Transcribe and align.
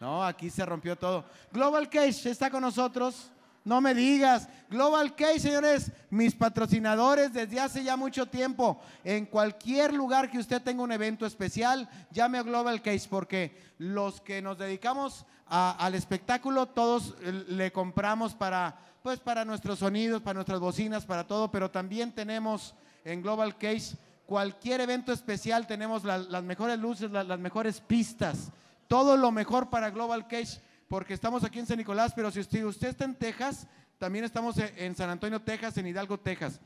No, 0.00 0.24
aquí 0.24 0.50
se 0.50 0.66
rompió 0.66 0.96
todo. 0.96 1.24
Global 1.52 1.88
Case 1.88 2.30
está 2.30 2.50
con 2.50 2.60
nosotros. 2.62 3.30
No 3.64 3.80
me 3.80 3.94
digas. 3.94 4.48
Global 4.70 5.14
Case, 5.16 5.40
señores, 5.40 5.90
mis 6.10 6.34
patrocinadores 6.34 7.32
desde 7.32 7.58
hace 7.58 7.82
ya 7.82 7.96
mucho 7.96 8.26
tiempo. 8.26 8.80
En 9.02 9.26
cualquier 9.26 9.92
lugar 9.92 10.30
que 10.30 10.38
usted 10.38 10.62
tenga 10.62 10.82
un 10.82 10.92
evento 10.92 11.26
especial, 11.26 11.88
llame 12.10 12.38
a 12.38 12.42
Global 12.42 12.82
Case 12.82 13.08
porque 13.08 13.56
los 13.78 14.20
que 14.20 14.42
nos 14.42 14.58
dedicamos 14.58 15.24
al 15.48 15.94
espectáculo, 15.94 16.66
todos 16.66 17.14
eh, 17.22 17.44
le 17.48 17.72
compramos 17.72 18.34
para, 18.34 18.76
pues, 19.02 19.20
para 19.20 19.44
nuestros 19.44 19.78
sonidos, 19.78 20.22
para 20.22 20.34
nuestras 20.34 20.60
bocinas, 20.60 21.06
para 21.06 21.26
todo, 21.26 21.50
pero 21.50 21.70
también 21.70 22.12
tenemos 22.12 22.74
en 23.04 23.22
Global 23.22 23.56
Case 23.56 23.96
cualquier 24.26 24.80
evento 24.80 25.12
especial, 25.12 25.66
tenemos 25.66 26.04
las 26.04 26.42
mejores 26.42 26.78
luces, 26.78 27.10
las 27.10 27.38
mejores 27.38 27.80
pistas, 27.80 28.50
todo 28.88 29.16
lo 29.16 29.32
mejor 29.32 29.70
para 29.70 29.90
Global 29.90 30.26
Case 30.26 30.60
porque 30.88 31.14
estamos 31.14 31.42
aquí 31.44 31.58
en 31.58 31.66
San 31.66 31.78
Nicolás, 31.78 32.12
pero 32.14 32.30
si 32.30 32.40
usted, 32.40 32.88
está 32.88 33.04
en 33.04 33.16
Texas, 33.16 33.66
también 33.98 34.24
estamos 34.24 34.56
en 34.58 34.94
San 34.94 35.10
Antonio, 35.10 35.40
Texas, 35.40 35.76
en 35.78 35.86
Hidalgo, 35.86 36.18
Texas. 36.18 36.60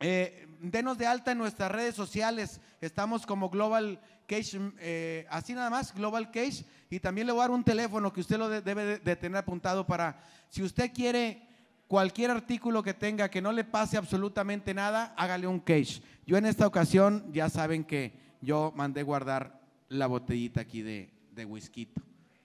Eh, 0.00 0.46
denos 0.60 0.98
de 0.98 1.06
alta 1.06 1.32
en 1.32 1.38
nuestras 1.38 1.70
redes 1.70 1.94
sociales. 1.94 2.60
Estamos 2.80 3.26
como 3.26 3.48
Global 3.48 4.00
Case, 4.26 4.58
eh, 4.78 5.26
así 5.30 5.54
nada 5.54 5.70
más, 5.70 5.94
Global 5.94 6.30
Case. 6.30 6.66
Y 6.90 7.00
también 7.00 7.26
le 7.26 7.32
voy 7.32 7.40
a 7.40 7.44
dar 7.44 7.50
un 7.50 7.64
teléfono 7.64 8.12
que 8.12 8.20
usted 8.20 8.38
lo 8.38 8.48
debe 8.48 8.98
de, 8.98 9.16
tener 9.16 9.38
apuntado 9.38 9.86
para, 9.86 10.22
si 10.48 10.62
usted 10.62 10.92
quiere 10.92 11.46
cualquier 11.86 12.30
artículo 12.30 12.82
que 12.82 12.94
tenga 12.94 13.30
que 13.30 13.42
no 13.42 13.52
le 13.52 13.64
pase 13.64 13.96
absolutamente 13.96 14.74
nada, 14.74 15.14
hágale 15.16 15.46
un 15.46 15.60
case. 15.60 16.02
Yo 16.26 16.36
en 16.36 16.46
esta 16.46 16.66
ocasión 16.66 17.32
ya 17.32 17.48
saben 17.48 17.84
que 17.84 18.12
yo 18.40 18.72
mandé 18.76 19.02
guardar 19.02 19.60
la 19.88 20.06
botellita 20.06 20.60
aquí 20.60 20.82
de, 20.82 21.19
de 21.34 21.44
whisky 21.44 21.88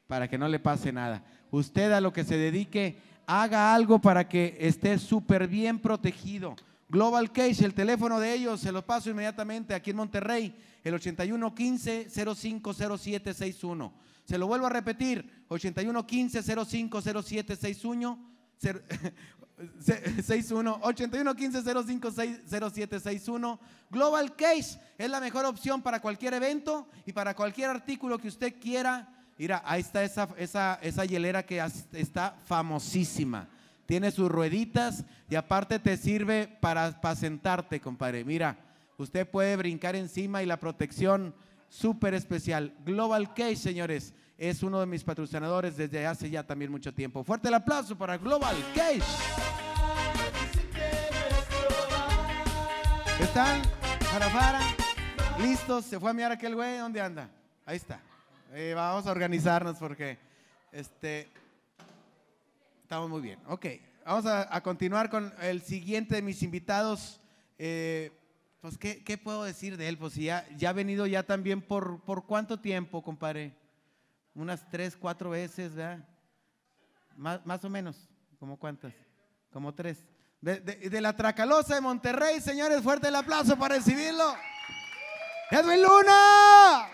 para 0.07 0.27
que 0.27 0.37
no 0.37 0.47
le 0.47 0.59
pase 0.59 0.91
nada. 0.91 1.23
Usted 1.51 1.91
a 1.91 2.01
lo 2.01 2.11
que 2.13 2.23
se 2.23 2.37
dedique, 2.37 2.97
haga 3.25 3.73
algo 3.73 3.99
para 3.99 4.27
que 4.27 4.55
esté 4.59 4.99
súper 4.99 5.47
bien 5.47 5.79
protegido. 5.79 6.55
Global 6.89 7.31
Case, 7.31 7.65
el 7.65 7.73
teléfono 7.73 8.19
de 8.19 8.33
ellos, 8.33 8.61
se 8.61 8.71
los 8.71 8.83
paso 8.83 9.09
inmediatamente 9.09 9.73
aquí 9.73 9.89
en 9.89 9.95
Monterrey, 9.97 10.55
el 10.83 10.93
8115-050761. 10.93 13.91
Se 14.23 14.37
lo 14.37 14.45
vuelvo 14.47 14.67
a 14.67 14.69
repetir, 14.69 15.45
8115-050761. 15.49 18.19
61 19.79 20.81
8115-050761. 20.81 23.59
Global 23.89 24.35
Case 24.35 24.79
es 24.97 25.09
la 25.09 25.19
mejor 25.19 25.45
opción 25.45 25.81
para 25.81 26.01
cualquier 26.01 26.33
evento 26.33 26.87
y 27.05 27.13
para 27.13 27.35
cualquier 27.35 27.69
artículo 27.69 28.17
que 28.17 28.27
usted 28.27 28.55
quiera 28.59 29.15
Mira, 29.37 29.61
ahí 29.65 29.81
está 29.81 30.03
esa, 30.03 30.29
esa, 30.37 30.79
esa 30.81 31.03
hielera 31.03 31.45
que 31.45 31.61
está 31.91 32.37
famosísima. 32.45 33.49
Tiene 33.85 34.09
sus 34.11 34.31
rueditas 34.31 35.03
y 35.29 35.35
aparte 35.35 35.77
te 35.77 35.97
sirve 35.97 36.47
para, 36.61 37.01
para 37.01 37.15
sentarte, 37.15 37.81
compadre. 37.81 38.23
Mira, 38.23 38.57
usted 38.97 39.29
puede 39.29 39.57
brincar 39.57 39.95
encima 39.95 40.41
y 40.41 40.45
la 40.45 40.59
protección 40.59 41.35
súper 41.67 42.13
especial. 42.13 42.73
Global 42.85 43.33
Case, 43.33 43.57
señores, 43.57 44.13
es 44.37 44.63
uno 44.63 44.79
de 44.79 44.85
mis 44.85 45.03
patrocinadores 45.03 45.77
desde 45.77 46.05
hace 46.05 46.29
ya 46.29 46.43
también 46.43 46.71
mucho 46.71 46.93
tiempo. 46.93 47.23
Fuerte 47.23 47.47
el 47.47 47.53
aplauso 47.53 47.97
para 47.97 48.17
Global 48.17 48.55
Case. 48.73 49.03
¿Están? 53.21 53.61
Para. 54.33 54.59
¿Listos? 55.39 55.85
¿Se 55.85 55.99
fue 55.99 56.09
a 56.09 56.13
mirar 56.13 56.31
aquel 56.31 56.55
güey? 56.55 56.77
¿Dónde 56.77 57.01
anda? 57.01 57.29
Ahí 57.65 57.77
está. 57.77 58.01
Eh, 58.53 58.73
vamos 58.75 59.05
a 59.07 59.11
organizarnos 59.11 59.77
porque 59.77 60.17
este, 60.71 61.29
estamos 62.83 63.09
muy 63.09 63.21
bien. 63.21 63.39
Ok, 63.47 63.65
vamos 64.05 64.25
a, 64.25 64.61
continuar 64.61 65.09
con 65.09 65.33
el 65.41 65.61
siguiente 65.61 66.15
de 66.15 66.21
mis 66.21 66.43
invitados. 66.43 67.19
Eh, 67.57 68.11
pues, 68.61 68.77
¿qué, 68.77 69.03
¿qué, 69.03 69.17
puedo 69.17 69.43
decir 69.43 69.77
de 69.77 69.87
él? 69.87 69.97
Pues 69.97 70.15
ya, 70.15 70.47
ya 70.57 70.69
ha 70.69 70.73
venido 70.73 71.05
ya 71.07 71.23
también 71.23 71.61
por, 71.61 72.01
por 72.01 72.25
cuánto 72.25 72.59
tiempo, 72.59 73.03
compadre? 73.03 73.53
Unas 74.35 74.69
tres, 74.69 74.95
cuatro 74.95 75.29
veces, 75.29 75.73
¿verdad? 75.73 75.99
Más, 77.15 77.45
más 77.45 77.63
o 77.63 77.69
menos, 77.69 78.09
¿como 78.37 78.57
cuántas? 78.57 78.93
Como 79.51 79.73
tres. 79.73 80.05
De, 80.41 80.59
de, 80.59 81.01
la 81.01 81.15
Tracalosa 81.15 81.73
de 81.75 81.81
Monterrey, 81.81 82.39
señores, 82.41 82.81
fuerte 82.81 83.07
el 83.07 83.15
aplauso 83.15 83.57
para 83.57 83.75
recibirlo. 83.75 84.35
Edwin 85.49 85.81
Luna. 85.81 86.89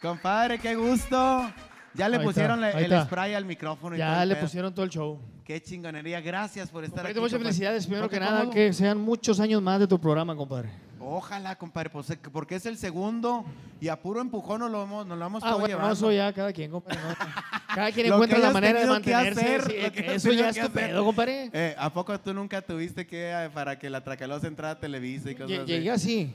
Compadre, 0.00 0.58
qué 0.58 0.74
gusto. 0.74 1.52
Ya 1.94 2.08
le 2.08 2.20
pusieron 2.20 2.64
el 2.64 3.02
spray 3.02 3.34
al 3.34 3.44
micrófono. 3.44 3.94
ya 3.94 4.24
le 4.24 4.36
pusieron 4.36 4.72
todo 4.74 4.84
el 4.84 4.90
show. 4.90 5.20
Qué 5.44 5.62
chingonería. 5.62 6.20
Gracias 6.20 6.70
por 6.70 6.84
estar 6.84 7.06
aquí. 7.06 7.20
Muchas 7.20 7.38
felicidades. 7.38 7.86
Primero 7.86 8.08
que 8.08 8.18
nada, 8.18 8.50
que 8.50 8.72
sean 8.72 8.98
muchos 8.98 9.40
años 9.40 9.60
más 9.62 9.78
de 9.80 9.86
tu 9.86 10.00
programa, 10.00 10.34
compadre. 10.34 10.87
Ojalá, 11.00 11.56
compadre, 11.56 11.90
pues, 11.90 12.16
porque 12.32 12.56
es 12.56 12.66
el 12.66 12.76
segundo 12.76 13.44
y 13.80 13.88
a 13.88 14.00
puro 14.00 14.20
empujón 14.20 14.60
nos 14.60 14.70
lo 14.70 14.82
hemos, 14.82 15.06
nos 15.06 15.18
lo 15.18 15.26
hemos 15.26 15.42
ah, 15.44 15.54
bueno, 15.54 15.78
No, 15.78 15.92
eso 15.92 16.10
ya 16.10 16.32
cada 16.32 16.52
quien, 16.52 16.70
compadre. 16.70 16.98
cada 17.74 17.92
quien 17.92 18.06
encuentra 18.12 18.38
la 18.38 18.50
manera 18.50 18.80
de 18.80 18.86
mantenerse. 18.86 20.14
eso 20.14 20.32
ya 20.32 20.48
es 20.48 20.60
tu 20.60 20.70
pedo, 20.70 21.04
compadre. 21.04 21.50
Eh, 21.52 21.74
¿A 21.78 21.92
poco 21.92 22.18
tú 22.18 22.34
nunca 22.34 22.60
tuviste 22.60 23.06
que 23.06 23.30
eh, 23.30 23.50
para 23.52 23.78
que 23.78 23.88
la 23.88 24.02
Tracalosa 24.02 24.46
entrara 24.46 24.72
a 24.72 24.80
Televisa 24.80 25.30
y 25.30 25.34
cosas 25.34 25.58
así? 25.58 25.66
Llegué 25.66 25.90
así. 25.90 26.34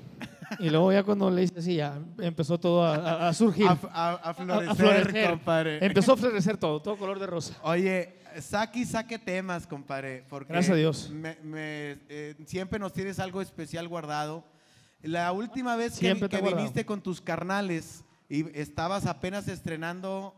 Y 0.60 0.70
luego 0.70 0.92
ya 0.92 1.04
cuando 1.04 1.30
le 1.30 1.44
hice 1.44 1.60
así, 1.60 1.76
ya 1.76 1.98
empezó 2.20 2.60
todo 2.60 2.86
a, 2.86 3.34
surgir. 3.34 3.68
A, 3.68 4.34
florecer, 4.34 5.30
compadre. 5.30 5.86
Empezó 5.86 6.14
a 6.14 6.18
florecer 6.18 6.58
todo, 6.58 6.82
todo 6.82 6.98
color 6.98 7.20
de 7.20 7.28
rosa. 7.28 7.56
Oye, 7.64 8.16
saque 8.42 8.80
y 8.80 8.86
saque 8.86 9.20
temas, 9.20 9.68
compadre. 9.68 10.24
Porque 10.30 10.54
Gracias 10.54 10.74
a 10.74 10.78
Dios. 10.78 11.12
Eh, 11.14 12.36
siempre 12.46 12.80
nos 12.80 12.94
tienes 12.94 13.20
algo 13.20 13.42
especial 13.42 13.88
guardado. 13.88 14.44
La 15.04 15.32
última 15.34 15.76
vez 15.76 16.00
que, 16.00 16.14
viniste 16.14 16.86
con 16.86 17.02
tus 17.02 17.20
carnales 17.22 18.04
y 18.30 18.58
estabas 18.58 19.06
apenas 19.06 19.48
estrenando... 19.48 20.34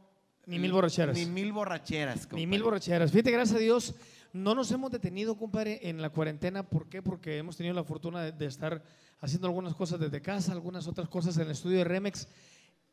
Ni 0.47 0.59
mil 0.59 0.73
borracheras. 0.73 1.15
Ni 1.15 1.25
mil 1.25 1.53
borracheras. 1.53 2.21
Compadre. 2.21 2.41
Ni 2.41 2.47
mil 2.47 2.63
borracheras. 2.63 3.11
Fíjate, 3.11 3.31
gracias 3.31 3.57
a 3.57 3.61
Dios, 3.61 3.95
no 4.33 4.53
nos 4.53 4.71
hemos 4.71 4.91
detenido, 4.91 5.37
compadre, 5.37 5.79
en 5.83 6.01
la 6.01 6.09
cuarentena. 6.09 6.63
¿Por 6.63 6.89
qué? 6.89 7.01
Porque 7.01 7.37
hemos 7.37 7.57
tenido 7.57 7.73
la 7.73 7.83
fortuna 7.83 8.31
de 8.31 8.45
estar 8.45 8.83
haciendo 9.21 9.47
algunas 9.47 9.75
cosas 9.75 9.99
desde 9.99 10.21
casa, 10.21 10.51
algunas 10.51 10.87
otras 10.87 11.09
cosas 11.09 11.37
en 11.37 11.43
el 11.43 11.51
estudio 11.51 11.77
de 11.77 11.83
Remex. 11.83 12.27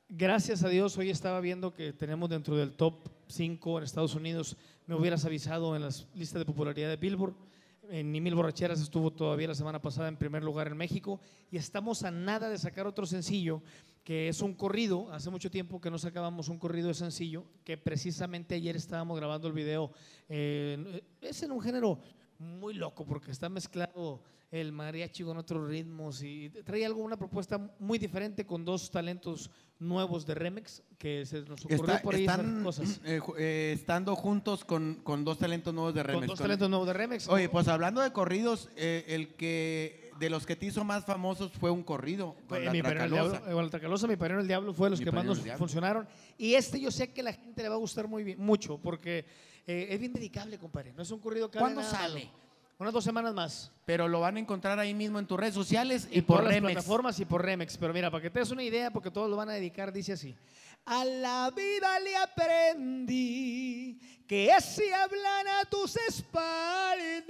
Gracias 0.08 0.62
a 0.62 0.68
Dios, 0.68 0.98
hoy 0.98 1.08
estaba 1.08 1.40
viendo 1.40 1.72
que 1.72 1.94
tenemos 1.94 2.28
dentro 2.28 2.54
del 2.54 2.72
top 2.72 3.08
5 3.28 3.78
en 3.78 3.84
Estados 3.84 4.14
Unidos. 4.14 4.58
Me 4.86 4.94
hubieras 4.94 5.24
avisado 5.24 5.74
en 5.74 5.82
las 5.82 6.06
listas 6.14 6.38
de 6.40 6.44
popularidad 6.44 6.90
de 6.90 6.96
Billboard. 6.96 7.34
En 7.88 8.12
Ni 8.12 8.20
Mil 8.20 8.34
Borracheras 8.36 8.80
estuvo 8.80 9.10
todavía 9.10 9.48
la 9.48 9.54
semana 9.56 9.82
pasada 9.82 10.06
en 10.06 10.16
primer 10.16 10.44
lugar 10.44 10.68
en 10.68 10.76
México. 10.76 11.20
Y 11.50 11.56
estamos 11.56 12.04
a 12.04 12.12
nada 12.12 12.48
de 12.48 12.56
sacar 12.56 12.86
otro 12.86 13.06
sencillo, 13.06 13.60
que 14.04 14.28
es 14.28 14.40
un 14.40 14.54
corrido. 14.54 15.12
Hace 15.12 15.30
mucho 15.30 15.50
tiempo 15.50 15.80
que 15.80 15.90
no 15.90 15.98
sacábamos 15.98 16.48
un 16.48 16.58
corrido 16.58 16.88
de 16.88 16.94
sencillo, 16.94 17.44
que 17.64 17.76
precisamente 17.76 18.54
ayer 18.54 18.76
estábamos 18.76 19.18
grabando 19.18 19.48
el 19.48 19.54
video. 19.54 19.90
Eh, 20.28 21.02
es 21.20 21.42
en 21.42 21.50
un 21.50 21.60
género 21.60 21.98
muy 22.42 22.74
loco 22.74 23.04
porque 23.06 23.30
está 23.30 23.48
mezclado 23.48 24.20
el 24.52 24.70
mariachi 24.70 25.24
con 25.24 25.38
otros 25.38 25.66
ritmos 25.66 26.22
y 26.22 26.50
trae 26.64 26.84
algo, 26.84 27.02
una 27.02 27.16
propuesta 27.16 27.58
muy 27.78 27.98
diferente 27.98 28.44
con 28.44 28.66
dos 28.66 28.90
talentos 28.90 29.50
nuevos 29.78 30.26
de 30.26 30.34
Remex 30.34 30.82
que 30.98 31.24
se 31.24 31.40
nos 31.40 31.64
ocurrió 31.64 32.00
por 32.02 32.14
ahí 32.14 32.26
están, 32.26 32.62
cosas. 32.62 33.00
Eh, 33.04 33.20
eh, 33.38 33.72
estando 33.74 34.14
juntos 34.14 34.64
con, 34.64 34.96
con, 35.02 35.24
dos 35.24 35.38
talentos 35.38 35.72
nuevos 35.72 35.94
de 35.94 36.02
Remex. 36.02 36.20
Con 36.20 36.26
dos 36.28 36.38
talentos 36.38 36.68
nuevos 36.68 36.86
de 36.86 36.92
Remex. 36.92 37.28
Oye, 37.28 37.48
pues 37.48 37.66
hablando 37.66 38.02
de 38.02 38.12
corridos, 38.12 38.68
eh, 38.76 39.04
el 39.08 39.34
que 39.34 40.12
de 40.18 40.28
los 40.28 40.44
que 40.44 40.54
te 40.54 40.66
hizo 40.66 40.84
más 40.84 41.04
famosos 41.06 41.50
fue 41.52 41.70
un 41.70 41.82
corrido 41.82 42.36
con 42.46 42.62
la 42.62 42.72
mi 42.72 42.82
Tracalosa. 42.82 43.38
Diablo, 43.40 43.62
la 43.62 43.70
Tracalosa, 43.70 44.06
mi 44.06 44.16
perrero 44.16 44.40
el 44.40 44.46
Diablo 44.46 44.74
fue 44.74 44.86
de 44.86 44.90
los 44.90 45.00
que 45.00 45.10
más 45.10 45.24
nos 45.24 45.40
funcionaron. 45.56 46.06
Y 46.36 46.54
este 46.54 46.78
yo 46.78 46.90
sé 46.90 47.10
que 47.10 47.22
la 47.22 47.32
gente 47.32 47.62
le 47.62 47.70
va 47.70 47.76
a 47.76 47.78
gustar 47.78 48.06
muy 48.06 48.22
bien, 48.22 48.38
mucho, 48.38 48.78
porque 48.78 49.24
es 49.66 50.00
bien 50.00 50.12
dedicable, 50.12 50.58
compadre. 50.58 50.92
No 50.92 51.02
es 51.02 51.10
un 51.10 51.20
corrido 51.20 51.50
que 51.50 51.58
¿Cuándo 51.58 51.82
sale? 51.82 52.28
Unas 52.78 52.92
dos 52.92 53.04
semanas 53.04 53.32
más. 53.32 53.70
Pero 53.84 54.08
lo 54.08 54.18
van 54.18 54.36
a 54.36 54.40
encontrar 54.40 54.78
ahí 54.78 54.92
mismo 54.92 55.18
en 55.20 55.26
tus 55.26 55.38
redes 55.38 55.54
sociales 55.54 56.08
y, 56.10 56.20
por, 56.22 56.42
las 56.42 56.58
plataformas 56.58 57.20
y 57.20 57.24
por 57.24 57.44
Remex. 57.44 57.76
Pero 57.76 57.92
mira, 57.92 58.10
para 58.10 58.22
que 58.22 58.30
te 58.30 58.40
des 58.40 58.50
una 58.50 58.64
idea, 58.64 58.90
porque 58.90 59.10
todos 59.10 59.30
lo 59.30 59.36
van 59.36 59.50
a 59.50 59.52
dedicar, 59.52 59.92
dice 59.92 60.14
así. 60.14 60.34
A 60.84 61.04
la 61.04 61.50
vida 61.50 62.00
le 62.00 62.16
aprendí 62.16 64.00
que 64.26 64.50
si 64.60 64.90
hablan 64.90 65.46
a 65.60 65.64
tus 65.66 65.96
espaldas 66.08 67.22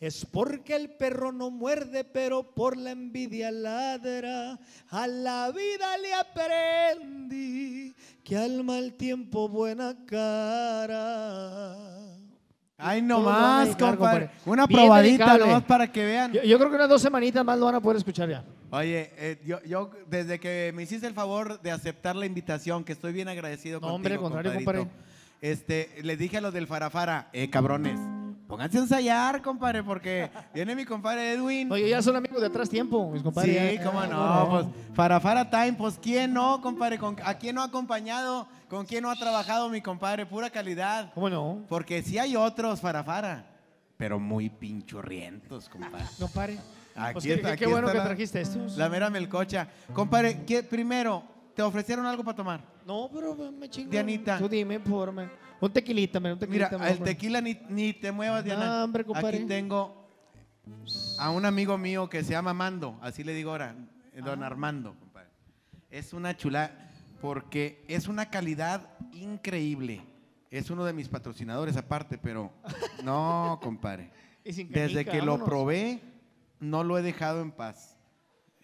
es 0.00 0.26
porque 0.26 0.76
el 0.76 0.90
perro 0.90 1.32
no 1.32 1.50
muerde, 1.50 2.04
pero 2.04 2.54
por 2.54 2.76
la 2.76 2.90
envidia 2.90 3.50
ladra. 3.50 4.60
A 4.90 5.06
la 5.06 5.50
vida 5.50 5.96
le 5.96 6.12
aprendí 6.12 7.94
que 8.22 8.36
al 8.36 8.62
mal 8.64 8.92
tiempo 8.94 9.48
buena 9.48 9.96
cara. 10.04 11.74
Ay, 12.76 13.00
nomás, 13.02 13.66
dedicar, 13.68 13.96
compadre. 13.96 14.30
Una 14.44 14.66
Bien 14.66 14.80
probadita 14.80 15.24
dedicable. 15.24 15.46
nomás 15.46 15.62
para 15.64 15.90
que 15.92 16.04
vean. 16.04 16.32
Yo, 16.32 16.42
yo 16.42 16.58
creo 16.58 16.70
que 16.70 16.76
unas 16.76 16.88
dos 16.88 17.00
semanitas 17.02 17.44
más 17.44 17.58
lo 17.58 17.66
van 17.66 17.76
a 17.76 17.80
poder 17.80 17.98
escuchar 17.98 18.28
ya. 18.28 18.44
Oye, 18.70 19.12
eh, 19.16 19.40
yo, 19.44 19.62
yo 19.64 19.90
desde 20.08 20.40
que 20.40 20.72
me 20.74 20.82
hiciste 20.82 21.06
el 21.06 21.14
favor 21.14 21.60
de 21.62 21.70
aceptar 21.70 22.16
la 22.16 22.26
invitación, 22.26 22.82
que 22.82 22.92
estoy 22.92 23.12
bien 23.12 23.28
agradecido 23.28 23.80
No, 23.80 23.88
contigo, 23.88 23.94
hombre, 23.96 24.14
al 24.14 24.20
contrario, 24.20 24.52
compadre. 24.54 24.86
Este, 25.40 25.90
les 26.02 26.18
dije 26.18 26.38
a 26.38 26.40
los 26.40 26.52
del 26.52 26.66
Farafara, 26.66 27.28
eh, 27.32 27.48
cabrones, 27.50 28.00
pónganse 28.46 28.78
a 28.78 28.80
ensayar, 28.82 29.42
compadre, 29.42 29.82
porque 29.82 30.30
viene 30.54 30.74
mi 30.74 30.84
compadre 30.84 31.32
Edwin. 31.32 31.70
Oye, 31.72 31.88
ya 31.88 32.02
son 32.02 32.16
amigos 32.16 32.40
de 32.40 32.46
atrás 32.48 32.68
tiempo, 32.68 33.10
mis 33.10 33.22
compadres. 33.22 33.72
Sí, 33.78 33.84
cómo 33.84 34.04
no, 34.06 34.46
bueno. 34.46 34.70
pues 34.74 34.94
Farafara 34.96 35.48
Time, 35.50 35.74
pues 35.74 35.98
quién 36.00 36.32
no, 36.34 36.60
compadre, 36.60 36.98
¿Con- 36.98 37.16
¿a 37.24 37.34
quién 37.34 37.54
no 37.56 37.62
ha 37.62 37.66
acompañado? 37.66 38.46
¿Con 38.68 38.86
quién 38.86 39.02
no 39.02 39.10
ha 39.10 39.16
trabajado 39.16 39.68
mi 39.68 39.80
compadre? 39.80 40.26
Pura 40.26 40.50
calidad. 40.50 41.12
¿Cómo 41.14 41.30
no? 41.30 41.64
Porque 41.68 42.02
sí 42.02 42.18
hay 42.18 42.36
otros 42.36 42.80
Farafara, 42.80 43.46
pero 43.96 44.18
muy 44.18 44.50
pinchurrientos, 44.50 45.68
compadre. 45.68 46.04
Compadre. 46.18 46.58
Aquí 46.96 47.12
Pues 47.14 47.24
qué, 47.24 47.34
está, 47.34 47.48
qué 47.56 47.64
aquí 47.64 47.72
bueno 47.72 47.88
está 47.88 47.92
que 47.92 47.98
la- 47.98 48.04
trajiste 48.04 48.40
estos. 48.40 48.76
La 48.76 48.88
mera 48.88 49.10
melcocha. 49.10 49.68
Compadre, 49.92 50.44
¿qué- 50.44 50.62
primero, 50.62 51.24
¿te 51.54 51.62
ofrecieron 51.62 52.06
algo 52.06 52.22
para 52.22 52.36
tomar? 52.36 52.60
No, 52.86 53.08
pero 53.12 53.34
me 53.34 53.68
chingo. 53.68 53.90
Dianita. 53.90 54.38
Tú 54.38 54.48
dime, 54.48 54.78
por. 54.78 55.12
Un 55.64 55.72
tequilita, 55.72 56.20
me, 56.20 56.32
un 56.32 56.38
Mira, 56.48 56.68
tequilita. 56.68 56.90
el 56.92 56.98
tequila 57.00 57.40
ni, 57.40 57.58
ni 57.70 57.92
te 57.92 58.12
muevas, 58.12 58.44
Diana. 58.44 58.66
No, 58.78 58.84
hombre, 58.84 59.04
compadre. 59.04 59.38
Aquí 59.38 59.46
tengo 59.46 60.06
a 61.18 61.30
un 61.30 61.44
amigo 61.44 61.78
mío 61.78 62.08
que 62.08 62.22
se 62.22 62.32
llama 62.32 62.52
Mando, 62.52 62.98
así 63.00 63.24
le 63.24 63.32
digo 63.34 63.50
ahora, 63.50 63.74
eh, 64.12 64.20
don 64.22 64.42
Ah. 64.42 64.46
Armando, 64.46 64.94
compadre. 64.98 65.28
Es 65.90 66.12
una 66.12 66.36
chula 66.36 66.70
porque 67.20 67.84
es 67.88 68.08
una 68.08 68.28
calidad 68.30 68.88
increíble. 69.12 70.02
Es 70.50 70.70
uno 70.70 70.84
de 70.84 70.92
mis 70.92 71.08
patrocinadores 71.08 71.76
aparte, 71.76 72.18
pero 72.18 72.52
no, 73.02 73.58
compadre. 73.62 74.10
Desde 74.44 75.04
que 75.06 75.22
lo 75.22 75.42
probé, 75.44 76.00
no 76.60 76.84
lo 76.84 76.98
he 76.98 77.02
dejado 77.02 77.40
en 77.40 77.50
paz. 77.52 77.93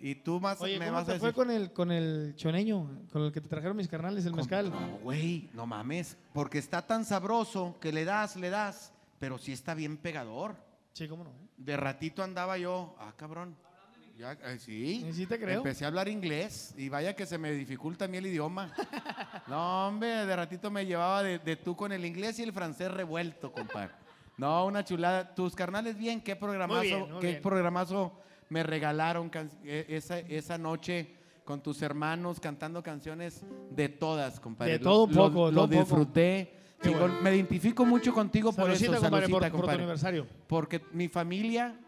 Y 0.03 0.15
tú 0.15 0.41
más 0.41 0.61
Oye, 0.63 0.79
me 0.79 0.87
¿cómo 0.87 0.97
vas 0.99 1.09
a 1.09 1.19
fue 1.19 1.29
decir. 1.29 1.35
con 1.35 1.51
el, 1.51 1.73
con 1.73 1.93
el 1.93 2.35
choneño? 2.37 2.89
Con 3.13 3.23
el 3.23 3.33
que 3.33 3.41
te 3.41 3.49
trajeron 3.49 3.77
mis 3.77 3.89
carnales, 3.89 4.25
el 4.25 4.35
mezcal. 4.35 4.71
No, 4.71 4.99
güey, 5.03 5.51
no 5.53 5.67
mames. 5.67 6.17
Porque 6.33 6.59
está 6.59 6.87
tan 6.87 7.05
sabroso 7.05 7.77
que 7.81 7.93
le 7.93 8.05
das, 8.05 8.37
le 8.37 8.49
das, 8.51 8.93
pero 9.19 9.37
sí 9.37 9.53
está 9.53 9.75
bien 9.75 9.99
pegador. 9.99 10.57
Sí, 10.95 11.07
cómo 11.07 11.25
no. 11.25 11.33
De 11.59 11.77
ratito 11.77 12.23
andaba 12.23 12.57
yo, 12.57 12.95
ah, 12.99 13.13
cabrón. 13.17 13.55
Ya, 14.19 14.33
eh, 14.33 14.59
sí. 14.59 15.07
Sí, 15.13 15.27
te 15.27 15.39
creo. 15.39 15.59
Empecé 15.59 15.85
a 15.85 15.89
hablar 15.89 16.09
inglés 16.09 16.75
y 16.77 16.89
vaya 16.89 17.15
que 17.17 17.25
se 17.27 17.39
me 17.39 17.53
dificulta 17.53 18.07
a 18.07 18.09
mí 18.09 18.17
el 18.19 18.27
idioma. 18.27 18.73
No, 19.49 19.89
hombre, 19.89 20.27
de 20.27 20.37
ratito 20.37 20.71
me 20.71 20.85
llevaba 20.87 21.23
de, 21.23 21.39
de 21.39 21.57
tú 21.57 21.75
con 21.77 21.91
el 21.93 22.05
inglés 22.05 22.39
y 22.39 22.43
el 22.43 22.53
francés 22.53 22.91
revuelto, 22.91 23.51
compadre. 23.53 23.93
No, 24.37 24.65
una 24.67 24.85
chulada. 24.85 25.35
Tus 25.35 25.55
carnales 25.55 25.97
bien, 25.97 26.21
qué 26.21 26.37
programazo, 26.37 26.83
bien, 26.83 27.11
muy 27.13 27.21
qué 27.21 27.27
bien. 27.29 27.43
programazo 27.43 28.13
me 28.51 28.63
regalaron 28.63 29.31
eh, 29.65 29.87
esa, 29.89 30.19
esa 30.19 30.59
noche 30.59 31.15
con 31.45 31.63
tus 31.63 31.81
hermanos 31.83 32.39
cantando 32.39 32.83
canciones 32.83 33.45
de 33.71 33.89
todas, 33.89 34.39
compadre. 34.39 34.73
De 34.75 34.79
todo 34.81 35.05
un 35.05 35.13
poco, 35.13 35.51
Lo, 35.51 35.53
todo 35.53 35.65
un 35.65 35.71
poco. 35.71 35.81
disfruté. 35.81 36.57
Bueno. 36.83 37.21
Me 37.23 37.35
identifico 37.35 37.85
mucho 37.85 38.13
contigo 38.13 38.53
por 38.53 38.71
eso, 38.71 38.87
compadre, 38.87 39.01
por, 39.01 39.11
saludcita, 39.11 39.39
por 39.39 39.51
tu 39.51 39.57
compadre. 39.57 39.79
aniversario. 39.83 40.27
Porque 40.47 40.83
mi 40.93 41.09
familia 41.09 41.79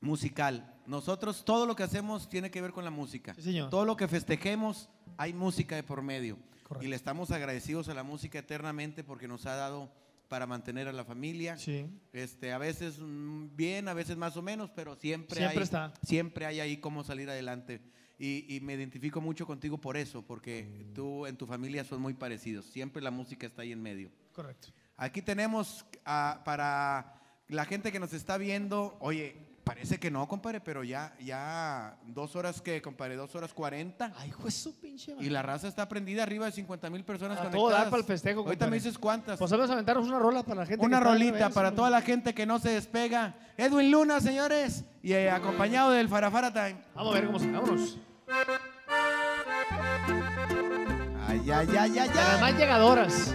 musical, 0.00 0.74
nosotros 0.86 1.44
todo 1.44 1.66
lo 1.66 1.74
que 1.74 1.82
hacemos 1.82 2.28
tiene 2.28 2.50
que 2.50 2.62
ver 2.62 2.72
con 2.72 2.84
la 2.84 2.90
música. 2.90 3.34
Sí, 3.34 3.42
señor. 3.42 3.70
Todo 3.70 3.84
lo 3.84 3.96
que 3.96 4.08
festejemos 4.08 4.88
hay 5.16 5.32
música 5.32 5.74
de 5.76 5.82
por 5.82 6.02
medio. 6.02 6.38
Correcto. 6.62 6.84
Y 6.86 6.88
le 6.88 6.96
estamos 6.96 7.30
agradecidos 7.30 7.88
a 7.88 7.94
la 7.94 8.02
música 8.02 8.38
eternamente 8.38 9.02
porque 9.02 9.26
nos 9.26 9.46
ha 9.46 9.54
dado 9.54 9.90
para 10.28 10.46
mantener 10.46 10.88
a 10.88 10.92
la 10.92 11.04
familia. 11.04 11.56
Sí. 11.56 11.86
Este, 12.12 12.52
a 12.52 12.58
veces 12.58 12.98
mm, 13.00 13.56
bien, 13.56 13.88
a 13.88 13.94
veces 13.94 14.16
más 14.16 14.36
o 14.36 14.42
menos, 14.42 14.70
pero 14.70 14.94
siempre, 14.96 15.36
Siempre 15.36 15.58
hay, 15.58 15.64
está. 15.64 15.92
siempre 16.02 16.46
hay 16.46 16.60
ahí 16.60 16.76
cómo 16.76 17.02
salir 17.02 17.28
adelante. 17.28 17.80
Y, 18.18 18.44
y 18.54 18.60
me 18.60 18.74
identifico 18.74 19.20
mucho 19.20 19.46
contigo 19.46 19.78
por 19.78 19.96
eso, 19.96 20.22
porque 20.22 20.86
tú 20.94 21.24
en 21.26 21.36
tu 21.36 21.46
familia 21.46 21.84
son 21.84 22.00
muy 22.00 22.14
parecidos. 22.14 22.66
Siempre 22.66 23.00
la 23.00 23.12
música 23.12 23.46
está 23.46 23.62
ahí 23.62 23.72
en 23.72 23.80
medio. 23.80 24.10
Correcto. 24.32 24.68
Aquí 24.96 25.22
tenemos 25.22 25.86
ah, 26.04 26.42
para 26.44 27.14
la 27.46 27.64
gente 27.64 27.92
que 27.92 28.00
nos 28.00 28.12
está 28.12 28.36
viendo, 28.36 28.96
oye, 29.00 29.36
parece 29.68 29.98
que 30.00 30.10
no, 30.10 30.26
compadre, 30.26 30.60
pero 30.60 30.82
ya, 30.82 31.14
ya 31.20 31.94
dos 32.06 32.34
horas 32.36 32.62
que, 32.62 32.80
compadre, 32.80 33.16
dos 33.16 33.34
horas 33.34 33.52
cuarenta. 33.52 34.14
Ay, 34.16 34.30
juez 34.30 34.54
su 34.54 34.74
pinche 34.80 35.12
madre. 35.12 35.26
Y 35.26 35.28
la 35.30 35.42
raza 35.42 35.68
está 35.68 35.86
prendida 35.86 36.22
arriba 36.22 36.46
de 36.46 36.52
50 36.52 36.88
mil 36.88 37.04
personas 37.04 37.38
A 37.38 37.42
todo 37.42 37.50
conectadas. 37.50 37.80
dar 37.82 37.90
para 37.90 38.00
el 38.00 38.06
festejo, 38.06 38.40
Ahorita 38.40 38.52
compadre. 38.64 38.70
me 38.70 38.76
dices 38.76 38.98
cuántas. 38.98 39.38
Pues 39.38 39.50
vamos 39.50 39.68
a 39.68 39.72
aventarnos 39.74 40.08
una 40.08 40.18
rola 40.18 40.42
para 40.42 40.62
la 40.62 40.66
gente. 40.66 40.84
Una 40.84 40.98
que 41.00 41.04
rolita 41.04 41.50
para 41.50 41.74
toda 41.74 41.90
la 41.90 42.00
gente 42.00 42.32
que 42.32 42.46
no 42.46 42.58
se 42.58 42.70
despega. 42.70 43.34
Edwin 43.58 43.90
Luna, 43.90 44.20
señores, 44.22 44.84
y 45.02 45.12
eh, 45.12 45.30
acompañado 45.30 45.90
del 45.90 46.08
Farafara 46.08 46.50
Time. 46.50 46.76
Vamos 46.94 47.14
a 47.14 47.18
ver 47.18 47.26
cómo 47.26 47.38
se. 47.38 47.50
Vámonos. 47.50 47.98
Ay, 51.28 51.50
ay, 51.50 51.68
ay, 51.78 51.98
ay, 51.98 52.08
las 52.08 52.16
ay. 52.16 52.40
más 52.40 52.58
llegadoras. 52.58 53.34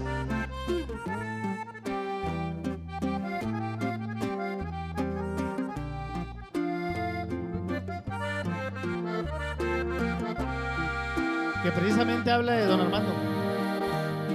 Que 11.64 11.72
precisamente 11.72 12.30
habla 12.30 12.52
de 12.52 12.66
Don 12.66 12.82
Armando. 12.82 13.14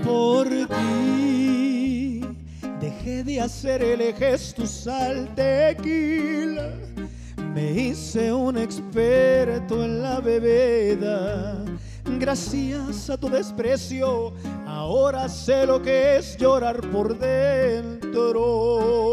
Por 0.03 0.49
ti 0.49 2.23
dejé 2.81 3.23
de 3.23 3.39
hacer 3.43 3.83
el 3.83 4.15
gesto 4.15 4.63
al 4.91 5.35
tequila. 5.35 6.71
Me 7.53 7.71
hice 7.71 8.33
un 8.33 8.57
experto 8.57 9.85
en 9.85 10.03
la 10.03 10.21
bebida. 10.21 11.63
Gracias 12.19 13.11
a 13.11 13.19
tu 13.19 13.29
desprecio, 13.29 14.33
ahora 14.67 15.29
sé 15.29 15.67
lo 15.67 15.83
que 15.83 16.17
es 16.17 16.35
llorar 16.39 16.81
por 16.91 17.19
dentro. 17.19 19.08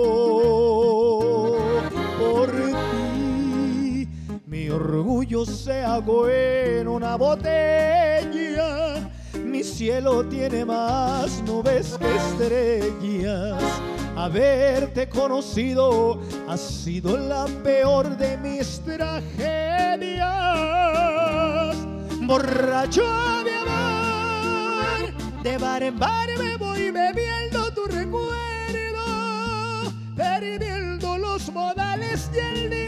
Orgullo 5.36 5.46
se 5.46 5.84
ahogó 5.84 6.30
en 6.30 6.88
una 6.88 7.16
botella. 7.18 9.10
Mi 9.44 9.64
cielo 9.64 10.24
tiene 10.26 10.64
más 10.66 11.42
nubes 11.44 11.98
que 11.98 12.16
estrellas. 12.16 13.62
Haberte 14.16 15.10
conocido 15.10 16.22
ha 16.48 16.56
sido 16.58 17.18
la 17.18 17.48
peor 17.64 18.16
de 18.18 18.38
mis 18.38 18.80
tragedias. 18.82 19.26
Borracho 22.22 23.04
de 23.44 23.56
amor, 23.56 25.14
de 25.44 25.58
bar 25.58 25.84
en 25.84 26.00
bar 26.00 26.30
me 26.40 26.56
voy 26.58 26.92
bebiendo 26.92 27.72
tu 27.74 27.86
recuerdo, 27.86 28.24
perdiendo 30.16 31.18
los 31.18 31.52
modales 31.52 32.30
y 32.34 32.40
el. 32.40 32.85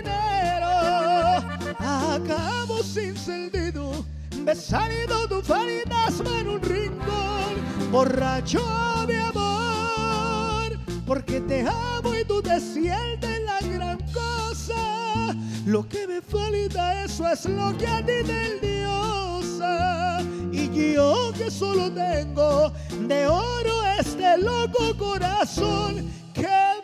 Acabo 2.27 2.83
sin 2.83 3.15
sentido, 3.15 4.05
besando 4.43 5.29
tu 5.29 5.41
fantasma 5.41 6.39
en 6.41 6.49
un 6.49 6.61
rincón, 6.61 7.55
borracho 7.89 8.59
de 9.07 9.21
amor, 9.21 10.77
porque 11.05 11.39
te 11.39 11.61
amo 11.61 12.13
y 12.13 12.25
tú 12.25 12.41
te 12.41 12.59
sientes 12.59 13.41
la 13.45 13.61
gran 13.61 13.99
cosa. 14.11 15.33
Lo 15.65 15.87
que 15.87 16.05
me 16.05 16.21
falta, 16.21 17.05
eso 17.05 17.29
es 17.29 17.45
lo 17.45 17.77
que 17.77 17.87
a 17.87 18.05
ti 18.05 18.21
te 18.25 18.59
diosa. 18.59 20.21
Y 20.51 20.95
yo 20.95 21.31
que 21.31 21.49
solo 21.49 21.89
tengo 21.93 22.73
de 23.07 23.25
oro 23.25 23.85
este 23.97 24.37
loco 24.37 24.97
corazón 24.97 26.11
que 26.33 26.76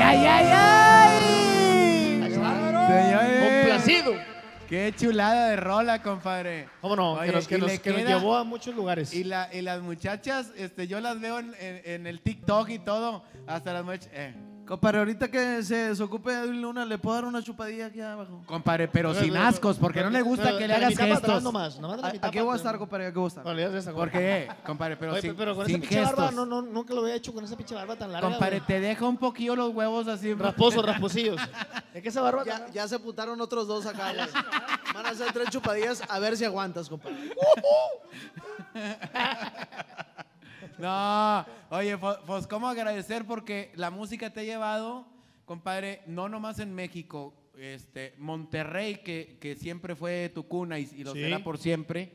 Ay, 0.00 0.24
ay, 0.26 0.26
ay, 0.26 0.46
ay. 0.52 2.32
Señores, 2.88 3.58
Complacido. 3.60 4.14
Qué 4.68 4.92
chulada 4.96 5.48
de 5.48 5.56
rola, 5.56 6.02
compadre. 6.02 6.68
¿Cómo 6.82 6.94
no? 6.94 7.12
Oye, 7.14 7.30
que 7.30 7.32
nos, 7.36 7.46
que 7.48 7.56
y 7.56 7.58
nos- 7.60 7.78
que 7.80 7.90
nos 7.90 8.02
llevó 8.04 8.36
a 8.36 8.44
muchos 8.44 8.74
lugares. 8.74 9.14
Y, 9.14 9.24
la, 9.24 9.48
y 9.52 9.62
las 9.62 9.80
muchachas, 9.80 10.52
este, 10.56 10.86
yo 10.86 11.00
las 11.00 11.18
veo 11.20 11.38
en, 11.38 11.54
en- 11.58 11.80
en 11.84 12.06
el 12.06 12.20
TikTok 12.20 12.68
y 12.68 12.78
todo. 12.78 13.24
Hasta 13.46 13.72
las 13.72 13.84
muchachas. 13.84 14.10
Eh, 14.12 14.34
Compadre, 14.68 14.98
ahorita 14.98 15.28
que 15.30 15.62
se 15.62 15.74
desocupe 15.88 16.30
de 16.30 16.44
Edwin 16.44 16.60
Luna, 16.60 16.84
¿le 16.84 16.98
puedo 16.98 17.14
dar 17.16 17.24
una 17.24 17.42
chupadilla 17.42 17.86
aquí 17.86 18.02
abajo? 18.02 18.42
Compadre, 18.44 18.86
pero 18.86 19.14
sin 19.14 19.34
ascos, 19.36 19.78
porque 19.78 20.02
no 20.02 20.10
le 20.10 20.20
gusta 20.20 20.44
pero 20.44 20.58
que 20.58 20.68
le 20.68 20.74
hagas 20.74 20.92
atrás 20.92 21.08
gestos. 21.08 21.42
nomás, 21.42 21.80
nomás 21.80 21.96
de 21.96 22.02
la 22.02 22.08
¿A- 22.08 22.12
mitad 22.12 22.28
Aquí 22.28 22.36
para 22.36 22.44
voy 22.44 22.50
a 22.50 22.54
atrás. 22.54 22.66
estar, 22.66 22.78
compadre, 22.78 23.06
aquí 23.06 23.16
voy 23.16 23.24
a 23.24 23.28
estar. 23.28 23.46
Órale, 23.46 23.62
ya 23.62 23.70
se 23.70 23.78
está, 23.78 23.92
¿Por 23.94 24.10
qué? 24.10 24.48
Compadre, 24.66 24.96
pero 24.98 25.12
Oye, 25.12 25.22
sin, 25.22 25.34
pero 25.34 25.54
con 25.54 25.62
esa 25.64 25.72
sin 25.72 25.80
pinche 25.80 26.00
barba, 26.02 26.26
gestos. 26.28 26.34
no, 26.34 26.44
no, 26.44 26.60
nunca 26.70 26.92
lo 26.92 27.00
había 27.00 27.14
hecho 27.14 27.32
con 27.32 27.42
esa 27.44 27.56
pinche 27.56 27.74
barba 27.74 27.96
tan 27.96 28.12
larga. 28.12 28.28
Compadre, 28.28 28.58
güey. 28.58 28.66
te 28.66 28.78
deja 28.80 29.06
un 29.06 29.16
poquillo 29.16 29.56
los 29.56 29.74
huevos 29.74 30.06
así. 30.06 30.34
Rasposos, 30.34 30.84
rasposillos. 30.86 31.40
Es 31.94 32.02
que 32.02 32.10
esa 32.10 32.20
barba. 32.20 32.44
Ya, 32.44 32.68
ya 32.70 32.86
se 32.86 32.98
putaron 32.98 33.40
otros 33.40 33.66
dos 33.66 33.86
acá, 33.86 34.12
güey. 34.12 34.26
Van 34.94 35.06
a 35.06 35.10
hacer 35.10 35.32
tres 35.32 35.48
chupadillas 35.48 36.02
a 36.08 36.18
ver 36.18 36.36
si 36.36 36.44
aguantas, 36.44 36.88
compadre. 36.90 37.16
No, 40.78 41.46
oye, 41.70 41.96
Fo- 41.98 42.18
pues 42.26 42.46
cómo 42.46 42.68
agradecer 42.68 43.24
porque 43.26 43.72
la 43.74 43.90
música 43.90 44.30
te 44.32 44.40
ha 44.40 44.44
llevado, 44.44 45.06
compadre, 45.44 46.02
no 46.06 46.28
nomás 46.28 46.58
en 46.60 46.74
México, 46.74 47.34
este, 47.58 48.14
Monterrey, 48.18 48.96
que, 49.02 49.38
que 49.40 49.56
siempre 49.56 49.96
fue 49.96 50.30
tu 50.34 50.46
cuna 50.46 50.78
y, 50.78 50.88
y 50.96 51.04
lo 51.04 51.12
Sí. 51.14 51.20
será 51.20 51.42
por 51.42 51.58
siempre, 51.58 52.12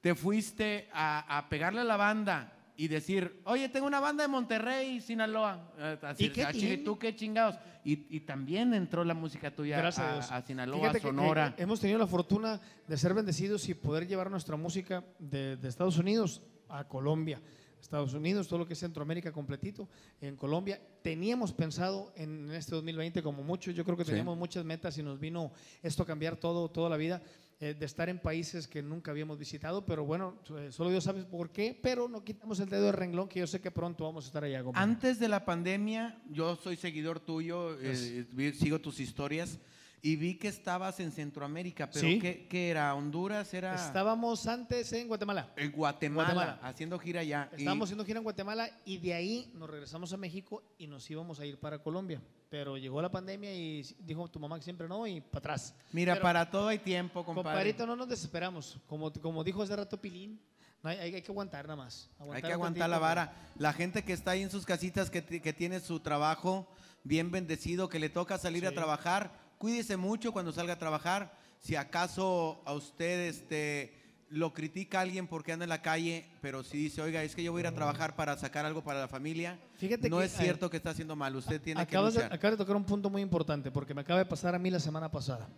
te 0.00 0.14
fuiste 0.14 0.88
a, 0.92 1.38
a 1.38 1.48
pegarle 1.48 1.80
a 1.82 1.84
la 1.84 1.96
banda 1.96 2.52
y 2.76 2.88
decir, 2.88 3.40
oye, 3.44 3.68
tengo 3.68 3.86
una 3.86 4.00
banda 4.00 4.22
de 4.24 4.28
Monterrey, 4.28 5.00
Sinaloa, 5.00 5.72
eh, 5.78 5.98
así, 6.02 6.24
¿Y 6.24 6.30
qué 6.30 6.44
a 6.44 6.52
Chile, 6.52 6.68
tiene? 6.68 6.82
tú 6.84 6.98
qué 6.98 7.14
chingados. 7.14 7.56
Y, 7.84 8.06
y 8.16 8.20
también 8.20 8.72
entró 8.74 9.04
la 9.04 9.12
música 9.12 9.50
tuya 9.54 9.76
a 9.76 9.88
a, 9.88 10.12
Dios. 10.14 10.30
a 10.32 10.40
Sinaloa, 10.42 10.92
que, 10.92 11.00
Sonora. 11.00 11.48
eh, 11.58 11.62
hemos 11.62 11.80
tenido 11.80 11.98
la 11.98 12.06
fortuna 12.06 12.58
de 12.88 12.96
ser 12.96 13.12
bendecidos 13.12 13.68
y 13.68 13.74
poder 13.74 14.06
llevar 14.06 14.30
nuestra 14.30 14.56
música 14.56 15.04
de, 15.18 15.56
de 15.56 15.68
Estados 15.68 15.98
Unidos 15.98 16.40
a 16.68 16.84
Colombia. 16.84 17.40
Estados 17.82 18.14
Unidos, 18.14 18.48
todo 18.48 18.60
lo 18.60 18.66
que 18.66 18.72
es 18.74 18.78
Centroamérica 18.78 19.32
completito, 19.32 19.88
en 20.20 20.36
Colombia. 20.36 20.80
Teníamos 21.02 21.52
pensado 21.52 22.12
en 22.16 22.50
este 22.52 22.74
2020 22.74 23.22
como 23.22 23.42
mucho, 23.42 23.70
yo 23.72 23.84
creo 23.84 23.96
que 23.96 24.04
Sí. 24.04 24.10
teníamos 24.10 24.38
muchas 24.38 24.64
metas 24.64 24.96
y 24.98 25.02
nos 25.02 25.18
vino 25.18 25.52
esto 25.82 26.04
a 26.04 26.06
cambiar 26.06 26.36
todo, 26.36 26.70
toda 26.70 26.88
la 26.88 26.96
vida, 26.96 27.20
eh, 27.60 27.74
de 27.74 27.86
estar 27.86 28.08
en 28.08 28.18
países 28.18 28.66
que 28.66 28.82
nunca 28.82 29.10
habíamos 29.12 29.38
visitado, 29.38 29.84
pero 29.86 30.04
bueno, 30.04 30.36
eh, 30.58 30.68
solo 30.72 30.90
Dios 30.90 31.04
sabe 31.04 31.24
por 31.24 31.50
qué, 31.50 31.78
pero 31.80 32.08
no 32.08 32.24
quitamos 32.24 32.58
el 32.60 32.68
dedo 32.68 32.86
de 32.86 32.92
renglón 32.92 33.28
que 33.28 33.38
yo 33.40 33.46
sé 33.46 33.60
que 33.60 33.70
pronto 33.70 34.04
vamos 34.04 34.24
a 34.24 34.28
estar 34.28 34.42
allá. 34.42 34.64
Antes 34.74 35.18
de 35.20 35.28
la 35.28 35.44
pandemia, 35.44 36.20
yo 36.30 36.56
soy 36.56 36.76
seguidor 36.76 37.20
tuyo, 37.20 37.78
eh, 37.80 38.26
sigo 38.58 38.80
tus 38.80 38.98
historias 39.00 39.58
y 40.04 40.16
vi 40.16 40.34
que 40.34 40.48
estabas 40.48 40.98
en 40.98 41.12
Centroamérica, 41.12 41.88
pero 41.88 42.00
Sí. 42.08 42.18
¿qué, 42.18 42.48
qué 42.48 42.70
era? 42.70 42.92
¿Honduras? 42.94 43.54
¿Era 43.54 43.76
Estábamos 43.76 44.48
antes 44.48 44.92
en 44.92 45.06
Guatemala. 45.06 45.52
en 45.56 45.70
Guatemala, 45.70 46.34
Guatemala. 46.34 46.58
haciendo 46.68 46.98
gira 46.98 47.20
allá? 47.20 47.48
Y- 47.52 47.60
Estábamos 47.60 47.86
haciendo 47.86 48.04
gira 48.04 48.18
en 48.18 48.24
Guatemala 48.24 48.68
y 48.84 48.98
de 48.98 49.14
ahí 49.14 49.52
nos 49.54 49.70
regresamos 49.70 50.12
a 50.12 50.16
México 50.16 50.62
y 50.76 50.88
nos 50.88 51.08
íbamos 51.08 51.38
a 51.38 51.46
ir 51.46 51.56
para 51.60 51.78
Colombia. 51.78 52.20
Pero 52.50 52.76
llegó 52.76 53.00
la 53.00 53.10
pandemia 53.12 53.54
y 53.54 53.82
dijo 54.00 54.28
tu 54.28 54.40
mamá 54.40 54.58
que 54.58 54.64
siempre 54.64 54.88
no 54.88 55.06
y 55.06 55.20
para 55.20 55.38
atrás. 55.38 55.74
Mira, 55.92 56.14
Pero, 56.14 56.22
para 56.24 56.50
todo 56.50 56.66
hay 56.68 56.78
tiempo, 56.80 57.24
compadre. 57.24 57.44
Compadrito, 57.50 57.86
no 57.86 57.94
nos 57.94 58.08
desesperamos. 58.08 58.78
Como, 58.88 59.12
como 59.12 59.44
dijo 59.44 59.62
hace 59.62 59.76
rato 59.76 60.00
Pilín, 60.00 60.40
no 60.82 60.90
hay, 60.90 60.98
hay- 60.98 61.22
que 61.22 61.30
aguantar 61.30 61.64
nada 61.66 61.76
más. 61.76 62.10
Hay 62.32 62.42
que 62.42 62.52
aguantar 62.52 62.90
la 62.90 62.98
vara. 62.98 63.32
La 63.56 63.72
gente 63.72 64.02
que 64.04 64.12
está 64.12 64.32
ahí 64.32 64.42
en 64.42 64.50
sus 64.50 64.66
casitas, 64.66 65.10
que, 65.10 65.22
que 65.24 65.52
tiene 65.52 65.78
su 65.78 66.00
trabajo 66.00 66.66
bien 67.04 67.30
bendecido, 67.30 67.88
que 67.88 68.00
le 68.00 68.08
toca 68.10 68.36
salir 68.36 68.66
a 68.66 68.70
Sí. 68.70 68.74
trabajar, 68.74 69.32
cuídese 69.62 69.96
mucho 69.96 70.32
cuando 70.32 70.50
salga 70.50 70.72
a 70.72 70.78
trabajar. 70.78 71.38
Si 71.60 71.76
acaso 71.76 72.60
a 72.64 72.72
usted 72.72 73.28
este, 73.28 73.94
lo 74.28 74.52
critica 74.52 74.98
alguien 74.98 75.28
porque 75.28 75.52
anda 75.52 75.64
en 75.64 75.68
la 75.68 75.82
calle, 75.82 76.26
pero 76.40 76.64
si 76.64 76.78
dice, 76.78 77.00
oiga, 77.00 77.22
es 77.22 77.36
que 77.36 77.44
yo 77.44 77.52
voy 77.52 77.60
a 77.60 77.62
ir 77.62 77.66
a 77.68 77.72
trabajar 77.72 78.16
para 78.16 78.36
sacar 78.36 78.66
algo 78.66 78.82
para 78.82 78.98
la 78.98 79.06
familia, 79.06 79.60
Fíjate 79.76 80.10
no 80.10 80.18
que, 80.18 80.24
es 80.24 80.32
cierto 80.32 80.68
que 80.68 80.78
está 80.78 80.90
haciendo 80.90 81.14
mal. 81.14 81.36
Usted 81.36 81.60
tiene 81.62 81.80
acabas 81.80 82.14
que 82.14 82.18
de, 82.18 82.24
acabas 82.24 82.58
de 82.58 82.64
tocar 82.64 82.74
un 82.74 82.82
punto 82.82 83.08
muy 83.08 83.22
importante 83.22 83.70
porque 83.70 83.94
me 83.94 84.00
acaba 84.00 84.18
de 84.18 84.24
pasar 84.26 84.52
a 84.56 84.58
mí 84.58 84.68
la 84.68 84.80
semana 84.80 85.08
pasada. 85.12 85.48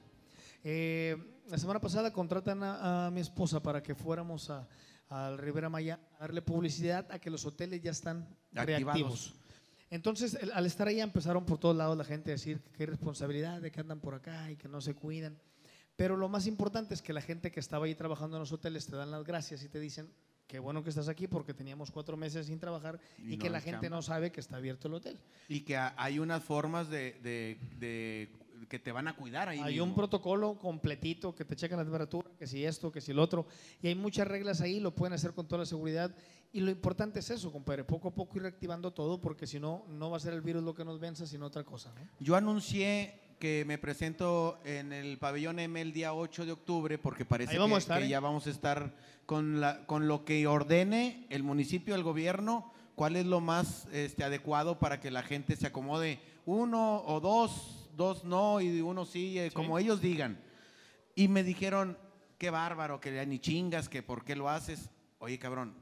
Eh, 0.63 1.17
la 1.49 1.57
semana 1.57 1.81
pasada 1.81 2.13
contratan 2.13 2.63
a, 2.63 3.07
a 3.07 3.11
mi 3.11 3.23
esposa 3.23 3.63
para 3.63 3.83
que 3.83 3.95
fuéramos 3.95 4.51
a, 4.51 4.69
al 5.09 5.39
Rivera 5.39 5.71
Maya 5.71 5.99
a 6.19 6.25
darle 6.25 6.43
publicidad 6.43 7.11
a 7.11 7.19
que 7.19 7.31
los 7.31 7.47
hoteles 7.47 7.81
ya 7.81 7.93
están 7.93 8.29
Activados. 8.55 8.67
reactivos. 8.85 9.44
Entonces, 9.95 10.35
el- 10.41 10.51
al 10.53 10.67
estar 10.67 10.89
ahí 10.89 11.01
empezaron 11.01 11.45
por 11.47 11.59
todos 11.59 11.77
lados 11.77 11.97
la 11.97 12.05
gente 12.05 12.31
a 12.31 12.35
decir 12.35 12.59
que 12.61 12.71
qué 12.73 12.87
responsabilidad 12.87 13.61
de 13.61 13.71
que 13.71 13.81
andan 13.81 14.01
por 14.01 14.15
acá 14.15 14.51
y 14.51 14.57
que 14.57 14.67
no 14.69 14.81
se 14.81 14.95
cuidan. 14.95 15.39
Pero 15.97 16.17
lo 16.17 16.29
más 16.29 16.49
importante 16.49 16.95
es 16.95 17.01
que 17.03 17.13
la 17.13 17.21
gente 17.21 17.53
que 17.53 17.61
estaba 17.61 17.87
ahí 17.87 17.95
trabajando 17.95 18.37
en 18.37 18.41
los 18.41 18.51
hoteles 18.53 18.87
te 18.87 18.97
dan 18.97 19.13
las 19.13 19.23
gracias 19.25 19.63
y 19.63 19.69
te 19.69 19.79
dicen, 19.79 20.11
qué 20.49 20.59
bueno 20.59 20.83
que 20.83 20.91
estás 20.91 21.09
aquí 21.09 21.29
porque 21.29 21.55
teníamos 21.55 21.93
cuatro 21.93 22.17
meses 22.17 22.47
sin 22.49 22.59
trabajar 22.59 22.99
y, 23.19 23.35
Y 23.35 23.37
no 23.37 23.43
que 23.45 23.51
la 23.51 23.59
hay 23.59 23.65
gente 23.65 23.83
chamba. 23.87 23.97
no 23.97 24.03
sabe 24.03 24.33
que 24.33 24.41
está 24.41 24.57
abierto 24.57 24.89
el 24.89 24.95
hotel. 24.95 25.17
Y 25.49 25.61
que 25.61 25.77
ha- 25.77 25.95
hay 25.97 26.19
unas 26.19 26.43
formas 26.43 26.89
de, 26.91 27.13
de- 27.23 27.59
de- 27.79 28.33
que 28.69 28.79
te 28.79 28.93
van 28.93 29.09
a 29.09 29.17
cuidar 29.17 29.49
ahí. 29.49 29.59
Hay 29.61 29.75
mismo. 29.75 29.87
un 29.87 29.95
protocolo 29.95 30.59
completito 30.59 31.35
que 31.35 31.45
te 31.45 31.57
checan 31.57 31.79
la 31.79 31.85
temperatura, 31.85 32.29
que 32.39 32.47
si 32.47 32.65
esto, 32.65 32.91
que 32.91 33.01
si 33.01 33.13
el 33.13 33.19
otro. 33.19 33.47
Y 33.83 33.89
hay 33.89 33.95
muchas 33.95 34.27
reglas 34.29 34.61
ahí, 34.61 34.81
lo 34.81 34.95
pueden 34.95 35.13
hacer 35.13 35.33
con 35.33 35.47
toda 35.47 35.61
la 35.61 35.67
seguridad. 35.67 36.15
Y 36.53 36.61
lo 36.61 36.71
importante 36.71 37.19
es 37.19 37.31
eso, 37.31 37.51
compadre, 37.51 37.85
poco 37.85 38.09
a 38.09 38.15
poco 38.15 38.37
ir 38.37 38.43
reactivando 38.43 38.93
todo, 38.93 39.21
porque 39.21 39.47
si 39.47 39.59
no, 39.59 39.85
no 39.89 40.11
va 40.11 40.19
a 40.19 40.21
ser 40.21 40.35
el 40.35 40.41
virus 40.41 40.63
lo 40.63 40.75
que 40.75 40.85
nos 40.85 41.01
venza, 41.01 41.27
sino 41.27 41.47
otra 41.47 41.65
cosa. 41.65 41.93
¿no? 41.95 42.09
Yo 42.21 42.37
anuncié 42.37 43.21
que 43.39 43.65
me 43.67 43.79
presento 43.79 44.61
en 44.65 44.93
el 44.93 45.19
pabellón 45.19 45.59
M 45.59 45.81
el 45.81 45.93
día 45.93 46.15
8 46.15 46.47
de 46.47 46.53
octubre 46.53 46.99
porque 46.99 47.25
parece 47.25 47.59
que, 47.59 47.77
estar, 47.77 47.99
que 47.99 48.07
¿eh? 48.07 48.09
ya 48.09 48.21
vamos 48.21 48.47
a 48.47 48.51
estar 48.51 48.95
con, 49.27 49.61
la, 49.61 49.85
con 49.87 50.09
lo 50.09 50.25
que 50.25 50.47
ordene 50.47 51.27
el 51.31 51.43
municipio, 51.43 51.95
el 51.95 52.03
gobierno, 52.03 52.73
cuál 52.95 53.17
es 53.17 53.27
lo 53.27 53.41
más 53.41 53.87
este, 53.93 54.25
adecuado 54.25 54.79
para 54.79 55.01
que 55.01 55.11
la 55.11 55.23
gente 55.23 55.57
se 55.57 55.67
acomode. 55.67 56.21
Uno 56.47 57.03
o 57.05 57.21
dos, 57.21 57.84
dos 57.97 58.25
no 58.25 58.61
y 58.61 58.81
uno 58.81 59.05
sí, 59.05 59.39
eh, 59.39 59.51
como 59.53 59.79
ellos 59.79 60.01
digan. 60.01 60.41
Y 61.15 61.29
me 61.29 61.43
dijeron, 61.45 61.97
qué 62.39 62.51
bárbaro, 62.51 63.01
que 63.01 63.15
ya 63.15 63.25
ni 63.25 63.39
chingas, 63.39 63.89
que 63.89 64.03
por 64.03 64.25
qué 64.25 64.35
lo 64.37 64.49
haces. 64.49 64.91
Oye, 65.19 65.39
cabrón, 65.39 65.75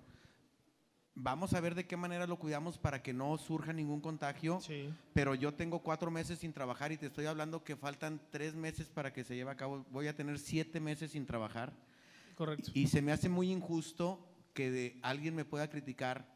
vamos 1.15 1.53
a 1.55 1.61
ver 1.61 1.75
de 1.75 1.87
qué 1.87 1.97
manera 1.97 2.27
lo 2.27 2.39
cuidamos 2.39 2.79
para 2.79 3.03
que 3.03 3.13
no 3.13 3.37
surja 3.39 3.73
ningún 3.73 4.01
contagio 4.01 4.61
Sí. 4.61 4.93
pero 5.13 5.35
yo 5.35 5.53
tengo 5.55 5.81
cuatro 5.83 6.11
meses 6.11 6.39
sin 6.39 6.53
trabajar 6.53 6.91
y 6.93 6.97
te 6.97 7.07
estoy 7.07 7.27
hablando 7.27 7.65
que 7.65 7.77
faltan 7.77 8.21
tres 8.31 8.55
meses 8.55 8.89
para 8.89 9.13
que 9.13 9.25
se 9.25 9.35
lleve 9.37 9.51
a 9.51 9.57
cabo. 9.57 9.85
Voy 9.91 10.07
a 10.09 10.17
tener 10.17 10.39
siete 10.39 10.81
meses 10.81 11.11
sin 11.13 11.27
trabajar 11.27 11.73
Correcto. 12.35 12.71
y 12.75 12.87
se 12.87 13.03
me 13.03 13.13
hace 13.13 13.29
muy 13.29 13.51
injusto 13.51 14.27
que 14.55 14.71
de- 14.71 14.99
alguien 15.03 15.35
me 15.35 15.45
pueda 15.45 15.69
criticar 15.69 16.32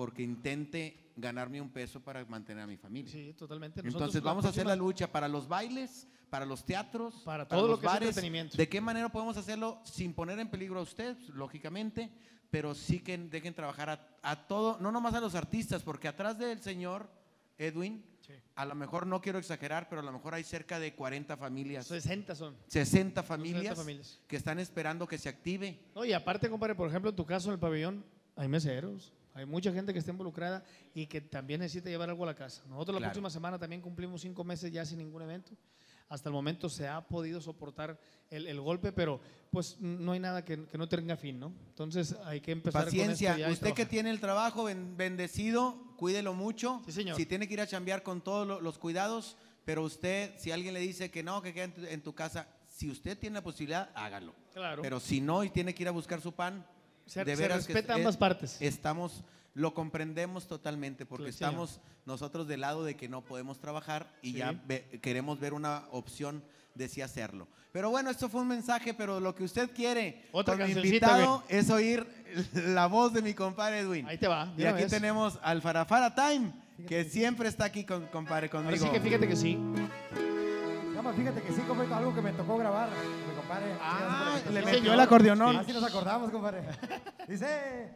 porque 0.00 0.22
intente 0.22 1.12
ganarme 1.14 1.60
un 1.60 1.68
peso 1.68 2.00
para 2.00 2.24
mantener 2.24 2.64
a 2.64 2.66
mi 2.66 2.78
familia. 2.78 3.12
Sí, 3.12 3.34
totalmente. 3.36 3.82
Nosotros 3.82 4.00
Entonces 4.08 4.22
vamos 4.22 4.46
a 4.46 4.48
hacer 4.48 4.64
la 4.64 4.74
lucha 4.74 5.12
para 5.12 5.28
los 5.28 5.46
bailes, 5.46 6.08
para 6.30 6.46
los 6.46 6.64
teatros, 6.64 7.16
Para 7.22 7.46
todo 7.46 7.60
lo 7.62 7.68
los 7.72 7.80
que 7.80 7.86
es 7.86 7.92
bares. 7.92 8.08
entretenimiento. 8.08 8.56
¿De 8.56 8.66
qué 8.66 8.80
manera 8.80 9.10
podemos 9.10 9.36
hacerlo 9.36 9.78
sin 9.84 10.14
poner 10.14 10.38
en 10.38 10.48
peligro 10.48 10.78
a 10.80 10.82
usted, 10.84 11.18
lógicamente, 11.34 12.10
pero 12.50 12.74
sí 12.74 13.00
que 13.00 13.18
dejen 13.18 13.52
trabajar 13.52 13.90
a, 13.90 14.08
a 14.22 14.46
todo, 14.48 14.78
no 14.80 14.90
nomás 14.90 15.12
a 15.12 15.20
los 15.20 15.34
artistas, 15.34 15.82
porque 15.82 16.08
atrás 16.08 16.38
del 16.38 16.62
señor 16.62 17.06
Edwin, 17.58 18.02
Sí. 18.26 18.32
a 18.54 18.64
lo 18.64 18.74
mejor 18.74 19.06
no 19.06 19.20
quiero 19.20 19.38
exagerar, 19.38 19.86
pero 19.90 20.00
a 20.00 20.04
lo 20.04 20.12
mejor 20.12 20.32
hay 20.32 20.44
cerca 20.44 20.78
de 20.78 20.94
40 20.94 21.36
familias, 21.36 21.86
60 21.86 22.34
son. 22.34 22.56
60 22.68 23.22
familias, 23.22 23.60
60 23.62 23.76
familias. 23.82 24.18
que 24.26 24.36
están 24.36 24.58
esperando 24.60 25.06
que 25.06 25.18
se 25.18 25.28
active. 25.28 25.78
No, 25.94 26.06
y 26.06 26.14
aparte, 26.14 26.48
compadre, 26.48 26.74
por 26.74 26.88
ejemplo, 26.88 27.10
en 27.10 27.16
tu 27.16 27.26
caso 27.26 27.48
en 27.50 27.54
el 27.54 27.58
pabellón, 27.60 28.02
hay 28.36 28.48
meseros, 28.48 29.12
hay 29.34 29.46
mucha 29.46 29.72
gente 29.72 29.92
que 29.92 29.98
está 29.98 30.10
involucrada 30.10 30.64
y 30.94 31.06
que 31.06 31.20
también 31.20 31.60
necesita 31.60 31.88
llevar 31.88 32.08
algo 32.10 32.24
a 32.24 32.26
la 32.28 32.34
casa. 32.34 32.62
Nosotros 32.68 32.94
la 32.94 32.98
Claro. 32.98 33.12
próxima 33.12 33.30
semana 33.30 33.58
también 33.58 33.80
cumplimos 33.80 34.20
cinco 34.20 34.44
meses 34.44 34.72
ya 34.72 34.84
sin 34.84 34.98
ningún 34.98 35.22
evento. 35.22 35.52
Hasta 36.08 36.28
el 36.28 36.32
momento 36.32 36.68
se 36.68 36.88
ha 36.88 37.00
podido 37.06 37.40
soportar 37.40 37.96
el, 38.30 38.48
el 38.48 38.60
golpe, 38.60 38.90
pero 38.90 39.20
pues 39.52 39.76
no 39.80 40.10
hay 40.10 40.18
nada 40.18 40.44
que, 40.44 40.66
que 40.66 40.76
no 40.76 40.88
tenga 40.88 41.16
fin, 41.16 41.38
¿no? 41.38 41.52
Entonces 41.68 42.16
hay 42.24 42.40
que 42.40 42.50
empezar 42.50 42.84
Paciencia, 42.86 43.32
con 43.34 43.40
esto 43.42 43.52
usted 43.52 43.74
que 43.74 43.86
tiene 43.86 44.10
el 44.10 44.18
trabajo 44.18 44.64
ben- 44.64 44.96
bendecido, 44.96 45.94
cuídelo 45.96 46.34
mucho. 46.34 46.82
Sí, 46.86 46.90
señor. 46.92 47.16
Si 47.16 47.26
tiene 47.26 47.46
que 47.46 47.54
ir 47.54 47.60
a 47.60 47.66
chambear 47.68 48.02
con 48.02 48.22
todos 48.22 48.44
lo- 48.48 48.60
los 48.60 48.78
cuidados, 48.78 49.36
pero 49.64 49.84
usted, 49.84 50.32
si 50.36 50.50
alguien 50.50 50.74
le 50.74 50.80
dice 50.80 51.12
que 51.12 51.22
no, 51.22 51.42
que 51.42 51.54
quede 51.54 51.64
en 51.64 51.74
tu, 51.74 51.84
en 51.86 52.02
tu 52.02 52.12
casa, 52.12 52.48
si 52.68 52.90
usted 52.90 53.16
tiene 53.16 53.34
la 53.34 53.42
posibilidad, 53.44 53.90
hágalo. 53.94 54.34
Claro. 54.52 54.82
Pero 54.82 54.98
si 54.98 55.20
no 55.20 55.44
y 55.44 55.50
tiene 55.50 55.74
que 55.74 55.84
ir 55.84 55.88
a 55.88 55.92
buscar 55.92 56.20
su 56.20 56.32
pan, 56.32 56.66
Se- 57.10 57.24
de 57.24 57.36
se 57.36 57.42
veras 57.42 57.66
que 57.66 57.72
respeta 57.74 57.94
es- 57.94 57.98
ambas 57.98 58.16
partes. 58.16 58.56
Estamos, 58.60 59.24
lo 59.54 59.74
comprendemos 59.74 60.46
totalmente 60.46 61.04
porque 61.06 61.32
Sí, 61.32 61.38
señor. 61.38 61.50
estamos 61.52 61.80
nosotros 62.06 62.46
del 62.46 62.60
lado 62.60 62.84
de 62.84 62.96
que 62.96 63.08
no 63.08 63.22
podemos 63.22 63.58
trabajar 63.60 64.12
y 64.22 64.32
Sí. 64.32 64.38
ya 64.38 64.52
ve- 64.66 65.00
queremos 65.02 65.40
ver 65.40 65.52
una 65.54 65.84
opción 65.90 66.42
de 66.74 66.88
sí 66.88 67.02
hacerlo. 67.02 67.48
Pero 67.72 67.90
bueno, 67.90 68.10
esto 68.10 68.28
fue 68.28 68.40
un 68.42 68.48
mensaje, 68.48 68.94
pero 68.94 69.18
lo 69.20 69.34
que 69.34 69.42
usted 69.44 69.70
quiere 69.74 70.28
Otra 70.32 70.56
con 70.56 70.66
mi 70.66 70.72
invitado 70.72 71.42
es 71.48 71.68
oír 71.70 72.06
la 72.54 72.86
voz 72.86 73.12
de 73.12 73.22
mi 73.22 73.34
compadre 73.34 73.80
Edwin. 73.80 74.06
Ahí 74.06 74.18
te 74.18 74.28
va. 74.28 74.52
Y 74.56 74.64
aquí 74.64 74.82
vez. 74.82 74.90
tenemos 74.90 75.38
al 75.42 75.60
Farafara 75.62 76.14
Time, 76.14 76.52
que 76.86 77.04
siempre 77.04 77.48
está 77.48 77.64
aquí, 77.64 77.84
con, 77.84 78.06
compadre, 78.06 78.48
conmigo. 78.48 78.70
Ahora 78.70 78.80
sí 78.86 78.88
que 78.90 79.00
fíjate 79.00 79.26
que 79.28 79.36
sí. 79.36 79.58
Fíjate 81.16 81.42
que 81.42 81.52
sí, 81.52 81.60
compadre, 81.62 81.92
algo 81.92 82.14
que 82.14 82.22
me 82.22 82.32
tocó 82.32 82.56
grabar, 82.56 82.88
Ah, 83.52 84.38
le 84.50 84.62
metió 84.62 84.94
el 84.94 85.00
acordeonón. 85.00 85.56
Así 85.56 85.72
nos 85.72 85.82
acordamos, 85.82 86.30
compadre. 86.30 86.62
Dice... 87.28 87.92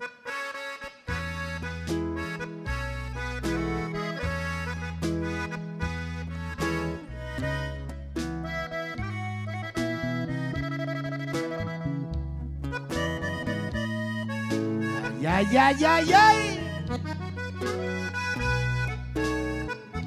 ay, 15.27 15.57
ay, 15.57 15.85
ay, 15.85 16.13
ay. 16.13 16.61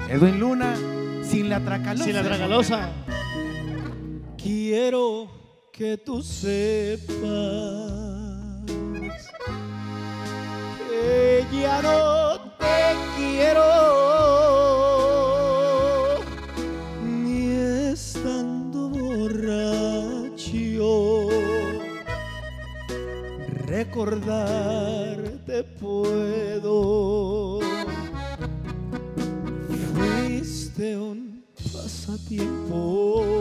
Edwin 0.09 0.39
Luna, 0.39 0.75
sin 1.23 1.49
la 1.49 1.59
tracalosa. 1.59 2.03
Sin 2.05 2.13
la 2.15 2.23
tracalosa. 2.23 2.89
Quiero 4.37 5.36
que 5.77 5.95
tú 5.95 6.23
sepas 6.23 6.65
que 10.89 11.45
ya 11.51 11.81
no 11.83 12.39
te 12.57 12.95
quiero 13.15 13.61
ni 17.03 17.51
estando 17.91 18.89
borracho. 18.89 19.69
Recordarte 23.67 25.63
puedo. 25.79 27.59
Fuiste 29.93 30.97
un 30.97 31.45
pasatiempo 31.71 33.36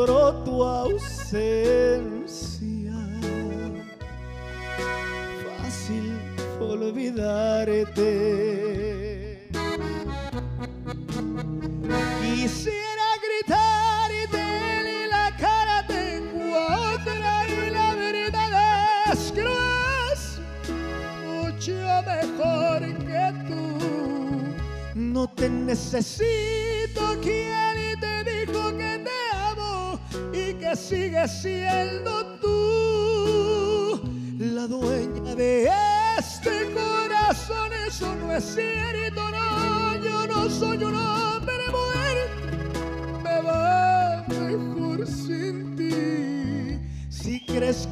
No 0.00 0.06
sufro 0.06 0.32
tu 0.44 2.19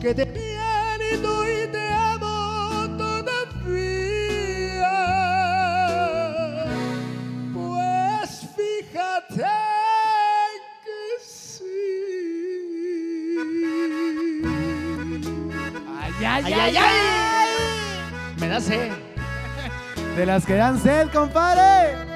que 0.09 0.15
te 0.15 0.25
miento 0.25 1.47
y 1.47 1.67
te 1.71 1.93
amo 1.93 2.89
todavía, 2.97 3.45
pues 7.53 8.47
fíjate 8.57 9.45
que 10.83 11.01
sí. 11.23 11.63
Ay, 16.01 16.13
ay, 16.21 16.25
Ay, 16.25 16.53
ay, 16.55 16.55
ay, 16.55 16.77
ay. 16.77 17.49
Me 18.41 18.49
da 18.49 18.61
sed. 18.63 18.91
De 20.17 20.25
las 20.25 20.47
que 20.47 20.55
dan 20.55 20.81
sed, 20.81 21.09
compadre. 21.13 22.08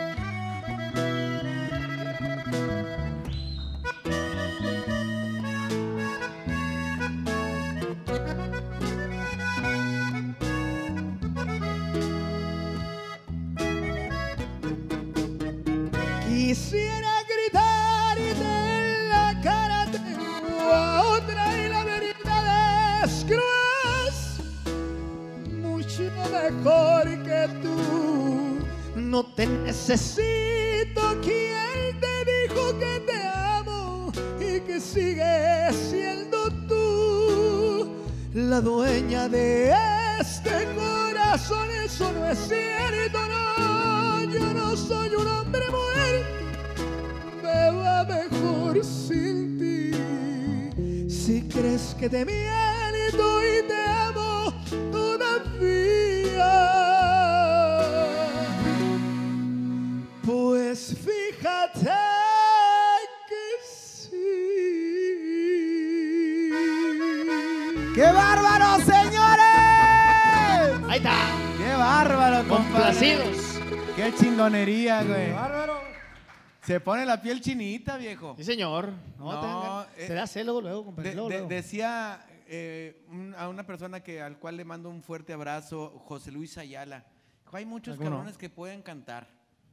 Se 76.63 76.79
pone 76.81 77.05
la 77.05 77.21
piel 77.21 77.41
chinita, 77.41 77.97
viejo. 77.97 78.35
Sí, 78.39 78.45
señor. 78.45 78.91
No, 79.19 79.33
No, 79.33 79.87
te 79.97 80.07
eh, 80.07 80.15
da 80.15 80.27
celo 80.27 80.61
luego, 80.61 80.85
compadre. 80.85 81.15
De- 81.15 81.29
de- 81.29 81.47
decía 81.47 82.25
eh, 82.47 83.05
un- 83.09 83.35
a 83.37 83.49
una 83.49 83.65
persona 83.67 84.01
que 84.01 84.21
al 84.21 84.39
cual 84.39 84.57
le 84.57 84.65
mando 84.65 84.89
un 84.91 85.03
fuerte 85.03 85.33
abrazo, 85.33 85.91
José 86.07 86.31
Luis 86.31 86.59
Ayala. 86.59 87.05
Hay 87.51 87.65
muchos 87.67 87.99
cabrones 87.99 88.39
que 88.39 88.49
pueden 88.49 88.81
cantar, 88.83 89.29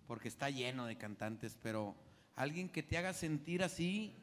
porque 0.08 0.28
está 0.28 0.50
lleno 0.50 0.86
de 0.86 0.98
cantantes, 0.98 1.58
pero 1.62 1.96
alguien 2.36 2.70
que 2.70 2.84
te 2.84 2.98
haga 2.98 3.14
sentir 3.14 3.64
así, 3.64 4.16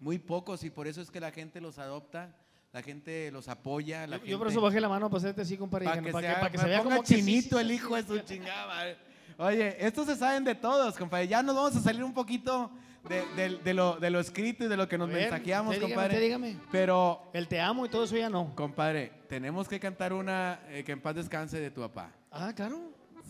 muy 0.00 0.18
pocos, 0.18 0.62
y 0.64 0.70
por 0.70 0.86
eso 0.88 1.00
es 1.00 1.10
que 1.10 1.20
la 1.20 1.30
gente 1.30 1.60
los 1.60 1.78
adopta, 1.78 2.34
la 2.72 2.82
gente 2.82 3.30
los 3.30 3.48
apoya. 3.48 4.06
La 4.06 4.18
Yo, 4.18 4.24
yo 4.24 4.38
por 4.38 4.48
gente- 4.48 4.58
eso 4.58 4.60
bajé 4.60 4.80
la 4.80 4.88
mano 4.90 5.08
para 5.08 5.18
hacerte 5.18 5.42
así, 5.42 5.56
compadre. 5.56 5.86
para 5.86 6.02
que, 6.02 6.12
para 6.12 6.28
que, 6.28 6.34
para 6.40 6.50
que 6.50 6.58
se 6.58 6.66
vea 6.66 6.82
como 6.82 7.00
que 7.00 7.06
sí, 7.06 7.14
chinito 7.16 7.58
el 7.60 7.70
hijo 7.70 7.94
de 7.96 8.02
su 8.02 8.18
chingada. 8.20 8.94
Oye, 9.38 9.76
estos 9.86 10.06
se 10.06 10.16
saben 10.16 10.42
de 10.44 10.54
todos, 10.54 10.96
compadre. 10.96 11.28
Ya 11.28 11.42
nos 11.42 11.54
vamos 11.54 11.76
a 11.76 11.80
salir 11.80 12.02
un 12.02 12.12
poquito 12.12 12.70
de, 13.08 13.24
de- 13.36 13.58
de 13.58 13.74
lo, 13.74 13.96
de 13.96 14.10
lo 14.10 14.18
escrito 14.18 14.64
y 14.64 14.68
de 14.68 14.76
lo 14.76 14.88
que 14.88 14.98
nos 14.98 15.08
ver, 15.08 15.30
mensajeamos, 15.30 15.74
dígame, 15.76 15.94
compadre. 15.94 16.18
dígame. 16.20 16.56
Pero, 16.72 17.22
El 17.32 17.46
te 17.46 17.60
amo 17.60 17.86
y 17.86 17.88
todo 17.88 18.04
eso 18.04 18.16
ya 18.16 18.28
no. 18.28 18.52
compadre, 18.56 19.12
tenemos 19.28 19.68
que 19.68 19.78
cantar 19.78 20.12
una 20.12 20.60
eh, 20.68 20.82
que 20.84 20.92
en 20.92 21.00
paz 21.00 21.14
descanse 21.14 21.60
de 21.60 21.70
tu 21.70 21.80
papá. 21.82 22.10
Ah, 22.32 22.52
claro. 22.54 22.80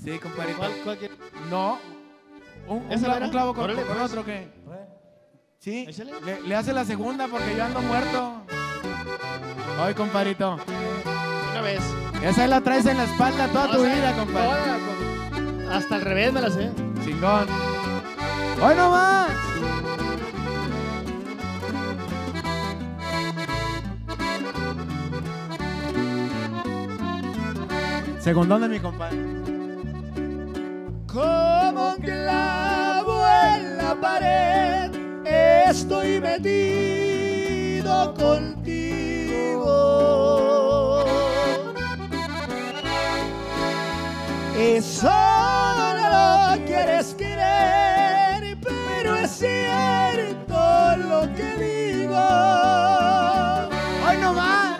Sí, 0.03 0.19
compadre. 0.19 0.55
¿Cuál, 0.55 0.73
cuál 0.83 0.97
quiere? 0.99 1.15
No. 1.51 1.79
Un, 2.67 2.81
clavo 3.31 3.55
con, 3.55 3.65
Órale, 3.65 3.83
con 3.83 3.97
pues. 3.97 4.11
otro 4.11 4.25
que. 4.25 4.49
Sí, 5.59 5.87
le, 6.25 6.41
le 6.43 6.55
hace 6.55 6.73
la 6.73 6.85
segunda 6.85 7.27
porque 7.29 7.55
yo 7.57 7.65
ando 7.65 7.81
muerto. 7.83 8.43
Ay, 9.79 9.93
compadrito. 9.95 10.55
Una 11.51 11.61
vez. 11.61 11.81
Esa 12.23 12.47
la 12.47 12.61
traes 12.61 12.87
en 12.87 12.97
la 12.97 13.05
espalda 13.05 13.47
toda 13.49 13.73
tu 13.73 13.83
vida, 13.83 14.15
compadre. 14.17 14.49
toda, 14.49 14.79
con- 14.79 14.98
Hasta 15.71 15.97
al 15.97 16.01
revés 16.03 16.33
me 16.33 16.41
la 16.41 16.51
sé. 16.51 16.71
Chingón. 17.05 17.47
Hoy 18.61 18.75
no 18.75 18.91
más. 18.91 19.31
Segundón 28.21 28.63
de 28.63 28.69
mi 28.69 28.81
compadre. 28.81 29.19
Como 31.07 31.95
un 31.95 32.03
clavo 32.03 33.25
en 33.55 33.77
la 33.79 33.95
pared, 34.01 34.91
estoy 35.69 36.21
metido 36.21 38.15
contigo. 38.15 38.98
solo 44.83 45.95
lo 45.95 46.65
quieres 46.67 47.15
querer, 47.15 48.59
pero 48.63 49.17
es 49.17 49.31
cierto 49.31 50.97
lo 51.09 51.23
que 51.35 51.57
digo. 51.57 52.19
Hoy 54.07 54.17
no 54.21 54.35
va, 54.35 54.77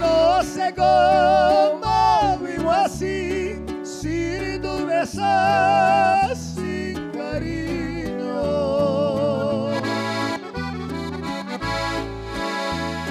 no 0.00 0.42
sé 0.44 0.72
cómo 0.76 2.38
vivo 2.38 2.70
así, 2.70 3.60
sin 3.82 4.62
tu 4.62 4.86
besos, 4.86 6.38
sin 6.54 7.10
cariño. 7.10 8.42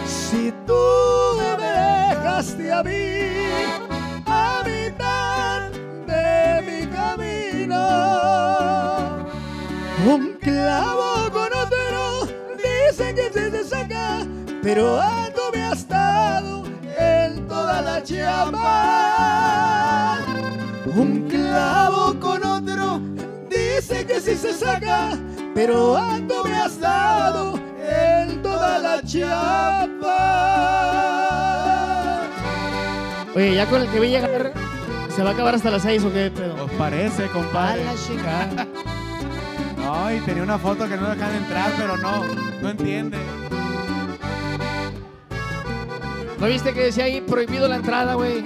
Si 0.05 0.53
tú 0.65 0.83
me 1.59 1.67
dejaste 1.67 2.71
a 2.71 2.81
mí, 2.83 3.70
pero 14.61 14.99
algo 15.01 15.41
me 15.53 15.63
has 15.63 15.87
dado 15.87 16.63
en 16.97 17.47
toda 17.47 17.81
la 17.81 18.03
chamba. 18.03 18.67
Un 20.95 21.27
clavo 21.29 22.19
con 22.19 22.43
otro 22.43 22.99
dice 23.49 24.05
que 24.05 24.19
sí 24.19 24.35
se 24.35 24.53
saca, 24.53 25.17
pero 25.55 25.95
algo 25.97 26.43
me 26.43 26.55
has 26.55 26.79
dado 26.79 27.59
en 27.79 28.41
toda 28.41 28.79
la 28.79 29.01
chamba. 29.01 30.17
Oye, 33.33 33.55
ya 33.55 33.65
con 33.67 33.81
el 33.81 33.87
que 33.89 33.99
vi 34.01 34.09
llegar, 34.09 34.51
¿se 35.15 35.23
va 35.23 35.29
a 35.29 35.33
acabar 35.33 35.55
hasta 35.55 35.71
las 35.71 35.83
6 35.83 36.03
o 36.03 36.11
qué 36.11 36.29
pedo? 36.29 36.65
Os 36.65 36.71
parece, 36.71 37.25
A 37.25 37.29
compadre. 37.29 37.85
la 37.85 37.95
chingada. 37.95 38.67
No, 39.81 40.11
y 40.13 40.19
tenía 40.19 40.43
una 40.43 40.59
foto 40.59 40.87
que 40.87 40.95
no 40.95 41.09
dejan 41.09 41.35
entrar, 41.35 41.71
pero 41.75 41.97
no, 41.97 42.23
no 42.61 42.69
entiende. 42.69 43.17
¿No 46.41 46.47
viste 46.47 46.73
que 46.73 46.85
decía 46.85 47.03
ahí 47.03 47.21
prohibido 47.21 47.67
la 47.67 47.75
entrada, 47.75 48.15
güey? 48.15 48.43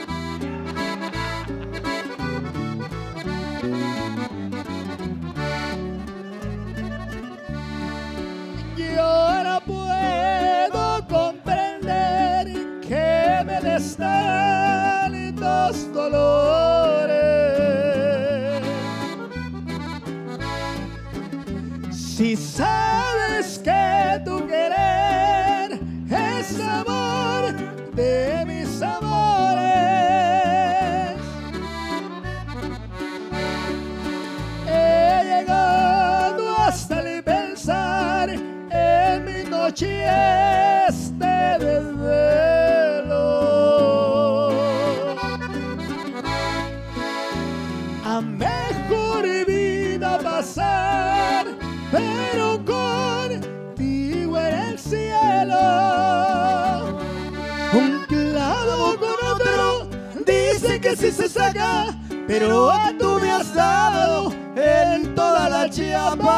Saca, 61.45 61.87
pero 62.27 62.71
tú 62.99 63.19
me 63.21 63.31
has 63.31 63.53
dado 63.53 64.33
en 64.55 65.13
toda 65.15 65.49
la 65.49 65.69
chiapa. 65.69 66.31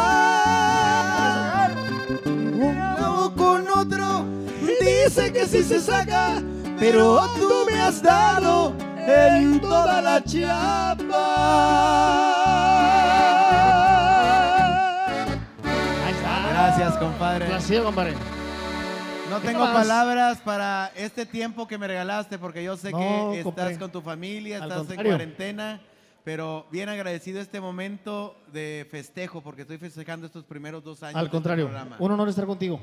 Un 2.25 3.33
con 3.35 3.67
otro 3.69 4.25
dice 4.81 5.31
que 5.31 5.45
sí 5.45 5.63
se 5.63 5.79
saca, 5.79 6.41
pero 6.79 7.21
tú 7.37 7.49
me 7.69 7.79
has 7.79 8.01
dado 8.01 8.73
en 9.07 9.59
toda 9.61 10.01
la 10.01 10.23
chiapa. 10.23 11.23
Ahí 16.05 16.13
está. 16.13 16.49
Gracias, 16.49 16.97
compadre. 16.97 17.45
Placido, 17.45 17.85
compadre. 17.85 18.36
No 19.37 19.41
¿Qué 19.43 19.47
tengo 19.49 19.65
palabras 19.65 20.39
para 20.39 20.91
este 20.95 21.25
tiempo 21.25 21.67
que 21.67 21.77
me 21.77 21.87
regalaste 21.87 22.39
porque 22.39 22.63
yo 22.63 22.75
sé 22.75 22.91
No, 22.91 22.97
que 22.97 23.39
estás 23.39 23.43
compadre. 23.43 23.77
con 23.77 23.91
tu 23.91 24.01
familia, 24.01 24.57
Al 24.63 24.69
estás 24.71 24.89
en 24.97 25.03
cuarentena, 25.03 25.81
pero 26.23 26.65
bien 26.71 26.89
agradecido 26.89 27.39
este 27.39 27.61
momento 27.61 28.35
de 28.51 28.87
festejo 28.89 29.41
porque 29.41 29.61
estoy 29.61 29.77
festejando 29.77 30.25
estos 30.25 30.43
primeros 30.43 30.83
dos 30.83 31.03
años. 31.03 31.15
Al 31.15 31.25
este 31.25 31.35
contrario, 31.35 31.69
un 31.99 32.11
honor 32.11 32.29
estar 32.29 32.45
contigo. 32.45 32.79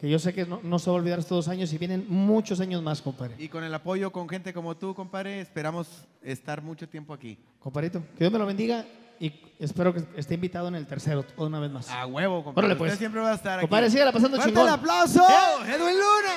Que 0.00 0.10
yo 0.10 0.18
sé 0.18 0.34
que 0.34 0.44
no, 0.44 0.60
no 0.62 0.78
se 0.78 0.90
va 0.90 0.96
a 0.96 1.00
olvidar 1.00 1.20
estos 1.20 1.46
dos 1.46 1.48
años 1.48 1.72
y 1.72 1.78
vienen 1.78 2.04
muchos 2.08 2.60
años 2.60 2.82
más, 2.82 3.00
compadre. 3.00 3.36
Y 3.38 3.48
con 3.48 3.64
el 3.64 3.72
apoyo 3.72 4.12
con 4.12 4.28
gente 4.28 4.52
como 4.52 4.76
tú, 4.76 4.94
compadre, 4.94 5.40
esperamos 5.40 5.88
estar 6.22 6.60
mucho 6.60 6.86
tiempo 6.86 7.14
aquí. 7.14 7.38
Compadrito, 7.60 8.00
que 8.00 8.18
Dios 8.18 8.32
me 8.32 8.38
lo 8.38 8.44
bendiga 8.44 8.84
y 9.20 9.32
espero 9.58 9.92
que 9.94 10.04
esté 10.16 10.34
invitado 10.34 10.68
en 10.68 10.74
el 10.74 10.86
tercero 10.86 11.24
una 11.36 11.58
vez 11.60 11.70
más. 11.70 11.88
A 11.90 12.06
huevo, 12.06 12.44
compadre. 12.44 12.66
Órale, 12.66 12.78
pues. 12.78 12.92
Usted 12.92 12.98
siempre 13.02 13.20
va 13.20 13.32
a 13.32 13.34
estar 13.34 13.60
Compadre, 13.60 13.86
aquí. 13.86 13.92
sígala 13.92 14.12
pasando 14.12 14.36
¡Fuerte 14.36 14.52
chingón. 14.52 14.68
el 14.68 14.74
aplauso! 14.74 15.22
¡Eh! 15.22 15.72
¡Edwin 15.74 15.94
Luna! 15.94 16.34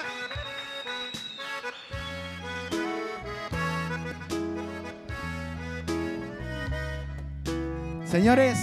Señores, 8.05 8.57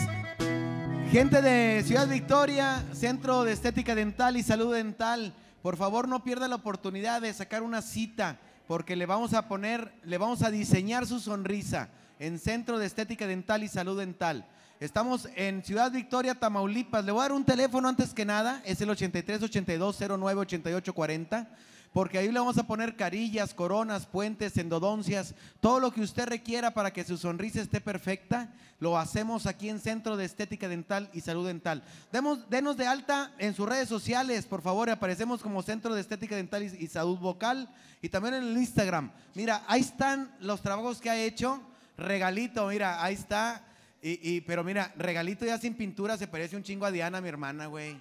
gente 1.10 1.40
de 1.40 1.82
Ciudad 1.84 2.08
Victoria, 2.08 2.82
Centro 2.92 3.44
de 3.44 3.52
Estética 3.52 3.94
Dental 3.94 4.36
y 4.36 4.42
Salud 4.42 4.74
Dental, 4.74 5.34
por 5.62 5.76
favor 5.76 6.08
no 6.08 6.24
pierda 6.24 6.48
la 6.48 6.56
oportunidad 6.56 7.20
de 7.22 7.32
sacar 7.32 7.62
una 7.62 7.82
cita 7.82 8.38
porque 8.66 8.96
le 8.96 9.06
vamos 9.06 9.34
a 9.34 9.48
poner, 9.48 9.92
le 10.04 10.18
vamos 10.18 10.42
a 10.42 10.50
diseñar 10.50 11.06
su 11.06 11.20
sonrisa 11.20 11.88
en 12.18 12.38
Centro 12.38 12.78
de 12.78 12.86
Estética 12.86 13.26
Dental 13.26 13.62
y 13.62 13.68
Salud 13.68 13.98
Dental. 13.98 14.46
Estamos 14.80 15.28
en 15.36 15.64
Ciudad 15.64 15.90
Victoria, 15.90 16.34
Tamaulipas. 16.34 17.04
Le 17.04 17.12
voy 17.12 17.20
a 17.20 17.24
dar 17.24 17.32
un 17.32 17.44
teléfono 17.44 17.88
antes 17.88 18.12
que 18.12 18.24
nada, 18.24 18.60
es 18.64 18.80
el 18.80 18.90
83 18.90 19.42
82 19.42 19.98
09 20.00 20.40
88 20.40 20.94
40, 20.94 21.48
porque 21.96 22.18
ahí 22.18 22.30
le 22.30 22.38
vamos 22.38 22.58
a 22.58 22.66
poner 22.66 22.94
carillas, 22.94 23.54
coronas, 23.54 24.04
puentes, 24.04 24.58
endodoncias, 24.58 25.34
todo 25.60 25.80
lo 25.80 25.90
que 25.90 26.02
usted 26.02 26.26
requiera 26.28 26.74
para 26.74 26.92
que 26.92 27.02
su 27.04 27.16
sonrisa 27.16 27.62
esté 27.62 27.80
perfecta. 27.80 28.52
Lo 28.80 28.98
hacemos 28.98 29.46
aquí 29.46 29.70
en 29.70 29.80
Centro 29.80 30.14
de 30.18 30.26
Estética 30.26 30.68
Dental 30.68 31.08
y 31.14 31.22
Salud 31.22 31.46
Dental. 31.46 31.82
Demos, 32.12 32.50
denos 32.50 32.76
de 32.76 32.86
alta 32.86 33.32
en 33.38 33.54
sus 33.54 33.66
redes 33.66 33.88
sociales, 33.88 34.44
por 34.44 34.60
favor. 34.60 34.90
Aparecemos 34.90 35.40
como 35.40 35.62
Centro 35.62 35.94
de 35.94 36.02
Estética 36.02 36.36
Dental 36.36 36.64
y, 36.64 36.84
y 36.84 36.86
Salud 36.88 37.16
Vocal 37.18 37.66
y 38.02 38.10
también 38.10 38.34
en 38.34 38.42
el 38.44 38.58
Instagram. 38.58 39.10
Mira, 39.34 39.62
ahí 39.66 39.80
están 39.80 40.30
los 40.40 40.60
trabajos 40.60 41.00
que 41.00 41.08
ha 41.08 41.16
hecho. 41.16 41.62
Regalito, 41.96 42.66
mira, 42.66 43.02
ahí 43.02 43.14
está. 43.14 43.62
Y, 44.02 44.20
y- 44.36 44.40
pero 44.42 44.62
mira, 44.62 44.92
regalito 44.98 45.46
ya 45.46 45.56
sin 45.56 45.72
pintura 45.72 46.18
se 46.18 46.28
parece 46.28 46.56
un 46.56 46.62
chingo 46.62 46.84
a 46.84 46.90
Diana, 46.90 47.22
mi 47.22 47.28
hermana, 47.30 47.68
güey. 47.68 47.96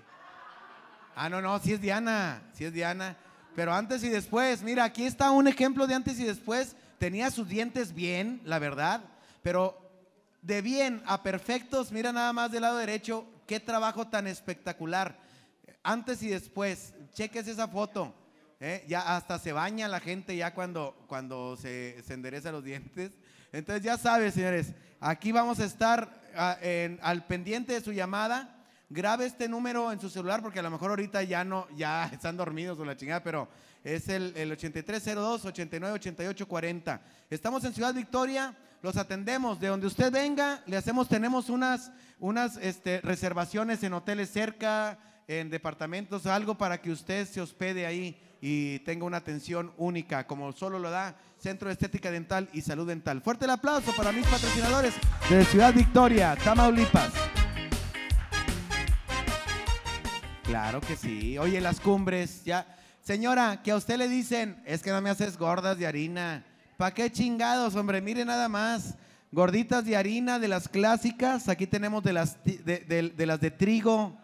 Ah, 1.15 1.29
no, 1.29 1.41
no, 1.41 1.57
sí 1.59 1.71
es 1.71 1.79
Diana, 1.79 2.41
sí 2.51 2.65
es 2.65 2.73
Diana. 2.73 3.15
Pero 3.55 3.73
antes 3.73 4.03
y 4.03 4.09
después, 4.09 4.61
mira, 4.61 4.83
aquí 4.83 5.05
está 5.05 5.31
un 5.31 5.47
ejemplo 5.47 5.87
de 5.87 5.95
antes 5.95 6.19
y 6.19 6.25
después. 6.25 6.75
Tenía 6.97 7.29
sus 7.29 7.47
dientes 7.47 7.93
bien, 7.93 8.41
la 8.45 8.57
verdad, 8.57 9.01
pero 9.43 9.77
de 10.41 10.61
bien 10.61 11.01
a 11.05 11.23
perfectos, 11.23 11.91
mira 11.91 12.13
nada 12.13 12.31
más 12.31 12.51
del 12.51 12.61
lado 12.61 12.77
derecho, 12.77 13.25
qué 13.47 13.59
trabajo 13.59 14.07
tan 14.07 14.27
espectacular. 14.27 15.17
Antes 15.83 16.23
y 16.23 16.29
después, 16.29 16.93
cheques 17.13 17.47
esa 17.47 17.67
foto. 17.67 18.13
¿eh? 18.59 18.85
Ya 18.87 19.15
hasta 19.15 19.39
se 19.39 19.51
baña 19.51 19.87
la 19.87 19.99
gente 19.99 20.35
ya 20.35 20.53
cuando, 20.53 20.95
cuando 21.07 21.57
se, 21.57 22.03
endereza 22.09 22.51
los 22.51 22.63
dientes. 22.63 23.11
Entonces 23.51 23.83
ya 23.83 23.97
sabes, 23.97 24.33
señores, 24.33 24.73
aquí 24.99 25.31
vamos 25.31 25.59
a 25.59 25.65
estar 25.65 26.09
ah, 26.35 26.57
al 27.01 27.25
pendiente 27.25 27.73
de 27.73 27.81
su 27.81 27.91
llamada. 27.91 28.54
Grabe 28.89 29.25
este 29.25 29.49
número 29.49 29.91
en 29.91 29.99
su 29.99 30.09
celular 30.09 30.41
porque 30.41 30.59
a 30.59 30.63
lo 30.63 30.69
mejor 30.69 30.91
ahorita 30.91 31.23
ya 31.23 31.43
no, 31.43 31.67
ya 31.75 32.05
están 32.13 32.37
dormidos 32.37 32.79
o 32.79 32.85
la 32.85 32.95
chingada, 32.95 33.23
pero 33.23 33.47
es 33.83 34.07
el, 34.09 34.33
el 34.35 34.51
8302 34.51 35.45
898840. 35.45 37.01
Estamos 37.29 37.63
en 37.63 37.73
Ciudad 37.73 37.93
Victoria, 37.93 38.55
los 38.81 38.97
atendemos. 38.97 39.59
De 39.59 39.67
donde 39.67 39.87
usted 39.87 40.11
venga, 40.11 40.61
le 40.67 40.77
hacemos, 40.77 41.07
tenemos 41.07 41.49
unas, 41.49 41.91
unas 42.19 42.57
este, 42.57 43.01
reservaciones 43.01 43.83
en 43.83 43.93
hoteles 43.93 44.29
cerca, 44.29 44.99
en 45.27 45.49
departamentos, 45.49 46.27
algo 46.27 46.55
para 46.55 46.81
que 46.81 46.91
usted 46.91 47.27
se 47.27 47.41
hospede 47.41 47.85
ahí 47.85 48.21
y 48.41 48.79
tenga 48.79 49.05
una 49.05 49.17
atención 49.17 49.73
única, 49.77 50.27
como 50.27 50.51
solo 50.51 50.77
lo 50.77 50.91
da 50.91 51.15
Centro 51.39 51.67
de 51.67 51.73
Estética 51.73 52.11
Dental 52.11 52.47
y 52.53 52.61
Salud 52.61 52.87
Dental. 52.87 53.21
Fuerte 53.21 53.45
el 53.45 53.51
aplauso 53.51 53.91
para 53.95 54.11
mis 54.11 54.27
patrocinadores 54.27 54.93
de 55.29 55.43
Ciudad 55.45 55.73
Victoria, 55.73 56.35
Tamaulipas. 56.43 57.34
Claro 60.45 60.79
que 60.79 60.95
sí. 60.95 61.39
Oye, 61.39 61.59
las 61.59 61.79
cumbres, 61.79 62.43
ya. 62.43 62.67
Señora, 63.01 63.63
que 63.63 63.71
a 63.71 63.75
usted 63.75 63.97
le 63.97 64.07
dicen, 64.07 64.61
es 64.65 64.83
que 64.83 64.91
no 64.91 65.01
me 65.01 65.09
haces 65.09 65.37
gordas 65.37 65.77
de 65.77 65.87
harina. 65.87 66.45
¿Para 66.77 66.93
qué 66.93 67.11
chingados, 67.11 67.75
hombre? 67.75 67.99
Mire 67.99 68.23
nada 68.25 68.47
más. 68.47 68.93
Gorditas 69.31 69.83
de 69.85 69.97
harina 69.97 70.37
de 70.37 70.47
las 70.47 70.67
clásicas. 70.67 71.49
Aquí 71.49 71.65
tenemos 71.65 72.03
de 72.03 72.13
las, 72.13 72.37
de 72.43 73.55
trigo. 73.57 74.15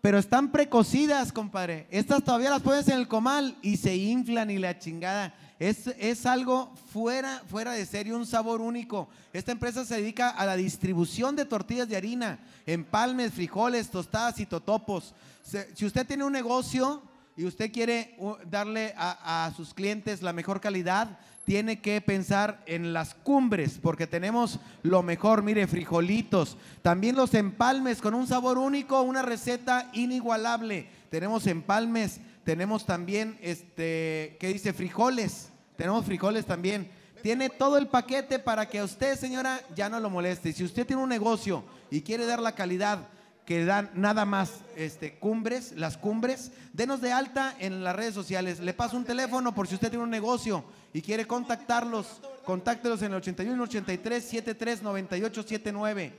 pero 0.00 0.18
están 0.18 0.52
precocidas, 0.52 1.32
compadre. 1.32 1.88
Estas 1.90 2.22
todavía 2.22 2.50
las 2.50 2.62
pones 2.62 2.86
en 2.86 2.98
el 2.98 3.08
comal 3.08 3.56
y 3.60 3.76
se 3.76 3.96
inflan 3.96 4.50
y 4.50 4.58
la 4.58 4.78
chingada. 4.78 5.34
Es, 5.58 5.88
es 5.98 6.24
algo 6.24 6.72
fuera, 6.92 7.42
fuera 7.48 7.72
de 7.72 7.84
serio, 7.84 8.16
un 8.16 8.26
sabor 8.26 8.60
único. 8.60 9.08
Esta 9.32 9.50
empresa 9.50 9.84
se 9.84 9.96
dedica 9.96 10.30
a 10.30 10.46
la 10.46 10.56
distribución 10.56 11.34
de 11.34 11.46
tortillas 11.46 11.88
de 11.88 11.96
harina, 11.96 12.38
empalmes, 12.64 13.32
frijoles, 13.32 13.90
tostadas 13.90 14.38
y 14.38 14.46
totopos. 14.46 15.14
Si 15.44 15.84
usted 15.84 16.06
tiene 16.06 16.24
un 16.24 16.32
negocio 16.32 17.02
y 17.36 17.44
usted 17.44 17.70
quiere 17.70 18.14
uh, 18.18 18.36
darle 18.48 18.94
a, 18.96 19.52
sus 19.54 19.74
clientes 19.74 20.22
la 20.22 20.32
mejor 20.32 20.60
calidad, 20.60 21.18
tiene 21.44 21.82
que 21.82 22.00
pensar 22.00 22.62
en 22.64 22.94
las 22.94 23.14
cumbres, 23.14 23.78
porque 23.82 24.06
tenemos 24.06 24.58
lo 24.82 25.02
mejor, 25.02 25.42
mire, 25.42 25.66
frijolitos, 25.66 26.56
también 26.80 27.16
los 27.16 27.34
empalmes 27.34 28.00
con 28.00 28.14
un 28.14 28.26
sabor 28.26 28.56
único, 28.56 29.02
una 29.02 29.20
receta 29.20 29.90
inigualable. 29.92 30.88
Tenemos 31.10 31.46
empalmes, 31.46 32.20
tenemos 32.44 32.86
también, 32.86 33.38
este, 33.42 34.38
¿qué 34.40 34.48
dice? 34.48 34.72
Frijoles, 34.72 35.50
tenemos 35.76 36.06
frijoles 36.06 36.46
también. 36.46 36.90
Tiene 37.22 37.50
todo 37.50 37.76
el 37.76 37.88
paquete 37.88 38.38
para 38.38 38.68
que 38.68 38.82
usted, 38.82 39.18
señora, 39.18 39.60
ya 39.74 39.90
no 39.90 40.00
lo 40.00 40.08
moleste. 40.08 40.52
Si 40.52 40.64
usted 40.64 40.86
tiene 40.86 41.02
un 41.02 41.08
negocio 41.08 41.64
y 41.90 42.00
quiere 42.00 42.24
dar 42.24 42.40
la 42.40 42.54
calidad 42.54 43.08
que 43.44 43.64
dan 43.64 43.90
nada 43.94 44.24
más 44.24 44.50
este, 44.76 45.14
cumbres, 45.18 45.72
las 45.76 45.96
cumbres, 45.98 46.50
denos 46.72 47.00
de 47.00 47.12
alta 47.12 47.54
en 47.58 47.84
las 47.84 47.94
redes 47.94 48.14
sociales. 48.14 48.60
Le 48.60 48.72
paso 48.72 48.96
un 48.96 49.04
teléfono 49.04 49.54
por 49.54 49.68
si 49.68 49.74
usted 49.74 49.90
tiene 49.90 50.02
un 50.04 50.10
negocio 50.10 50.64
y 50.94 51.02
quiere 51.02 51.26
contactarlos, 51.26 52.22
contáctelos 52.44 53.02
en 53.02 53.08
el 53.12 53.18
81 53.18 53.62
83 53.62 54.24
73 54.24 54.82
98 54.82 55.42
79. 55.42 56.12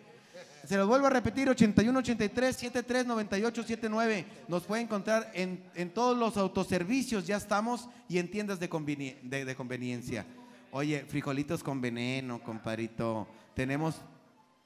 Se 0.68 0.78
los 0.78 0.88
vuelvo 0.88 1.06
a 1.08 1.12
repetir, 1.12 1.48
81 1.50 2.00
83 2.00 2.56
73 2.56 3.06
98 3.06 3.62
79. 3.64 4.26
Nos 4.48 4.64
puede 4.64 4.82
encontrar 4.84 5.32
en, 5.36 5.64
en 5.76 5.92
todos 5.92 6.18
los 6.18 6.38
autoservicios, 6.38 7.26
ya 7.28 7.38
estamos, 7.38 7.88
y 8.10 8.18
en 8.18 8.30
tiendas 8.32 8.60
de, 8.60 8.70
conveni- 8.70 9.20
de 9.22 9.56
conveniencia. 9.56 10.26
Oye, 10.72 11.06
frijolitos 11.08 11.64
con 11.64 11.82
veneno, 11.82 12.42
comparito. 12.42 13.28
Tenemos, 13.54 13.96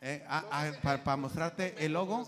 eh, 0.01 0.23
para 1.03 1.17
mostrarte 1.17 1.75
el 1.83 1.93
logo. 1.93 2.19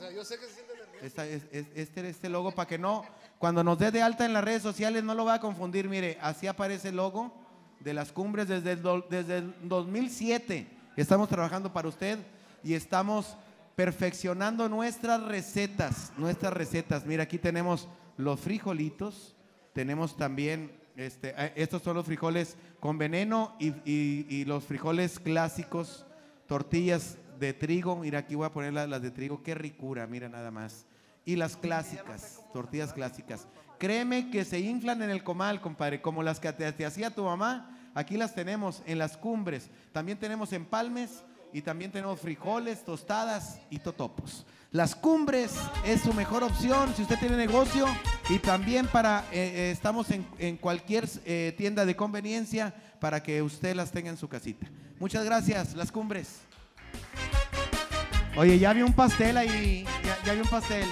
Esta- 1.01 1.25
es- 1.25 1.43
es- 1.51 1.65
este, 1.75 2.07
este 2.09 2.29
logo 2.29 2.51
para 2.51 2.67
que 2.67 2.77
no, 2.77 3.03
cuando 3.39 3.63
nos 3.63 3.79
dé 3.79 3.91
de 3.91 4.01
alta 4.01 4.25
en 4.25 4.33
las 4.33 4.43
redes 4.43 4.61
sociales 4.61 5.03
no 5.03 5.15
lo 5.15 5.25
va 5.25 5.35
a 5.35 5.39
confundir. 5.39 5.87
Mire, 5.89 6.17
así 6.21 6.47
aparece 6.47 6.89
el 6.89 6.97
logo 6.97 7.33
de 7.79 7.93
las 7.93 8.11
cumbres 8.11 8.47
desde 8.47 8.73
el, 8.73 8.81
do- 8.81 9.05
desde 9.09 9.37
el 9.39 9.55
2007. 9.63 10.67
Estamos 10.95 11.27
trabajando 11.29 11.73
para 11.73 11.87
usted 11.87 12.19
y 12.63 12.73
estamos 12.75 13.35
perfeccionando 13.75 14.69
nuestras 14.69 15.23
recetas, 15.23 16.11
nuestras 16.17 16.53
recetas. 16.53 17.05
Mira, 17.05 17.23
aquí 17.23 17.39
tenemos 17.39 17.87
los 18.17 18.39
frijolitos, 18.39 19.35
tenemos 19.73 20.15
también, 20.17 20.71
este, 20.95 21.33
eh, 21.35 21.53
estos 21.55 21.81
son 21.81 21.95
los 21.95 22.05
frijoles 22.05 22.57
con 22.79 22.97
veneno 22.99 23.55
y, 23.59 23.69
y- 23.85 24.27
y 24.29 24.45
los 24.45 24.65
frijoles 24.65 25.19
clásicos, 25.19 26.05
tortillas 26.45 27.17
de 27.41 27.53
trigo. 27.53 27.97
Mira, 27.97 28.19
aquí 28.19 28.35
voy 28.35 28.45
a 28.45 28.53
poner 28.53 28.71
las, 28.71 29.01
de 29.01 29.11
trigo, 29.11 29.43
qué 29.43 29.53
ricura, 29.53 30.07
mira 30.07 30.29
nada 30.29 30.51
más. 30.51 30.85
Y 31.25 31.35
las 31.35 31.57
clásicas, 31.57 32.39
tortillas 32.53 32.93
clásicas. 32.93 33.47
Créeme 33.77 34.29
que 34.29 34.45
se 34.45 34.59
inflan 34.59 35.01
en 35.01 35.09
el 35.09 35.23
comal, 35.23 35.59
compadre, 35.59 36.01
como 36.01 36.23
las 36.23 36.39
que 36.39 36.53
te, 36.53 36.85
hacía 36.85 37.13
tu 37.13 37.23
mamá. 37.23 37.77
Aquí 37.93 38.15
las 38.15 38.33
tenemos 38.33 38.81
en 38.85 38.97
las 38.99 39.17
cumbres. 39.17 39.69
También 39.91 40.17
tenemos 40.17 40.53
empalmes 40.53 41.23
y 41.51 41.61
también 41.61 41.91
tenemos 41.91 42.19
frijoles, 42.21 42.85
tostadas 42.85 43.59
y 43.69 43.79
totopos. 43.79 44.45
Las 44.71 44.95
cumbres 44.95 45.51
es 45.83 46.01
su 46.01 46.13
mejor 46.13 46.43
opción 46.43 46.93
si 46.95 47.01
usted 47.01 47.19
tiene 47.19 47.35
negocio 47.35 47.85
y 48.29 48.39
también 48.39 48.87
para, 48.87 49.25
eh, 49.31 49.51
eh, 49.53 49.71
estamos 49.71 50.09
en, 50.11 50.25
en 50.37 50.55
cualquier 50.55 51.09
eh, 51.25 51.53
tienda 51.57 51.85
de 51.85 51.95
conveniencia 51.95 52.73
para 53.01 53.21
que 53.21 53.41
usted 53.41 53.75
las 53.75 53.91
tenga 53.91 54.09
en 54.09 54.17
su 54.17 54.29
casita. 54.29 54.67
Muchas 54.99 55.25
gracias, 55.25 55.75
las 55.75 55.91
cumbres. 55.91 56.50
Oye, 58.37 58.57
ya 58.57 58.71
vi 58.71 58.81
un 58.81 58.93
pastel 58.93 59.35
ahí, 59.35 59.83
ya, 60.05 60.17
ya 60.23 60.33
vi 60.33 60.39
un 60.39 60.47
pastel. 60.47 60.87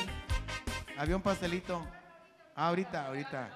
Había 0.97 1.15
un 1.15 1.21
pastelito. 1.21 1.81
Ah, 2.53 2.67
ahorita, 2.67 3.07
ahorita. 3.07 3.49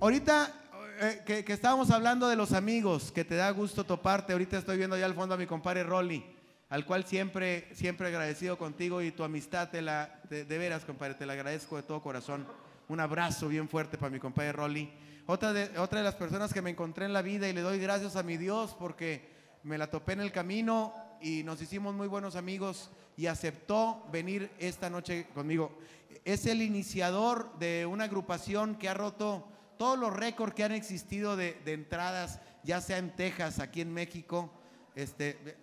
Ahorita 0.00 0.52
eh, 1.00 1.22
que, 1.24 1.52
estábamos 1.52 1.92
hablando 1.92 2.26
de 2.26 2.34
los 2.34 2.52
amigos, 2.52 3.12
que 3.12 3.24
te 3.24 3.36
da 3.36 3.48
gusto 3.52 3.84
toparte. 3.84 4.32
Ahorita 4.32 4.58
estoy 4.58 4.76
viendo 4.76 4.96
allá 4.96 5.06
al 5.06 5.14
fondo 5.14 5.36
a 5.36 5.38
mi 5.38 5.46
compadre 5.46 5.84
Rolly, 5.84 6.24
al 6.68 6.84
cual 6.84 7.04
siempre, 7.04 7.68
siempre 7.74 8.08
agradecido 8.08 8.58
contigo 8.58 9.00
y 9.02 9.12
tu 9.12 9.22
amistad, 9.22 9.70
te 9.70 9.80
la, 9.80 10.20
de, 10.28 10.44
veras, 10.44 10.84
compadre, 10.84 11.14
te 11.14 11.26
la 11.26 11.34
agradezco 11.34 11.76
de 11.76 11.84
todo 11.84 12.02
corazón. 12.02 12.44
Un 12.88 12.98
abrazo 12.98 13.46
bien 13.46 13.68
fuerte 13.68 13.98
para 13.98 14.10
mi 14.10 14.18
compadre 14.18 14.50
Rolly. 14.50 14.92
Otra 15.26 15.52
de 15.52 16.02
las 16.02 16.16
personas 16.16 16.52
que 16.52 16.60
me 16.60 16.70
encontré 16.70 17.04
en 17.04 17.12
la 17.12 17.22
vida 17.22 17.48
y 17.48 17.52
le 17.52 17.60
doy 17.60 17.78
gracias 17.78 18.16
a 18.16 18.24
mi 18.24 18.36
Dios 18.36 18.74
porque 18.76 19.30
me 19.62 19.78
la 19.78 19.86
topé 19.86 20.14
en 20.14 20.22
el 20.22 20.32
camino 20.32 20.92
y 21.22 21.42
nos 21.44 21.62
hicimos 21.62 21.94
muy 21.94 22.08
buenos 22.08 22.36
amigos 22.36 22.90
y 23.16 23.26
aceptó 23.26 24.04
venir 24.10 24.50
esta 24.58 24.90
noche 24.90 25.26
conmigo. 25.34 25.78
Es 26.24 26.46
el 26.46 26.62
iniciador 26.62 27.56
de 27.58 27.86
una 27.86 28.04
agrupación 28.04 28.74
que 28.74 28.88
ha 28.88 28.94
roto 28.94 29.46
todos 29.78 29.98
los 29.98 30.12
récords 30.12 30.54
que 30.54 30.64
han 30.64 30.72
existido 30.72 31.36
de, 31.36 31.60
entradas, 31.66 32.40
ya 32.62 32.80
sea 32.80 32.98
en 32.98 33.14
Texas, 33.14 33.58
aquí 33.58 33.80
en 33.80 33.92
México. 33.92 34.50
Este, 34.94 35.56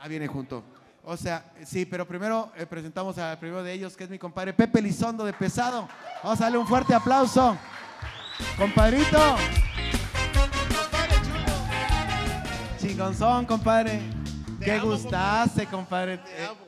ah, 0.00 0.08
viene 0.08 0.26
junto. 0.26 0.64
O 1.04 1.16
sea, 1.16 1.52
sí, 1.64 1.86
pero 1.86 2.06
primero 2.06 2.52
eh, 2.56 2.66
presentamos 2.66 3.16
al 3.18 3.38
primero 3.38 3.62
de 3.62 3.72
ellos, 3.72 3.96
que 3.96 4.04
es 4.04 4.10
mi 4.10 4.18
compadre 4.18 4.52
Pepe 4.52 4.82
Lizondo 4.82 5.24
de 5.24 5.32
Pesado. 5.32 5.88
Vamos 6.22 6.40
a 6.40 6.44
darle 6.44 6.58
un 6.58 6.66
fuerte 6.66 6.94
aplauso. 6.94 7.56
Compadrito. 8.56 9.36
Chingonzón, 12.78 13.46
compadre. 13.46 14.17
Qué 14.68 14.78
amo, 14.78 14.90
gustaste, 14.92 15.66
compadre. 15.66 16.18
Te 16.18 16.42
Eh, 16.42 16.46
amo. 16.46 16.58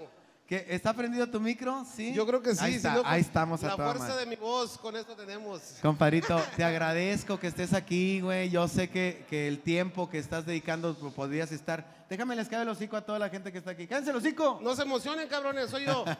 ¿qué, 0.46 0.66
¿Está 0.70 0.92
prendido 0.94 1.26
tu 1.28 1.38
micro? 1.40 1.84
Sí. 1.84 2.12
Yo 2.14 2.26
creo 2.26 2.42
que 2.42 2.54
sí. 2.54 2.64
Ahí, 2.64 2.74
está, 2.76 2.92
ahí 2.94 3.02
con 3.02 3.14
estamos 3.14 3.62
a 3.64 3.68
La 3.68 3.76
fuerza 3.76 3.98
madre. 4.08 4.20
de 4.20 4.26
mi 4.26 4.36
voz, 4.36 4.78
con 4.78 4.96
esto 4.96 5.14
tenemos. 5.14 5.60
Compadrito, 5.82 6.40
te 6.56 6.64
agradezco 6.64 7.38
que 7.38 7.46
estés 7.48 7.72
aquí, 7.74 8.20
güey. 8.20 8.48
Yo 8.50 8.66
sé 8.68 8.88
que, 8.90 9.24
que 9.28 9.46
el 9.48 9.60
tiempo 9.60 10.08
que 10.08 10.18
estás 10.18 10.46
dedicando 10.46 10.94
podrías 11.14 11.52
estar. 11.52 12.00
Déjame 12.08 12.34
les 12.34 12.48
cabe 12.48 12.62
el 12.64 12.68
hocico 12.70 12.96
a 12.96 13.02
toda 13.04 13.18
la 13.20 13.28
gente 13.28 13.52
que 13.52 13.58
está 13.58 13.70
aquí. 13.72 13.86
¡Cállense 13.86 14.10
el 14.10 14.16
hocico! 14.16 14.58
No 14.62 14.74
se 14.74 14.82
emocionen, 14.82 15.28
cabrones, 15.28 15.70
soy 15.70 15.84
yo. 15.86 16.04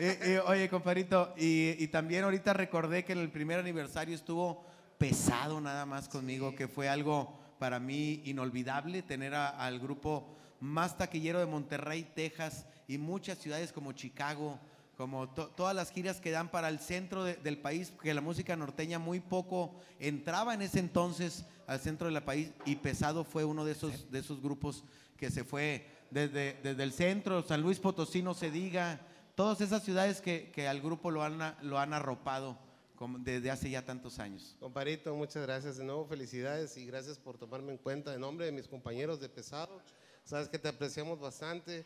Eh, 0.00 0.18
eh, 0.22 0.40
oye, 0.46 0.68
compadrito, 0.68 1.32
y, 1.36 1.82
y 1.82 1.88
también 1.88 2.24
ahorita 2.24 2.52
recordé 2.52 3.04
que 3.04 3.12
en 3.12 3.18
el 3.18 3.30
primer 3.30 3.58
aniversario 3.60 4.14
estuvo 4.14 4.64
pesado 4.98 5.60
nada 5.60 5.86
más 5.86 6.08
conmigo, 6.08 6.54
que 6.54 6.68
fue 6.68 6.88
algo 6.88 7.38
para 7.58 7.78
mí 7.78 8.22
inolvidable 8.24 9.02
tener 9.02 9.34
a- 9.34 9.48
al 9.50 9.78
grupo 9.78 10.36
más 10.60 10.96
taquillero 10.96 11.38
de 11.40 11.46
Monterrey, 11.46 12.04
Texas 12.14 12.66
y 12.86 12.98
muchas 12.98 13.38
ciudades 13.38 13.72
como 13.72 13.92
Chicago, 13.92 14.58
como 14.96 15.30
to- 15.30 15.48
todas 15.48 15.74
las 15.74 15.90
giras 15.90 16.20
que 16.20 16.30
dan 16.30 16.50
para 16.50 16.68
el 16.68 16.78
centro 16.78 17.24
de- 17.24 17.36
del 17.36 17.56
país, 17.58 17.90
porque 17.90 18.12
la 18.12 18.20
música 18.20 18.54
norteña 18.56 18.98
muy 18.98 19.20
poco 19.20 19.74
entraba 19.98 20.52
en 20.54 20.62
ese 20.62 20.78
entonces 20.78 21.44
al 21.66 21.80
centro 21.80 22.10
del 22.10 22.22
país 22.22 22.50
y 22.66 22.76
Pesado 22.76 23.24
fue 23.24 23.44
uno 23.44 23.64
de 23.64 23.72
esos, 23.72 24.10
de 24.10 24.18
esos 24.18 24.42
grupos 24.42 24.84
que 25.16 25.30
se 25.30 25.44
fue 25.44 25.86
desde, 26.10 26.58
desde 26.62 26.82
el 26.82 26.92
centro, 26.92 27.42
San 27.42 27.62
Luis 27.62 27.78
Potosí 27.78 28.20
no 28.22 28.34
se 28.34 28.50
diga, 28.50 29.00
todas 29.36 29.60
esas 29.62 29.82
ciudades 29.84 30.20
que, 30.20 30.50
que 30.50 30.68
al 30.68 30.80
grupo 30.82 31.10
lo 31.10 31.22
han, 31.22 31.38
lo 31.62 31.78
han 31.78 31.94
arropado 31.94 32.58
desde 33.20 33.50
hace 33.50 33.70
ya 33.70 33.86
tantos 33.86 34.18
años. 34.18 34.56
Comparito, 34.60 35.14
muchas 35.14 35.42
gracias 35.46 35.78
de 35.78 35.84
nuevo, 35.84 36.04
felicidades 36.04 36.76
y 36.76 36.84
gracias 36.84 37.16
por 37.18 37.38
tomarme 37.38 37.72
en 37.72 37.78
cuenta 37.78 38.12
en 38.12 38.20
nombre 38.20 38.44
de 38.44 38.52
mis 38.52 38.68
compañeros 38.68 39.20
de 39.20 39.28
pesado. 39.30 39.80
Sabes 40.24 40.48
que 40.48 40.58
te 40.58 40.68
apreciamos 40.68 41.18
bastante. 41.20 41.84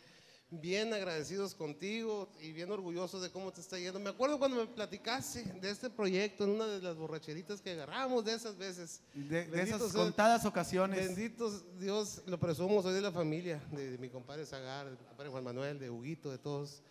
Bien 0.51 0.93
agradecidos 0.93 1.55
contigo 1.55 2.31
y 2.41 2.53
bien 2.53 2.71
orgullosos 2.71 3.23
de 3.23 3.31
cómo 3.31 3.51
te 3.53 3.61
está 3.61 3.79
yendo. 3.79 3.99
Me 3.99 4.11
acuerdo 4.11 4.39
cuando 4.39 4.59
me 4.59 4.67
platicaste 4.67 5.43
de 5.43 5.71
este 5.71 5.91
proyecto 5.91 6.45
en 6.45 6.51
una 6.51 6.67
de 6.67 6.81
las 6.81 6.95
borracheritas 6.97 7.61
que 7.61 7.71
agarramos 7.73 8.25
de 8.25 8.35
esas 8.35 8.57
veces. 8.57 9.01
De, 9.15 9.47
de 9.47 9.63
esas 9.63 9.81
sea- 9.91 10.01
contadas 10.03 10.45
ocasiones. 10.45 11.07
Bendito 11.09 11.51
Dios, 11.81 12.23
lo 12.27 12.39
presumo, 12.39 12.83
soy 12.83 12.93
de 12.95 13.01
la 13.01 13.11
familia, 13.11 13.61
de, 13.73 13.93
de 13.93 13.99
mi 13.99 14.11
compadre 14.11 14.45
Zagar, 14.47 14.85
de 14.87 14.93
mi 14.93 14.97
compadre 14.99 15.31
Juan 15.31 15.43
Manuel, 15.45 15.79
de 15.81 15.91
Huguito, 15.91 16.31
de 16.31 16.39
todos. 16.39 16.83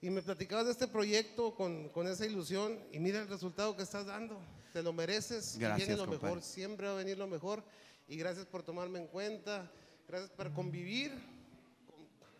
Y 0.00 0.08
me 0.10 0.22
platicabas 0.22 0.64
de 0.64 0.72
este 0.72 0.88
proyecto 0.88 1.54
con, 1.54 1.90
con 1.90 2.08
esa 2.08 2.24
ilusión 2.26 2.76
y 2.90 2.98
mira 2.98 3.20
el 3.20 3.28
resultado 3.28 3.76
que 3.76 3.82
estás 3.82 4.06
dando. 4.06 4.40
Te 4.72 4.82
lo 4.82 4.92
mereces. 4.94 5.54
y 5.56 5.58
Gracias, 5.60 5.86
viene 5.86 6.00
lo 6.00 6.06
compadre. 6.08 6.34
mejor, 6.34 6.42
siempre 6.42 6.86
va 6.86 6.94
a 6.94 6.96
venir 6.96 7.18
lo 7.18 7.26
mejor. 7.28 7.62
Y 8.08 8.16
gracias 8.16 8.46
por 8.46 8.62
tomarme 8.64 8.98
en 9.00 9.06
cuenta. 9.06 9.70
Gracias 10.10 10.30
por 10.30 10.52
convivir. 10.52 11.12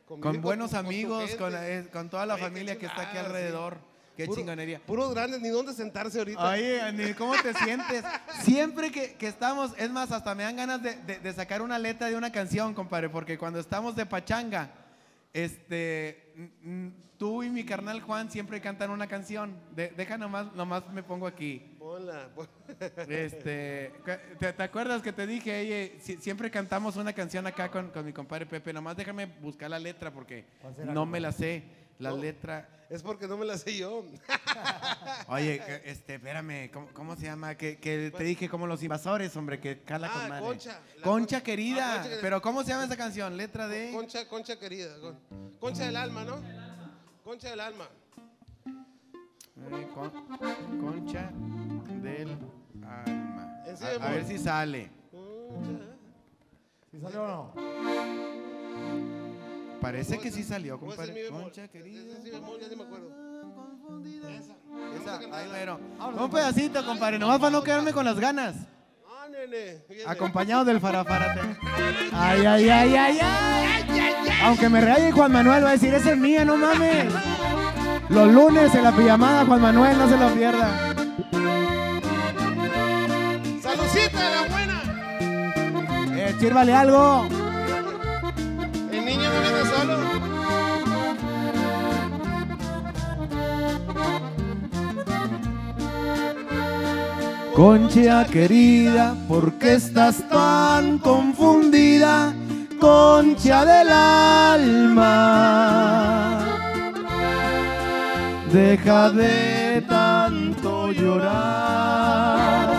con- 0.04 0.20
Con 0.20 0.40
buenos 0.42 0.72
tu 0.72 0.76
amigos, 0.76 1.30
con, 1.36 1.52
eh, 1.54 1.86
con 1.92 2.10
toda 2.10 2.26
la 2.26 2.34
Oye, 2.34 2.42
familia 2.42 2.76
que 2.76 2.86
está 2.86 3.02
aquí 3.02 3.10
chulada, 3.12 3.28
sí. 3.28 3.32
alrededor. 3.36 3.78
Qué 4.16 4.26
Puro- 4.26 4.40
chingonería. 4.40 4.80
Puros 4.84 5.14
grandes, 5.14 5.40
ni 5.40 5.50
dónde 5.50 5.72
sentarse 5.72 6.18
ahorita. 6.18 6.50
Oye, 6.50 6.92
ni 6.94 7.14
¿cómo 7.14 7.32
te 7.40 7.54
sientes? 7.54 8.04
Siempre 8.42 8.90
que, 8.90 9.14
que 9.14 9.28
estamos, 9.28 9.70
es 9.78 9.88
más, 9.88 10.10
hasta 10.10 10.34
me 10.34 10.42
dan 10.42 10.56
ganas 10.56 10.82
de, 10.82 10.96
de- 10.96 11.20
de 11.20 11.32
sacar 11.32 11.62
una 11.62 11.78
letra 11.78 12.08
de 12.08 12.16
una 12.16 12.32
canción, 12.32 12.74
compadre, 12.74 13.08
porque 13.08 13.38
cuando 13.38 13.60
estamos 13.60 13.94
de 13.94 14.04
pachanga 14.04 14.68
Este, 15.32 16.50
tú 17.16 17.42
y 17.42 17.50
mi 17.50 17.64
carnal 17.64 18.00
Juan 18.00 18.30
siempre 18.30 18.60
cantan 18.60 18.90
una 18.90 19.06
canción. 19.06 19.56
De- 19.74 19.90
deja 19.90 20.18
nomás, 20.18 20.52
nomás 20.54 20.88
me 20.92 21.02
pongo 21.02 21.26
aquí. 21.26 21.76
Ponla. 21.78 22.28
pon- 22.34 22.48
Este, 23.08 23.92
¿te, 24.38 24.52
te 24.52 24.62
acuerdas 24.62 25.02
que 25.02 25.12
te 25.12 25.26
dije, 25.26 25.60
oye, 25.60 25.96
si- 26.00 26.16
siempre 26.16 26.50
cantamos 26.50 26.96
una 26.96 27.12
canción 27.12 27.46
acá 27.46 27.70
con, 27.70 27.90
con 27.90 28.04
mi 28.04 28.12
compadre 28.12 28.46
Pepe? 28.46 28.72
Nomás 28.72 28.96
déjame 28.96 29.26
buscar 29.26 29.70
la 29.70 29.78
letra 29.78 30.10
porque 30.10 30.44
no 30.84 31.06
me 31.06 31.20
la 31.20 31.30
sé. 31.32 31.62
La 31.98 32.10
No. 32.10 32.16
letra. 32.16 32.68
Es 32.90 33.02
porque 33.04 33.28
no 33.28 33.36
me 33.38 33.46
la 33.46 33.56
sé 33.56 33.76
yo. 33.76 34.04
Oye, 35.28 35.62
este, 35.84 36.16
espérame, 36.16 36.70
¿cómo, 36.72 36.88
cómo 36.92 37.14
se 37.16 37.22
llama? 37.22 37.54
Que, 37.54 37.78
que 37.78 38.10
te 38.10 38.24
dije 38.24 38.48
como 38.48 38.66
los 38.66 38.82
invasores, 38.82 39.36
hombre, 39.36 39.60
que 39.60 39.78
cala 39.82 40.08
Ah, 40.12 40.18
con 40.18 40.28
madre. 40.28 40.44
Concha, 40.46 40.70
la 40.96 41.02
Concha 41.02 41.36
Concha. 41.36 41.40
querida. 41.42 41.84
Ah, 41.84 41.92
Concha 41.94 42.02
querida. 42.08 42.20
Pero 42.20 42.42
¿cómo 42.42 42.62
se 42.64 42.70
llama 42.70 42.84
esa 42.86 42.96
canción? 42.96 43.36
Letra 43.36 43.68
de. 43.68 43.92
Concha, 43.92 44.26
concha 44.28 44.58
querida. 44.58 44.98
con- 45.00 45.18
Concha 45.60 45.86
del 45.86 45.96
alma, 45.96 46.24
¿no? 46.24 46.42
Concha 47.22 47.50
del 47.50 47.60
alma. 47.60 47.88
Eh, 48.66 49.88
con- 49.94 50.10
concha 50.80 51.30
del 52.02 52.36
alma. 52.82 53.62
A, 54.02 54.10
ver 54.10 54.24
si 54.26 54.36
sale. 54.36 54.90
Concha. 55.12 55.84
¿Sí 56.90 56.98
salió 57.00 57.22
o 57.22 57.28
no? 57.28 58.49
Parece 59.80 60.18
que 60.18 60.30
sí 60.30 60.44
salió, 60.44 60.78
¿Cómo 60.78 60.92
es 60.92 60.98
el 60.98 61.06
compadre. 61.06 61.28
Concha 61.28 61.68
querida. 61.68 62.00
es 62.12 62.22
mi 62.22 62.30
bemol, 62.30 62.60
ya 62.60 62.68
ni 62.68 62.76
me 62.76 62.82
acuerdo. 62.82 63.10
Esa. 64.28 64.54
Esa, 65.02 65.36
ahí. 65.36 66.18
Un 66.18 66.30
pedacito, 66.30 66.84
compadre, 66.84 67.18
nomás 67.18 67.38
para 67.38 67.50
no 67.50 67.62
quedarme 67.62 67.92
con 67.92 68.04
las 68.04 68.18
ganas. 68.18 68.56
Ah. 69.06 70.10
Acompañado 70.10 70.64
del 70.64 70.80
farafarate. 70.80 71.40
Ay, 72.12 72.44
ay, 72.44 72.68
ay, 72.68 72.96
ay, 72.96 73.18
ay. 73.22 74.30
Aunque 74.42 74.68
me 74.68 74.80
regañe 74.80 75.12
Juan 75.12 75.32
Manuel, 75.32 75.64
va 75.64 75.70
a 75.70 75.72
decir, 75.72 75.94
esa 75.94 76.10
es 76.12 76.16
mía, 76.16 76.44
no 76.44 76.56
mames. 76.56 77.12
Los 78.08 78.32
lunes 78.32 78.74
en 78.74 78.82
la 78.84 78.92
pijamada, 78.92 79.46
Juan 79.46 79.60
Manuel, 79.60 79.96
no 79.96 80.08
se 80.08 80.16
lo 80.16 80.28
pierda. 80.34 80.94
¡Salucita 83.62 84.30
la 84.30 84.48
buena! 84.48 86.18
Eh, 86.18 86.34
sírvale 86.38 86.74
algo. 86.74 87.28
Concha 97.60 98.24
querida, 98.24 99.14
¿por 99.28 99.52
qué 99.58 99.74
estás 99.74 100.26
tan 100.30 100.96
confundida? 100.96 102.32
Concha 102.80 103.66
del 103.66 103.90
alma. 103.90 105.18
Deja 108.50 109.10
de 109.10 109.84
tanto 109.86 110.90
llorar. 110.92 112.70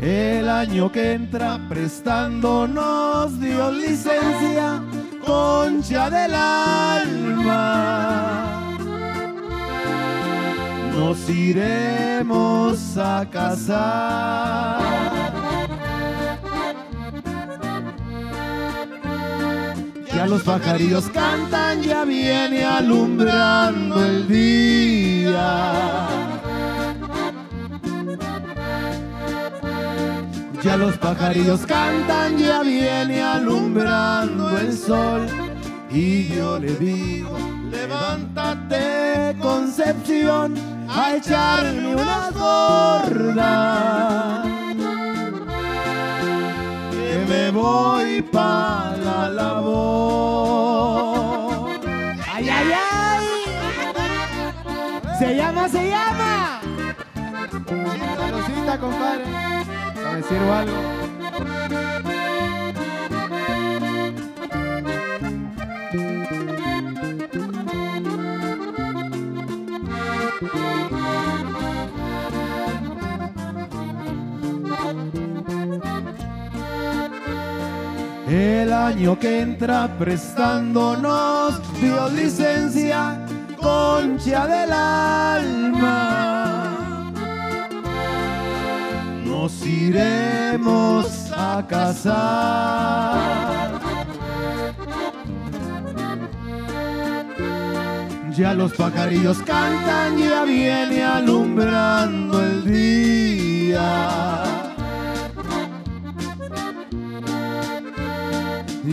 El 0.00 0.48
año 0.48 0.92
que 0.92 1.14
entra 1.14 1.58
prestándonos 1.68 3.40
Dios 3.40 3.74
licencia, 3.74 4.80
concha 5.26 6.08
del 6.10 6.32
alma. 6.36 7.90
Nos 11.00 11.30
iremos 11.30 12.98
a 12.98 13.26
casar. 13.30 14.82
Ya 20.14 20.26
los 20.26 20.42
pajarillos 20.42 21.08
cantan, 21.08 21.80
ya 21.80 22.04
viene 22.04 22.66
alumbrando 22.66 24.04
el 24.04 24.28
día. 24.28 26.06
Ya 30.62 30.76
los 30.76 30.98
pajarillos 30.98 31.60
cantan, 31.64 32.36
ya 32.36 32.62
viene 32.62 33.22
alumbrando 33.22 34.58
el 34.58 34.76
sol. 34.76 35.26
Y 35.90 36.28
yo 36.28 36.58
le 36.58 36.74
digo, 36.74 37.38
levántate 37.70 39.10
Concepción, 39.40 40.54
a 40.92 41.14
echarme 41.16 41.94
una 41.94 42.30
gorda. 42.30 43.54
Que 46.90 47.24
me 47.28 47.50
voy 47.50 48.22
pa' 48.22 48.96
la 49.04 49.28
labor. 49.28 50.50
¡Ay, 52.32 52.48
ay, 52.48 52.72
ay! 52.72 53.26
¡Se 55.18 55.36
llama, 55.36 55.68
se 55.68 55.90
llama! 55.90 56.60
Saludcita, 58.18 58.78
compadre. 58.78 59.24
¿Me 60.14 60.22
sirvo 60.22 60.52
algo? 60.52 60.78
El 78.30 78.72
año 78.72 79.18
que 79.18 79.40
entra 79.40 79.98
prestándonos 79.98 81.60
Dios 81.80 82.12
licencia, 82.12 83.18
concha 83.60 84.46
del 84.46 84.72
alma. 84.72 85.90
Nos 89.24 89.66
iremos 89.66 91.32
a 91.36 91.66
casar. 91.68 93.80
Ya 98.36 98.54
los 98.54 98.72
pajarillos 98.74 99.38
cantan, 99.38 100.18
ya 100.18 100.44
viene 100.44 101.02
alumbrando 101.02 102.40
el 102.40 102.64
día. 102.64 104.69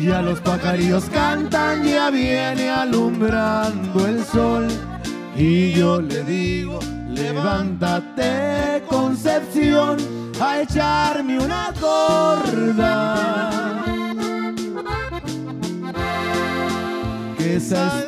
Ya 0.03 0.21
los 0.21 0.39
pajarillos 0.39 1.05
cantan, 1.05 1.83
ya 1.83 2.09
viene 2.09 2.69
alumbrando 2.69 4.07
el 4.07 4.23
sol. 4.23 4.67
Y 5.35 5.73
yo 5.73 6.01
le 6.01 6.23
digo, 6.23 6.79
levántate 7.09 8.83
Concepción, 8.87 9.97
a 10.39 10.61
echarme 10.61 11.39
una 11.39 11.73
gorda. 11.81 13.83
Que 17.37 17.57
esa 17.57 18.01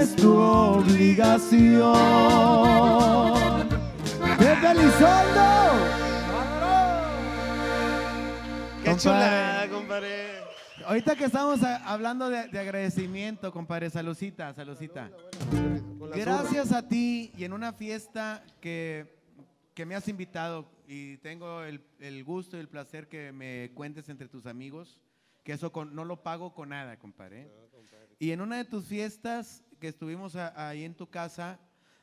es 0.00 0.16
tu 0.16 0.34
obligación. 0.34 1.92
¡Pepe 4.38 4.70
Elizondo! 4.70 5.50
¡Qué 8.82 8.96
chulada, 8.96 9.68
compadre! 9.68 10.33
Ahorita 10.86 11.16
que 11.16 11.24
estamos 11.24 11.62
hablando 11.62 12.28
de, 12.28 12.48
de 12.48 12.58
agradecimiento, 12.58 13.52
compadre, 13.52 13.90
salucita, 13.90 14.52
salucita. 14.54 15.10
Gracias 16.14 16.72
a 16.72 16.86
ti 16.86 17.32
y 17.36 17.44
en 17.44 17.52
una 17.52 17.72
fiesta 17.72 18.44
que, 18.60 19.16
que 19.74 19.86
me 19.86 19.94
has 19.94 20.08
invitado 20.08 20.70
y 20.86 21.16
tengo 21.18 21.62
el, 21.62 21.82
el 22.00 22.22
gusto 22.24 22.56
y 22.56 22.60
el 22.60 22.68
placer 22.68 23.08
que 23.08 23.32
me 23.32 23.70
cuentes 23.74 24.08
entre 24.08 24.28
tus 24.28 24.46
amigos, 24.46 25.00
que 25.42 25.52
eso 25.52 25.72
con- 25.72 25.94
no 25.94 26.04
lo 26.04 26.22
pago 26.22 26.54
con 26.54 26.70
nada, 26.70 26.98
compadre. 26.98 27.50
Y 28.18 28.30
en 28.32 28.40
una 28.40 28.56
de 28.58 28.64
tus 28.64 28.84
fiestas 28.86 29.64
que 29.80 29.88
estuvimos 29.88 30.36
a- 30.36 30.68
ahí 30.68 30.84
en 30.84 30.94
tu 30.94 31.08
casa, 31.08 31.58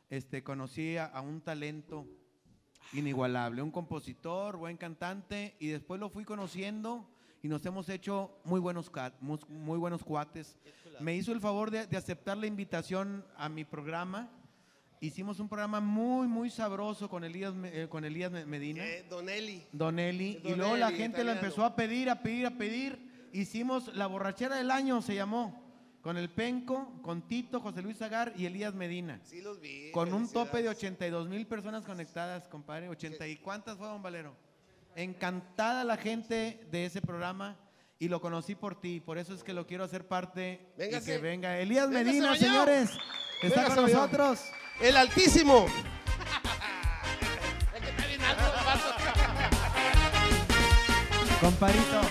este, 0.09 0.43
conocí 0.43 0.97
a, 0.97 1.05
a 1.05 1.21
un 1.21 1.41
talento 1.41 2.07
inigualable, 2.93 3.61
un 3.61 3.71
compositor, 3.71 4.57
buen 4.57 4.77
cantante, 4.77 5.55
y 5.59 5.67
después 5.67 5.99
lo 5.99 6.09
fui 6.09 6.25
conociendo 6.25 7.07
y 7.43 7.47
nos 7.47 7.65
hemos 7.65 7.89
hecho 7.89 8.31
muy 8.43 8.59
buenos, 8.59 8.91
muy 9.49 9.77
buenos 9.77 10.03
cuates. 10.03 10.57
Me 10.99 11.15
hizo 11.15 11.31
el 11.31 11.39
favor 11.39 11.71
de, 11.71 11.87
de 11.87 11.97
aceptar 11.97 12.37
la 12.37 12.45
invitación 12.47 13.25
a 13.35 13.49
mi 13.49 13.63
programa. 13.65 14.29
Hicimos 14.99 15.39
un 15.39 15.49
programa 15.49 15.79
muy, 15.79 16.27
muy 16.27 16.51
sabroso 16.51 17.09
con 17.09 17.23
Elías, 17.23 17.53
eh, 17.63 17.87
con 17.89 18.05
Elías 18.05 18.31
Me- 18.31 18.45
Medina. 18.45 18.85
Eh, 18.85 19.03
Don 19.09 19.27
Eli. 19.27 19.63
Don 19.71 19.97
Eli. 19.97 20.35
Don 20.43 20.51
y 20.51 20.55
luego 20.55 20.77
la 20.77 20.91
gente 20.91 21.23
lo 21.23 21.31
empezó 21.31 21.65
a 21.65 21.75
pedir, 21.75 22.09
a 22.11 22.21
pedir, 22.21 22.45
a 22.45 22.51
pedir. 22.51 23.29
Hicimos 23.33 23.95
la 23.95 24.05
borrachera 24.05 24.57
del 24.57 24.69
año, 24.69 25.01
se 25.01 25.15
llamó. 25.15 25.59
Con 26.03 26.17
el 26.17 26.29
Penco, 26.31 26.99
con 27.03 27.21
Tito, 27.27 27.59
José 27.59 27.81
Luis 27.83 27.97
Zagar 27.97 28.33
y 28.35 28.45
Elías 28.47 28.73
Medina. 28.73 29.19
Sí 29.23 29.39
los 29.41 29.59
vi. 29.61 29.91
Con 29.91 30.13
un 30.13 30.27
tope 30.27 30.57
de 30.63 30.63
felicidades. 30.69 30.77
82 30.77 31.29
mil 31.29 31.45
personas 31.47 31.85
conectadas, 31.85 32.47
compadre. 32.47 32.89
80 32.89 33.27
y 33.27 33.37
cuántas 33.37 33.77
fueron, 33.77 34.01
Valero. 34.03 34.35
Encantada 34.95 35.83
la 35.83 35.97
gente 35.97 36.67
de 36.71 36.85
ese 36.85 37.01
programa. 37.01 37.57
y 37.99 38.07
lo 38.09 38.19
conocí 38.19 38.55
por 38.55 38.81
ti. 38.81 38.99
Por 38.99 39.19
eso 39.19 39.31
es 39.35 39.43
que 39.43 39.53
lo 39.53 39.67
quiero 39.67 39.83
hacer 39.83 40.07
parte 40.07 40.73
y 40.75 40.79
Véngase. 40.79 41.05
que 41.05 41.17
venga. 41.19 41.59
Elías 41.59 41.87
Véngase, 41.87 42.05
Medina, 42.05 42.35
señores, 42.35 42.89
está 43.43 43.61
Véngase, 43.61 43.75
con 43.81 43.91
nosotros. 43.91 44.43
El 44.81 44.97
Altísimo. 44.97 45.67
Comparito. 51.39 52.01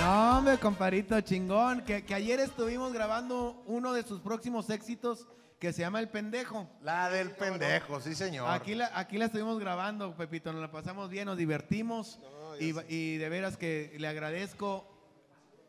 No, 0.00 0.38
hombre, 0.38 0.58
comparito, 0.58 1.20
chingón. 1.20 1.82
Que, 1.84 2.04
que 2.04 2.14
ayer 2.14 2.40
estuvimos 2.40 2.92
grabando 2.92 3.62
uno 3.66 3.92
de 3.92 4.02
sus 4.02 4.20
próximos 4.20 4.70
éxitos 4.70 5.26
que 5.60 5.72
se 5.72 5.82
llama 5.82 6.00
El 6.00 6.08
Pendejo. 6.08 6.68
La 6.82 7.08
del 7.10 7.30
pendejo, 7.32 8.00
sí, 8.00 8.14
señor. 8.14 8.48
Aquí 8.50 8.74
la, 8.74 8.90
aquí 8.98 9.18
la 9.18 9.26
estuvimos 9.26 9.60
grabando, 9.60 10.16
Pepito. 10.16 10.52
Nos 10.52 10.60
la 10.62 10.70
pasamos 10.72 11.08
bien, 11.10 11.26
nos 11.26 11.36
divertimos. 11.36 12.18
y, 12.58 12.72
y 12.92 13.16
de 13.18 13.28
veras 13.28 13.56
que 13.56 13.94
le 13.98 14.08
agradezco. 14.08 14.86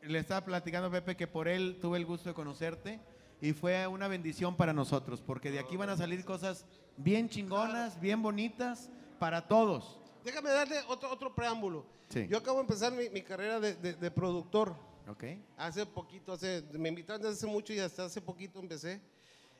Le 0.02 0.18
estaba 0.18 0.44
platicando 0.46 0.88
a 0.88 0.92
Pepe 0.92 1.16
que 1.16 1.28
por 1.28 1.48
él 1.48 1.78
tuve 1.80 1.98
el 2.00 2.06
gusto 2.06 2.30
de 2.30 2.34
conocerte. 2.34 3.00
Y 3.42 3.54
fue 3.54 3.86
una 3.88 4.08
bendición 4.08 4.56
para 4.56 4.72
nosotros, 4.72 5.22
porque 5.22 5.52
de 5.52 5.60
aquí 5.60 5.76
van 5.76 5.90
a 5.90 5.98
salir 5.98 6.24
cosas 6.24 6.66
bien 6.96 7.28
chingonas, 7.28 8.00
bien 8.00 8.22
bonitas 8.22 8.90
para 9.20 9.48
todos. 9.48 10.00
Déjame 10.24 10.52
darle 10.52 10.76
otro, 10.88 11.12
otro 11.12 11.34
preámbulo. 11.36 11.86
Sí. 12.10 12.28
Yo 12.30 12.38
acabo 12.38 12.58
de 12.58 12.62
empezar 12.62 12.92
mi, 12.94 13.10
mi 13.10 13.22
carrera 13.24 13.60
de, 13.60 13.74
de- 13.76 13.94
de 13.94 14.12
productor. 14.12 14.76
¿Ok? 15.08 15.24
Hace 15.58 15.86
poquito, 15.88 16.34
hace, 16.34 16.64
me 16.74 16.90
invitaron 16.90 17.22
desde 17.24 17.34
hace 17.34 17.48
mucho 17.48 17.74
y 17.74 17.80
hasta 17.80 18.06
hace 18.06 18.22
poquito 18.22 18.60
empecé. 18.60 19.02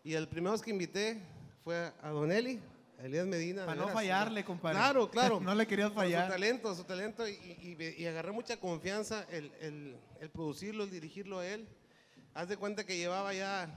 Y 0.04 0.14
el 0.14 0.28
primero 0.28 0.58
que 0.60 0.72
invité 0.72 1.22
fue 1.64 1.92
a 2.02 2.10
Don 2.10 2.32
Eli, 2.32 2.60
a 3.00 3.06
Elías 3.06 3.28
Medina. 3.28 3.66
Para 3.66 3.76
no 3.76 3.82
veras. 3.88 3.94
fallarle, 3.96 4.44
compadre. 4.44 4.78
Claro, 4.78 5.10
claro. 5.10 5.40
No 5.42 5.54
le 5.56 5.68
querías 5.68 5.92
fallar. 5.94 6.26
Su 6.28 6.32
talento, 6.32 6.76
su 6.76 6.84
talento. 6.84 7.28
Y, 7.28 7.76
y- 7.98 8.06
agarré 8.08 8.32
mucha 8.32 8.58
confianza 8.58 9.26
el, 9.32 9.52
el- 9.62 9.96
el 10.20 10.30
producirlo, 10.30 10.84
el 10.84 10.92
dirigirlo 10.92 11.40
a 11.40 11.48
él. 11.48 11.68
Haz 12.34 12.48
de 12.50 12.58
cuenta 12.58 12.86
que 12.86 12.98
llevaba 12.98 13.34
ya. 13.34 13.74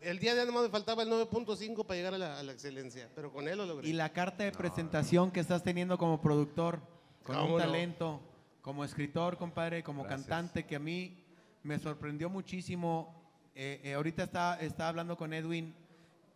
El 0.00 0.18
día 0.18 0.34
de 0.34 0.40
hoy 0.42 0.46
nomás 0.46 0.64
me 0.64 0.68
faltaba 0.68 1.02
el 1.02 1.08
9.5 1.10 1.86
para 1.86 1.96
llegar 1.96 2.14
a 2.14 2.18
la, 2.18 2.38
a 2.38 2.42
la 2.42 2.52
excelencia. 2.52 3.08
Pero 3.14 3.32
con 3.32 3.48
él 3.48 3.56
lo 3.56 3.64
logré. 3.66 3.88
Y 3.88 3.94
la 3.94 4.12
carta 4.12 4.44
de 4.44 4.52
presentación 4.52 5.30
que 5.30 5.40
estás 5.40 5.62
teniendo 5.62 5.96
como 5.98 6.20
productor, 6.20 6.80
con 7.24 7.34
¿Cómo 7.36 7.46
un 7.46 7.52
no? 7.52 7.58
talento, 7.66 8.20
como 8.60 8.84
escritor, 8.84 9.38
compadre, 9.38 9.82
como 9.82 10.02
Gracias. 10.02 10.26
cantante, 10.28 10.66
que 10.66 10.76
a 10.76 10.78
mí 10.78 11.24
me 11.62 11.78
sorprendió 11.78 12.28
muchísimo. 12.28 13.23
Eh, 13.54 13.80
eh, 13.84 13.94
ahorita 13.94 14.24
estaba, 14.24 14.56
estaba 14.56 14.88
hablando 14.88 15.16
con 15.16 15.32
Edwin, 15.32 15.74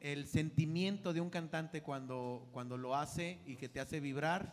el 0.01 0.27
sentimiento 0.27 1.13
de 1.13 1.21
un 1.21 1.31
cantante 1.31 1.83
cuando, 1.83 2.47
cuando 2.53 2.77
lo 2.77 2.95
hace 2.95 3.39
y 3.47 3.57
que 3.57 3.69
te 3.69 3.81
hace 3.81 3.99
vibrar, 3.99 4.53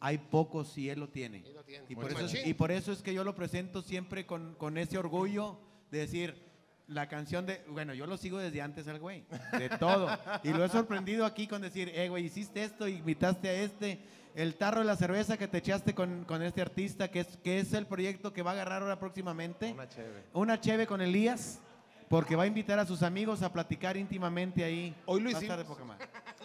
hay 0.00 0.18
pocos 0.18 0.68
si 0.72 0.90
él 0.90 1.00
lo 1.00 1.08
tiene. 1.08 1.42
Él 1.46 1.54
lo 1.54 1.64
tiene. 1.64 1.86
Y, 1.88 1.94
por 1.94 2.10
eso 2.10 2.26
es, 2.26 2.46
y 2.46 2.54
por 2.54 2.70
eso 2.70 2.92
es 2.92 3.02
que 3.02 3.14
yo 3.14 3.24
lo 3.24 3.34
presento 3.34 3.82
siempre 3.82 4.26
con, 4.26 4.54
con 4.56 4.76
ese 4.76 4.98
orgullo 4.98 5.58
de 5.90 5.98
decir, 5.98 6.48
la 6.88 7.06
canción 7.08 7.46
de, 7.46 7.62
bueno, 7.68 7.94
yo 7.94 8.06
lo 8.06 8.16
sigo 8.16 8.38
desde 8.38 8.62
antes 8.62 8.88
al 8.88 8.98
güey, 8.98 9.24
de 9.58 9.68
todo. 9.78 10.08
Y 10.42 10.48
lo 10.50 10.64
he 10.64 10.68
sorprendido 10.68 11.24
aquí 11.24 11.46
con 11.46 11.62
decir, 11.62 11.90
eh, 11.94 12.08
güey, 12.08 12.24
hiciste 12.24 12.64
esto, 12.64 12.88
invitaste 12.88 13.48
a 13.48 13.52
este, 13.52 14.00
el 14.34 14.54
tarro 14.54 14.80
de 14.80 14.86
la 14.86 14.96
cerveza 14.96 15.36
que 15.36 15.48
te 15.48 15.58
echaste 15.58 15.94
con, 15.94 16.24
con 16.24 16.42
este 16.42 16.62
artista, 16.62 17.10
que 17.10 17.20
es, 17.20 17.36
que 17.38 17.60
es 17.60 17.72
el 17.74 17.86
proyecto 17.86 18.32
que 18.32 18.42
va 18.42 18.52
a 18.52 18.54
agarrar 18.54 18.82
ahora 18.82 18.98
próximamente. 18.98 19.72
Una 19.72 19.88
chévere. 19.88 20.24
Una 20.32 20.60
cheve 20.60 20.86
con 20.86 21.00
Elías, 21.02 21.60
porque 22.08 22.36
va 22.36 22.44
a 22.44 22.46
invitar 22.46 22.78
a 22.78 22.86
sus 22.86 23.02
amigos 23.02 23.42
a 23.42 23.52
platicar 23.52 23.96
íntimamente 23.96 24.64
ahí. 24.64 24.94
Hoy 25.06 25.20
lo 25.20 25.30
hicimos. 25.30 25.58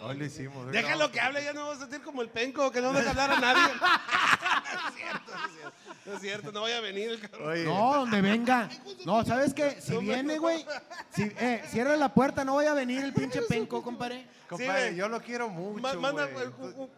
Hoy 0.02 0.18
lo 0.18 0.24
hicimos. 0.24 0.70
Déjalo 0.70 1.10
que 1.10 1.20
hable, 1.20 1.42
ya 1.42 1.52
no 1.52 1.68
vas 1.68 1.78
a 1.78 1.80
sentir 1.82 2.02
como 2.02 2.20
el 2.22 2.28
penco, 2.28 2.70
que 2.70 2.80
no 2.82 2.92
deja 2.92 3.10
hablar 3.10 3.30
a 3.30 3.40
nadie. 3.40 3.62
no 3.80 4.88
es 4.88 4.94
cierto, 4.94 5.32
no 5.32 5.46
es 5.46 5.52
cierto. 5.52 5.72
No 6.04 6.12
es 6.12 6.20
cierto, 6.20 6.52
no 6.52 6.60
voy 6.60 6.72
a 6.72 6.80
venir 6.80 7.10
el 7.10 7.20
cabrón. 7.20 7.48
Oye, 7.48 7.64
No, 7.64 7.94
donde 7.96 8.20
venga. 8.20 8.68
No, 9.06 9.24
¿sabes 9.24 9.54
qué? 9.54 9.80
Si 9.80 9.96
viene, 9.96 10.38
güey, 10.38 10.66
si, 11.14 11.22
eh, 11.22 11.62
cierra 11.68 11.96
la 11.96 12.12
puerta, 12.12 12.44
no 12.44 12.56
vaya 12.56 12.72
a 12.72 12.74
venir 12.74 13.02
el 13.02 13.14
pinche 13.14 13.40
penco, 13.48 13.82
compadre. 13.82 14.26
compadre, 14.48 14.94
yo 14.94 15.08
lo 15.08 15.20
quiero 15.22 15.48
mucho. 15.48 15.80
Ma- 15.80 15.94
manda 15.94 16.26
güey. 16.26 16.46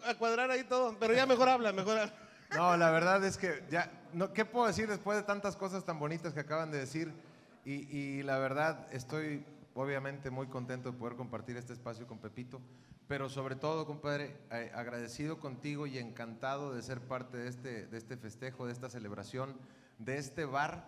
a 0.04 0.14
cuadrar 0.14 0.50
ahí 0.50 0.64
todo, 0.64 0.96
pero 0.98 1.14
ya 1.14 1.24
mejor 1.26 1.48
habla, 1.48 1.72
mejor 1.72 1.98
habla. 1.98 2.12
No, 2.56 2.76
la 2.76 2.90
verdad 2.90 3.24
es 3.24 3.36
que 3.36 3.62
ya, 3.70 3.90
no, 4.12 4.32
¿qué 4.32 4.44
puedo 4.44 4.66
decir 4.66 4.88
después 4.88 5.16
de 5.18 5.24
tantas 5.24 5.56
cosas 5.56 5.84
tan 5.84 5.98
bonitas 5.98 6.32
que 6.32 6.40
acaban 6.40 6.70
de 6.72 6.78
decir? 6.78 7.12
Y, 7.66 7.94
y 7.94 8.22
la 8.22 8.38
verdad 8.38 8.86
estoy 8.92 9.44
obviamente 9.74 10.30
muy 10.30 10.46
contento 10.46 10.90
de 10.90 10.96
poder 10.96 11.16
compartir 11.16 11.56
este 11.56 11.74
espacio 11.74 12.06
con 12.06 12.18
Pepito, 12.18 12.62
pero 13.08 13.28
sobre 13.28 13.56
todo, 13.56 13.86
compadre, 13.86 14.36
eh, 14.50 14.72
agradecido 14.74 15.38
contigo 15.38 15.86
y 15.86 15.98
encantado 15.98 16.74
de 16.74 16.80
ser 16.80 17.00
parte 17.00 17.36
de 17.36 17.48
este, 17.48 17.86
de 17.86 17.98
este 17.98 18.16
festejo, 18.16 18.66
de 18.66 18.72
esta 18.72 18.88
celebración, 18.88 19.56
de 19.98 20.16
este 20.16 20.44
bar 20.44 20.86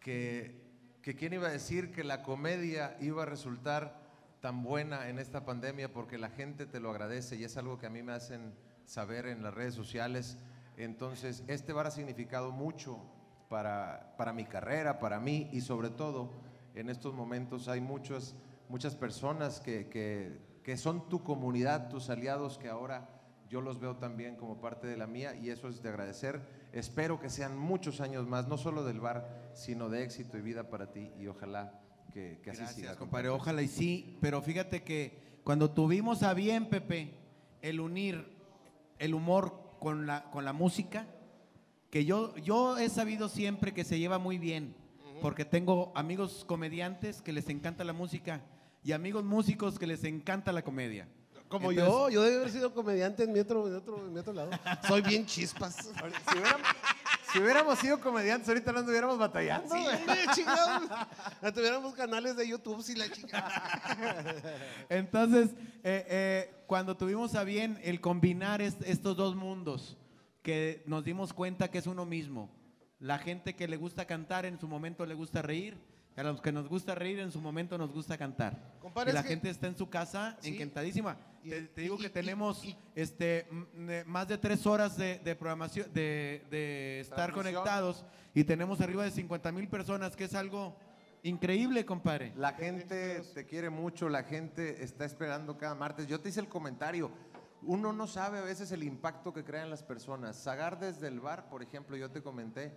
que, 0.00 0.62
que 1.02 1.14
quién 1.14 1.32
iba 1.32 1.48
a 1.48 1.52
decir 1.52 1.92
que 1.92 2.02
la 2.02 2.22
comedia 2.22 2.96
iba 3.00 3.24
a 3.24 3.26
resultar 3.26 4.00
tan 4.40 4.62
buena 4.62 5.08
en 5.08 5.18
esta 5.18 5.44
pandemia 5.44 5.92
porque 5.92 6.16
la 6.16 6.30
gente 6.30 6.64
te 6.64 6.80
lo 6.80 6.90
agradece 6.90 7.36
y 7.36 7.44
es 7.44 7.56
algo 7.56 7.76
que 7.76 7.86
a 7.86 7.90
mí 7.90 8.02
me 8.02 8.12
hacen 8.12 8.54
saber 8.86 9.26
en 9.26 9.42
las 9.42 9.52
redes 9.52 9.74
sociales. 9.74 10.38
Entonces, 10.76 11.44
este 11.48 11.72
bar 11.72 11.88
ha 11.88 11.90
significado 11.90 12.52
mucho 12.52 13.04
para, 13.50 14.14
para 14.16 14.32
mi 14.32 14.44
carrera, 14.44 15.00
para 15.00 15.18
mí 15.20 15.50
y 15.52 15.60
sobre 15.60 15.90
todo 15.90 16.30
en 16.74 16.88
estos 16.88 17.12
momentos 17.12 17.68
hay 17.68 17.80
muchas, 17.80 18.36
muchas 18.68 18.94
personas 18.94 19.60
que, 19.60 19.88
que, 19.88 20.38
que 20.62 20.76
son 20.76 21.08
tu 21.08 21.22
comunidad, 21.24 21.88
tus 21.88 22.08
aliados, 22.08 22.56
que 22.58 22.68
ahora 22.68 23.10
yo 23.48 23.60
los 23.60 23.80
veo 23.80 23.96
también 23.96 24.36
como 24.36 24.60
parte 24.60 24.86
de 24.86 24.96
la 24.96 25.08
mía 25.08 25.34
y 25.34 25.50
eso 25.50 25.68
es 25.68 25.82
de 25.82 25.88
agradecer. 25.88 26.40
Espero 26.72 27.18
que 27.18 27.28
sean 27.28 27.58
muchos 27.58 28.00
años 28.00 28.28
más, 28.28 28.46
no 28.46 28.56
solo 28.56 28.84
del 28.84 29.00
bar, 29.00 29.50
sino 29.52 29.88
de 29.88 30.04
éxito 30.04 30.38
y 30.38 30.42
vida 30.42 30.70
para 30.70 30.92
ti 30.92 31.10
y 31.18 31.26
ojalá 31.26 31.80
que, 32.12 32.40
que 32.44 32.50
así 32.52 32.60
Gracias, 32.60 32.80
siga. 32.80 32.96
compadre. 32.96 33.30
Ojalá 33.30 33.62
y 33.62 33.68
sí, 33.68 34.16
pero 34.20 34.40
fíjate 34.40 34.84
que 34.84 35.40
cuando 35.42 35.72
tuvimos 35.72 36.22
a 36.22 36.34
bien, 36.34 36.68
Pepe, 36.68 37.14
el 37.62 37.80
unir 37.80 38.38
el 39.00 39.14
humor 39.14 39.76
con 39.80 40.06
la, 40.06 40.30
con 40.30 40.44
la 40.44 40.52
música, 40.52 41.06
que 41.90 42.04
yo, 42.04 42.34
yo 42.36 42.78
he 42.78 42.88
sabido 42.88 43.28
siempre 43.28 43.72
que 43.74 43.84
se 43.84 43.98
lleva 43.98 44.18
muy 44.18 44.38
bien, 44.38 44.74
porque 45.20 45.44
tengo 45.44 45.92
amigos 45.94 46.44
comediantes 46.46 47.20
que 47.20 47.32
les 47.32 47.48
encanta 47.48 47.84
la 47.84 47.92
música 47.92 48.40
y 48.82 48.92
amigos 48.92 49.24
músicos 49.24 49.78
que 49.78 49.86
les 49.86 50.04
encanta 50.04 50.52
la 50.52 50.62
comedia. 50.62 51.08
Como 51.48 51.72
Entonces, 51.72 51.92
yo, 51.92 52.10
yo 52.10 52.22
debe 52.22 52.36
haber 52.36 52.50
sido 52.52 52.72
comediante 52.72 53.24
en 53.24 53.32
mi 53.32 53.40
otro, 53.40 53.66
en 53.66 53.74
otro, 53.74 54.06
en 54.06 54.12
mi 54.12 54.20
otro 54.20 54.32
lado. 54.32 54.50
Soy 54.86 55.02
bien 55.02 55.26
chispas. 55.26 55.76
Sí, 55.90 55.92
Si 56.32 56.38
hubiéramos, 56.38 56.66
si 57.32 57.38
hubiéramos 57.40 57.78
sido 57.80 58.00
comediantes, 58.00 58.48
ahorita 58.48 58.72
no 58.72 58.78
anduviéramos 58.80 59.18
batallando. 59.18 59.72
hombre, 59.74 59.98
chingados. 60.34 60.88
Ya 61.42 61.52
tuviéramos 61.52 61.94
canales 61.94 62.36
de 62.36 62.46
YouTube, 62.48 62.82
si 62.82 62.94
la 62.94 63.10
chingada. 63.10 64.28
Entonces, 64.88 65.50
eh, 65.84 66.06
eh, 66.08 66.54
cuando 66.66 66.96
tuvimos 66.96 67.34
a 67.34 67.44
bien 67.44 67.78
el 67.82 68.00
combinar 68.00 68.62
est- 68.62 68.82
estos 68.84 69.16
dos 69.16 69.34
mundos, 69.36 69.96
que 70.42 70.82
nos 70.86 71.04
dimos 71.04 71.32
cuenta 71.32 71.70
que 71.70 71.78
es 71.78 71.86
uno 71.86 72.06
mismo. 72.06 72.50
La 72.98 73.18
gente 73.18 73.54
que 73.54 73.68
le 73.68 73.76
gusta 73.76 74.06
cantar 74.06 74.44
en 74.46 74.58
su 74.58 74.68
momento 74.68 75.06
le 75.06 75.14
gusta 75.14 75.42
reír, 75.42 75.78
y 76.16 76.20
a 76.20 76.24
los 76.24 76.40
que 76.40 76.52
nos 76.52 76.68
gusta 76.68 76.94
reír 76.94 77.18
en 77.20 77.30
su 77.32 77.40
momento 77.40 77.78
nos 77.78 77.92
gusta 77.92 78.18
cantar. 78.18 78.74
Compadre, 78.80 79.10
y 79.10 79.14
la 79.14 79.20
es 79.20 79.26
que- 79.26 79.32
gente 79.32 79.50
está 79.50 79.68
en 79.68 79.76
su 79.76 79.88
casa 79.88 80.36
Sí. 80.40 80.54
encantadísima. 80.54 81.16
Y- 81.42 81.50
te, 81.50 81.62
te 81.68 81.80
digo 81.82 81.94
y- 81.94 81.98
que 82.02 82.06
y- 82.08 82.10
tenemos 82.10 82.64
y- 82.64 82.76
este, 82.94 83.46
más 84.06 84.28
de 84.28 84.36
tres 84.36 84.66
horas 84.66 84.96
de, 84.98 85.18
de 85.20 85.34
programación, 85.36 85.90
de, 85.94 86.44
de 86.50 87.00
estar 87.00 87.32
conectados 87.32 88.04
y 88.34 88.44
tenemos 88.44 88.80
arriba 88.80 89.04
de 89.04 89.10
50 89.10 89.50
mil 89.52 89.68
personas, 89.68 90.14
que 90.16 90.24
es 90.24 90.34
algo 90.34 90.76
increíble, 91.22 91.84
compadre. 91.86 92.32
La 92.36 92.52
gente 92.52 93.20
te 93.34 93.46
quiere 93.46 93.70
mucho, 93.70 94.08
la 94.08 94.24
gente 94.24 94.82
está 94.82 95.04
esperando 95.04 95.56
cada 95.56 95.74
martes. 95.74 96.06
Yo 96.06 96.20
te 96.20 96.28
hice 96.30 96.40
el 96.40 96.48
comentario. 96.48 97.10
Uno 97.62 97.92
no 97.92 98.06
sabe 98.06 98.38
a 98.38 98.42
veces 98.42 98.72
el 98.72 98.82
impacto 98.82 99.32
que 99.32 99.44
crean 99.44 99.70
las 99.70 99.82
personas. 99.82 100.36
Sagar 100.36 100.78
desde 100.78 101.08
el 101.08 101.20
bar, 101.20 101.48
por 101.48 101.62
ejemplo, 101.62 101.96
yo 101.96 102.10
te 102.10 102.22
comenté. 102.22 102.72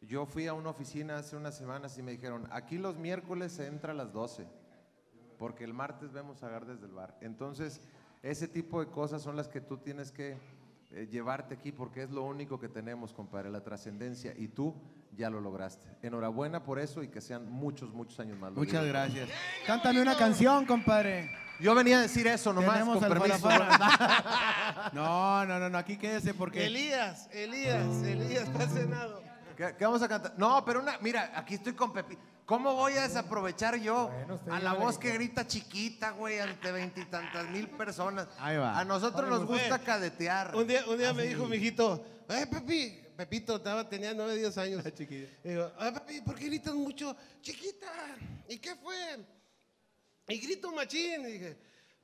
Yo 0.00 0.26
fui 0.26 0.46
a 0.46 0.54
una 0.54 0.70
oficina 0.70 1.18
hace 1.18 1.36
unas 1.36 1.56
semanas 1.56 1.96
y 1.98 2.02
me 2.02 2.12
dijeron, 2.12 2.46
aquí 2.50 2.78
los 2.78 2.96
miércoles 2.96 3.52
se 3.52 3.66
entra 3.66 3.92
a 3.92 3.94
las 3.94 4.12
12, 4.12 4.46
porque 5.38 5.64
el 5.64 5.72
martes 5.72 6.12
vemos 6.12 6.38
Sagar 6.38 6.66
desde 6.66 6.86
el 6.86 6.92
bar. 6.92 7.16
Entonces, 7.20 7.80
ese 8.22 8.48
tipo 8.48 8.80
de 8.80 8.90
cosas 8.90 9.22
son 9.22 9.36
las 9.36 9.48
que 9.48 9.60
tú 9.60 9.78
tienes 9.78 10.12
que 10.12 10.36
eh, 10.90 11.06
llevarte 11.10 11.54
aquí, 11.54 11.72
porque 11.72 12.02
es 12.02 12.10
lo 12.10 12.22
único 12.22 12.58
que 12.58 12.68
tenemos, 12.68 13.12
compadre, 13.12 13.50
la 13.50 13.62
trascendencia. 13.62 14.34
Y 14.36 14.48
tú 14.48 14.74
ya 15.16 15.30
lo 15.30 15.40
lograste. 15.40 15.86
Enhorabuena 16.02 16.62
por 16.62 16.78
eso 16.78 17.02
y 17.02 17.08
que 17.08 17.20
sean 17.20 17.50
muchos, 17.50 17.92
muchos 17.92 18.18
años 18.20 18.38
más. 18.38 18.52
Muchas 18.52 18.82
digo. 18.82 18.92
gracias. 18.92 19.28
Cántame 19.66 20.00
una 20.02 20.16
canción, 20.16 20.66
compadre. 20.66 21.30
Yo 21.60 21.74
venía 21.74 21.98
a 21.98 22.02
decir 22.02 22.26
eso 22.26 22.52
nomás, 22.52 22.74
Tenemos 22.74 22.98
con 22.98 23.04
al 23.04 23.18
permiso. 23.18 23.48
No, 24.92 25.46
no, 25.46 25.58
no, 25.58 25.70
no, 25.70 25.78
aquí 25.78 25.96
quédese 25.96 26.34
porque 26.34 26.66
Elías, 26.66 27.28
Elías, 27.32 28.02
Elías, 28.02 28.48
está 28.48 28.68
cenado. 28.68 29.22
¿Qué, 29.56 29.74
qué 29.78 29.84
vamos 29.84 30.02
a 30.02 30.08
cantar? 30.08 30.34
No, 30.36 30.64
pero 30.64 30.80
una, 30.80 30.98
mira, 31.00 31.32
aquí 31.34 31.54
estoy 31.54 31.74
con 31.74 31.92
Pepi. 31.92 32.18
¿Cómo 32.44 32.74
voy 32.74 32.92
a 32.94 33.02
desaprovechar 33.02 33.76
yo 33.76 34.10
a 34.50 34.58
la 34.60 34.74
voz 34.74 34.98
que 34.98 35.12
grita 35.12 35.46
chiquita, 35.46 36.10
güey, 36.10 36.40
ante 36.40 36.72
veintitantas 36.72 37.48
mil 37.48 37.68
personas? 37.68 38.28
Ahí 38.38 38.58
va. 38.58 38.78
A 38.78 38.84
nosotros 38.84 39.30
nos 39.30 39.46
gusta 39.46 39.78
cadetear. 39.78 40.54
Un 40.54 40.66
día, 40.66 40.82
un 40.86 40.98
día 40.98 41.14
me 41.14 41.22
dijo 41.22 41.46
mi 41.46 41.56
hijito, 41.56 42.04
eh, 42.28 42.46
Pepi, 42.46 43.03
Pepito 43.16 43.56
estaba, 43.56 43.88
tenía 43.88 44.12
9, 44.12 44.36
10 44.36 44.58
años. 44.58 44.84
Chiquilla. 44.94 45.28
Y 45.44 45.48
digo, 45.48 45.70
ay, 45.78 45.92
papi, 45.92 46.20
¿por 46.20 46.34
qué 46.34 46.46
gritas 46.46 46.74
mucho? 46.74 47.16
Chiquita, 47.40 47.86
¿y 48.48 48.58
qué 48.58 48.74
fue? 48.74 48.96
Y 50.28 50.38
grito 50.38 50.72
machín. 50.72 51.20
Y 51.22 51.32
dije, 51.32 51.56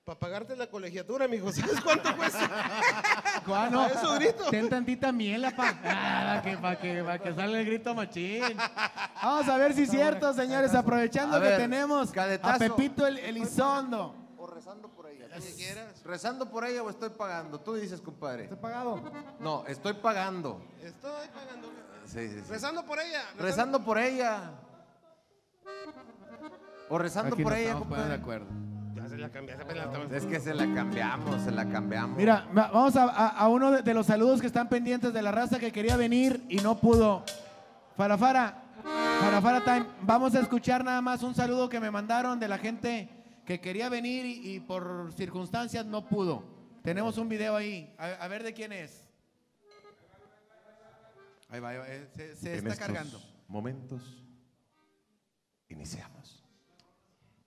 para 0.05 0.19
pagarte 0.19 0.55
la 0.57 0.69
colegiatura, 0.69 1.27
mijo, 1.27 1.53
¿sabes 1.53 1.81
cuánto 1.81 2.17
cuesta? 2.17 2.49
Para 3.47 3.87
eso 3.89 4.15
grito. 4.15 4.45
Ten 4.51 4.69
tantita 4.69 5.11
miel, 5.11 5.43
pa. 5.57 5.73
para 5.83 6.43
que, 6.43 6.57
pa 6.57 6.77
que, 6.77 7.03
pa 7.03 7.19
que 7.19 7.35
salga 7.35 7.59
el 7.59 7.67
grito 7.67 7.95
machín. 7.95 8.43
Vamos 9.23 9.49
a 9.49 9.57
ver 9.57 9.73
si 9.73 9.83
es 9.83 9.91
cierto, 9.91 10.33
señores, 10.35 10.75
aprovechando 10.75 11.37
A 11.37 11.41
que 11.41 11.49
ver, 11.49 11.59
tenemos 11.59 12.11
a. 12.17 12.59
Pepito 12.59 13.07
el 13.07 13.19
Elizondo. 13.19 14.20
Rezando 14.61 14.89
por 14.89 15.07
ella. 15.09 15.27
Lo 15.35 15.43
que 15.43 15.55
quieras. 15.55 16.03
¿Rezando 16.05 16.51
por 16.51 16.65
ella 16.67 16.83
o 16.83 16.91
estoy 16.91 17.09
pagando? 17.11 17.59
Tú 17.61 17.75
dices, 17.75 18.01
compadre. 18.03 18.43
¿Estoy 18.45 18.59
pagado? 18.59 19.01
No, 19.39 19.65
estoy 19.67 19.95
pagando. 19.95 20.63
Estoy 20.83 21.29
pagando. 21.35 21.69
Sí, 22.05 22.29
sí, 22.29 22.41
sí. 22.41 22.51
Rezando 22.51 22.85
por 22.85 22.99
ella. 23.01 23.23
Rezando 23.39 23.83
por 23.83 23.99
ella. 23.99 24.51
O 26.91 26.99
rezando 26.99 27.35
Aquí 27.35 27.43
por 27.43 27.53
ella, 27.55 27.69
estamos 27.73 27.89
poniendo 27.89 28.13
de 28.13 28.21
compadre. 28.21 28.43
acuerdo. 28.45 28.71
Ya 28.95 29.09
se 29.09 29.17
la 29.17 29.29
la- 30.09 30.17
Es 30.17 30.27
que 30.27 30.41
se 30.41 30.53
la 30.55 30.75
cambiamos, 30.75 31.41
se 31.43 31.51
la 31.53 31.69
cambiamos. 31.69 32.17
Mira, 32.19 32.47
va- 32.57 32.69
vamos 32.71 32.97
a, 32.97 33.05
a- 33.05 33.29
a 33.29 33.49
uno 33.49 33.71
de, 33.71 33.83
de 33.83 33.95
los 33.95 34.07
saludos 34.07 34.41
que 34.41 34.47
están 34.49 34.69
pendientes 34.69 35.13
de 35.15 35.23
la 35.23 35.31
raza 35.31 35.59
que 35.59 35.73
quería 35.73 35.97
venir 35.97 36.45
y 36.51 36.57
no 36.57 36.79
pudo. 36.79 37.25
Farafara, 37.97 38.63
Farafara 39.21 39.65
Time, 39.65 39.87
vamos 40.03 40.35
a 40.35 40.41
escuchar 40.41 40.85
nada 40.85 41.01
más 41.01 41.23
un 41.23 41.35
saludo 41.35 41.69
que 41.69 41.79
me 41.81 41.91
mandaron 41.91 42.39
de 42.41 42.49
la 42.49 42.59
gente 42.59 43.09
que 43.51 43.61
quería 43.61 43.89
venir 43.89 44.25
y, 44.27 44.55
y 44.55 44.61
por 44.61 45.13
circunstancias 45.13 45.85
no 45.85 46.09
pudo. 46.09 46.45
Tenemos 46.85 47.19
un 47.19 47.29
video 47.29 47.57
ahí, 47.57 47.93
a, 47.99 48.07
a 48.07 48.29
ver 48.29 48.45
de 48.45 48.55
quién 48.55 48.71
es. 48.71 49.09
Ahí 51.49 51.59
va, 51.59 51.71
ahí 51.71 51.79
va, 51.79 51.89
eh, 51.89 52.09
se, 52.15 52.37
se 52.37 52.51
En 52.53 52.59
está 52.59 52.75
estos 52.75 52.87
cargando. 52.87 53.21
Momentos 53.49 54.23
iniciamos 55.69 56.45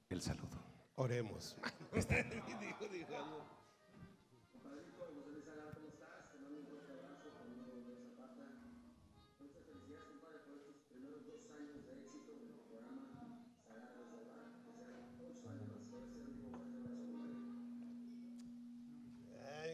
el 0.10 0.22
saludo. 0.22 0.62
Oremos. 0.95 1.56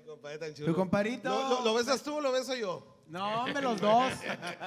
compadre 0.09 0.37
tan 0.37 0.53
chulo. 0.53 0.67
Tu 0.67 0.75
compadrito. 0.75 1.29
¿Lo, 1.29 1.49
lo- 1.49 1.65
lo 1.65 1.73
besas 1.73 2.01
tú 2.03 2.15
o 2.15 2.21
lo 2.21 2.31
beso 2.31 2.55
yo? 2.55 3.03
No, 3.07 3.43
hombre, 3.43 3.61
los 3.61 3.79
dos. 3.81 4.13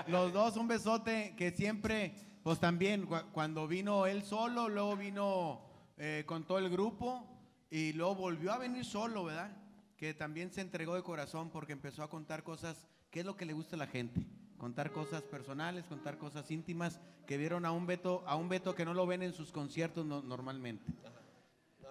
Los 0.09 0.33
dos, 0.33 0.57
un 0.57 0.67
besote 0.69 1.35
que 1.37 1.51
siempre, 1.53 2.15
pues 2.43 2.59
también, 2.59 3.07
cua- 3.09 3.25
cuando 3.33 3.67
vino 3.69 4.07
él 4.07 4.23
solo, 4.23 4.69
luego 4.69 4.97
vino 4.97 5.61
eh, 5.97 6.25
con 6.27 6.45
todo 6.45 6.59
el 6.59 6.69
grupo 6.71 7.25
y 7.71 7.93
luego 7.93 8.15
volvió 8.17 8.53
a 8.53 8.59
venir 8.59 8.85
solo, 8.85 9.25
¿verdad? 9.25 9.57
Que 9.97 10.15
también 10.15 10.51
se 10.51 10.61
entregó 10.61 10.95
de 10.97 11.03
corazón 11.03 11.51
porque 11.51 11.73
empezó 11.73 12.03
a 12.03 12.11
contar 12.11 12.43
cosas, 12.43 12.87
¿qué 13.11 13.21
es 13.21 13.27
lo 13.27 13.37
que 13.37 13.45
le 13.47 13.53
gusta 13.53 13.77
a 13.77 13.79
la 13.79 13.87
gente? 13.87 14.27
Contar 14.59 14.91
cosas 14.93 15.23
personales, 15.23 15.85
contar 15.87 16.19
cosas 16.19 16.51
íntimas 16.51 17.01
que 17.27 17.37
vieron 17.37 17.65
a 17.65 17.71
un 17.73 17.87
Beto, 17.87 18.23
a 18.27 18.35
un 18.37 18.49
Beto 18.49 18.75
que 18.75 18.85
no 18.85 18.95
lo 18.95 19.07
ven 19.07 19.23
en 19.23 19.33
sus 19.33 19.53
conciertos 19.53 20.05
no- 20.05 20.23
normalmente. 20.23 20.91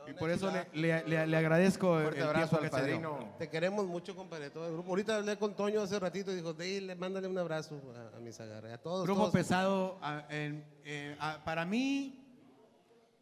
Y 0.08 0.14
por 0.14 0.30
eso 0.30 0.52
le, 0.52 0.68
le- 0.74 1.04
le- 1.08 1.28
le 1.28 1.38
agradezco 1.38 1.98
el, 1.98 2.04
Fuerte 2.04 2.20
el 2.22 2.28
abrazo 2.28 2.56
al 2.58 2.62
que 2.64 2.70
se 2.70 2.76
dio. 2.86 3.02
padrino. 3.02 3.36
Te 3.38 3.50
queremos 3.50 3.86
mucho, 3.86 4.16
compadre, 4.16 4.50
todo 4.50 4.66
el 4.68 4.74
grupo. 4.74 4.90
Ahorita 4.90 5.18
hablé 5.18 5.38
con 5.38 5.56
Toño 5.56 5.82
hace 5.82 6.00
ratito 6.00 6.32
y 6.32 6.36
dijo, 6.36 6.54
dile, 6.54 6.96
mándale 6.96 7.28
un 7.28 7.38
abrazo 7.38 7.80
a, 8.14 8.18
a 8.18 8.20
mis 8.20 8.40
agarres, 8.40 8.74
a 8.74 8.78
todos. 8.78 9.04
Grupo 9.06 9.22
todos. 9.22 9.34
pesado, 9.34 10.00
a- 10.02 10.26
en- 10.30 10.66
eh, 10.84 11.16
a- 11.20 11.44
para 11.44 11.66
mí, 11.66 12.18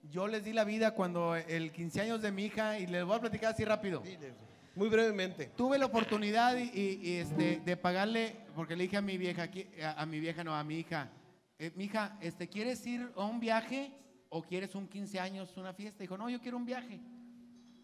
yo 0.09 0.27
les 0.27 0.43
di 0.43 0.53
la 0.53 0.63
vida 0.63 0.91
cuando 0.95 1.35
el 1.35 1.71
15 1.71 2.01
años 2.01 2.21
de 2.21 2.31
mi 2.31 2.45
hija, 2.45 2.79
y 2.79 2.87
les 2.87 3.03
voy 3.03 3.17
a 3.17 3.19
platicar 3.21 3.53
así 3.53 3.65
rápido. 3.65 3.99
Dile, 3.99 4.33
Muy 4.75 4.87
brevemente. 4.87 5.47
Tuve 5.57 5.77
la 5.77 5.87
oportunidad 5.87 6.55
y, 6.57 6.63
y- 6.73 6.99
y, 7.09 7.15
este, 7.17 7.59
de 7.65 7.75
pagarle, 7.77 8.37
porque 8.55 8.75
le 8.77 8.83
dije 8.83 8.97
a 8.97 9.01
mi 9.01 9.17
vieja, 9.17 9.49
a 9.97 10.05
mi 10.05 10.19
vieja, 10.21 10.43
no, 10.43 10.55
a 10.55 10.63
mi 10.63 10.77
hija, 10.79 11.09
eh, 11.57 11.71
mi 11.75 11.85
hija, 11.85 12.17
este, 12.21 12.47
¿quieres 12.47 12.85
ir 12.87 13.11
a 13.17 13.25
un 13.25 13.39
viaje 13.41 13.91
o 14.29 14.41
quieres 14.43 14.75
un 14.75 14.87
15 14.87 15.19
años, 15.19 15.57
una 15.57 15.73
fiesta? 15.73 16.01
Dijo, 16.01 16.17
no, 16.17 16.29
yo 16.29 16.39
quiero 16.39 16.57
un 16.57 16.65
viaje. 16.65 16.99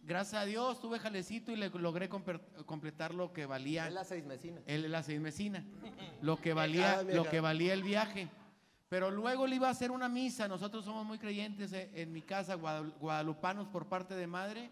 Gracias 0.03 0.41
a 0.41 0.45
Dios 0.45 0.79
tuve 0.79 0.99
jalecito 0.99 1.51
y 1.51 1.55
le 1.55 1.69
logré 1.69 2.07
completar 2.07 3.13
lo 3.15 3.33
que 3.33 3.47
valía. 3.47 3.89
la 3.89 4.03
seis 4.03 4.23
mesina. 4.23 4.61
Él 4.67 4.91
la 4.91 5.01
seis 5.01 5.19
mesina. 5.19 5.65
Lo 6.21 6.37
que 6.39 6.53
valía, 6.53 7.01
lo 7.01 7.23
que 7.27 7.39
valía 7.39 7.73
el 7.73 7.81
viaje. 7.81 8.29
Pero 8.87 9.09
luego 9.09 9.47
le 9.47 9.55
iba 9.55 9.67
a 9.67 9.71
hacer 9.71 9.89
una 9.89 10.07
misa. 10.07 10.47
Nosotros 10.47 10.85
somos 10.85 11.03
muy 11.05 11.17
creyentes 11.17 11.73
eh, 11.73 11.89
en 11.95 12.11
mi 12.13 12.21
casa, 12.21 12.55
guadal- 12.55 12.93
guadalupanos 12.99 13.67
por 13.67 13.87
parte 13.87 14.13
de 14.13 14.27
madre 14.27 14.69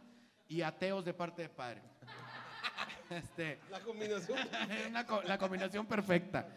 y 0.48 0.62
ateos 0.62 1.04
de 1.04 1.14
parte 1.16 1.42
de 1.42 1.50
padre. 1.50 1.82
Este, 3.10 3.60
La 3.70 3.80
combinación. 3.80 4.38
una 4.90 5.06
la 5.26 5.38
combinación 5.38 5.86
perfecta. 5.86 6.48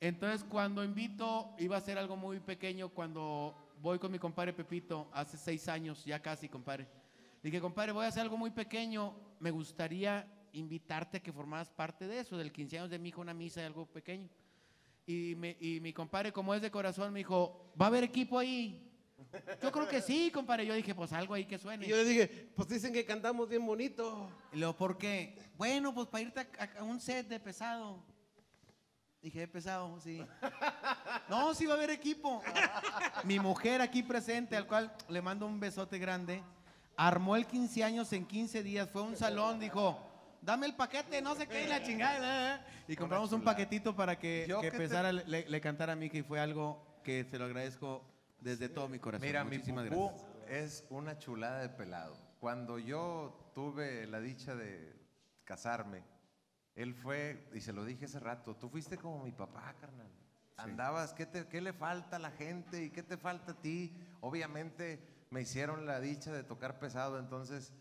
Entonces, 0.00 0.44
cuando 0.44 0.82
invito, 0.82 1.54
iba 1.58 1.76
a 1.76 1.80
ser 1.80 1.96
algo 1.96 2.16
muy 2.16 2.40
pequeño. 2.40 2.88
Cuando 2.88 3.71
voy 3.82 3.98
con 3.98 4.10
mi 4.12 4.18
compadre 4.18 4.52
Pepito, 4.52 5.08
hace 5.12 5.36
seis 5.36 5.68
años, 5.68 6.04
ya 6.04 6.22
casi, 6.22 6.48
compadre. 6.48 6.86
Dije, 7.42 7.60
compadre, 7.60 7.90
voy 7.92 8.04
a 8.04 8.08
hacer 8.08 8.22
algo 8.22 8.36
muy 8.36 8.50
pequeño. 8.52 9.14
Me 9.40 9.50
gustaría 9.50 10.26
invitarte 10.52 11.16
a 11.16 11.20
que 11.22 11.32
formaras 11.32 11.68
parte 11.70 12.06
de 12.06 12.20
eso, 12.20 12.36
del 12.36 12.52
15 12.52 12.78
años 12.78 12.90
de 12.90 12.98
mi 13.00 13.08
hijo, 13.08 13.20
una 13.20 13.34
misa 13.34 13.60
y 13.60 13.64
algo 13.64 13.86
pequeño. 13.86 14.28
Y, 15.04 15.34
me- 15.36 15.56
y 15.60 15.80
mi 15.80 15.92
compadre, 15.92 16.32
como 16.32 16.54
es 16.54 16.62
de 16.62 16.70
corazón, 16.70 17.12
me 17.12 17.18
dijo, 17.18 17.72
¿va 17.80 17.86
a 17.86 17.88
haber 17.88 18.04
equipo 18.04 18.38
ahí? 18.38 18.88
Yo 19.60 19.72
creo 19.72 19.88
que 19.88 20.00
sí, 20.00 20.30
compadre. 20.32 20.64
Yo 20.66 20.74
dije, 20.74 20.94
pues 20.94 21.12
algo 21.12 21.34
ahí 21.34 21.44
que 21.44 21.58
suene. 21.58 21.86
Y 21.86 21.88
yo 21.88 21.96
le 21.96 22.04
dije, 22.04 22.50
pues 22.54 22.68
dicen 22.68 22.92
que 22.92 23.04
cantamos 23.04 23.48
bien 23.48 23.64
bonito. 23.66 24.28
Y 24.52 24.58
luego, 24.58 24.76
¿por 24.76 24.96
qué? 24.98 25.36
Bueno, 25.56 25.92
pues 25.92 26.06
para 26.06 26.22
irte 26.22 26.40
a, 26.40 26.78
a 26.80 26.82
un 26.84 27.00
set 27.00 27.26
de 27.28 27.40
pesado. 27.40 28.04
Dije, 29.22 29.46
pesado, 29.46 30.00
sí. 30.00 30.24
No, 31.28 31.54
sí 31.54 31.64
va 31.66 31.74
a 31.74 31.76
haber 31.76 31.90
equipo. 31.90 32.42
Mi 33.24 33.38
mujer 33.38 33.80
aquí 33.80 34.02
presente, 34.02 34.56
al 34.56 34.66
cual 34.66 34.92
le 35.08 35.22
mando 35.22 35.46
un 35.46 35.60
besote 35.60 35.98
grande, 35.98 36.42
armó 36.96 37.36
el 37.36 37.46
15 37.46 37.84
años 37.84 38.12
en 38.12 38.26
15 38.26 38.62
días. 38.64 38.90
Fue 38.90 39.00
a 39.02 39.04
un 39.04 39.16
salón, 39.16 39.60
dijo, 39.60 39.96
dame 40.40 40.66
el 40.66 40.74
paquete, 40.74 41.22
no 41.22 41.36
sé 41.36 41.46
qué, 41.46 41.64
y 41.64 41.68
la 41.68 41.82
chingada. 41.84 42.66
Y 42.88 42.96
compramos 42.96 43.30
un 43.32 43.42
paquetito 43.42 43.94
para 43.94 44.18
que, 44.18 44.44
Yo 44.48 44.60
que 44.60 44.66
que 44.66 44.70
te- 44.72 44.78
pesara, 44.78 45.12
le, 45.12 45.48
le 45.48 45.60
cantara 45.60 45.92
a 45.92 45.96
mí, 45.96 46.10
que 46.10 46.24
fue 46.24 46.40
algo 46.40 46.84
que 47.04 47.22
se 47.24 47.38
lo 47.38 47.44
agradezco 47.44 48.04
desde 48.40 48.68
todo 48.68 48.88
mi 48.88 48.98
corazón. 48.98 49.24
Mira, 49.26 49.44
mi 49.44 49.56
Muchísimas 49.58 49.86
pupú 49.88 50.08
gracias. 50.48 50.82
es 50.82 50.84
una 50.90 51.16
chulada 51.18 51.60
de 51.60 51.68
pelado. 51.68 52.16
Cuando 52.40 52.80
yo 52.80 53.50
tuve 53.54 54.04
la 54.08 54.18
dicha 54.20 54.56
de 54.56 54.96
casarme, 55.44 56.02
él 56.74 56.94
fue, 56.94 57.48
y 57.52 57.60
se 57.60 57.72
lo 57.72 57.84
dije 57.84 58.06
hace 58.06 58.18
rato, 58.20 58.56
tú 58.56 58.68
fuiste 58.68 58.96
como 58.98 59.22
mi 59.24 59.32
papá, 59.32 59.74
carnal. 59.80 60.10
Andabas, 60.56 61.12
¿qué, 61.12 61.26
te- 61.26 61.46
¿qué 61.48 61.60
le 61.60 61.72
falta 61.72 62.16
a 62.16 62.18
la 62.18 62.30
gente 62.30 62.82
y 62.84 62.90
qué 62.90 63.02
te 63.02 63.16
falta 63.16 63.52
a 63.52 63.60
ti? 63.60 63.96
Obviamente 64.20 65.00
me 65.30 65.40
hicieron 65.42 65.86
la 65.86 65.98
dicha 66.00 66.32
de 66.32 66.44
tocar 66.44 66.78
pesado, 66.78 67.18
entonces 67.18 67.72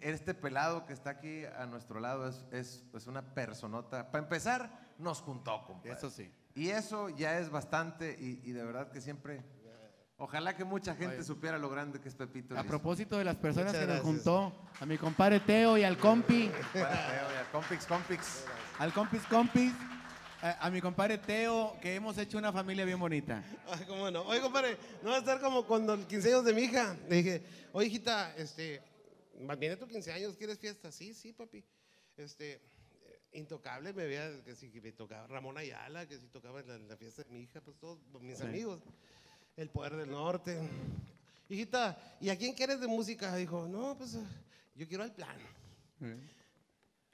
este 0.00 0.34
pelado 0.34 0.86
que 0.86 0.92
está 0.92 1.10
aquí 1.10 1.44
a 1.44 1.66
nuestro 1.66 2.00
lado 2.00 2.28
es, 2.28 2.44
es, 2.50 2.84
es 2.94 3.06
una 3.06 3.22
personota. 3.34 4.10
Para 4.10 4.24
empezar, 4.24 4.92
nos 4.98 5.20
juntó, 5.20 5.64
compadre. 5.66 5.92
Eso 5.92 6.10
sí. 6.10 6.30
Y 6.54 6.68
eso 6.70 7.08
ya 7.10 7.38
es 7.38 7.50
bastante 7.50 8.16
y, 8.18 8.40
y 8.44 8.52
de 8.52 8.64
verdad 8.64 8.90
que 8.90 9.00
siempre... 9.00 9.42
Ojalá 10.18 10.56
que 10.56 10.64
mucha 10.64 10.94
gente 10.94 11.22
supiera 11.22 11.58
lo 11.58 11.68
grande 11.68 12.00
que 12.00 12.08
es 12.08 12.14
Pepito. 12.14 12.56
A 12.56 12.62
Liz. 12.62 12.68
propósito 12.68 13.18
de 13.18 13.24
las 13.24 13.36
personas 13.36 13.72
Muchas 13.74 13.86
que 13.86 13.92
nos 13.94 14.00
juntó, 14.02 14.52
a 14.80 14.86
mi 14.86 14.96
compadre 14.96 15.40
Teo 15.40 15.76
y 15.76 15.84
al 15.84 15.98
compi, 15.98 16.50
Teo, 16.72 16.82
ya, 16.88 17.48
Compix, 17.52 17.84
compix. 17.86 18.44
al 18.78 18.94
compis 18.94 19.22
compis, 19.26 19.72
a, 20.40 20.66
a 20.66 20.70
mi 20.70 20.80
compadre 20.80 21.18
Teo, 21.18 21.76
que 21.82 21.94
hemos 21.96 22.16
hecho 22.16 22.38
una 22.38 22.50
familia 22.50 22.86
bien 22.86 22.98
bonita. 22.98 23.42
Ay, 23.68 23.84
cómo 23.86 24.10
no. 24.10 24.22
Oye, 24.22 24.40
compadre, 24.40 24.78
no 25.02 25.10
va 25.10 25.16
a 25.16 25.18
estar 25.18 25.38
como 25.38 25.66
cuando 25.66 25.92
el 25.92 26.06
15 26.06 26.28
años 26.28 26.44
de 26.46 26.54
mi 26.54 26.62
hija. 26.62 26.96
Le 27.10 27.16
dije, 27.16 27.42
oye, 27.72 27.88
hijita, 27.88 28.34
este, 28.36 28.80
viene 29.58 29.76
tu 29.76 29.86
15 29.86 30.12
años, 30.14 30.34
¿quieres 30.38 30.58
fiesta? 30.58 30.90
Sí, 30.92 31.12
sí, 31.12 31.34
papi. 31.34 31.62
Este, 32.16 32.54
eh, 32.54 33.20
intocable, 33.32 33.92
me 33.92 34.06
veía 34.06 34.42
que 34.44 34.54
si 34.54 34.68
me 34.80 34.92
tocaba 34.92 35.26
Ramón 35.26 35.58
Ayala, 35.58 36.06
que 36.08 36.16
si 36.18 36.26
tocaba 36.28 36.60
en 36.60 36.68
la, 36.68 36.74
en 36.76 36.88
la 36.88 36.96
fiesta 36.96 37.22
de 37.22 37.28
mi 37.28 37.40
hija, 37.42 37.60
pues 37.60 37.76
todos 37.76 37.98
mis 38.22 38.40
amigos. 38.40 38.80
El 39.56 39.70
Poder 39.70 39.96
del 39.96 40.10
Norte. 40.10 40.58
Hijita, 41.48 41.96
¿y 42.20 42.28
a 42.28 42.36
quién 42.36 42.54
quieres 42.54 42.80
de 42.80 42.86
música? 42.86 43.34
Dijo, 43.36 43.66
no, 43.68 43.94
pues 43.96 44.14
eh, 44.14 44.18
yo 44.74 44.86
quiero 44.86 45.02
al 45.04 45.12
plan. 45.12 45.36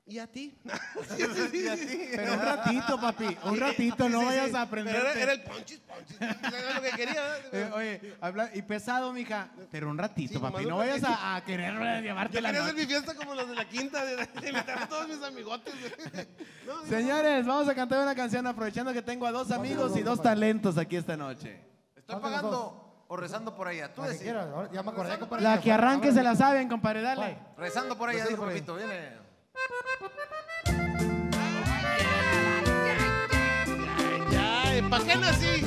¿y 0.05 0.19
a 0.19 0.27
ti? 0.27 0.53
Pero 0.65 2.33
un 2.33 2.41
ratito, 2.41 3.01
papi, 3.01 3.37
un 3.45 3.61
ratito, 3.61 4.09
no 4.09 4.25
vayas 4.25 4.49
a 4.49 4.51
Pero 4.51 4.59
aprender. 4.63 4.97
era, 4.97 5.13
era 5.13 5.33
el 5.35 5.43
ponchis, 5.43 5.79
ponchis. 5.81 6.21
Era 6.21 6.75
lo 6.75 6.83
que 6.83 6.91
quería. 6.91 7.23
¿verdad? 7.53 7.73
oye, 7.77 8.15
habla- 8.21 8.51
y 8.55 8.63
pesado, 8.63 9.13
mija, 9.13 9.51
pero 9.71 9.89
un 9.89 9.97
ratito, 9.99 10.41
papi, 10.41 10.65
no 10.67 10.79
vayas 10.79 11.05
a, 11.05 11.37
a 11.37 11.45
querer 11.45 11.75
eh, 11.81 12.03
llevarte 12.03 12.35
Yo 12.35 12.41
la 12.41 12.49
quería 12.49 12.63
hacer 12.65 12.75
mi 12.75 12.87
fiesta 12.87 13.15
como 13.15 13.35
los 13.37 13.49
de 13.49 13.55
la 13.55 13.69
quinta, 13.69 14.05
de, 14.05 14.17
de 14.17 14.49
invitar 14.49 14.83
a 14.83 14.89
todos 14.89 15.07
mis 15.09 15.23
amigotes. 15.23 15.73
No, 16.67 16.85
Señores, 16.87 17.47
vamos 17.47 17.69
a 17.69 17.75
cantar 17.77 18.03
una 18.03 18.17
canción 18.17 18.45
aprovechando 18.49 18.93
que 18.93 19.03
tengo 19.03 19.27
a 19.27 19.31
dos 19.31 19.53
amigos 19.53 19.97
y 19.97 20.03
dos 20.03 20.21
talentos 20.21 20.77
aquí 20.79 20.97
esta 20.97 21.17
noche. 21.17 21.71
¿Estoy 22.03 22.21
pagando 22.21 23.05
o 23.09 23.17
rezando 23.17 23.55
por 23.55 23.69
ella? 23.71 23.93
Tú 23.95 24.01
La 24.03 24.09
que 24.09 24.13
decides. 24.15 24.33
quieras, 24.33 24.53
ahora 24.53 24.69
ya 24.73 24.83
me 24.83 24.91
acordé, 24.91 25.19
compadre. 25.19 25.43
La 25.45 25.61
que 25.61 25.73
arranque 25.73 26.13
se 26.13 26.23
la 26.23 26.35
saben, 26.37 26.69
compadre, 26.69 27.03
dale. 27.03 27.39
Rezando 27.57 27.97
por 27.97 28.11
ella, 28.11 28.25
Rezando 28.25 28.31
dijo 28.31 28.43
por 28.43 28.53
ella. 28.53 28.61
Pepito. 28.61 28.77
Viene. 28.77 29.23
¿para 34.91 35.05
qué 35.05 35.17
nací? 35.17 35.63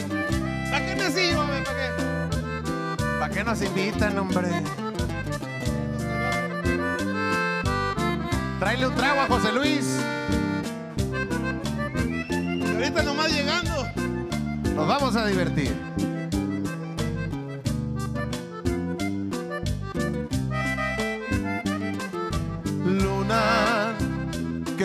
¿Para 0.71 0.85
qué 0.85 0.95
nací 0.95 1.33
güey? 1.33 1.63
¿Para 1.63 1.77
qué? 1.77 3.03
¿Para 3.19 3.33
qué 3.33 3.43
nos 3.43 3.61
invitan, 3.61 4.17
hombre? 4.19 4.49
Tráele 8.59 8.87
un 8.87 8.95
trago 8.95 9.21
a 9.21 9.27
José 9.27 9.51
Luis. 9.51 9.99
Y 10.97 12.73
ahorita 12.73 13.03
nomás 13.03 13.31
llegando. 13.31 13.71
Nos 14.75 14.87
vamos 14.87 15.15
a 15.15 15.25
divertir. 15.25 15.75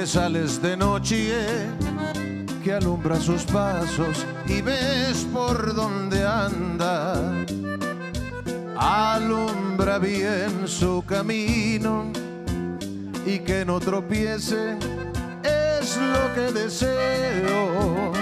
Que 0.01 0.07
sales 0.07 0.63
de 0.63 0.79
noche, 0.79 1.69
que 2.65 2.73
alumbra 2.73 3.21
sus 3.21 3.43
pasos 3.43 4.25
y 4.47 4.63
ves 4.63 5.27
por 5.31 5.75
dónde 5.75 6.25
anda. 6.25 7.21
Alumbra 8.79 9.99
bien 9.99 10.67
su 10.67 11.05
camino 11.07 12.11
y 13.27 13.41
que 13.41 13.67
no 13.67 13.79
tropiece 13.79 14.79
es 15.43 15.99
lo 15.99 16.35
que 16.35 16.51
deseo. 16.59 18.13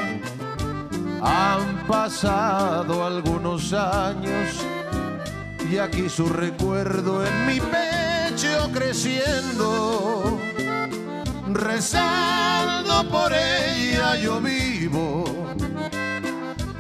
Han 1.23 1.87
pasado 1.87 3.07
algunos 3.07 3.73
años 3.73 4.67
y 5.71 5.79
aquí 5.79 6.09
su 6.09 6.29
recuerdo 6.29 7.25
en 7.25 7.47
mi 7.47 7.61
pecho 7.61 8.69
creciendo. 8.73 10.38
Rezando 11.51 13.09
por 13.11 13.33
ella 13.33 14.17
yo 14.17 14.41
vivo 14.41 15.25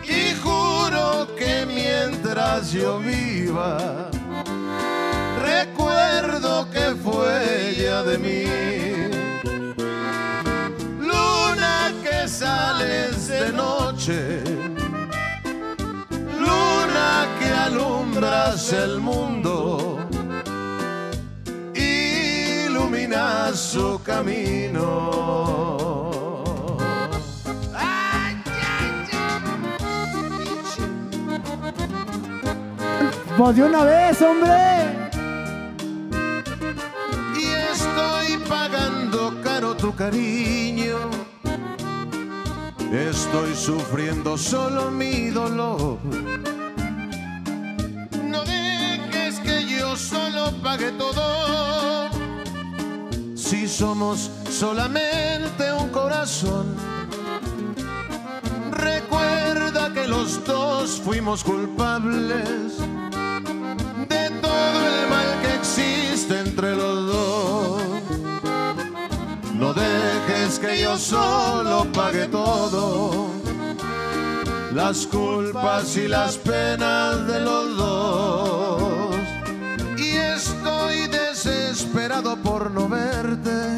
y 0.04 0.34
juro 0.42 1.28
que 1.36 1.64
mientras 1.66 2.72
yo 2.72 2.98
viva 2.98 4.10
recuerdo 5.38 6.68
que 6.70 6.94
fue 7.02 7.70
ella 7.70 8.02
de 8.02 8.18
mí. 8.18 8.44
Luna 11.00 11.92
que 12.02 12.28
sales 12.28 13.28
de 13.28 13.52
noche, 13.52 14.42
luna 16.38 17.26
que 17.38 17.48
alumbras 17.50 18.72
el 18.72 19.00
mundo, 19.00 19.97
iluminas 22.88 23.58
su 23.58 24.00
camino. 24.02 25.10
Pues 33.36 33.56
de 33.56 33.62
una 33.62 33.84
vez, 33.84 34.20
hombre. 34.22 35.08
y 37.36 37.46
estoy 37.72 38.38
pagando 38.48 39.40
caro 39.44 39.76
tu 39.76 39.94
cariño. 39.94 40.96
Estoy 42.92 43.54
sufriendo 43.54 44.36
solo 44.36 44.90
mi 44.90 45.28
dolor. 45.28 45.98
No 48.24 48.44
dejes 48.44 49.38
que 49.40 49.66
yo 49.66 49.94
solo 49.96 50.52
pague 50.62 50.90
todo. 50.92 51.77
Si 53.48 53.66
somos 53.66 54.30
solamente 54.50 55.72
un 55.72 55.88
corazón. 55.88 56.66
Recuerda 58.70 59.90
que 59.94 60.06
los 60.06 60.44
dos 60.44 61.00
fuimos 61.02 61.42
culpables 61.44 62.76
de 64.06 64.30
todo 64.42 64.78
el 64.86 65.08
mal 65.08 65.40
que 65.40 65.54
existe 65.54 66.40
entre 66.40 66.76
los 66.76 67.06
dos. 67.06 67.82
No 69.54 69.72
dejes 69.72 70.58
que 70.58 70.82
yo 70.82 70.98
solo 70.98 71.86
pague 71.94 72.26
todo, 72.26 73.28
las 74.74 75.06
culpas 75.06 75.96
y 75.96 76.06
las 76.06 76.36
penas 76.36 77.26
de 77.26 77.40
los 77.40 77.76
dos. 77.78 79.07
Desesperado 81.78 82.36
por 82.38 82.72
no 82.72 82.88
verte. 82.88 83.76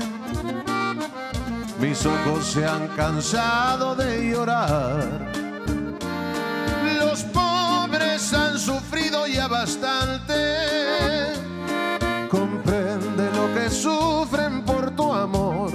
Mis 1.78 2.06
ojos 2.06 2.46
se 2.46 2.64
han 2.64 2.88
cansado 2.96 3.94
de 3.94 4.30
llorar. 4.30 5.30
Los 6.98 7.24
pobres 7.24 8.32
han 8.32 8.58
sufrido 8.58 9.26
ya 9.26 9.48
bastante. 9.48 10.32
Comprende 12.30 13.28
lo 13.34 13.52
que 13.52 13.68
sufren 13.68 14.64
por 14.64 14.92
tu 14.92 15.12
amor. 15.12 15.70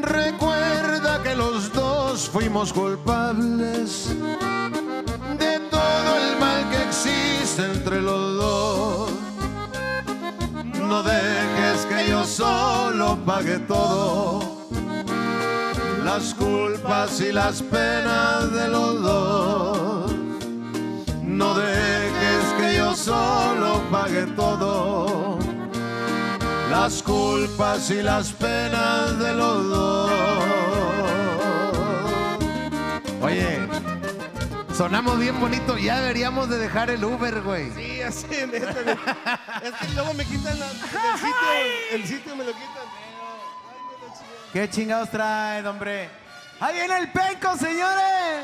Recuerda 0.00 1.22
que 1.22 1.36
los 1.36 1.70
dos 1.70 2.30
fuimos 2.30 2.72
culpables 2.72 4.08
de 5.38 5.60
todo 5.70 6.16
el 6.16 6.40
mal 6.40 6.70
que 6.70 6.82
existe 6.82 7.62
entre 7.62 8.00
los 8.00 8.36
dos. 8.38 8.79
No 10.90 11.04
dejes 11.04 11.86
que 11.86 12.10
yo 12.10 12.24
solo 12.24 13.16
pague 13.24 13.60
todo 13.60 14.60
las 16.04 16.34
culpas 16.34 17.20
y 17.20 17.30
las 17.30 17.62
penas 17.62 18.52
de 18.52 18.66
los 18.66 19.00
dos. 19.00 20.12
No 21.22 21.54
dejes 21.54 22.44
que 22.58 22.76
yo 22.76 22.96
solo 22.96 23.80
pague 23.92 24.26
todo, 24.34 25.38
las 26.72 27.04
culpas 27.04 27.88
y 27.90 28.02
las 28.02 28.32
penas 28.32 29.16
de 29.20 29.32
los 29.32 29.68
dos. 29.68 30.10
Oye, 33.22 33.69
sonamos 34.80 35.18
bien 35.18 35.38
bonito, 35.38 35.76
ya 35.76 36.00
deberíamos 36.00 36.48
de 36.48 36.56
dejar 36.56 36.88
el 36.88 37.04
Uber, 37.04 37.42
güey. 37.42 37.70
Sí, 37.72 38.00
así, 38.00 38.26
neta, 38.50 38.72
neta. 38.82 39.40
Es 39.62 39.72
que 39.74 39.88
luego 39.94 40.14
me 40.14 40.24
quitan 40.24 40.58
la- 40.58 40.70
el 40.70 41.18
sitio. 41.18 41.92
El 41.92 42.06
sitio 42.06 42.34
me 42.36 42.44
lo 42.44 42.52
quitan. 42.52 42.86
¿Qué 44.54 44.70
chingados 44.70 45.10
trae, 45.10 45.66
hombre? 45.68 46.08
Ahí 46.60 46.76
viene 46.76 46.96
el 46.96 47.12
penco, 47.12 47.58
señores. 47.58 48.42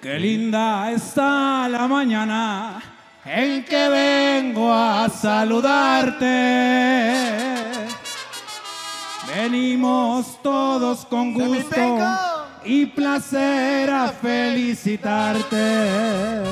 Qué 0.00 0.18
linda 0.18 0.90
está 0.92 1.68
la 1.68 1.88
mañana 1.88 2.80
en 3.30 3.62
que 3.64 3.88
vengo 3.88 4.72
a 4.72 5.08
saludarte. 5.08 6.26
Venimos 9.36 10.38
todos 10.42 11.04
con 11.04 11.34
¡De 11.34 11.46
mi 11.46 11.58
gusto 11.58 11.98
y 12.64 12.86
placer 12.86 13.90
a 13.90 14.08
felicitarte. 14.08 16.42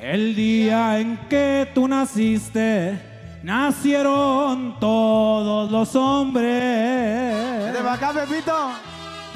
El 0.00 0.36
día 0.36 1.00
en 1.00 1.16
que 1.28 1.68
tú 1.74 1.88
naciste, 1.88 3.40
nacieron 3.42 4.78
todos 4.78 5.72
los 5.72 5.96
hombres. 5.96 7.34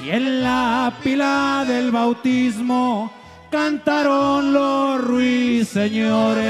Y 0.04 0.10
en 0.10 0.42
la 0.42 0.92
pila 1.02 1.64
del 1.66 1.90
bautismo 1.90 3.21
cantaron 3.52 4.52
los 4.52 5.04
ruiseñores. 5.04 6.42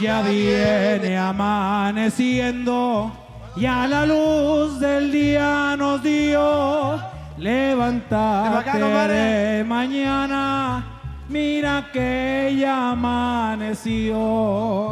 Ya 0.00 0.22
viene 0.22 1.18
amaneciendo 1.18 3.12
y 3.56 3.66
a 3.66 3.88
la 3.88 4.06
luz 4.06 4.78
del 4.78 5.10
día 5.10 5.74
nos 5.76 6.00
dio 6.02 6.98
levántate 7.36 8.78
compadre. 8.78 9.14
de 9.14 9.64
mañana, 9.64 10.84
mira 11.28 11.90
que 11.92 12.56
ya 12.58 12.92
amaneció. 12.92 14.16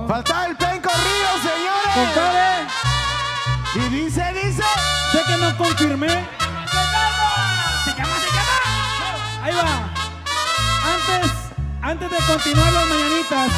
Falta 0.09 0.47
el 0.47 0.57
penco 0.57 0.89
río, 0.89 1.39
señores. 1.49 2.73
Y 3.77 3.81
dice, 3.95 4.25
dice. 4.33 4.65
sé 5.13 5.21
que 5.29 5.37
no 5.41 5.57
confirmé. 5.57 6.46
Ahí 9.47 9.55
va. 9.55 9.91
Antes, 10.93 11.33
antes 11.81 12.11
de 12.11 12.17
continuar 12.27 12.73
las 12.73 12.89
mañanitas, 12.89 13.53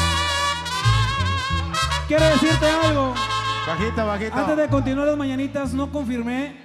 quiero 2.07 2.25
decirte 2.25 2.69
algo. 2.69 3.15
Bajito, 3.65 4.05
bajito. 4.05 4.35
Antes 4.35 4.57
de 4.57 4.67
continuar 4.67 5.07
las 5.07 5.17
mañanitas, 5.17 5.73
no 5.73 5.91
confirmé. 5.91 6.57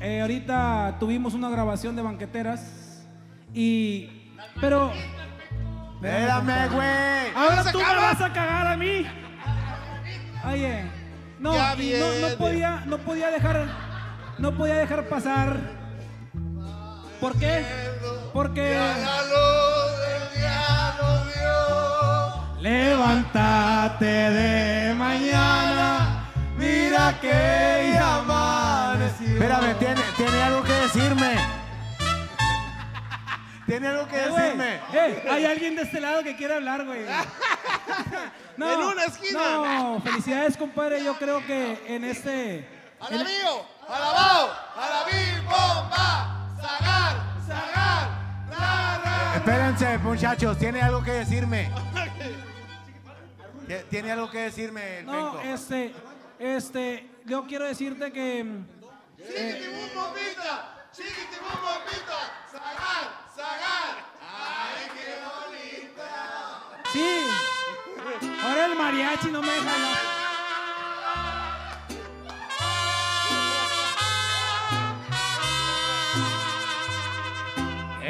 Eh, 0.00 0.22
ahorita 0.22 0.96
tuvimos 0.98 1.34
una 1.34 1.50
grabación 1.50 1.94
de 1.94 2.00
banqueteras 2.00 3.04
y. 3.52 4.32
Pero. 4.62 4.90
Espérame, 5.96 6.70
güey. 6.72 7.34
Ahora 7.36 7.70
tú 7.70 7.78
me 7.80 7.96
vas 7.96 8.20
a 8.22 8.32
cagar 8.32 8.66
a 8.66 8.76
mí. 8.78 9.06
Oye, 10.50 10.84
no, 11.38 11.52
no, 11.52 12.28
no 12.30 12.36
podía, 12.38 12.82
no 12.86 12.96
podía 12.96 13.30
dejar, 13.30 13.66
no 14.38 14.56
podía 14.56 14.76
dejar 14.76 15.06
pasar. 15.06 15.58
¿Por 17.20 17.38
qué? 17.38 17.89
Porque 18.32 18.76
levántate 22.60 24.04
de 24.04 24.94
mañana, 24.94 26.24
mira 26.56 27.18
que 27.20 27.90
ya 27.94 28.16
amaneció. 28.16 29.26
Espérame, 29.34 29.74
tiene, 29.78 30.02
tiene 30.16 30.42
algo 30.42 30.62
que 30.62 30.72
decirme. 30.72 31.36
Tiene 33.66 33.88
algo 33.88 34.08
que 34.08 34.16
Eh, 34.16 34.28
güey, 34.28 34.42
decirme. 34.42 34.80
eh, 34.92 35.28
hay 35.30 35.44
alguien 35.46 35.76
de 35.76 35.82
este 35.82 36.00
lado 36.00 36.22
que 36.22 36.36
quiere 36.36 36.54
hablar, 36.54 36.84
güey. 36.84 37.04
No, 38.56 38.70
En 38.70 38.80
una 38.80 39.04
esquina. 39.04 39.40
No, 39.40 40.00
felicidades, 40.04 40.56
compadre. 40.56 41.02
Yo 41.02 41.14
creo 41.16 41.44
que 41.46 41.82
en 41.88 42.04
este. 42.04 42.58
en- 42.58 42.66
¡Alabao! 43.88 44.50
¡Alabí! 44.76 45.40
¡Bomba! 45.46 46.36
¡Zagar! 46.60 47.09
Espérense, 49.44 49.98
muchachos, 49.98 50.58
tiene 50.58 50.82
algo 50.82 51.02
que 51.02 51.12
decirme. 51.12 51.70
Tie- 53.66 53.84
Tiene 53.88 54.12
algo 54.12 54.30
que 54.30 54.38
decirme, 54.40 54.98
el 55.00 55.06
No, 55.06 55.12
penco. 55.12 55.40
este, 55.54 55.94
este, 56.38 57.08
yo 57.24 57.46
quiero 57.46 57.64
decirte 57.66 58.12
que 58.12 58.44
¡Chiquitibum 59.16 59.94
bombita! 59.94 60.88
¡Chiquitibum 60.92 61.56
bombita! 61.62 62.20
¡Zagar! 62.50 63.04
¡Zagar! 63.34 63.94
¡Ay, 64.20 64.90
qué 64.94 65.08
bonita! 65.24 66.10
sí. 66.92 68.28
Ahora 68.42 68.66
el 68.66 68.74
mariachi 68.76 69.30
no 69.30 69.40
me 69.42 69.52
deja 69.52 69.72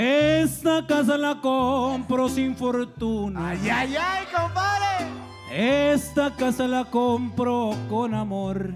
Esta 0.03 0.87
casa 0.87 1.19
la 1.19 1.43
compro 1.43 2.31
sin 2.31 2.57
fortuna. 2.57 3.51
¡Ay, 3.51 3.69
ay, 3.69 3.97
ay, 3.97 4.25
compadre! 4.35 5.93
Esta 5.93 6.35
casa 6.35 6.67
la 6.67 6.87
compro 6.87 7.75
con 7.91 8.15
amor. 8.15 8.71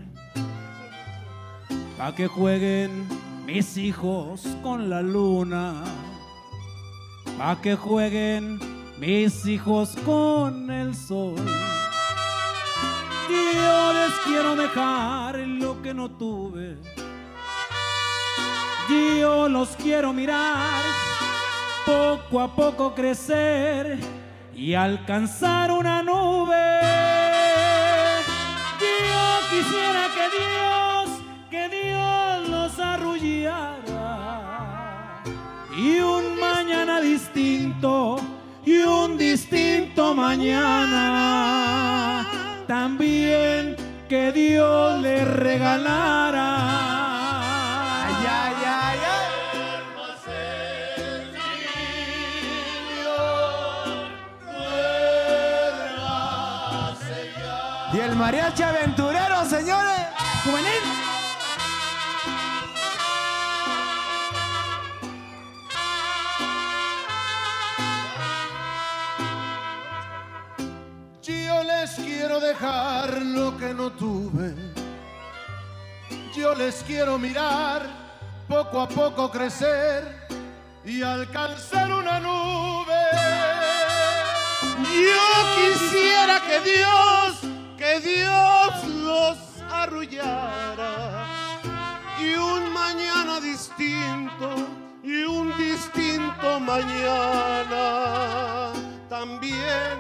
Pa' 1.97 2.15
que 2.15 2.27
jueguen 2.27 3.09
mis 3.47 3.79
hijos 3.79 4.47
con 4.63 4.91
la 4.91 5.01
luna. 5.01 5.83
Pa' 7.39 7.59
que 7.63 7.75
jueguen 7.75 8.61
mis 8.99 9.47
hijos 9.47 9.97
con 10.05 10.71
el 10.71 10.95
sol. 10.95 11.37
Yo 13.31 13.93
les 13.95 14.13
quiero 14.27 14.57
dejar 14.57 15.39
lo 15.39 15.81
que 15.81 15.95
no 15.95 16.11
tuve. 16.11 16.77
Yo 19.19 19.49
los 19.49 19.71
quiero 19.77 20.13
mirar 20.13 20.83
poco 21.85 22.41
a 22.41 22.55
poco 22.55 22.95
crecer 22.95 23.99
y 24.55 24.75
alcanzar 24.75 25.71
una 25.71 26.03
nube. 26.03 26.81
Yo 28.81 29.41
quisiera 29.51 30.09
que 30.17 30.29
Dios, 30.39 31.09
que 31.51 31.69
Dios 31.69 32.49
los 32.49 32.79
arrullara 32.79 34.03
y 35.77 36.01
un 36.01 36.39
mañana 36.39 37.01
distinto 37.01 38.17
y 38.65 38.79
un 38.83 39.19
distinto 39.19 40.15
mañana 40.15 41.55
también 42.67 43.77
que 44.09 44.33
Dios 44.33 45.01
le 45.01 45.25
regalara. 45.25 47.04
Mariachi 58.25 58.63
aventurero, 58.63 59.45
señores. 59.45 60.01
Juvenil. 60.45 60.83
Yo 71.23 71.63
les 71.65 71.91
quiero 71.97 72.41
dejar 72.41 73.11
lo 73.21 73.59
que 73.59 73.75
no 73.75 73.91
tuve. 73.93 74.55
Yo 76.35 76.55
les 76.55 76.83
quiero 76.87 77.19
mirar 77.19 77.83
poco 78.49 78.81
a 78.81 78.89
poco 78.89 79.31
crecer 79.31 80.27
y 80.83 81.03
alcanzar 81.03 81.93
una 81.93 82.21
nube. 82.21 83.05
Yo 85.09 85.27
quisiera 85.59 86.41
que 86.49 86.61
Dios, 86.71 87.54
que 87.85 88.01
Dios 88.01 88.71
los 89.05 89.37
arrullara 89.71 90.95
y 92.19 92.35
un 92.35 92.73
mañana 92.73 93.41
distinto 93.41 94.49
y 95.03 95.25
un 95.25 95.55
distinto 95.59 96.61
mañana 96.61 97.85
también 99.11 99.95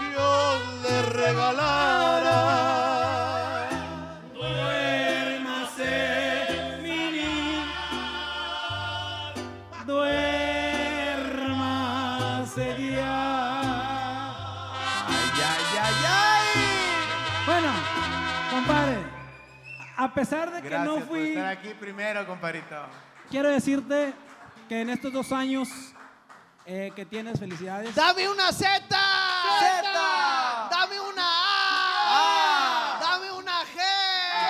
Dios 0.00 0.60
le 0.82 1.02
regalara. 1.22 2.95
Pesar 20.16 20.50
de 20.50 20.62
que 20.62 20.68
Gracias 20.70 20.88
no 20.88 20.94
por 21.00 21.08
fui, 21.08 21.28
estar 21.28 21.46
aquí 21.46 21.74
primero, 21.78 22.26
compadrito. 22.26 22.74
quiero 23.30 23.50
decirte 23.50 24.14
que 24.66 24.80
en 24.80 24.88
estos 24.88 25.12
dos 25.12 25.30
años 25.30 25.68
eh, 26.64 26.90
que 26.96 27.04
tienes 27.04 27.38
felicidades. 27.38 27.94
Dame 27.94 28.26
una 28.26 28.50
Z. 28.50 28.66
Zeta. 28.80 30.68
Dame 30.70 30.98
una 31.00 31.22
A. 31.22 32.96
A. 32.96 32.98
Dame 33.00 33.30
una 33.30 33.60
G. 33.60 33.78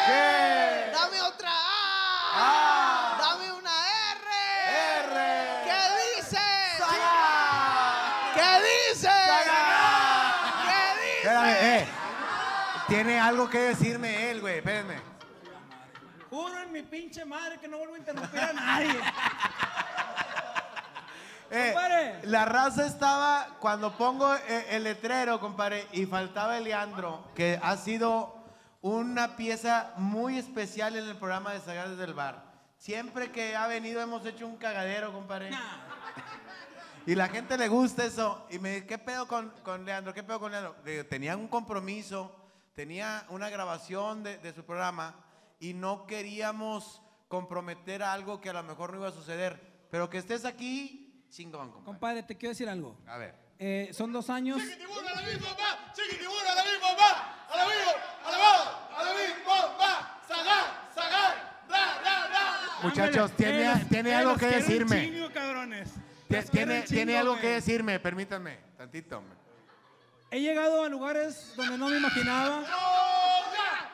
G. 0.07 0.93
Dame 0.93 1.21
otra 1.23 1.51
A. 1.51 2.37
A. 2.37 3.19
Dame 3.19 3.53
una 3.53 3.71
R. 4.15 4.29
R. 5.03 5.65
¿Qué 5.65 5.81
dice? 6.21 6.47
Saga. 6.79 8.35
¿Qué 8.35 8.51
dice? 8.95 9.09
¿Qué 10.65 10.85
dice? 11.03 11.19
Espérame, 11.19 11.57
eh. 11.61 11.87
Tiene 12.87 13.19
algo 13.19 13.51
que 13.51 13.59
decirme. 13.59 14.16
Juro 16.37 16.61
en 16.61 16.71
mi 16.71 16.83
pinche 16.83 17.25
madre 17.25 17.59
que 17.59 17.67
no 17.67 17.79
vuelvo 17.79 17.95
a 17.95 17.99
interrumpir 17.99 18.41
a 18.41 18.53
nadie. 18.53 18.91
Eh, 21.49 21.71
Compadre. 21.73 22.21
la 22.25 22.45
raza 22.45 22.87
estaba, 22.87 23.57
cuando 23.61 23.97
pongo 23.97 24.35
eh, 24.35 24.67
el 24.71 24.83
letrero, 24.83 25.39
compadre, 25.39 25.87
y 25.93 26.05
faltaba 26.05 26.59
Leandro, 26.59 27.31
que 27.37 27.61
ha 27.63 27.77
sido 27.77 28.35
una 28.83 29.37
pieza 29.37 29.93
muy 29.97 30.39
especial 30.39 30.97
en 30.97 31.09
el 31.09 31.15
programa 31.17 31.53
de 31.53 31.61
Sagares 31.61 31.99
del 31.99 32.15
Bar. 32.15 32.43
Siempre 32.79 33.31
que 33.31 33.55
ha 33.55 33.69
venido 33.69 34.03
hemos 34.03 34.27
hecho 34.27 34.45
un 34.45 34.57
cagadero, 34.57 35.13
compadre. 35.13 35.51
Y 37.07 37.15
la 37.15 37.29
gente 37.29 37.57
le 37.57 37.69
gusta 37.69 38.05
eso. 38.05 38.45
Y 38.51 38.59
me 38.59 38.71
dice, 38.75 38.87
¿qué 38.89 38.99
pedo 38.99 39.29
con, 39.29 39.51
con 39.63 39.85
Leandro? 39.85 40.13
¿Qué 40.13 40.25
pedo 40.25 40.41
con 40.41 40.51
Leandro? 40.51 40.75
Le 40.85 40.91
digo, 40.91 41.05
tenía 41.07 41.37
un 41.37 41.47
compromiso, 41.47 42.35
tenía 42.75 43.25
una 43.29 43.51
grabación 43.51 44.25
de, 44.25 44.39
de 44.39 44.53
su 44.53 44.65
programa 44.65 45.15
y 45.59 45.75
no 45.75 46.07
queríamos 46.07 47.03
comprometer 47.29 48.03
algo 48.03 48.41
que 48.41 48.51
a 48.51 48.53
lo 48.53 48.63
mejor 48.63 48.93
no 48.93 48.99
iba 48.99 49.09
a 49.09 49.13
suceder. 49.13 49.87
Pero 49.91 50.11
que 50.11 50.19
estés 50.19 50.45
aquí, 50.45 51.25
chingón, 51.31 51.71
compadre. 51.71 51.85
Compadre, 51.85 52.23
te 52.23 52.37
quiero 52.37 52.51
decir 52.53 52.69
algo. 52.69 52.99
A 53.07 53.17
ver. 53.19 53.35
Eh, 53.59 53.91
son 53.93 54.13
dos 54.13 54.29
años. 54.29 54.59
Chiquitibuna, 54.63 55.11
a 55.11 55.15
la 55.15 55.23
misma 55.23 55.49
va, 55.55 55.93
chiquitibuna, 55.95 56.53
a 56.53 56.55
la 56.57 56.65
misma 56.65 56.89
va, 56.93 57.47
a 57.49 57.57
la 57.57 57.65
misma, 57.65 57.93
a 58.25 58.31
la 58.31 58.39
va, 58.39 58.99
a 58.99 59.03
la 59.05 59.13
misma 59.13 59.77
va, 59.79 60.21
sagar, 60.29 60.91
sagar, 60.95 61.63
ra, 61.69 62.03
ra, 62.05 62.29
ra. 62.29 62.59
Muchachos, 62.83 63.33
tiene, 63.33 63.73
Eh, 63.73 63.87
tiene 63.89 64.11
eh, 64.11 64.15
algo 64.15 64.37
que 64.37 64.47
decirme. 64.47 65.05
chingo, 65.11 65.31
Tiene, 65.31 66.81
un 66.81 66.85
tiene 66.85 66.85
chingo, 66.87 67.19
algo 67.19 67.41
que 67.41 67.49
decirme, 67.49 67.99
permítanme, 67.99 68.59
tantito. 68.77 69.23
He 70.31 70.41
llegado 70.41 70.85
a 70.85 70.89
lugares 70.91 71.55
donde 71.57 71.79
no 71.79 71.89
me 71.89 71.97
imaginaba. 71.97 72.61
Goya, 72.61 73.91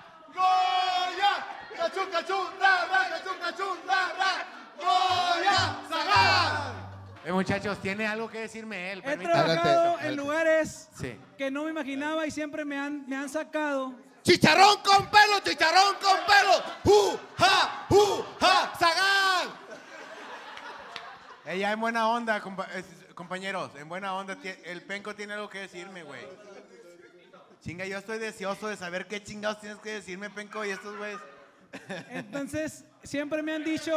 Ra, 3.89 4.13
ra, 4.19 5.79
ra, 5.91 6.05
ra. 6.05 6.75
Eh, 7.25 7.31
muchachos, 7.33 7.79
tiene 7.81 8.07
algo 8.07 8.29
que 8.29 8.41
decirme 8.41 8.93
él, 8.93 8.99
He 8.99 9.03
permítanme. 9.03 9.55
trabajado 9.55 9.99
en 10.01 10.17
lugares 10.17 10.89
Sí. 10.99 11.17
que 11.39 11.51
no 11.51 11.65
me 11.65 11.71
imaginaba 11.71 12.27
y 12.27 12.31
siempre 12.33 12.65
me 12.65 12.77
han, 12.79 13.07
me 13.09 13.17
han 13.17 13.29
sacado. 13.29 13.95
Chicharrón 14.25 14.79
con 14.85 15.07
pelo, 15.09 15.39
chicharrón 15.45 15.95
con 16.01 16.17
pelo. 16.27 16.63
¡Hu, 16.85 17.19
ja, 17.39 17.87
hu, 17.91 18.25
ja, 18.41 18.73
sagar! 18.79 19.49
Ella 21.45 21.73
en 21.73 21.81
buena 21.81 22.09
onda, 22.09 22.41
compa- 22.43 22.69
es- 22.75 23.15
compañeros, 23.15 23.71
en 23.77 23.89
buena 23.89 24.15
onda. 24.15 24.37
El 24.65 24.83
penco 24.83 25.15
tiene 25.15 25.35
algo 25.35 25.49
que 25.49 25.61
decirme, 25.61 26.03
güey. 26.03 26.27
Chinga, 27.63 27.85
yo 27.85 27.99
estoy 27.99 28.19
deseoso 28.19 28.67
de 28.67 28.77
saber 28.77 29.07
qué 29.07 29.23
chingados 29.23 29.61
tienes 29.61 29.79
que 29.79 29.91
decirme, 29.93 30.31
penco, 30.31 30.65
y 30.65 30.71
estos 30.71 30.97
güeyes. 30.97 31.21
Entonces, 32.11 32.85
siempre 33.03 33.43
me 33.43 33.53
han 33.53 33.65
dicho. 33.65 33.93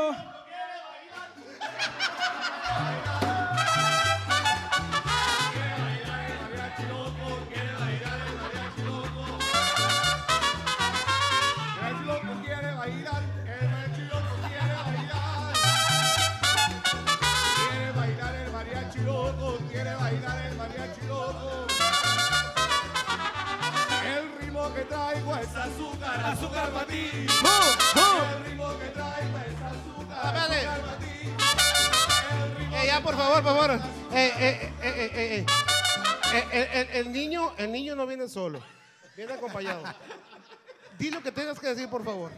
Es 25.45 25.55
azúcar, 25.55 26.25
azúcar 26.25 26.69
para 26.71 26.85
ti. 26.87 27.09
El 27.13 28.45
ritmo 28.45 28.79
que 28.79 28.85
traigo 28.87 29.37
es 29.37 29.61
azúcar, 29.61 30.35
azúcar 30.35 30.81
para 30.81 30.97
ti. 30.97 31.05
Eh, 32.73 32.87
ya, 32.87 33.01
por 33.01 33.15
favor, 33.15 33.43
por 33.43 33.55
favor. 33.55 33.71
Eh, 33.71 33.79
eh, 34.13 34.33
eh, 34.39 34.73
eh, 34.81 35.11
eh, 35.13 35.37
eh. 35.39 35.45
Eh, 36.33 36.47
eh, 36.51 36.89
el, 36.93 37.07
el 37.07 37.13
niño, 37.13 37.53
el 37.57 37.71
niño 37.71 37.95
no 37.95 38.05
viene 38.05 38.27
solo, 38.27 38.59
viene 39.15 39.33
acompañado. 39.33 39.83
Di 40.97 41.09
lo 41.11 41.21
que 41.21 41.31
tengas 41.31 41.59
que 41.59 41.67
decir, 41.67 41.89
por 41.89 42.03
favor. 42.03 42.31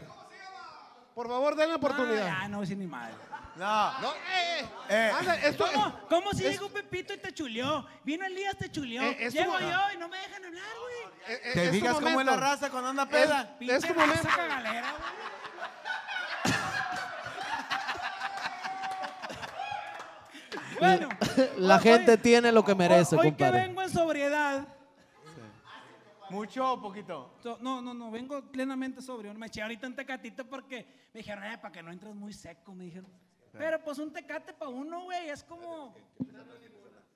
Por 1.14 1.26
favor, 1.26 1.56
denle 1.56 1.74
oportunidad. 1.74 2.28
Ah, 2.28 2.48
no, 2.48 2.64
sin 2.64 2.78
ni 2.78 2.86
madre. 2.86 3.14
No, 3.58 4.00
No, 4.00 4.12
eh, 4.12 4.60
eh. 4.60 4.68
eh, 4.88 5.12
Anda, 5.18 5.34
esto, 5.40 5.66
¿Cómo? 5.72 6.00
¿Cómo 6.08 6.30
si 6.32 6.46
es- 6.46 6.52
llegó 6.52 6.68
Pepito 6.68 7.12
y 7.12 7.18
te 7.18 7.32
chuleó? 7.34 7.84
Vino 8.04 8.24
Elías, 8.24 8.56
te 8.56 8.70
chuleó. 8.70 9.02
Eh, 9.02 9.16
es 9.18 9.32
Llego 9.34 9.52
como- 9.52 9.68
yo 9.68 9.78
y 9.94 9.96
no 9.98 10.08
me 10.08 10.16
dejan 10.18 10.44
hablar, 10.44 10.64
güey. 10.80 10.96
eh, 11.36 11.40
eh, 11.42 11.50
¿te 11.54 11.64
es 11.64 11.70
tu 11.70 11.74
fijas 11.76 11.94
cómo 11.94 12.08
es 12.08 12.14
la 12.14 12.32
momento. 12.32 12.40
raza 12.40 12.70
cuando 12.70 12.90
anda 12.90 13.06
peda? 13.06 13.40
Es 13.42 13.48
tu 13.50 13.58
Pinche 13.58 13.94
momento. 13.94 14.28
cagalera, 14.28 14.92
güey. 14.92 15.02
Bueno, 20.78 21.08
La 21.56 21.76
hoy- 21.76 21.82
gente 21.82 22.12
hoy- 22.12 22.18
tiene 22.18 22.52
lo 22.52 22.64
que 22.64 22.74
merece, 22.74 23.16
hoy, 23.16 23.26
hoy 23.26 23.32
que 23.32 23.44
compadre. 23.44 23.66
vengo 23.66 23.82
en 23.82 23.90
sobriedad. 23.90 24.66
¿Mucho 26.30 26.72
o 26.74 26.80
poquito? 26.80 27.34
no, 27.60 27.80
no, 27.80 27.94
no, 27.94 28.10
vengo 28.10 28.42
plenamente 28.52 29.00
sobrio. 29.00 29.32
Me 29.34 29.46
eché 29.46 29.62
ahorita 29.62 29.86
un 29.86 29.96
tecatito 29.96 30.44
porque 30.46 31.08
me 31.14 31.18
dijeron, 31.20 31.42
eh, 31.44 31.56
para 31.56 31.72
que 31.72 31.82
no 31.82 31.90
entres 31.90 32.14
muy 32.14 32.32
seco, 32.34 32.74
me 32.74 32.84
dijeron. 32.84 33.10
Pero 33.52 33.82
pues 33.82 33.98
un 33.98 34.12
tecate 34.12 34.52
para 34.52 34.70
uno, 34.70 35.02
güey, 35.04 35.28
es 35.30 35.42
como. 35.44 35.94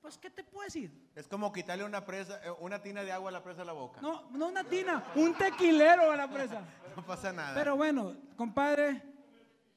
Pues, 0.01 0.17
¿qué 0.17 0.29
te 0.29 0.43
puedo 0.43 0.65
decir? 0.65 0.91
Es 1.15 1.27
como 1.27 1.53
quitarle 1.53 1.85
una 1.85 2.05
presa, 2.05 2.37
eh, 2.43 2.51
una 2.59 2.81
tina 2.81 3.03
de 3.03 3.11
agua 3.13 3.29
a 3.29 3.31
la 3.31 3.41
presa 3.41 3.61
a 3.61 3.65
la 3.65 3.71
boca. 3.71 4.01
No, 4.01 4.23
No, 4.23 4.37
no 4.37 4.47
una 4.47 4.63
tina, 4.65 5.01
un 5.15 5.33
tequilero 5.33 6.11
a 6.11 6.17
la 6.17 6.27
presa. 6.29 6.61
pasa 7.07 7.31
nada. 7.31 7.53
Pero 7.55 7.77
bueno, 7.77 8.13
compadre, 8.35 9.01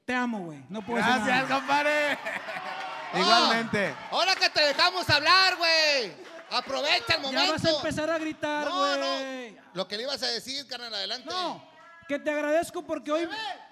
te 0.05 0.13
amo, 0.15 0.41
güey. 0.47 0.65
No 0.69 0.85
puedo 0.85 0.99
decir 0.99 1.13
Gracias, 1.25 1.49
nada. 1.49 1.61
compadre. 1.61 2.19
Igualmente. 3.15 3.95
Ahora 4.11 4.35
que 4.35 4.51
te 4.51 4.63
dejamos 4.63 5.09
hablar, 5.09 5.57
güey. 5.57 6.13
Aprovecha 6.51 7.15
el 7.17 7.23
Ya 7.23 7.29
momento. 7.29 7.53
vas 7.53 7.65
a 7.65 7.71
empezar 7.77 8.11
a 8.11 8.19
gritar, 8.19 8.67
No, 8.67 8.79
güey. 8.79 9.53
no. 9.53 9.63
Lo 9.75 9.87
que 9.89 9.97
le 9.97 10.03
ibas 10.05 10.23
a 10.23 10.27
decir, 10.29 10.67
carnal, 10.67 10.93
adelante. 10.95 11.29
No, 11.29 11.63
que 12.09 12.19
te 12.19 12.31
agradezco 12.31 12.83
porque 12.83 13.13
hoy. 13.13 13.29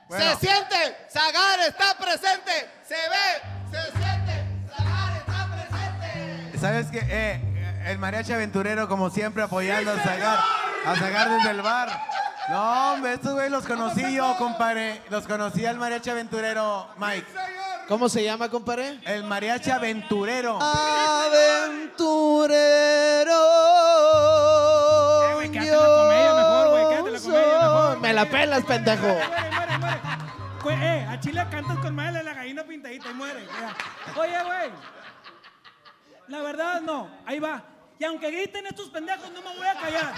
Bueno. 0.08 0.24
Se 0.38 0.46
siente, 0.46 0.96
Zagar 1.10 1.60
está 1.60 1.94
presente. 1.98 2.70
Se 2.86 2.94
ve, 2.94 3.40
se 3.70 3.82
siente, 3.98 4.44
Zagar 4.76 5.16
está 5.16 5.48
presente. 5.50 6.58
¿Sabes 6.58 6.86
qué? 6.90 7.00
Eh, 7.08 7.40
el 7.86 7.98
mariachi 7.98 8.32
aventurero, 8.32 8.88
como 8.88 9.10
siempre, 9.10 9.42
apoyando 9.42 9.90
a 9.92 9.98
Zagar. 9.98 10.38
A 10.86 10.96
Zagar 10.96 11.30
desde 11.30 11.50
el 11.50 11.62
bar. 11.62 11.88
No, 12.48 12.92
hombre, 12.92 13.14
estos 13.14 13.32
güeyes 13.32 13.50
los 13.50 13.64
conocí 13.64 14.14
yo, 14.14 14.36
compadre. 14.36 15.00
Los 15.08 15.26
conocí 15.26 15.64
al 15.64 15.78
mariachi 15.78 16.10
aventurero, 16.10 16.88
Mike. 16.98 17.26
¿Cómo 17.88 18.08
se 18.10 18.22
llama, 18.22 18.50
compadre? 18.50 18.98
El 19.06 19.24
mariachi 19.24 19.70
aventurero. 19.70 20.58
Aventurero. 23.34 25.30
Eh, 25.30 25.34
güey, 25.34 25.50
quédate 25.50 25.70
la 25.70 25.86
comedia 25.96 26.34
mejor, 26.34 26.68
güey, 26.70 26.88
quédate 26.88 27.10
la 27.10 27.18
comedia 27.20 27.58
mejor, 27.58 27.94
Me 27.94 27.98
güey. 28.00 28.12
la 28.12 28.24
pelas, 28.26 28.64
pendejo. 28.64 29.16
Güey, 30.76 30.88
eh, 30.88 31.06
a 31.08 31.20
Chile 31.20 31.46
cantas 31.50 31.78
con 31.78 31.94
madre 31.94 32.22
la 32.22 32.34
gallina 32.34 32.64
pintadita 32.64 33.10
y 33.10 33.14
muere. 33.14 33.44
ya. 33.46 34.20
Oye, 34.20 34.42
güey. 34.44 34.70
La 36.28 36.40
verdad, 36.42 36.80
no. 36.80 37.08
Ahí 37.26 37.38
va. 37.38 37.62
Y 37.98 38.04
aunque 38.04 38.30
griten 38.30 38.66
estos 38.66 38.88
pendejos, 38.90 39.30
no 39.32 39.42
me 39.42 39.56
voy 39.56 39.66
a 39.66 39.74
callar. 39.74 40.14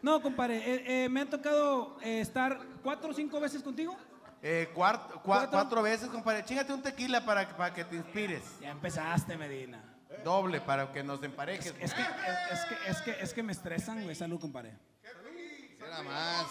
No, 0.00 0.22
compadre, 0.22 0.58
eh, 0.58 1.04
eh, 1.04 1.08
me 1.08 1.22
han 1.22 1.28
tocado 1.30 1.98
eh, 2.02 2.20
estar 2.20 2.60
cuatro 2.84 3.10
o 3.10 3.12
cinco 3.14 3.40
veces 3.40 3.62
contigo. 3.62 3.96
Eh, 4.40 4.70
cuart- 4.72 5.08
cua- 5.14 5.22
¿Cuatro? 5.22 5.50
cuatro 5.50 5.82
veces, 5.82 6.08
compadre. 6.08 6.44
Chíngate 6.44 6.72
un 6.72 6.82
tequila 6.82 7.24
para, 7.24 7.48
para 7.56 7.74
que 7.74 7.84
te 7.84 7.96
inspires. 7.96 8.44
Ya 8.60 8.70
empezaste, 8.70 9.36
Medina. 9.36 9.82
Doble 10.22 10.60
para 10.60 10.92
que 10.92 11.02
nos 11.02 11.20
emparejes. 11.22 11.74
Es 11.80 11.92
que, 11.94 12.02
es, 12.02 12.08
es 12.52 12.64
que, 12.64 12.90
es 12.90 13.00
que, 13.02 13.10
es 13.24 13.34
que 13.34 13.42
me 13.42 13.52
estresan, 13.52 14.02
güey. 14.04 14.14
Salud, 14.14 14.38
compadre. 14.40 14.74
Nada 15.80 16.02
más. 16.04 16.46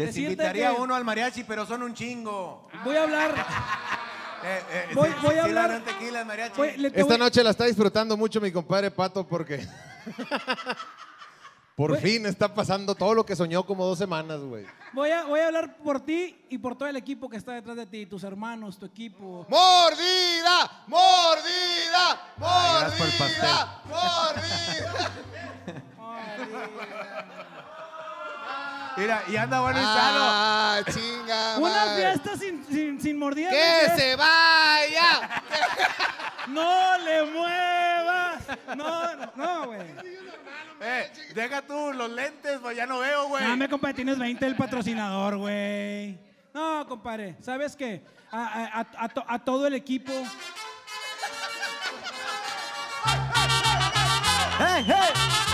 Les 0.00 0.08
decirte 0.14 0.32
invitaría 0.32 0.70
que- 0.74 0.80
uno 0.80 0.94
al 0.94 1.04
mariachi, 1.04 1.44
pero 1.44 1.64
son 1.66 1.82
un 1.82 1.94
chingo. 1.94 2.68
Voy 2.84 2.96
a 2.96 3.02
hablar. 3.04 3.34
Eh, 4.42 4.62
eh, 4.72 4.94
Voy- 4.94 5.36
a 5.36 5.44
hablar- 5.44 5.82
tequila 5.84 6.24
mariachi. 6.24 6.56
Voy- 6.56 6.74
le- 6.78 6.90
te 6.90 7.00
Esta 7.02 7.12
voy- 7.12 7.18
noche 7.18 7.44
la 7.44 7.50
está 7.50 7.66
disfrutando 7.66 8.16
mucho 8.16 8.40
mi 8.40 8.50
compadre 8.50 8.90
Pato 8.90 9.26
porque 9.28 9.68
por 11.76 11.94
fin 11.98 12.24
está 12.24 12.54
pasando 12.54 12.94
todo 12.94 13.12
lo 13.12 13.26
que 13.26 13.36
soñó 13.36 13.66
como 13.66 13.84
dos 13.84 13.98
semanas, 13.98 14.40
güey. 14.40 14.64
Voy 14.94 15.10
a, 15.10 15.24
voy 15.24 15.40
a 15.40 15.46
hablar 15.48 15.76
por 15.76 16.00
ti 16.00 16.42
y 16.48 16.56
por 16.56 16.74
todo 16.74 16.88
el 16.88 16.96
equipo 16.96 17.28
que 17.28 17.36
está 17.36 17.52
detrás 17.52 17.76
de 17.76 17.84
ti, 17.86 18.06
tus 18.06 18.24
hermanos, 18.24 18.78
tu 18.78 18.86
equipo. 18.86 19.44
¡Mordida! 19.50 20.84
¡Mordida! 20.86 22.20
gracias 22.38 22.98
por 22.98 23.06
el 23.06 23.12
¡Mordida! 23.18 23.82
¡Mordida! 25.98 27.36
Mira, 28.96 29.22
y 29.28 29.36
anda 29.36 29.60
bueno 29.60 29.78
y 29.80 29.84
sano. 29.84 30.18
¡Ah, 30.22 30.80
chinga! 30.92 31.58
Una 31.58 31.70
madre. 31.86 31.96
fiesta 32.02 32.36
sin, 32.36 32.64
sin, 32.66 33.00
sin 33.00 33.18
mordida. 33.18 33.50
¡Que 33.50 33.88
¿no? 33.88 33.96
se 33.96 34.16
vaya! 34.16 35.42
No 36.48 36.98
le 36.98 37.22
muevas. 37.26 38.42
No, 38.74 39.14
no, 39.14 39.32
no, 39.36 39.66
güey. 39.66 39.80
Eh, 40.80 41.12
deja 41.34 41.62
tú 41.62 41.92
los 41.92 42.10
lentes, 42.10 42.58
pues 42.60 42.76
ya 42.76 42.86
no 42.86 42.98
veo, 42.98 43.28
güey. 43.28 43.46
Dame, 43.46 43.68
compadre, 43.68 43.94
tienes 43.94 44.18
20 44.18 44.46
el 44.46 44.56
patrocinador, 44.56 45.36
güey. 45.36 46.18
No, 46.52 46.84
compadre, 46.88 47.36
¿sabes 47.40 47.76
qué? 47.76 48.02
A, 48.32 48.42
a- 48.42 48.80
a- 48.80 49.04
a 49.04 49.08
to- 49.10 49.24
a 49.28 49.38
todo 49.38 49.66
el 49.68 49.74
equipo. 49.74 50.12
¡Hey, 54.58 54.84
hey! 54.86 55.49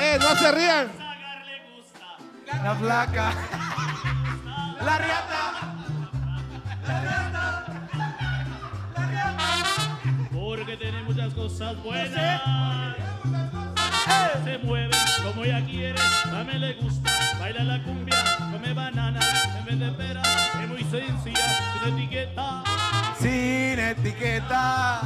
Eh, 0.00 0.18
no 0.20 0.36
se 0.36 0.52
rían. 0.52 0.92
La 2.62 2.74
flaca. 2.76 3.32
La 4.80 4.98
riata. 4.98 5.74
La 6.86 7.00
riata. 7.00 7.66
La 8.96 9.06
riata. 9.06 9.98
Porque 10.32 10.76
tiene 10.76 11.02
muchas 11.02 11.34
cosas 11.34 11.82
buenas. 11.82 12.10
Se 14.44 14.58
mueve 14.58 14.96
como 15.24 15.44
ella 15.44 15.64
quiere. 15.64 16.00
A 16.32 16.44
mí 16.44 16.58
le 16.58 16.74
gusta. 16.74 17.10
Baila 17.40 17.64
la 17.64 17.82
cumbia. 17.82 18.22
Come 18.52 18.72
banana 18.72 19.20
en 19.58 19.64
vez 19.64 19.80
de 19.80 19.90
pera 19.92 20.22
sencilla, 20.90 21.82
sin 21.82 21.94
etiqueta. 21.94 22.64
Sin 23.18 23.78
etiqueta. 23.78 25.00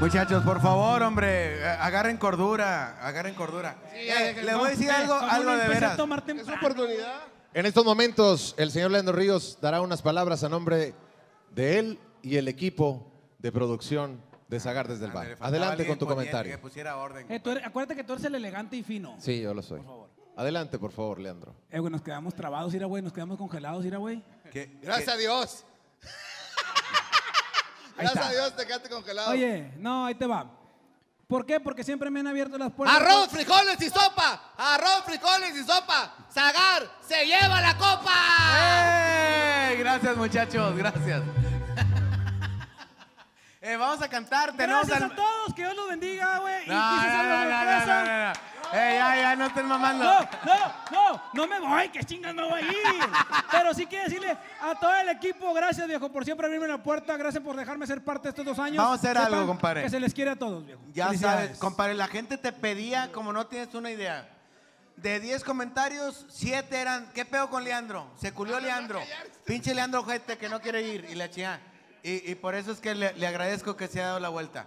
Muchachos, 0.00 0.42
por 0.44 0.62
favor, 0.62 1.02
hombre, 1.02 1.62
agarren 1.62 2.16
cordura, 2.16 2.98
agarren 3.06 3.34
cordura. 3.34 3.76
Eh, 3.92 4.40
les 4.42 4.56
voy 4.56 4.68
a 4.68 4.70
decir 4.70 4.90
algo, 4.90 5.12
algo 5.12 5.50
de 5.56 5.68
veras. 5.68 5.92
Es 5.92 6.48
oportunidad. 6.48 7.20
En 7.52 7.66
estos 7.66 7.84
momentos, 7.84 8.54
el 8.56 8.70
señor 8.70 8.92
Leandro 8.92 9.14
Ríos 9.14 9.58
dará 9.60 9.82
unas 9.82 10.00
palabras 10.00 10.42
a 10.42 10.48
nombre 10.48 10.94
de 11.50 11.78
él 11.78 11.98
y 12.22 12.36
el 12.36 12.48
equipo 12.48 13.12
de 13.38 13.52
producción 13.52 14.22
de 14.50 14.60
Zagar 14.60 14.88
desde 14.88 15.06
el 15.06 15.12
bar. 15.12 15.36
Adelante 15.40 15.86
con 15.86 15.96
tu 15.98 16.06
que 16.06 16.12
comentario. 16.14 16.60
pusiera 16.60 16.96
orden. 16.96 17.24
Eh, 17.30 17.38
tú 17.40 17.50
eres- 17.50 17.64
acuérdate 17.64 17.94
que 17.96 18.04
tú 18.04 18.12
eres 18.14 18.24
el 18.24 18.34
elegante 18.34 18.76
y 18.76 18.82
fino. 18.82 19.14
Sí, 19.18 19.40
yo 19.40 19.54
lo 19.54 19.62
soy. 19.62 19.80
Adelante, 20.36 20.78
por 20.78 20.90
favor, 20.92 21.18
Leandro. 21.20 21.54
Eh, 21.70 21.78
güey, 21.78 21.92
nos 21.92 22.02
quedamos 22.02 22.34
trabados, 22.34 22.74
ira, 22.74 22.86
güey. 22.86 23.02
Nos 23.02 23.12
quedamos 23.12 23.38
congelados, 23.38 23.84
ira, 23.84 23.98
güey. 23.98 24.22
Gracias 24.82 25.08
a 25.08 25.16
Dios. 25.16 25.64
Ahí 27.96 28.06
Gracias 28.06 28.14
está. 28.24 28.28
a 28.28 28.32
Dios 28.32 28.56
te 28.56 28.66
quedaste 28.66 28.88
congelado. 28.88 29.30
Oye, 29.30 29.72
no, 29.78 30.06
ahí 30.06 30.14
te 30.14 30.26
va. 30.26 30.50
¿Por 31.26 31.46
qué? 31.46 31.60
Porque 31.60 31.84
siempre 31.84 32.10
me 32.10 32.18
han 32.20 32.26
abierto 32.26 32.58
las 32.58 32.72
puertas. 32.72 32.96
Arroz, 33.00 33.28
frijoles 33.28 33.80
y 33.80 33.88
sopa. 33.88 34.52
Arroz, 34.56 35.04
frijoles 35.04 35.54
y 35.56 35.62
sopa. 35.64 36.16
Zagar 36.32 36.90
se 37.06 37.24
lleva 37.24 37.60
la 37.60 37.76
copa. 37.76 38.12
¡Ey! 39.70 39.76
Gracias, 39.78 40.16
muchachos, 40.16 40.76
gracias. 40.76 41.22
Eh, 43.62 43.76
vamos 43.76 44.00
a 44.00 44.08
cantar, 44.08 44.56
tenemos 44.56 44.86
Gracias 44.86 45.02
al- 45.10 45.12
a 45.12 45.14
todos, 45.16 45.54
que 45.54 45.62
Dios 45.62 45.76
los 45.76 45.88
bendiga, 45.88 46.38
güey. 46.38 46.66
No, 46.66 46.74
no, 46.74 47.22
no, 47.22 47.44
no, 47.44 47.64
no, 47.64 47.86
no, 47.86 48.24
no. 48.28 48.32
Eh, 48.72 48.94
ya, 48.96 49.16
ya, 49.16 49.36
no 49.36 49.46
estén 49.46 49.66
mamando. 49.66 50.02
No, 50.04 50.20
no, 50.20 50.72
no, 50.92 51.22
no 51.34 51.46
me 51.46 51.60
voy, 51.60 51.88
que 51.90 52.02
chingas 52.04 52.34
no 52.34 52.48
voy 52.48 52.62
a 52.62 52.66
ir. 52.68 53.10
Pero 53.50 53.74
sí 53.74 53.84
quiero 53.84 54.04
decirle 54.04 54.34
a 54.62 54.74
todo 54.76 54.94
el 54.96 55.10
equipo, 55.10 55.52
gracias 55.52 55.86
viejo 55.86 56.10
por 56.10 56.24
siempre 56.24 56.46
abrirme 56.46 56.68
la 56.68 56.78
puerta, 56.82 57.16
gracias 57.18 57.42
por 57.42 57.54
dejarme 57.54 57.86
ser 57.86 58.02
parte 58.02 58.24
de 58.24 58.28
estos 58.30 58.44
dos 58.46 58.58
años. 58.58 58.78
Vamos 58.78 58.92
a 58.92 58.94
hacer 59.00 59.16
Sepan 59.16 59.34
algo, 59.34 59.46
compadre. 59.48 59.82
Que 59.82 59.90
se 59.90 60.00
les 60.00 60.14
quiere 60.14 60.30
a 60.30 60.36
todos, 60.36 60.64
viejo. 60.64 60.80
Ya 60.94 61.12
sabes, 61.14 61.58
compadre, 61.58 61.92
la 61.94 62.06
gente 62.08 62.38
te 62.38 62.52
pedía, 62.52 63.12
como 63.12 63.30
no 63.32 63.46
tienes 63.46 63.74
una 63.74 63.90
idea. 63.90 64.26
De 64.96 65.18
10 65.20 65.44
comentarios, 65.44 66.24
7 66.30 66.76
eran, 66.80 67.10
¿qué 67.12 67.24
pedo 67.26 67.50
con 67.50 67.64
Leandro? 67.64 68.10
Se 68.16 68.32
culió 68.32 68.58
Leandro. 68.60 69.02
Pinche 69.44 69.74
Leandro 69.74 70.04
gente 70.04 70.38
que 70.38 70.48
no 70.48 70.60
quiere 70.60 70.80
ir 70.82 71.06
y 71.10 71.14
la 71.14 71.28
chingada. 71.28 71.60
Y, 72.02 72.30
y 72.30 72.34
por 72.34 72.54
eso 72.54 72.72
es 72.72 72.80
que 72.80 72.94
le, 72.94 73.12
le 73.14 73.26
agradezco 73.26 73.76
que 73.76 73.86
se 73.88 73.98
haya 73.98 74.08
dado 74.08 74.20
la 74.20 74.28
vuelta. 74.30 74.66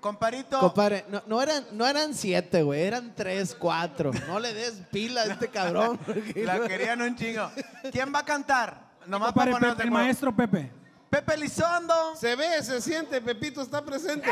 Comparito. 0.00 0.58
Compadre, 0.58 1.04
no, 1.08 1.22
no 1.26 1.40
eran, 1.40 1.64
no 1.72 1.86
eran 1.86 2.12
siete, 2.14 2.62
güey, 2.62 2.82
eran 2.82 3.14
tres, 3.14 3.54
cuatro. 3.56 4.10
No 4.26 4.40
le 4.40 4.52
des 4.52 4.72
pila 4.90 5.20
a 5.20 5.24
este 5.26 5.48
cabrón. 5.48 5.98
La 6.36 6.56
no- 6.58 6.66
querían 6.66 7.00
un 7.02 7.14
chingo. 7.16 7.50
¿Quién 7.92 8.12
va 8.12 8.18
a 8.20 8.24
cantar? 8.24 8.90
Nomás 9.06 9.32
para 9.32 9.52
ponernos 9.52 9.76
Pepe, 9.76 9.82
de 9.82 9.88
el 9.88 9.90
maestro 9.92 10.34
Pepe. 10.34 10.70
Pepe 11.08 11.36
Lizondo. 11.36 12.16
Se 12.16 12.34
ve, 12.34 12.62
se 12.62 12.80
siente, 12.80 13.20
Pepito 13.20 13.62
está 13.62 13.84
presente. 13.84 14.28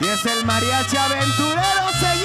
Y 0.00 0.06
es 0.06 0.24
el 0.26 0.44
mariachi 0.44 0.96
aventurero, 0.96 1.88
señores. 2.00 2.23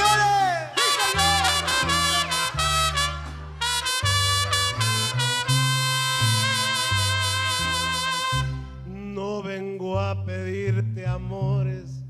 A 10.10 10.16
pedirte 10.26 11.06
amores, 11.06 12.02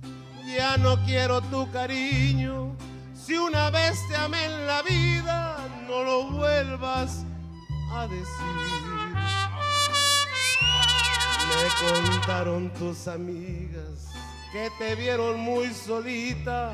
ya 0.47 0.77
no 0.77 0.95
quiero 1.03 1.41
tu 1.41 1.69
cariño. 1.69 2.73
Si 3.13 3.35
una 3.35 3.69
vez 3.69 3.99
te 4.07 4.15
amé 4.15 4.45
en 4.45 4.67
la 4.67 4.81
vida, 4.83 5.57
no 5.85 6.03
lo 6.03 6.31
vuelvas 6.31 7.25
a 7.91 8.07
decir. 8.07 8.25
Me 11.49 11.91
contaron 11.91 12.69
tus 12.75 13.05
amigas 13.09 14.13
que 14.53 14.69
te 14.79 14.95
vieron 14.95 15.41
muy 15.41 15.73
solita, 15.73 16.71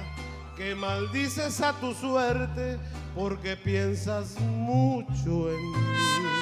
que 0.55 0.76
maldices 0.76 1.59
a 1.61 1.73
tu 1.73 1.95
suerte 1.95 2.78
porque 3.15 3.57
piensas 3.57 4.39
mucho 4.39 5.49
en 5.49 5.71
mí. 5.71 6.34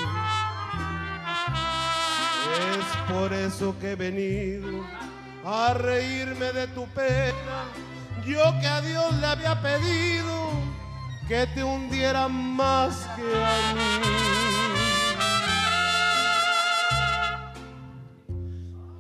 Es 2.54 3.12
por 3.12 3.34
eso 3.34 3.76
que 3.80 3.92
he 3.92 3.96
venido 3.96 4.86
a 5.46 5.74
reírme 5.74 6.52
de 6.54 6.68
tu 6.68 6.86
pena. 6.88 7.66
Yo 8.26 8.42
que 8.62 8.68
a 8.68 8.82
Dios 8.82 9.14
le 9.16 9.28
había 9.28 9.62
pedido 9.62 10.52
que 11.28 11.48
te 11.48 11.64
hundiera 11.64 12.28
más 12.28 13.08
que 13.16 13.22
a 13.22 13.74
mí. 13.74 14.14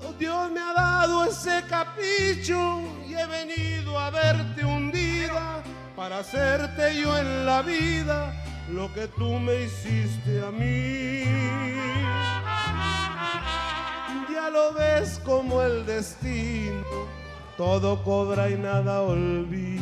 Oh, 0.05 0.13
Dios 0.19 0.51
me 0.51 0.59
ha 0.59 0.73
dado 0.73 1.25
ese 1.25 1.63
capricho 1.69 2.81
y 3.07 3.13
he 3.13 3.25
venido 3.25 3.99
a 3.99 4.09
verte 4.09 4.65
hundida 4.65 5.63
para 5.95 6.19
hacerte 6.19 6.99
yo 6.99 7.17
en 7.17 7.45
la 7.45 7.61
vida 7.61 8.33
lo 8.71 8.93
que 8.93 9.07
tú 9.07 9.39
me 9.39 9.63
hiciste 9.63 10.41
a 10.45 10.51
mí. 10.51 12.22
Ya 14.31 14.49
lo 14.49 14.73
ves 14.73 15.21
como 15.23 15.61
el 15.61 15.85
destino, 15.85 16.83
todo 17.57 18.03
cobra 18.03 18.49
y 18.49 18.55
nada 18.55 19.01
olvida. 19.01 19.73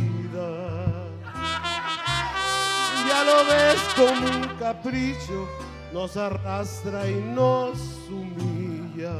Ya 3.07 3.23
lo 3.23 3.45
ves 3.45 3.81
como 3.95 4.25
un 4.27 4.47
capricho, 4.57 5.47
nos 5.91 6.15
arrastra 6.17 7.07
y 7.09 7.15
nos 7.15 7.77
humilla. 8.09 9.13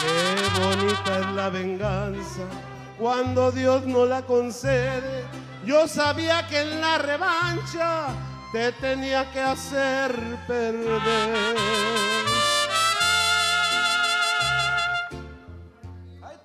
Qué 0.00 0.60
bonita 0.60 1.18
es 1.18 1.34
la 1.34 1.48
venganza 1.50 2.42
cuando 2.98 3.50
Dios 3.52 3.86
no 3.86 4.04
la 4.04 4.22
concede. 4.22 5.24
Yo 5.64 5.86
sabía 5.88 6.46
que 6.46 6.60
en 6.60 6.80
la 6.80 6.98
revancha 6.98 8.06
te 8.52 8.72
tenía 8.72 9.30
que 9.30 9.40
hacer 9.40 10.12
perder. 10.46 11.56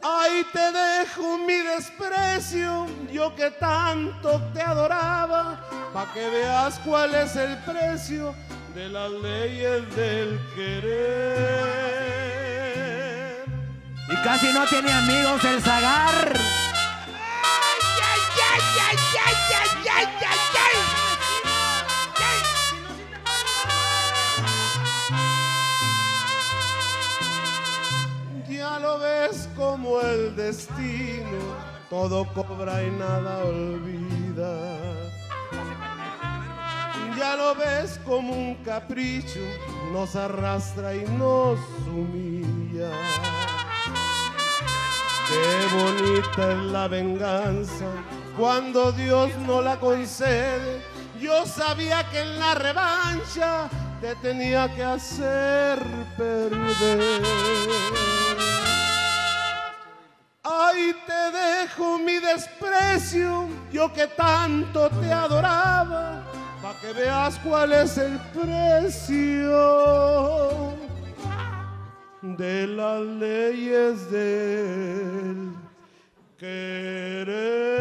Ahí 0.04 0.46
te 0.52 0.72
dejo 0.72 1.38
mi 1.38 1.54
desprecio, 1.54 2.88
yo 3.12 3.34
que 3.36 3.52
tanto 3.52 4.42
te 4.54 4.62
adoraba, 4.62 5.62
pa' 5.94 6.12
que 6.14 6.30
veas 6.30 6.78
cuál 6.80 7.16
es 7.16 7.36
el 7.38 7.58
precio 7.60 8.36
de 8.76 8.90
las 8.90 9.10
leyes 9.12 9.96
del 9.96 10.40
querer. 10.56 12.04
Y 14.10 14.16
casi 14.24 14.52
no 14.52 14.66
tiene 14.68 14.92
amigos 14.92 15.44
el 15.46 15.62
Zagar. 15.62 16.34
Ya 18.36 19.13
ves 29.34 29.50
como 29.56 30.00
el 30.02 30.36
destino, 30.36 31.40
todo 31.90 32.26
cobra 32.34 32.84
y 32.84 32.92
nada 32.92 33.44
olvida. 33.44 34.78
Ya 37.18 37.36
lo 37.36 37.56
ves 37.56 38.00
como 38.06 38.34
un 38.34 38.56
capricho, 38.64 39.40
nos 39.92 40.16
arrastra 40.16 40.96
y 40.96 41.06
nos 41.18 41.60
humilla. 41.88 42.92
Qué 45.28 45.76
bonita 45.76 46.52
es 46.52 46.72
la 46.72 46.88
venganza 46.88 47.86
cuando 48.38 48.92
Dios 48.92 49.32
no 49.48 49.62
la 49.62 49.80
concede. 49.80 50.82
Yo 51.20 51.46
sabía 51.46 52.08
que 52.10 52.20
en 52.20 52.40
la 52.40 52.54
revancha 52.56 53.70
te 54.02 54.16
tenía 54.16 54.74
que 54.76 54.84
hacer 54.84 55.80
perder. 56.18 57.24
Ahí 60.44 60.94
te 61.08 61.32
dejo 61.38 61.98
mi 62.00 62.20
desprecio, 62.20 63.48
yo 63.72 63.94
que 63.94 64.08
tanto 64.08 64.90
te 64.90 65.10
adoraba, 65.10 66.22
para 66.62 66.80
que 66.82 66.92
veas 66.92 67.40
cuál 67.40 67.72
es 67.72 67.98
el 67.98 68.20
precio 68.34 69.54
de 72.22 72.68
las 72.68 73.02
leyes 73.02 74.12
del 74.12 75.54
querer. 76.38 77.74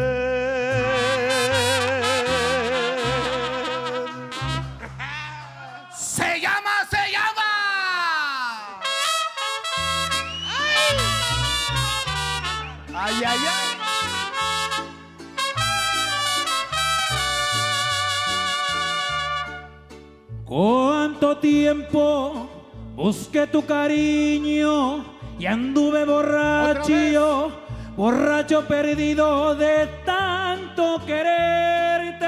Ay, 13.15 13.23
ay, 13.27 13.37
ay. 13.47 13.77
¿Cuánto 20.45 21.37
tiempo 21.37 22.49
busqué 22.95 23.45
tu 23.47 23.65
cariño 23.65 25.05
y 25.37 25.45
anduve 25.45 26.05
borracho, 26.05 27.51
borracho 27.95 28.67
perdido 28.67 29.55
de 29.55 29.87
tanto 30.05 30.99
quererte? 31.05 32.25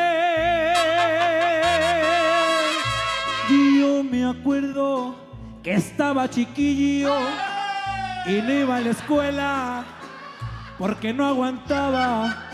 Yo 3.49 4.03
me 4.03 4.25
acuerdo 4.25 5.15
que 5.63 5.73
estaba 5.73 6.29
chiquillo 6.29 7.15
y 8.27 8.41
no 8.41 8.53
iba 8.53 8.75
a 8.77 8.81
la 8.81 8.89
escuela 8.89 9.85
porque 10.77 11.13
no 11.13 11.25
aguantaba 11.25 12.49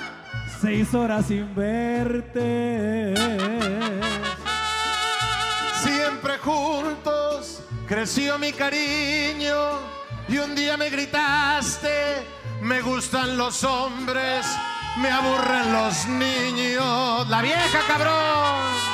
seis 0.61 0.93
horas 0.93 1.25
sin 1.27 1.53
verte. 1.55 3.13
Siempre 5.81 6.37
juntos 6.37 7.63
creció 7.87 8.37
mi 8.37 8.51
cariño 8.53 9.55
y 10.27 10.37
un 10.37 10.55
día 10.55 10.77
me 10.77 10.89
gritaste, 10.89 12.25
me 12.61 12.81
gustan 12.81 13.37
los 13.37 13.63
hombres, 13.63 14.45
me 14.97 15.09
aburren 15.09 15.73
los 15.73 16.05
niños. 16.07 17.27
La 17.27 17.41
vieja 17.41 17.79
cabrón. 17.87 18.91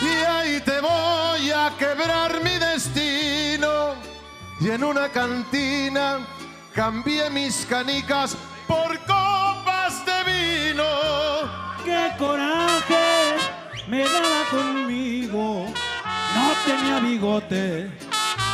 Y 0.00 0.24
ahí 0.24 0.60
te 0.60 0.80
voy 0.80 1.50
a 1.50 1.72
quebrar 1.76 2.42
mi 2.42 2.56
destino. 2.56 3.94
Y 4.60 4.70
en 4.70 4.84
una 4.84 5.08
cantina 5.08 6.18
cambié 6.78 7.28
mis 7.28 7.66
canicas 7.66 8.36
por 8.68 8.96
copas 9.00 10.06
de 10.06 10.18
vino. 10.30 10.84
¡Qué 11.84 12.12
coraje 12.16 13.34
me 13.88 14.04
daba 14.04 14.44
conmigo! 14.48 15.66
No 16.36 16.44
tenía 16.64 17.00
bigote, 17.00 17.90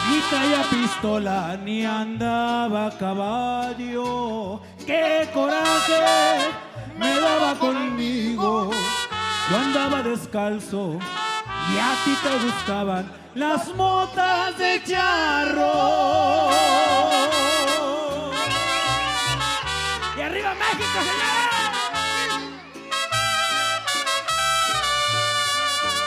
ni 0.08 0.20
traía 0.30 0.62
pistola, 0.70 1.58
ni 1.62 1.84
andaba 1.84 2.86
a 2.86 2.96
caballo. 2.96 4.62
¡Qué 4.86 5.28
coraje 5.34 6.00
me 6.98 7.20
daba 7.20 7.58
conmigo! 7.58 8.70
Yo 9.50 9.56
andaba 9.58 10.02
descalzo 10.02 10.98
y 11.70 11.76
a 11.76 11.94
ti 12.04 12.16
te 12.22 12.38
gustaban 12.42 13.04
las 13.34 13.68
motas 13.74 14.56
de 14.56 14.82
charro. 14.82 15.74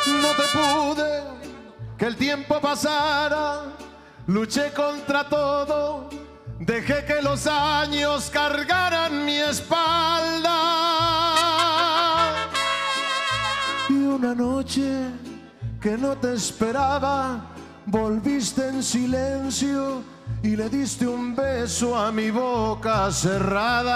No 0.08 0.34
te 0.34 0.44
pude, 0.54 1.24
que 1.98 2.06
el 2.06 2.16
tiempo 2.16 2.60
pasara, 2.60 3.64
luché 4.28 4.72
contra 4.74 5.28
todo, 5.30 6.10
dejé 6.60 7.06
que 7.06 7.22
los 7.22 7.48
años 7.48 8.30
cargaran 8.30 9.26
mi 9.26 9.38
espalda. 9.38 10.58
Y 13.90 13.94
una 13.94 14.34
noche 14.36 15.12
que 15.80 15.98
no 15.98 16.18
te 16.18 16.34
esperaba, 16.34 17.56
volviste 17.86 18.68
en 18.68 18.84
silencio 18.84 20.17
y 20.48 20.56
le 20.56 20.70
diste 20.70 21.06
un 21.06 21.36
beso 21.36 21.98
a 21.98 22.10
mi 22.10 22.32
boca 22.32 23.12
cerrada. 23.12 23.94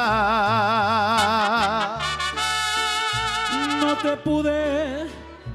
No 3.80 3.96
te 3.98 4.18
pude 4.18 5.08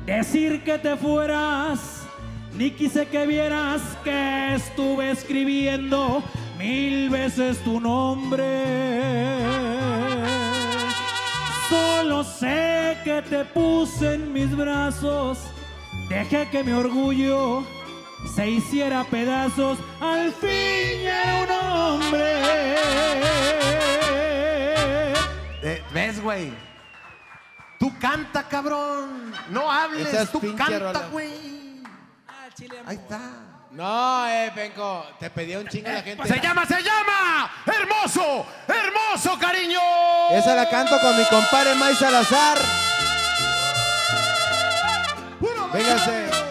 decir 0.07 0.65
que 0.65 0.79
te 0.79 0.97
fueras, 0.97 2.07
ni 2.55 2.71
quise 2.71 3.07
que 3.09 3.27
vieras 3.27 3.83
que 4.05 4.55
estuve 4.55 5.11
escribiendo 5.11 6.23
mil 6.59 7.11
veces 7.11 7.59
tu 7.59 7.79
nombre. 7.79 8.65
Solo 11.69 12.25
sé 12.25 12.97
que 13.05 13.21
te 13.21 13.45
puse 13.45 14.15
en 14.15 14.33
mis 14.33 14.57
brazos, 14.57 15.41
dejé 16.09 16.49
que 16.49 16.65
mi 16.65 16.73
orgullo 16.73 17.67
se 18.35 18.49
hiciera 18.51 19.05
pedazos, 19.05 19.79
al 20.01 20.33
fin 20.33 21.01
era 21.07 21.35
un 21.43 21.51
hombre. 21.51 22.43
Eh, 25.63 25.83
¿Ves, 25.93 26.21
güey? 26.23 26.53
Tú 27.79 27.93
canta, 27.99 28.45
cabrón. 28.49 29.33
No 29.51 29.71
hables, 29.71 30.09
Esa 30.09 30.23
es 30.23 30.31
tú 30.33 30.41
pinche 30.41 30.57
canta, 30.57 30.79
rola. 30.79 31.09
güey. 31.11 31.83
Ahí 32.87 32.97
está. 32.97 33.21
No, 33.71 34.27
eh, 34.29 34.51
Penco, 34.55 35.05
te 35.21 35.29
pedía 35.29 35.59
un 35.59 35.69
chingo 35.69 35.91
la 35.91 36.01
gente. 36.03 36.27
Se 36.27 36.41
llama, 36.41 36.65
se 36.65 36.81
llama. 36.83 37.51
Hermoso, 37.67 38.47
hermoso, 38.67 39.39
cariño. 39.39 39.79
Esa 40.31 40.55
la 40.55 40.69
canto 40.71 40.99
con 41.01 41.17
mi 41.19 41.25
compadre 41.27 41.75
May 41.75 41.95
Salazar. 41.95 42.59
Véngase. 45.75 46.46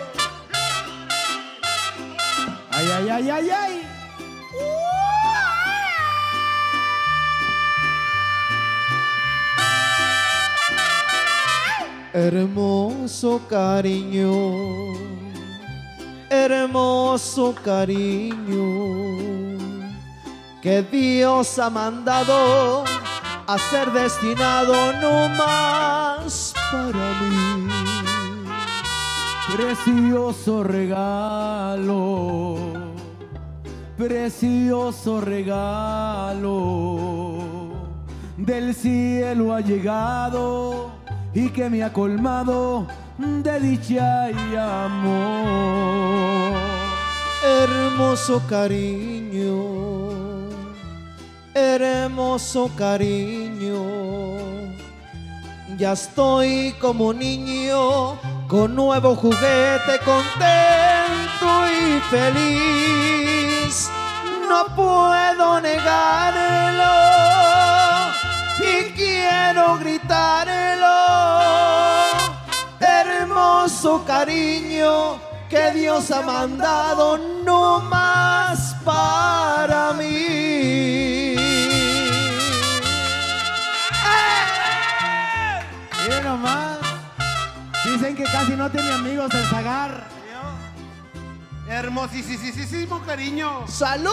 Ay, 2.85 3.09
ay, 3.09 3.09
ay, 3.09 3.29
ay, 3.29 3.49
ay. 3.49 3.87
Hermoso 12.13 13.41
cariño, 13.49 14.93
hermoso 16.29 17.53
cariño, 17.63 18.67
que 20.61 20.81
Dios 20.83 21.59
ha 21.59 21.69
mandado 21.69 22.85
a 23.47 23.57
ser 23.57 23.91
destinado 23.91 24.93
no 25.01 25.27
más 25.29 26.53
para 26.71 27.13
mí. 27.21 27.67
Precioso 29.55 30.63
regalo, 30.63 32.55
precioso 33.97 35.21
regalo, 35.21 37.39
del 38.37 38.75
cielo 38.75 39.53
ha 39.53 39.61
llegado 39.61 40.91
y 41.33 41.49
que 41.49 41.69
me 41.69 41.83
ha 41.83 41.93
colmado 41.93 42.87
de 43.17 43.59
dicha 43.59 44.31
y 44.31 44.55
amor. 44.55 46.55
Hermoso 47.43 48.41
cariño, 48.49 50.09
hermoso 51.53 52.71
cariño, 52.75 53.83
ya 55.77 55.93
estoy 55.93 56.73
como 56.79 57.13
niño 57.13 58.17
con 58.47 58.75
nuevo 58.75 59.15
juguete 59.15 59.99
contento 60.03 61.67
y 61.67 61.99
feliz. 62.09 63.89
No 64.47 64.65
puedo 64.75 65.61
negarlo 65.61 66.93
y 68.59 68.91
quiero 68.91 69.77
gritarlo. 69.77 70.95
Hermoso 72.79 74.03
cariño 74.05 75.19
que 75.49 75.71
Dios 75.71 76.11
ha 76.11 76.21
mandado 76.21 77.17
no 77.43 77.79
más 77.81 78.75
para 78.83 79.93
mí. 79.93 81.44
Dicen 88.05 88.23
que 88.23 88.31
casi 88.31 88.55
no 88.55 88.69
tiene 88.69 88.91
amigos 88.91 89.33
el 89.33 89.43
Zagar. 89.45 90.03
Hermosísimo 91.67 93.01
cariño. 93.03 93.67
¡Salud! 93.67 94.11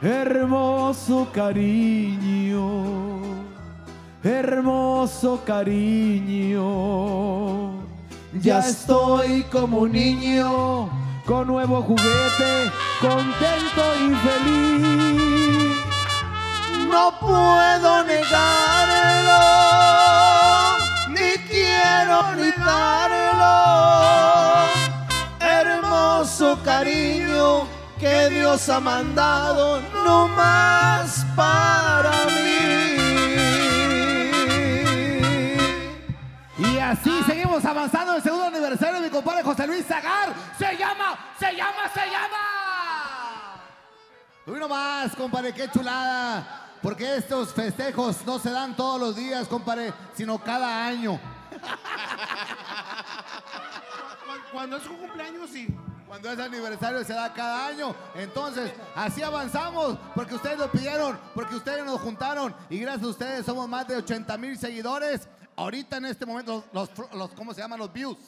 Hermoso 0.00 1.28
cariño, 1.34 2.82
hermoso 4.24 5.44
cariño. 5.44 6.62
Ya 8.40 8.60
estoy 8.60 9.42
como 9.52 9.80
un 9.80 9.92
niño 9.92 10.88
con 11.26 11.46
nuevo 11.46 11.82
juguete, 11.82 12.70
contento 13.02 13.82
y 14.00 14.14
feliz. 14.14 15.11
No 16.92 17.18
puedo 17.18 18.04
negarlo, 18.04 19.40
ni 21.08 21.38
quiero 21.48 22.32
gritarlo. 22.36 23.54
Hermoso 25.40 26.58
cariño 26.62 27.66
que 27.98 28.28
Dios 28.28 28.68
ha 28.68 28.78
mandado 28.78 29.80
no 30.04 30.28
más 30.28 31.24
para 31.34 32.10
mí. 32.26 32.98
Y 36.58 36.78
así 36.78 37.22
seguimos 37.26 37.64
avanzando 37.64 38.12
en 38.12 38.16
el 38.18 38.22
segundo 38.22 38.48
aniversario 38.48 38.96
de 38.96 39.00
mi 39.00 39.08
compadre 39.08 39.42
José 39.42 39.66
Luis 39.66 39.86
Zagar. 39.86 40.34
Se 40.58 40.76
llama, 40.76 41.18
se 41.40 41.52
llama, 41.56 41.88
se 41.94 42.04
llama. 42.10 43.56
Uy, 44.44 44.60
no 44.60 44.68
más, 44.68 45.16
compadre, 45.16 45.54
qué 45.54 45.70
chulada. 45.70 46.62
Porque 46.82 47.16
estos 47.16 47.52
festejos 47.52 48.24
no 48.26 48.38
se 48.38 48.50
dan 48.50 48.74
todos 48.76 49.00
los 49.00 49.14
días, 49.16 49.46
compadre, 49.46 49.92
sino 50.14 50.38
cada 50.42 50.84
año. 50.86 51.20
Cuando 54.52 54.76
es 54.76 54.82
su 54.82 54.96
cumpleaños, 54.96 55.50
sí. 55.50 55.68
Cuando 56.06 56.30
es 56.30 56.38
aniversario 56.38 57.02
se 57.04 57.14
da 57.14 57.32
cada 57.32 57.68
año. 57.68 57.94
Entonces, 58.14 58.70
así 58.94 59.22
avanzamos, 59.22 59.96
porque 60.14 60.34
ustedes 60.34 60.58
lo 60.58 60.70
pidieron, 60.70 61.18
porque 61.34 61.54
ustedes 61.56 61.84
nos 61.86 62.00
juntaron. 62.00 62.54
Y 62.68 62.78
gracias 62.80 63.04
a 63.04 63.08
ustedes 63.10 63.46
somos 63.46 63.66
más 63.68 63.86
de 63.88 63.96
80 63.96 64.36
mil 64.36 64.58
seguidores. 64.58 65.28
Ahorita 65.56 65.96
en 65.98 66.06
este 66.06 66.26
momento, 66.26 66.64
los, 66.72 66.90
los- 66.98 67.12
los- 67.14 67.30
¿cómo 67.32 67.54
se 67.54 67.60
llaman? 67.62 67.78
Los 67.78 67.92
views. 67.92 68.18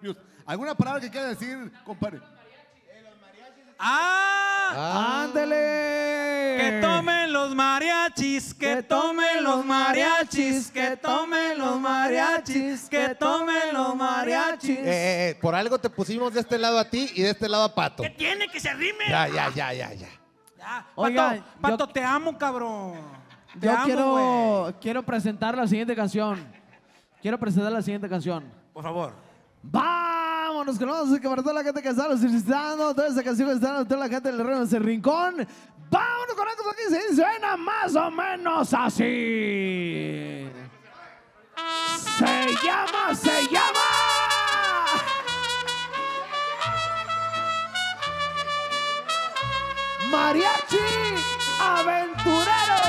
Views. 0.00 0.16
¿Alguna 0.44 0.74
palabra 0.74 1.00
que 1.00 1.10
quiera 1.10 1.28
decir, 1.28 1.72
compadre? 1.84 2.20
¡Ah! 3.78 4.51
¡Ándele! 4.76 6.56
Que 6.58 6.78
tomen 6.80 7.32
los 7.32 7.54
mariachis, 7.54 8.54
que 8.54 8.82
tomen 8.82 9.42
los 9.42 9.64
mariachis, 9.64 10.70
que 10.70 10.96
tomen 10.96 11.58
los 11.58 11.80
mariachis, 11.80 12.88
que 12.88 13.14
tomen 13.14 13.72
los 13.72 13.94
mariachis. 13.96 14.78
Eh, 14.78 15.30
eh, 15.30 15.38
por 15.40 15.54
algo 15.54 15.78
te 15.78 15.90
pusimos 15.90 16.32
de 16.34 16.40
este 16.40 16.58
lado 16.58 16.78
a 16.78 16.88
ti 16.88 17.10
y 17.14 17.22
de 17.22 17.30
este 17.30 17.48
lado 17.48 17.64
a 17.64 17.74
Pato. 17.74 18.02
¿Qué 18.02 18.10
tiene 18.10 18.48
que 18.48 18.60
se 18.60 18.68
arrime? 18.68 19.04
Ya, 19.08 19.28
ya, 19.28 19.50
ya, 19.50 19.72
ya, 19.72 19.94
ya. 19.94 20.08
Ya. 20.58 20.86
Oigan, 20.94 21.44
Pato, 21.60 21.78
Pato, 21.78 21.88
te 21.88 22.04
amo, 22.04 22.38
cabrón. 22.38 22.94
Te 23.58 23.66
Yo 23.66 23.72
amo, 23.72 23.84
quiero, 23.84 24.10
güey. 24.64 24.74
quiero 24.80 25.02
presentar 25.02 25.56
la 25.56 25.66
siguiente 25.66 25.96
canción. 25.96 26.46
Quiero 27.20 27.38
presentar 27.38 27.72
la 27.72 27.82
siguiente 27.82 28.08
canción. 28.08 28.44
Por 28.72 28.82
favor. 28.82 29.14
Vámonos 30.52 30.78
con 30.78 30.86
la 30.86 31.02
música 31.02 31.30
para 31.30 31.42
toda 31.42 31.54
la 31.54 31.64
gente 31.64 31.80
que 31.80 31.88
está 31.88 32.14
solicitando, 32.14 32.94
toda 32.94 33.08
esa 33.08 33.22
canción 33.22 33.48
que 33.48 33.54
está 33.54 33.86
toda 33.86 34.00
la 34.00 34.08
gente 34.10 34.30
del 34.30 34.46
reino 34.46 34.66
rincón. 34.80 35.48
Vámonos 35.90 36.36
con 36.36 36.46
algo 36.46 36.72
que 36.76 36.94
se 36.94 37.16
suena 37.16 37.56
más 37.56 37.96
o 37.96 38.10
menos 38.10 38.74
así. 38.74 40.46
Se 42.18 42.54
llama, 42.62 43.14
se 43.14 43.48
llama. 43.50 43.88
Mariachi 50.10 50.76
Aventurero. 51.60 52.82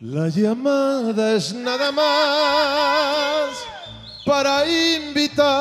La 0.00 0.28
llamada 0.28 1.34
es 1.34 1.54
nada 1.54 1.92
más 1.92 3.71
para 4.32 4.64
invitarte. 4.66 5.52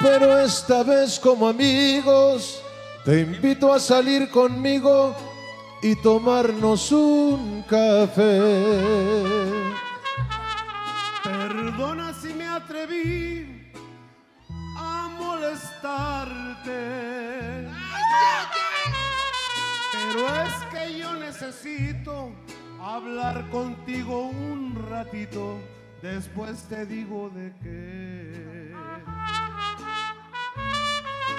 Pero 0.00 0.38
esta 0.38 0.84
vez 0.84 1.18
como 1.18 1.48
amigos 1.48 2.62
te 3.04 3.22
invito 3.22 3.72
a 3.72 3.80
salir 3.80 4.30
conmigo 4.30 5.16
y 5.82 5.96
tomarnos 5.96 6.92
un 6.92 7.64
café. 7.68 8.38
Perdona 11.24 12.14
si 12.14 12.32
me 12.34 12.46
atreví 12.46 13.72
a 14.76 15.08
molestarte. 15.18 16.80
Pero 19.92 20.20
es 20.44 20.54
que 20.70 20.96
yo 20.96 21.12
necesito 21.14 22.30
hablar 22.82 23.48
contigo 23.50 24.22
un 24.22 24.74
ratito. 24.90 25.58
Después 26.02 26.64
te 26.68 26.84
digo 26.84 27.30
de 27.30 27.52
qué. 27.62 28.72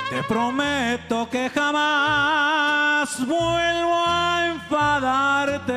Te 0.09 0.23
prometo 0.23 1.29
que 1.29 1.49
jamás 1.49 3.17
vuelvo 3.27 4.03
a 4.05 4.47
enfadarte. 4.53 5.73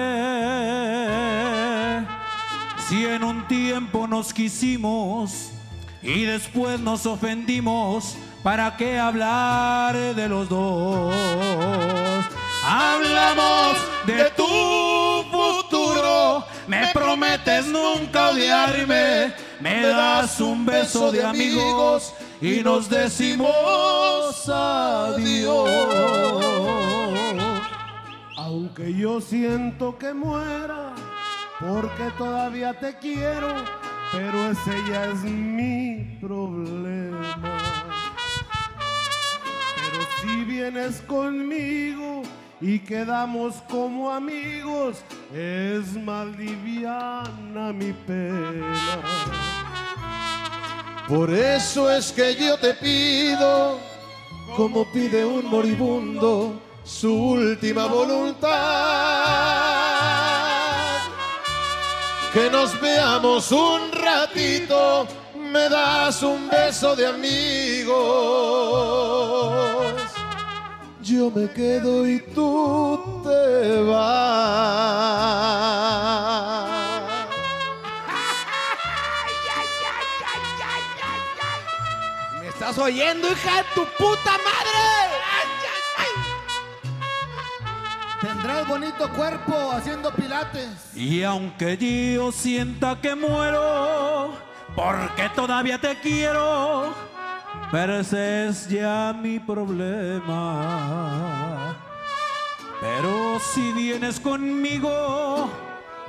Si 2.88 3.05
en 3.05 3.24
un 3.24 3.48
tiempo 3.48 4.06
nos 4.06 4.32
quisimos 4.32 5.51
y 6.02 6.22
después 6.22 6.78
nos 6.78 7.05
ofendimos, 7.06 8.16
¿para 8.44 8.76
qué 8.76 8.98
hablar 8.98 9.97
de 10.14 10.28
los 10.28 10.48
dos? 10.48 11.14
Hablamos 12.64 13.76
de 14.06 14.24
futuro, 14.26 15.15
me 16.68 16.93
prometes 16.93 17.66
nunca 17.66 18.30
odiarme, 18.30 19.32
me 19.60 19.82
das 19.82 20.40
un 20.40 20.66
beso 20.66 21.12
de 21.12 21.24
amigos 21.24 22.12
y 22.40 22.62
nos 22.62 22.88
decimos 22.88 24.48
adiós. 24.48 25.70
Aunque 28.36 28.94
yo 28.94 29.20
siento 29.20 29.97
que 29.98 30.12
muera, 30.12 30.94
porque 31.60 32.10
todavía 32.18 32.78
te 32.78 32.97
quiero, 32.98 33.55
pero 34.12 34.51
ese 34.51 34.82
ya 34.90 35.06
es 35.06 35.22
mi 35.22 36.18
problema. 36.20 37.36
Pero 39.76 40.06
si 40.20 40.44
vienes 40.44 41.01
conmigo 41.02 42.22
y 42.61 42.78
quedamos 42.78 43.57
como 43.69 44.11
amigos, 44.11 44.99
es 45.35 45.95
más 45.95 46.27
liviana 46.37 47.73
mi 47.73 47.93
pena. 47.93 48.74
Por 51.09 51.33
eso 51.33 51.91
es 51.91 52.11
que 52.12 52.35
yo 52.35 52.59
te 52.59 52.74
pido, 52.74 53.78
como 54.57 54.91
pide 54.91 55.24
un 55.24 55.47
moribundo, 55.47 56.61
su 56.83 57.12
última 57.12 57.87
voluntad. 57.87 58.51
Que 62.33 62.51
nos 62.51 62.81
veamos 62.81 63.53
un 63.53 63.93
ratito, 63.93 65.07
me 65.37 65.69
das 65.69 66.23
un 66.23 66.49
beso 66.49 66.97
de 66.97 67.07
amigos. 67.07 67.97
Yo 71.07 71.31
me 71.31 71.49
quedo 71.53 72.05
y 72.05 72.19
tú 72.19 73.23
te 73.23 73.81
vas. 73.83 74.27
¿Me 82.41 82.49
estás 82.49 82.77
oyendo, 82.78 83.31
hija 83.31 83.59
de 83.59 83.62
tu 83.73 83.85
puta 83.97 84.33
madre? 84.33 84.81
Tendrás 88.20 88.66
bonito 88.66 89.09
cuerpo 89.11 89.70
haciendo 89.70 90.12
pilates. 90.12 90.97
Y 90.97 91.23
aunque 91.23 91.77
yo 92.16 92.33
sienta 92.33 93.01
que 93.01 93.15
muero, 93.15 94.33
porque 94.74 95.28
todavía 95.37 95.81
te 95.81 96.01
quiero, 96.01 96.93
pero 97.70 98.01
es 98.01 98.68
ya 98.68 99.14
mi 99.20 99.38
problema. 99.38 100.36
Pero 102.80 103.38
si 103.40 103.72
vienes 103.72 104.20
conmigo 104.20 105.48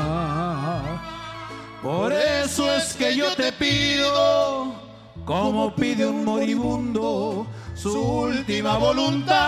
Por 1.81 2.11
eso 2.11 2.71
es 2.73 2.93
que 2.93 3.15
yo 3.15 3.33
te 3.35 3.51
pido, 3.53 4.73
como 5.25 5.73
pide 5.73 6.05
un 6.05 6.25
moribundo, 6.25 7.47
su 7.73 7.97
última 7.97 8.77
voluntad. 8.77 9.39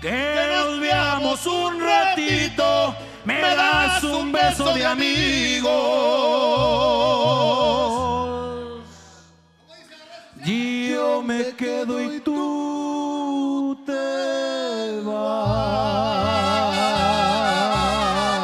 Que 0.00 0.34
nos 0.56 0.80
veamos 0.80 1.46
un 1.46 1.80
ratito, 1.80 2.23
me 3.24 3.40
das 3.40 4.02
un 4.04 4.30
beso 4.32 4.72
de 4.74 4.84
amigos. 4.86 5.72
Yo 10.44 11.22
me 11.22 11.54
quedo 11.56 12.00
y 12.02 12.20
tú 12.20 13.82
te 13.86 15.00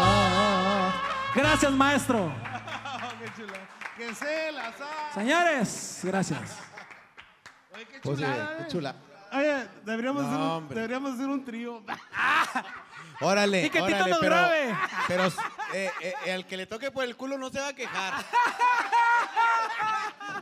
vas. 0.01 0.95
Gracias, 1.35 1.73
maestro. 1.73 2.33
Que 3.97 4.15
se 4.15 4.51
las 4.53 4.81
ha- 4.81 5.13
Señores, 5.15 6.01
gracias. 6.05 6.41
Oye, 7.75 7.85
qué 7.87 8.01
chulada, 8.01 8.57
eh, 8.61 8.67
chula. 8.71 8.95
Oye, 9.33 9.69
deberíamos, 9.85 10.23
No, 10.23 10.29
hacer 10.31 10.41
un, 10.63 10.69
deberíamos 10.71 11.13
hacer 11.13 11.27
un 11.29 11.45
trío. 11.45 11.83
Órale, 13.21 13.67
Y 13.67 13.71
que 13.71 13.79
Tito 13.81 13.85
órale, 13.85 14.11
nos 14.11 14.19
pero, 14.21 14.35
grabe. 14.35 14.77
pero 15.09 15.27
eh, 15.75 15.91
eh, 16.01 16.15
el 16.27 16.47
que 16.47 16.57
le 16.57 16.67
toque 16.67 16.91
por 16.91 17.05
el 17.05 17.17
culo 17.17 17.37
no 17.37 17.51
se 17.51 17.61
va 17.61 17.69
a 17.69 17.75
quejar. 17.75 18.15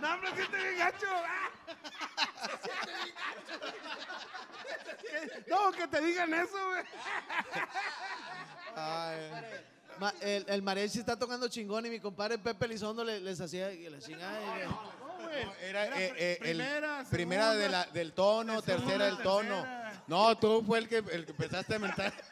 No, 0.01 0.15
hombre, 0.15 0.31
siente 0.37 0.57
bien 0.59 0.79
gacho. 0.79 1.07
No, 5.49 5.73
que 5.73 5.89
te 5.89 6.01
digan 6.01 6.33
eso, 6.35 6.57
güey. 6.71 6.85
Ma- 9.99 10.15
el, 10.21 10.45
el 10.49 10.63
mariachi 10.63 11.01
está 11.01 11.19
tocando 11.19 11.49
chingón 11.49 11.85
y 11.87 11.91
mi 11.91 11.99
compadre 11.99 12.39
Pepe 12.39 12.67
Elizondo 12.67 13.03
le- 13.03 13.19
les 13.21 13.41
hacía 13.41 13.69
la 13.91 13.99
chingada. 13.99 14.39
y- 14.41 15.65
Era, 15.65 15.87
eh, 15.87 16.15
eh, 16.17 16.39
el- 16.43 16.57
primera, 16.57 17.05
primera 17.11 17.55
de 17.55 17.69
la- 17.69 17.85
del 17.87 18.13
tono, 18.13 18.63
tercera 18.63 19.07
del 19.07 19.19
tono. 19.19 19.67
No, 20.09 20.37
tú 20.39 20.63
fue 20.67 20.79
el 20.79 20.89
que, 20.89 20.97
el 20.99 21.25
que 21.27 21.31
empezaste 21.33 21.75
a 21.77 21.79
mentar. 21.79 22.13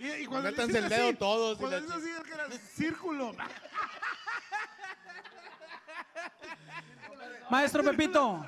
Y, 0.00 0.08
y 0.12 0.26
cuando 0.26 0.48
Métanse 0.50 0.78
el 0.78 0.88
dedo 0.88 1.08
así, 1.08 1.16
todos 1.16 1.58
Cuando 1.58 1.80
dices 1.80 1.96
así, 1.96 2.08
es 2.08 2.20
que 2.22 2.32
era 2.32 2.46
círculo. 2.76 3.34
Maestro 7.50 7.82
Pepito, 7.82 8.46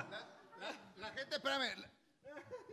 La 0.97 1.09
gente, 1.11 1.35
espérame. 1.35 1.75
la- 1.77 1.89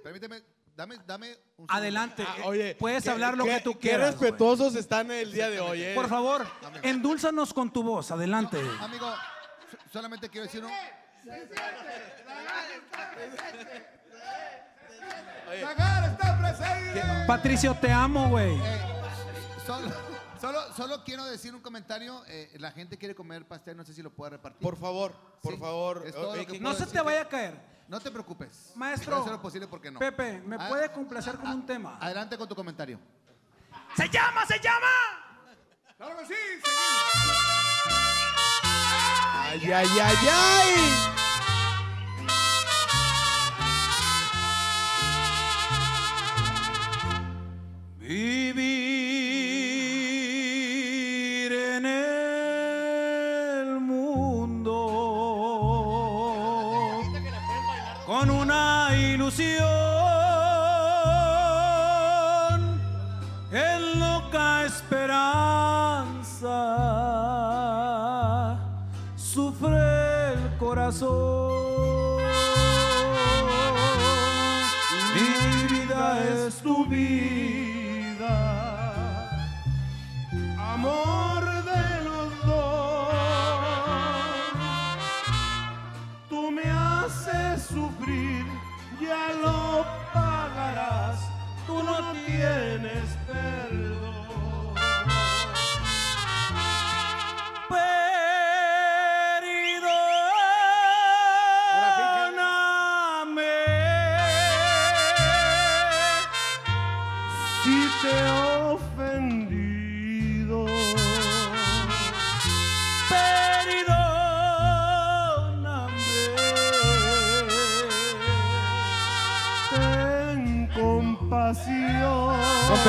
Permíteme, 0.04 0.42
dame, 0.76 0.96
dame 1.06 1.28
un 1.30 1.34
segundo. 1.66 1.74
adelante. 1.74 2.24
Ah, 2.26 2.36
eh, 2.38 2.42
oye, 2.44 2.74
puedes 2.76 3.02
qué- 3.02 3.10
hablar 3.10 3.36
lo 3.36 3.44
qué- 3.44 3.54
que 3.56 3.60
tú 3.62 3.72
Qué 3.74 3.80
quieras. 3.80 4.16
güey. 4.16 4.30
respetuosos 4.30 4.76
están 4.76 5.10
el 5.10 5.32
día 5.32 5.50
de 5.50 5.58
hoy, 5.60 5.82
eh. 5.82 5.94
Por 5.96 6.08
favor, 6.08 6.46
endúlzanos 6.82 7.52
con 7.52 7.72
tu 7.72 7.82
voz. 7.82 8.10
Adelante. 8.12 8.60
Amigo, 8.80 9.12
so- 9.70 9.78
solamente 9.92 10.28
quiero 10.28 10.46
decir 10.46 10.64
un... 10.64 10.70
está 16.06 16.38
presente. 16.38 17.02
Patricio, 17.26 17.74
te 17.74 17.90
amo, 17.92 18.28
güey. 18.28 18.56
Eh, 18.56 18.80
solo, 19.66 19.90
solo, 20.40 20.72
solo 20.74 21.04
quiero 21.04 21.24
decir 21.24 21.54
un 21.54 21.60
comentario. 21.60 22.22
eh, 22.26 22.56
la 22.58 22.70
gente 22.72 22.96
quiere 22.98 23.14
comer 23.14 23.38
pastel, 23.46 23.76
no 23.76 23.84
sé 23.84 23.92
si 23.94 24.02
lo 24.02 24.10
puede 24.10 24.30
repartir. 24.32 24.60
Por 24.62 24.76
favor, 24.78 25.12
por 25.42 25.54
Sí, 25.54 25.58
favor. 25.60 26.04
No 26.60 26.72
se 26.74 26.80
decir 26.80 26.92
te 26.92 27.00
vaya 27.00 27.22
a 27.22 27.28
caer. 27.28 27.78
No 27.88 28.00
te 28.00 28.10
preocupes. 28.10 28.72
Maestro. 28.74 29.10
Voy 29.12 29.18
a 29.18 29.22
hacer 29.22 29.32
lo 29.32 29.40
posible 29.42 29.66
porque 29.66 29.90
no. 29.90 29.98
Pepe, 29.98 30.42
¿me 30.44 30.56
Ah, 30.56 30.68
puede 30.68 30.92
complacer 30.92 31.36
con 31.36 31.48
un 31.50 31.64
tema? 31.64 31.96
Adelante 32.00 32.36
con 32.36 32.46
tu 32.46 32.54
comentario. 32.54 33.00
¡Se 33.96 34.08
llama, 34.10 34.44
se 34.46 34.58
llama! 34.60 34.86
Claro 35.96 36.16
que 36.18 36.26
sí, 36.26 36.34
Ay, 39.50 39.72
ay, 39.72 39.88
ay, 40.00 40.16
ay. 40.30 41.17
Vivir 48.08 48.56
en 51.52 51.84
el 51.84 53.80
mundo 53.80 54.72
con 58.06 58.30
una 58.30 58.88
ilusión 58.96 59.58
en 63.52 64.00
loca 64.00 64.64
esperanza 64.64 65.28
sufre 69.16 70.32
el 70.32 70.56
corazón. 70.58 71.52
Mi 75.14 75.28
vida 75.76 76.24
es 76.46 76.56
tu 76.62 76.86
vida, 76.86 77.37
no 92.48 93.07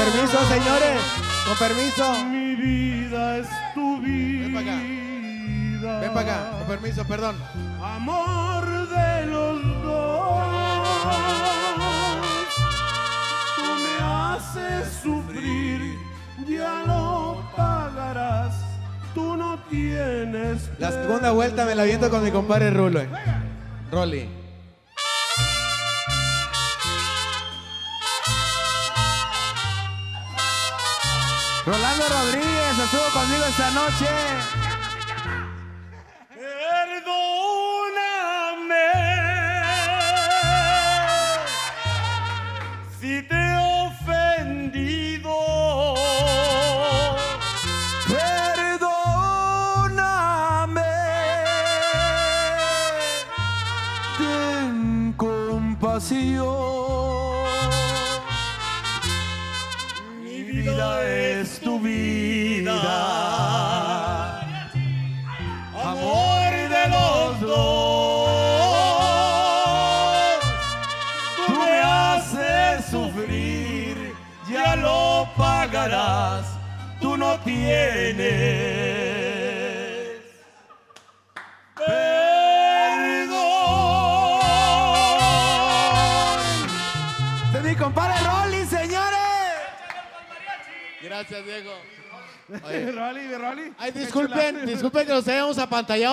permiso, 0.04 0.38
señores. 0.48 1.02
Con 1.46 1.58
permiso. 1.58 2.24
Mi 2.26 2.56
vida 2.56 3.38
es 3.38 3.48
tu 3.74 4.00
vida. 4.02 4.40
Ven 4.48 4.54
para 4.54 4.72
acá. 4.72 6.00
Ven 6.02 6.14
para 6.14 6.22
acá. 6.22 6.52
Con 6.60 6.68
permiso, 6.68 7.06
perdón. 7.06 7.36
Amor 7.84 8.66
de 8.90 9.26
los 9.28 9.84
dos. 9.84 10.44
Tú 13.56 13.64
me 13.84 14.06
haces 14.06 14.88
sufrir, 15.04 15.98
ya 16.48 16.84
lo 16.86 17.44
pagarás. 17.56 18.54
Tú 19.14 19.36
no 19.36 19.58
tienes. 19.70 20.70
La 20.80 20.92
segunda 20.92 21.32
vuelta 21.32 21.66
me 21.66 21.76
la 21.76 21.84
viento 21.84 22.10
con 22.10 22.24
mi 22.24 22.32
compadre 22.32 22.70
Rulo. 22.72 23.02
eh. 23.02 23.10
Rolly. 23.92 24.30
Rolando 31.70 32.10
Rodríguez 32.10 32.80
estuvo 32.80 33.08
conmigo 33.14 33.46
esta 33.46 33.70
noche. 33.70 34.59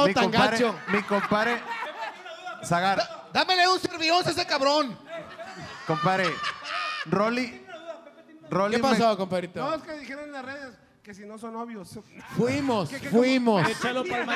Mi 0.07 0.15
tan 0.15 0.24
compadre, 0.24 0.51
gacho. 0.59 0.74
mi 0.89 1.03
compadre, 1.03 1.61
Zagar, 2.65 3.03
Dámele 3.32 3.69
un 3.69 3.78
servillón 3.81 4.27
a 4.27 4.31
ese 4.31 4.47
cabrón. 4.47 4.97
compadre, 5.86 6.24
Rolly, 7.07 7.62
Rolly 8.51 8.77
¿Qué 8.77 8.82
me- 8.82 8.89
pasó, 8.89 9.16
compadrito? 9.16 9.61
No, 9.61 9.74
es 9.74 9.82
que 9.82 9.93
dijeron 9.98 10.24
en 10.24 10.32
las 10.32 10.44
redes 10.44 10.74
que 11.03 11.15
si 11.15 11.24
no 11.24 11.39
son 11.39 11.53
novios. 11.53 11.98
Fuimos, 12.36 12.89
¿Qué- 12.89 13.01
qué- 13.01 13.11
fuimos. 13.11 13.69
Échalo 13.69 14.05
para 14.05 14.24
mi 14.24 14.32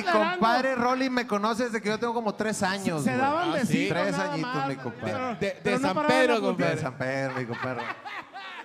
aclarando. 0.00 0.12
compadre 0.12 0.74
Rolly 0.76 1.10
me 1.10 1.26
conoce 1.26 1.64
desde 1.64 1.80
que 1.80 1.88
yo 1.88 1.98
tengo 1.98 2.14
como 2.14 2.34
tres 2.34 2.62
años. 2.62 3.02
Se 3.02 3.16
daban 3.16 3.48
Ah, 3.50 3.52
sí. 3.54 3.58
besitos. 3.88 3.98
Tres 3.98 4.18
añitos, 4.18 4.54
más. 4.54 4.68
mi 4.68 4.76
compadre. 4.76 5.34
De, 5.40 5.60
de 5.64 5.78
no 5.78 5.94
San 5.94 6.06
Pedro, 6.06 6.34
la 6.34 6.40
De 6.40 6.40
compadre. 6.46 6.80
San 6.80 6.96
Pedro, 6.98 7.34
mi 7.34 7.46
compadre. 7.46 7.82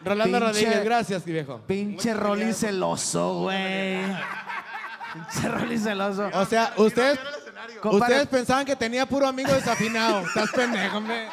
Rolando 0.04 0.38
Pinche- 0.38 0.46
Rodríguez, 0.48 0.84
gracias, 0.84 1.26
viejo. 1.26 1.62
Pinche 1.66 2.14
Rolly 2.14 2.54
celoso, 2.54 3.40
güey. 3.44 4.06
Pinche 5.60 5.77
celoso. 5.80 6.30
O 6.34 6.45
sea, 6.45 6.73
ustedes, 6.77 7.19
ustedes 7.84 8.27
pensaban 8.27 8.65
que 8.65 8.76
tenía 8.76 9.06
puro 9.06 9.27
amigo 9.27 9.52
desafinado. 9.52 10.22
Estás 10.22 10.52
pendejo, 10.52 10.98
hombre. 10.98 11.27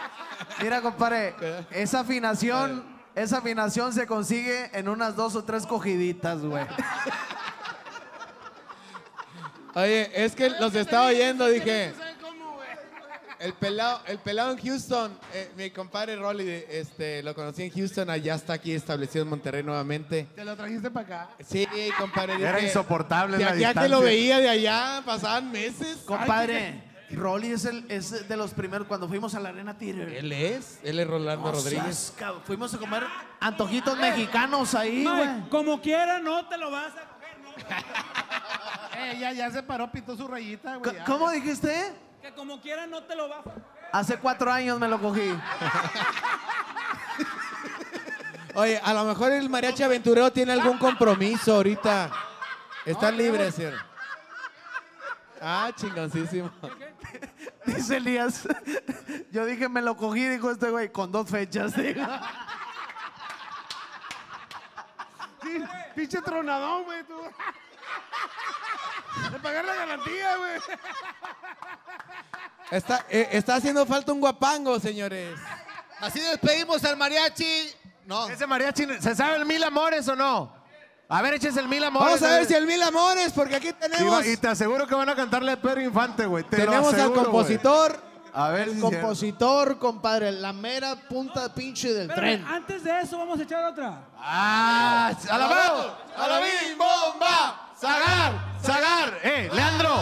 Mira, 0.62 0.80
compadre, 0.80 1.34
esa 1.70 2.00
afinación 2.00 2.96
Esa 3.14 3.38
afinación 3.38 3.94
se 3.94 4.06
consigue 4.06 4.70
en 4.74 4.88
unas 4.90 5.16
dos 5.16 5.34
o 5.36 5.42
tres 5.42 5.66
cogiditas, 5.66 6.42
güey. 6.42 6.66
Oye, 9.74 10.10
es 10.14 10.34
que 10.34 10.50
los 10.50 10.74
estaba 10.74 11.06
oyendo, 11.06 11.46
dije. 11.48 11.94
El 13.46 13.52
pelado, 13.54 14.00
el 14.08 14.18
pelado 14.18 14.50
en 14.50 14.58
Houston, 14.58 15.16
eh, 15.32 15.52
mi 15.56 15.70
compadre 15.70 16.16
Rolly, 16.16 16.64
este, 16.68 17.22
lo 17.22 17.32
conocí 17.32 17.62
en 17.62 17.70
Houston, 17.70 18.10
allá 18.10 18.34
está 18.34 18.54
aquí 18.54 18.72
establecido 18.72 19.22
en 19.22 19.28
Monterrey 19.30 19.62
nuevamente. 19.62 20.26
¿Te 20.34 20.44
lo 20.44 20.56
trajiste 20.56 20.90
para 20.90 21.06
acá? 21.06 21.30
Sí, 21.46 21.64
compadre. 21.96 22.34
Era 22.34 22.54
dije, 22.56 22.66
insoportable 22.66 23.38
De 23.38 23.44
la 23.44 23.50
aquí 23.50 23.58
a 23.62 23.68
que 23.72 23.80
distancia. 23.80 23.88
lo 23.96 24.00
veía 24.02 24.38
de 24.40 24.48
allá, 24.48 25.02
pasaban 25.06 25.52
meses. 25.52 25.98
Compadre, 26.04 26.82
Rolly 27.10 27.52
es, 27.52 27.64
el, 27.66 27.84
es 27.88 28.28
de 28.28 28.36
los 28.36 28.52
primeros 28.52 28.88
cuando 28.88 29.06
fuimos 29.06 29.32
a 29.36 29.38
la 29.40 29.50
Arena 29.50 29.78
Theater. 29.78 30.08
Él 30.08 30.32
es, 30.32 30.80
él 30.82 30.98
es 30.98 31.06
Rolando 31.06 31.46
No 31.46 31.52
Rodríguez. 31.52 32.14
cab- 32.18 32.42
Fuimos 32.44 32.74
a 32.74 32.78
comer 32.78 33.04
antojitos 33.38 33.96
mexicanos 33.96 34.74
ahí, 34.74 35.04
güey. 35.04 35.48
como 35.50 35.80
quiera, 35.80 36.18
no 36.18 36.48
te 36.48 36.58
lo 36.58 36.72
vas 36.72 36.92
a 36.96 37.08
coger, 37.14 37.38
¿no? 37.44 37.50
Eh, 38.98 39.18
ya, 39.20 39.30
ya 39.32 39.50
se 39.50 39.62
paró, 39.62 39.92
pitó 39.92 40.16
su 40.16 40.26
rayita, 40.26 40.76
güey. 40.76 40.94
ya. 40.96 41.04
¿Cómo 41.04 41.30
dijiste? 41.30 41.92
Que 42.26 42.32
como 42.32 42.60
quiera, 42.60 42.88
no 42.88 43.04
te 43.04 43.14
lo 43.14 43.28
vas 43.28 43.38
a 43.38 43.42
coger. 43.44 43.62
Hace 43.92 44.18
cuatro 44.18 44.50
años 44.50 44.80
me 44.80 44.88
lo 44.88 45.00
cogí. 45.00 45.32
Oye, 48.54 48.80
a 48.82 48.92
lo 48.94 49.04
mejor 49.04 49.30
el 49.30 49.48
mariachi 49.48 49.84
aventurero 49.84 50.32
tiene 50.32 50.52
algún 50.54 50.76
compromiso 50.76 51.54
ahorita. 51.54 52.10
Está 52.84 53.12
libre, 53.12 53.52
señor. 53.52 53.74
Ah, 55.40 55.70
chingoncísimo. 55.76 56.50
Dice 57.64 57.98
Elías. 57.98 58.48
Yo 59.30 59.46
dije, 59.46 59.68
me 59.68 59.80
lo 59.80 59.96
cogí, 59.96 60.26
dijo 60.26 60.50
este 60.50 60.68
güey, 60.70 60.90
con 60.90 61.12
dos 61.12 61.30
fechas. 61.30 61.76
digo. 61.76 62.04
Sí, 65.42 65.62
pinche 65.94 66.20
tronadón, 66.22 66.82
güey, 66.86 67.04
tú. 67.04 67.20
De 69.36 69.42
pagar 69.42 69.64
la 69.66 69.74
garantía, 69.74 70.36
güey. 70.38 70.52
Está, 72.70 73.04
eh, 73.10 73.28
está 73.32 73.56
haciendo 73.56 73.84
falta 73.84 74.12
un 74.12 74.20
guapango, 74.20 74.80
señores. 74.80 75.38
Así 76.00 76.20
despedimos 76.20 76.82
al 76.84 76.96
mariachi. 76.96 77.70
No. 78.06 78.28
Ese 78.28 78.46
mariachi, 78.46 78.86
¿se 79.00 79.14
sabe 79.14 79.36
el 79.36 79.44
mil 79.44 79.62
amores 79.62 80.08
o 80.08 80.16
no? 80.16 80.56
A 81.08 81.20
ver, 81.22 81.34
eches 81.34 81.56
el 81.58 81.68
mil 81.68 81.84
amores. 81.84 82.20
Vamos 82.20 82.22
a 82.22 82.38
ver 82.38 82.46
si 82.46 82.54
el 82.54 82.66
Mil 82.66 82.82
Amores, 82.82 83.32
porque 83.32 83.54
aquí 83.56 83.72
tenemos, 83.74 84.26
y 84.26 84.36
te 84.38 84.48
aseguro 84.48 84.88
que 84.88 84.94
van 84.96 85.08
a 85.08 85.14
cantarle 85.14 85.52
a 85.52 85.60
Pedro 85.60 85.80
Infante, 85.80 86.26
güey. 86.26 86.42
te 86.44 86.56
tenemos 86.56 86.94
al 86.94 87.12
compositor. 87.12 88.00
A 88.32 88.48
ver, 88.50 88.68
El 88.68 88.74
si 88.74 88.80
compositor, 88.80 89.78
compadre, 89.78 90.32
la 90.32 90.52
mera 90.52 90.96
punta 90.96 91.54
pinche 91.54 91.92
del 91.92 92.10
Espérame, 92.10 92.42
tren. 92.42 92.54
antes 92.54 92.84
de 92.84 93.00
eso, 93.00 93.16
vamos 93.18 93.38
a 93.38 93.42
echar 93.44 93.64
otra. 93.64 94.08
¡Ah! 94.18 95.12
¡Alabado! 95.30 95.96
¡A 96.16 96.26
la 96.26 96.40
bomba! 96.76 97.65
¡Zagar! 97.78 98.32
¡Zagar! 98.62 99.18
¡Eh, 99.22 99.50
Leandro! 99.52 99.96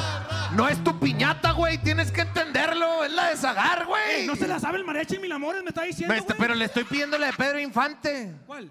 No 0.53 0.69
es 0.69 0.83
tu 0.85 0.99
piñata, 1.01 1.53
güey. 1.53 1.79
Tienes 1.79 2.13
que 2.13 2.21
entenderlo. 2.21 3.05
Es 3.05 3.13
la 3.13 3.31
de 3.31 3.37
Zagar, 3.37 3.87
güey. 3.87 4.27
No 4.27 4.37
se 4.37 4.47
la 4.47 4.61
sabe 4.61 4.79
el 4.79 4.85
mariachi 4.85 5.19
Mil 5.19 5.33
Amores, 5.33 5.63
me 5.63 5.71
está 5.71 5.83
diciendo. 5.83 6.13
Me 6.15 6.21
está- 6.21 6.35
güey. 6.35 6.41
pero 6.41 6.55
le 6.55 6.67
estoy 6.67 6.85
pidiendo 6.85 7.19
la 7.19 7.27
de 7.27 7.33
Pedro 7.33 7.59
Infante. 7.59 8.33
¿Cuál? 8.47 8.71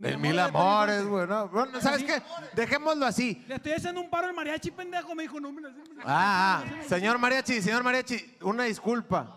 El 0.00 0.18
Mil 0.18 0.38
Amores 0.38 1.04
güey. 1.06 1.26
No, 1.26 1.48
bueno, 1.48 1.80
¿Sabes 1.80 2.02
qué? 2.04 2.20
Dejémoslo 2.54 3.06
así. 3.06 3.42
Le 3.48 3.54
estoy 3.54 3.72
haciendo 3.72 4.00
un 4.00 4.10
paro 4.10 4.26
al 4.26 4.34
mariachi, 4.34 4.70
pendejo. 4.72 5.14
Me 5.14 5.22
dijo, 5.22 5.40
no, 5.40 5.50
mira, 5.52 5.70
Ah, 6.04 6.62
ah. 6.66 6.82
señor 6.88 7.18
Mariachi, 7.18 7.62
señor 7.62 7.82
Mariachi, 7.84 8.36
una 8.42 8.64
disculpa. 8.64 9.34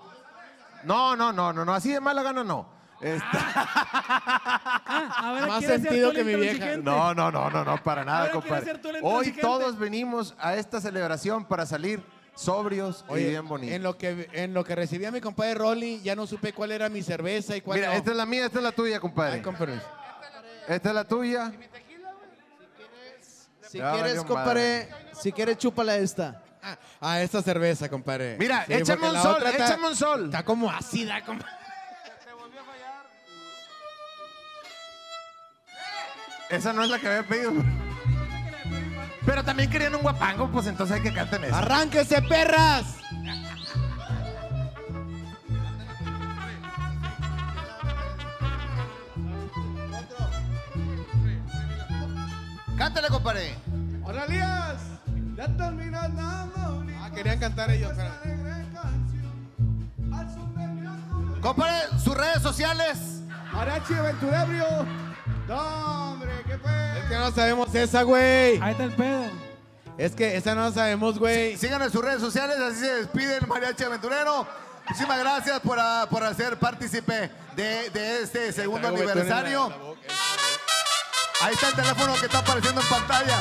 No, 0.84 1.16
no, 1.16 1.32
no, 1.32 1.54
no, 1.54 1.64
no. 1.64 1.74
Así 1.74 1.92
de 1.92 2.00
mala 2.02 2.24
gana 2.24 2.44
no. 2.44 2.75
Este- 3.02 3.38
ahora 4.86 5.48
Más 5.48 5.64
sentido 5.64 6.12
que 6.12 6.24
mi 6.24 6.36
vieja. 6.36 6.78
No, 6.78 7.14
no, 7.14 7.32
no, 7.32 7.50
no, 7.50 7.64
no, 7.64 7.84
para 7.84 8.04
nada, 8.06 8.32
compadre. 8.32 8.80
Hoy 9.02 9.32
todos 9.34 9.78
venimos 9.78 10.34
a 10.40 10.56
esta 10.56 10.80
celebración 10.80 11.46
para 11.46 11.66
salir 11.66 12.02
sobrios 12.36 13.06
y 13.10 13.14
bien 13.16 13.48
bonitos. 13.48 13.76
en 13.76 13.84
lo 13.84 13.98
que 13.98 14.30
en 14.34 14.54
lo 14.54 14.64
que 14.64 14.76
recibí 14.76 15.06
a 15.06 15.12
mi 15.12 15.22
compadre 15.22 15.56
Rolly, 15.56 16.02
ya 16.02 16.16
no 16.16 16.28
supe 16.28 16.54
cuál 16.54 16.72
era 16.72 16.90
mi 16.90 17.02
cerveza 17.02 17.56
y 17.56 17.62
cuál 17.62 17.80
Mira, 17.80 17.92
no. 17.92 17.98
esta 17.98 18.12
es 18.12 18.18
la 18.18 18.26
mía, 18.26 18.46
esta 18.46 18.58
es 18.60 18.64
la 18.64 18.72
tuya, 18.72 19.00
compadre. 19.00 19.36
Ay, 19.36 19.42
con 19.42 19.56
permiso. 19.56 19.86
Esta 20.68 20.90
es 20.90 20.96
la 20.96 21.04
tuya. 21.06 21.54
Si 23.70 23.78
Ya 23.78 23.94
quieres, 23.94 24.24
compadre, 24.24 24.90
si 25.14 25.32
quieres, 25.32 25.58
chúpala 25.58 25.96
esta. 25.98 26.42
Ah, 27.00 27.22
esta 27.22 27.42
cerveza, 27.42 27.90
compadre. 27.90 28.38
Mira, 28.40 28.66
Sí, 28.66 28.74
échame 28.74 29.10
un 29.10 29.22
sol, 29.22 29.44
échame 29.46 29.88
un 29.88 29.96
sol. 29.96 30.26
Está 30.26 30.44
como 30.44 30.70
ácida, 30.72 31.24
compadre. 31.24 31.65
Esa 36.50 36.74
no 36.74 36.84
es 36.84 36.90
la 36.90 37.00
que 37.00 37.08
había 37.08 37.24
pedido. 37.24 37.54
Pero 39.26 39.44
también 39.44 39.70
querían 39.70 39.96
un 39.96 40.02
guapango, 40.02 40.50
pues 40.52 40.68
entonces 40.68 40.98
hay 40.98 41.02
que 41.04 41.14
canten 41.14 41.44
esa. 41.46 41.58
¡Arránquese, 41.60 42.22
perras! 42.22 42.86
Cántale, 52.78 53.08
compadre. 53.08 53.56
Hola, 54.04 54.26
Elías. 54.26 54.82
Ya 55.36 55.48
terminando. 55.48 56.22
Ah, 57.02 57.10
querían 57.14 57.40
cantar 57.40 57.72
ellos. 57.72 57.92
pero- 57.96 58.12
Compadre, 61.42 62.00
sus 62.04 62.16
redes 62.16 62.42
sociales. 62.42 63.22
Mariachi 63.54 63.94
Aventurebrio. 63.94 64.66
No, 65.48 66.12
hombre, 66.14 66.32
¿qué 66.48 66.58
fue? 66.58 67.00
Es 67.00 67.06
que 67.06 67.16
no 67.16 67.32
sabemos 67.32 67.74
esa, 67.76 68.02
güey. 68.04 68.60
Ahí 68.62 68.72
está 68.72 68.84
el 68.84 68.94
pedo. 68.94 69.26
Es 69.98 70.14
que 70.16 70.36
esa 70.36 70.56
no 70.56 70.62
la 70.64 70.72
sabemos, 70.72 71.20
güey. 71.20 71.56
Síganos 71.58 71.88
en 71.88 71.94
sus 71.94 72.04
redes 72.04 72.20
sociales, 72.20 72.58
así 72.60 72.80
se 72.80 72.94
despide 72.96 73.38
el 73.38 73.48
Mariachi 73.48 73.84
Aventurero. 73.84 74.48
Muchísimas 74.88 75.20
gracias 75.20 75.60
por, 75.62 75.78
ah, 75.80 76.08
por 76.10 76.24
hacer 76.24 76.58
partícipe 76.60 77.32
de, 77.56 77.90
de 77.92 78.24
este 78.24 78.52
segundo 78.52 78.88
Traigo 78.90 78.98
betún 79.08 79.22
en 79.22 79.30
la- 79.30 79.38
aniversario. 79.40 79.70
la 79.70 79.78
boca. 79.78 80.02
Ahí 81.42 81.54
está 81.54 81.68
el 81.70 81.76
teléfono 81.76 82.14
que 82.16 82.26
está 82.26 82.40
apareciendo 82.40 82.82
en 82.82 82.88
pantalla. 82.88 83.38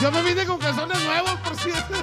Yo 0.00 0.10
me 0.10 0.22
vine 0.22 0.44
con 0.44 0.58
calzones 0.58 1.00
nuevos, 1.04 1.30
por 1.44 1.56
cierto. 1.56 1.94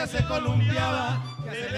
Ella 0.00 0.06
se 0.06 0.24
columpiaba, 0.24 1.20
que 1.44 1.50
se 1.50 1.70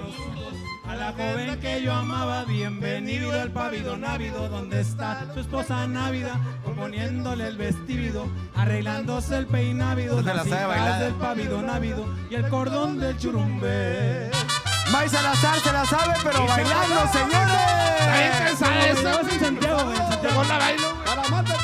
los 0.00 0.18
ojos 0.18 0.54
a 0.88 0.96
la 0.96 1.12
joven 1.12 1.60
que 1.60 1.82
yo 1.82 1.92
amaba. 1.92 2.44
Bienvenido 2.44 3.30
al 3.32 3.50
pavido 3.50 3.98
návido, 3.98 4.48
donde 4.48 4.80
está 4.80 5.26
su 5.34 5.40
esposa 5.40 5.86
návida, 5.86 6.40
componiéndole 6.64 7.48
el 7.48 7.58
vestido, 7.58 8.26
arreglándose 8.54 9.36
el 9.36 9.46
peinávido, 9.46 10.22
la 10.22 10.42
bailar. 10.42 11.00
del 11.00 11.14
pavido 11.14 11.60
návido 11.60 12.06
y 12.30 12.36
el 12.36 12.48
cordón 12.48 12.98
del 12.98 13.18
churumbe. 13.18 14.30
May 14.90 15.08
Salazar 15.10 15.58
se 15.60 15.72
la 15.72 15.84
sabe, 15.84 16.14
pero 16.22 16.46
bailando, 16.46 17.00
Ahí 17.00 17.08
señores. 17.08 18.52
está 18.52 18.70
No, 18.70 18.80
esa, 18.80 19.02
no, 19.02 19.20
es 19.20 19.32
en 19.34 19.40
Santiago, 19.40 19.84
güey, 19.84 19.96
en 19.98 20.08
Santiago. 20.08 20.22
Llegó 20.22 20.44
la 20.44 20.58
bailo. 20.58 21.04
Para 21.04 21.28
Mata, 21.28 21.54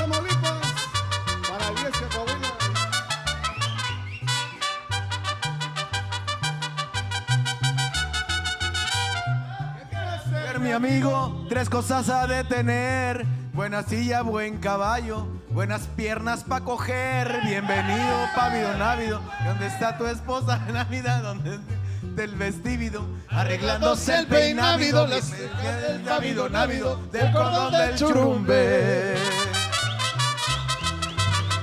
mi 10.68 10.74
amigo, 10.74 11.46
tres 11.48 11.70
cosas 11.70 12.10
ha 12.10 12.26
de 12.26 12.44
tener. 12.44 13.24
Buena 13.54 13.82
silla, 13.82 14.20
buen 14.20 14.58
caballo, 14.58 15.26
buenas 15.48 15.86
piernas 15.96 16.44
para 16.44 16.62
coger. 16.62 17.40
Bienvenido, 17.42 18.14
pavido 18.36 18.76
návido. 18.76 19.22
¿Dónde 19.46 19.66
está 19.66 19.96
tu 19.96 20.06
esposa 20.06 20.58
návida? 20.72 21.22
¿Dónde 21.22 21.58
del 22.02 22.34
vestíbido? 22.34 23.02
Arreglándose 23.30 24.18
el 24.18 24.26
peinávido, 24.26 25.06
las 25.06 25.30
del 25.30 26.04
návido, 26.04 26.50
návido, 26.50 27.00
del 27.12 27.32
cordón 27.32 27.72
del 27.72 27.94
churumbe. 27.94 29.14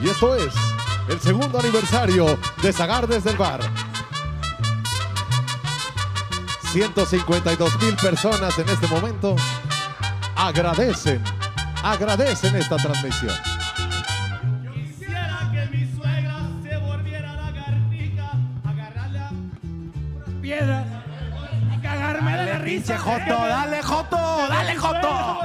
Y 0.02 0.10
esto 0.10 0.36
es 0.36 0.54
el 1.10 1.20
segundo 1.20 1.60
aniversario 1.60 2.40
de 2.64 2.74
Zagar 2.74 3.06
desde 3.06 3.30
el 3.30 3.38
bar. 3.38 3.60
152 6.76 7.82
mil 7.82 7.96
personas 7.96 8.60
en 8.60 8.68
este 8.68 8.86
momento 8.88 9.34
agradecen, 10.36 11.24
agradecen 11.82 12.54
esta 12.58 12.76
transmisión. 12.76 13.34
Quisiera 14.74 15.50
que 15.54 15.66
mi 15.72 15.96
suegra 15.96 16.36
se 16.62 16.76
volviera 16.76 17.34
lagartija, 17.34 18.30
agarrarle 18.66 19.20
a 19.20 19.32
Piedras 20.42 20.86
y 21.74 21.78
cagarme 21.82 22.38
de 22.40 22.46
la 22.46 22.60
risa. 22.60 22.96
Pinche 22.96 22.98
Joto, 22.98 23.48
dale 23.48 23.82
Joto, 23.82 24.48
dale 24.50 24.76
Joto. 24.76 25.40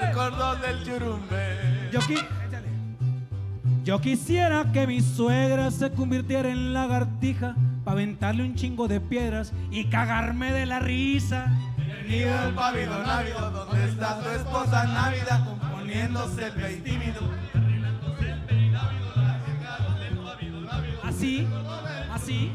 el 0.00 0.12
cordón 0.12 0.60
del 0.60 0.84
churumbe. 0.84 1.88
Yo, 1.92 2.00
qui- 2.00 2.14
échale. 2.14 2.45
Yo 3.86 4.00
quisiera 4.00 4.72
que 4.72 4.84
mi 4.84 5.00
suegra 5.00 5.70
se 5.70 5.92
convirtiera 5.92 6.48
en 6.48 6.74
lagartija 6.74 7.54
para 7.84 7.92
aventarle 7.92 8.42
un 8.42 8.56
chingo 8.56 8.88
de 8.88 9.00
piedras 9.00 9.52
y 9.70 9.84
cagarme 9.84 10.52
de 10.52 10.66
la 10.66 10.80
risa. 10.80 11.56
Bienvenido 11.76 12.36
al 12.36 12.52
pávido 12.52 12.98
návido, 13.04 13.48
donde 13.52 13.84
está 13.84 14.18
tu 14.18 14.28
esposa 14.30 14.86
návida, 14.88 15.44
componiéndose 15.44 16.46
el 16.46 16.52
vestido. 16.54 17.20
Así, 21.04 21.46
así. 22.12 22.50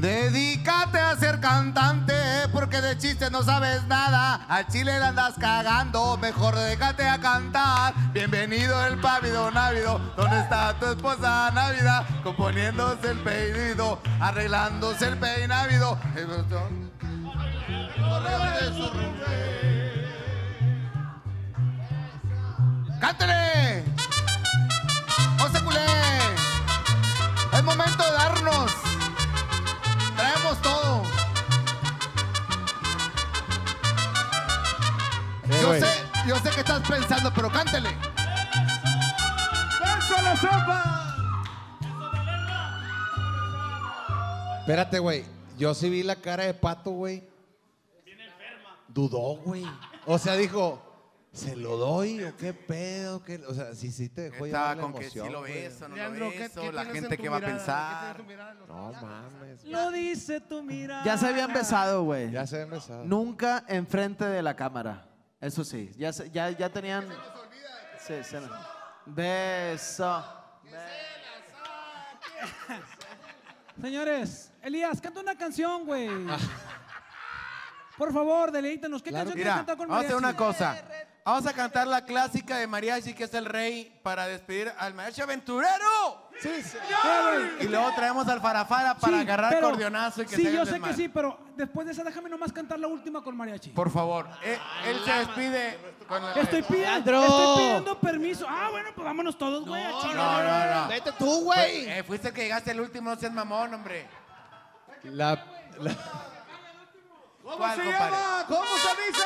Dedícate 0.00 0.98
a 0.98 1.14
ser 1.14 1.40
cantante 1.40 2.14
porque 2.54 2.80
de 2.80 2.96
chistes 2.96 3.30
no 3.30 3.42
sabes 3.42 3.86
nada. 3.86 4.46
Al 4.48 4.66
chile 4.68 4.98
le 4.98 5.04
andas 5.04 5.34
cagando, 5.38 6.16
mejor 6.16 6.54
dedícate 6.54 7.06
a 7.06 7.20
cantar. 7.20 7.92
Bienvenido 8.14 8.82
el 8.86 8.98
pávido 8.98 9.50
návido, 9.50 9.98
donde 10.16 10.40
está 10.40 10.72
tu 10.78 10.86
esposa 10.86 11.50
návida, 11.50 12.06
componiéndose 12.22 13.10
el 13.10 13.18
peido, 13.18 14.00
arreglándose 14.20 15.06
el 15.06 15.18
peinávido. 15.18 15.98
¡Cántale! 23.00 23.84
¡José 25.38 25.60
Culé! 25.62 25.86
Es 27.52 27.62
momento 27.62 28.02
de 28.02 28.12
darnos. 28.12 28.89
Traemos 30.50 30.62
todo. 30.62 31.02
Eh, 35.44 35.58
Yo 35.60 35.68
güey. 35.68 35.80
sé, 35.80 35.88
yo 36.26 36.36
sé 36.36 36.50
que 36.50 36.60
estás 36.60 36.88
pensando, 36.88 37.32
pero 37.34 37.50
cántele. 37.50 37.90
¡Beso 39.80 40.22
la 40.22 40.36
sopa! 40.36 40.86
Espérate, 44.60 44.98
güey. 44.98 45.24
Yo 45.58 45.74
sí 45.74 45.88
vi 45.90 46.02
la 46.02 46.16
cara 46.16 46.44
de 46.44 46.54
Pato, 46.54 46.90
güey. 46.90 47.28
Dudó, 48.88 49.36
güey. 49.44 49.64
O 50.06 50.18
sea, 50.18 50.34
dijo, 50.34 50.82
¿se 51.32 51.54
lo 51.56 51.76
doy 51.76 52.24
o 52.24 52.36
qué 52.36 52.52
pedo? 52.52 53.22
¿Qué? 53.22 53.36
O 53.46 53.54
sea, 53.54 53.74
sí, 53.74 53.90
sí 53.92 54.08
te 54.08 54.30
dejó 54.30 54.46
Estaba 54.46 54.74
llevar 54.74 54.76
la 54.76 54.82
con 54.82 54.92
que 54.94 54.98
emoción, 55.06 55.26
sí 55.26 55.32
lo 55.32 55.38
güey. 55.40 55.52
beso, 55.62 55.88
no 55.88 55.94
Leandro, 55.96 56.24
lo 56.26 56.30
¿qué- 56.32 56.38
beso, 56.40 56.60
qué 56.60 56.72
la 56.72 56.84
gente 56.86 57.18
que 57.18 57.28
va 57.28 57.36
a 57.36 57.40
pensar. 57.40 58.16
¿Qué 58.16 58.22
tienes 58.24 58.46
en 58.48 58.56
tu 58.58 58.64
mirada? 58.64 58.66
No 58.66 58.92
mames. 59.00 59.64
Lo 59.64 59.90
dice 59.90 60.40
tu 60.40 60.62
mirada. 60.62 61.04
Ya 61.04 61.16
se 61.16 61.26
habían 61.26 61.52
besado, 61.52 62.02
güey. 62.04 62.30
Ya 62.30 62.46
se 62.46 62.56
habían 62.56 62.70
besado. 62.70 63.04
Nunca 63.04 63.64
enfrente 63.68 64.24
de 64.24 64.42
la 64.42 64.56
cámara. 64.56 65.06
Eso 65.40 65.64
sí. 65.64 65.90
Ya, 65.96 66.12
se- 66.12 66.30
ya, 66.30 66.50
ya 66.50 66.68
tenían. 66.70 67.08
Sí, 68.06 68.14
se 68.24 68.40
nos- 68.40 68.50
Beso. 69.06 70.24
Señores, 73.80 74.52
Elías, 74.62 75.00
canta 75.00 75.20
una 75.20 75.36
canción, 75.36 75.86
güey. 75.86 76.08
Por 77.96 78.12
favor, 78.12 78.50
deleítanos. 78.52 79.02
¿Qué 79.02 79.10
canción 79.10 79.34
quieres 79.34 79.54
cantar 79.54 79.76
con 79.76 79.88
vamos 79.88 80.02
a 80.04 80.06
hacer 80.06 80.16
una 80.16 80.36
cosa. 80.36 80.76
Vamos 81.24 81.46
a 81.46 81.52
cantar 81.52 81.86
la 81.86 82.04
clásica 82.04 82.56
de 82.56 82.66
mariachi, 82.66 83.12
que 83.14 83.24
es 83.24 83.34
el 83.34 83.44
rey, 83.44 84.00
para 84.02 84.26
despedir 84.26 84.72
al 84.78 84.94
mariachi 84.94 85.20
aventurero. 85.20 86.30
Sí, 86.40 86.62
sí. 86.62 86.78
Güey. 86.78 87.66
Y 87.66 87.68
luego 87.68 87.92
traemos 87.94 88.26
al 88.26 88.40
farafara 88.40 88.94
para 88.96 89.16
Sí, 89.18 89.20
agarrar 89.22 89.52
pero- 89.52 89.68
cordionazo 89.70 90.22
y 90.22 90.26
que 90.26 90.36
Sí, 90.36 90.42
se 90.44 90.52
yo 90.52 90.64
sé 90.64 90.80
que 90.80 90.94
sí, 90.94 91.08
pero 91.08 91.38
después 91.56 91.86
de 91.86 91.92
esa 91.92 92.02
déjame 92.02 92.30
nomás 92.30 92.52
cantar 92.52 92.78
la 92.78 92.86
última 92.88 93.22
con 93.22 93.36
mariachi. 93.36 93.70
Por 93.70 93.90
favor, 93.90 94.26
eh, 94.42 94.58
él 94.86 94.98
se 95.04 95.12
despide 95.12 95.78
con 96.08 96.22
la 96.24 96.32
Estoy 96.32 96.62
pidiendo, 96.62 97.22
estoy 97.22 97.56
pidiendo 97.58 98.00
permiso. 98.00 98.46
Ah, 98.48 98.68
bueno, 98.70 98.88
pues 98.94 99.04
vámonos 99.04 99.36
todos, 99.36 99.66
güey. 99.66 99.84
a 99.84 99.90
No, 99.90 100.00
chingar. 100.00 100.44
no, 100.74 100.82
no. 100.82 100.88
Vete 100.88 101.12
tú, 101.12 101.44
güey. 101.44 101.86
Eh, 101.90 102.02
fuiste 102.02 102.28
el 102.28 102.34
que 102.34 102.42
llegaste 102.44 102.70
el 102.70 102.80
último, 102.80 103.10
no 103.10 103.16
seas 103.20 103.32
mamón, 103.32 103.74
hombre. 103.74 104.08
La, 105.04 105.44
la- 105.78 105.94
¿Cómo 107.42 107.56
¿Cuál, 107.56 107.76
se 107.76 107.84
llama? 107.84 108.44
¿Cómo 108.48 108.64
se 108.64 109.06
dice? 109.06 109.24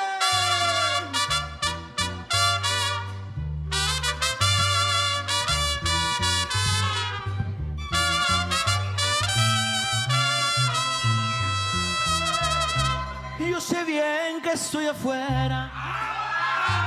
Yo 13.54 13.60
sé 13.60 13.84
bien 13.84 14.42
que 14.42 14.50
estoy 14.50 14.88
afuera, 14.88 15.70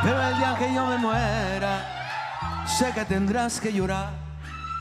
pero 0.04 0.22
el 0.22 0.38
día 0.38 0.54
que 0.60 0.74
yo 0.74 0.86
me 0.86 0.98
muera, 0.98 2.66
sé 2.68 2.92
que 2.92 3.06
tendrás 3.06 3.62
que 3.62 3.72
llorar. 3.72 4.10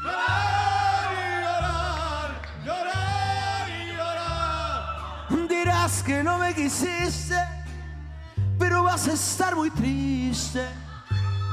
Llorar 0.02 1.12
y 1.12 1.44
llorar, 1.44 2.42
llorar 2.64 3.68
y 3.70 3.86
llorar. 3.92 5.48
Dirás 5.48 6.02
que 6.02 6.24
no 6.24 6.38
me 6.38 6.56
quisiste, 6.56 7.38
pero 8.58 8.82
vas 8.82 9.06
a 9.06 9.12
estar 9.12 9.54
muy 9.54 9.70
triste 9.70 10.66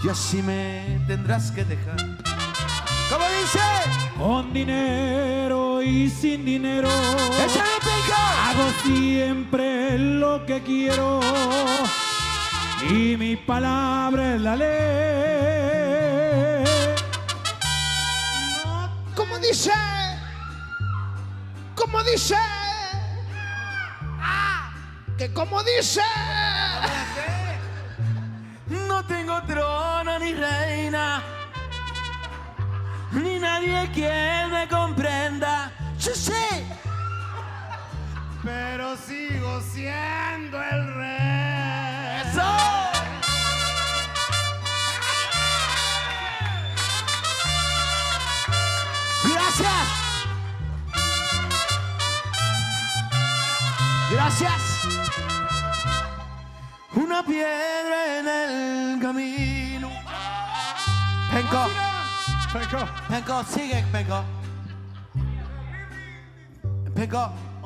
y 0.03 0.10
así 0.10 0.41
me 0.41 0.99
tendrás 1.05 1.51
que 1.51 1.64
dejar. 1.64 1.97
¿Cómo 3.07 3.26
dice? 3.39 3.60
Con 4.18 4.51
dinero 4.51 5.84
y 5.84 6.10
sin 6.10 6.43
dinero. 6.43 6.89
Hago 8.53 8.69
siempre 8.84 9.97
lo 9.97 10.45
que 10.45 10.61
quiero. 10.61 11.19
Y 12.88 13.17
mi 13.17 13.35
palabra 13.35 14.35
es 14.35 14.41
la 14.41 14.55
ley. 14.55 16.63
¿Cómo 19.15 19.39
dice? 19.39 19.71
¿Cómo 21.73 22.03
dice? 22.03 22.35
Ah, 24.21 24.71
que 25.17 25.34
como 25.34 25.63
dice. 25.63 26.03
No 28.67 29.03
tengo 29.05 29.41
trono 29.47 30.19
ni 30.19 30.35
reina, 30.35 31.23
ni 33.13 33.39
nadie 33.39 33.91
que 33.91 34.45
me 34.51 34.67
comprenda. 34.67 35.71
Sí, 35.97 36.11
sí. 36.13 36.34
Pero 38.44 38.98
sigo 38.98 39.61
siendo 39.61 40.61
el 40.61 40.94
rey. 40.95 42.22
¡Eso! 42.26 42.41
Gracias. 49.34 49.88
Gracias. 54.11 54.61
Una 56.95 57.24
piedra 57.24 58.20
en 58.20 58.28
el 58.28 59.02
camino. 59.02 59.90
Penco. 61.32 61.70
Penco. 62.52 62.88
Penco, 63.07 63.44
sigue, 63.45 63.86
Penco. 63.90 64.24
Penco. 66.94 67.52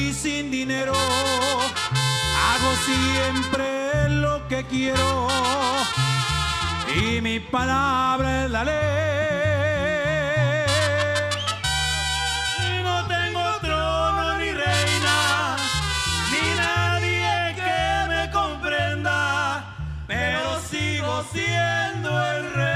y 0.00 0.12
sin 0.14 0.50
dinero 0.50 0.92
hago 0.94 2.70
siempre 2.84 4.08
lo 4.08 4.46
que 4.48 4.64
quiero 4.64 5.28
y 6.96 7.20
mi 7.20 7.38
palabra 7.40 8.44
es 8.44 8.50
la 8.50 8.64
ley. 8.64 8.74
Y 12.68 12.82
no 12.82 13.06
tengo 13.06 13.44
trono 13.60 14.38
ni 14.38 14.50
reina 14.50 15.56
ni 16.32 16.44
nadie 16.56 17.54
que 17.60 18.08
me 18.08 18.30
comprenda, 18.32 19.76
pero 20.06 20.60
sigo 20.68 21.24
siendo 21.32 22.10
el 22.32 22.54
rey. 22.54 22.70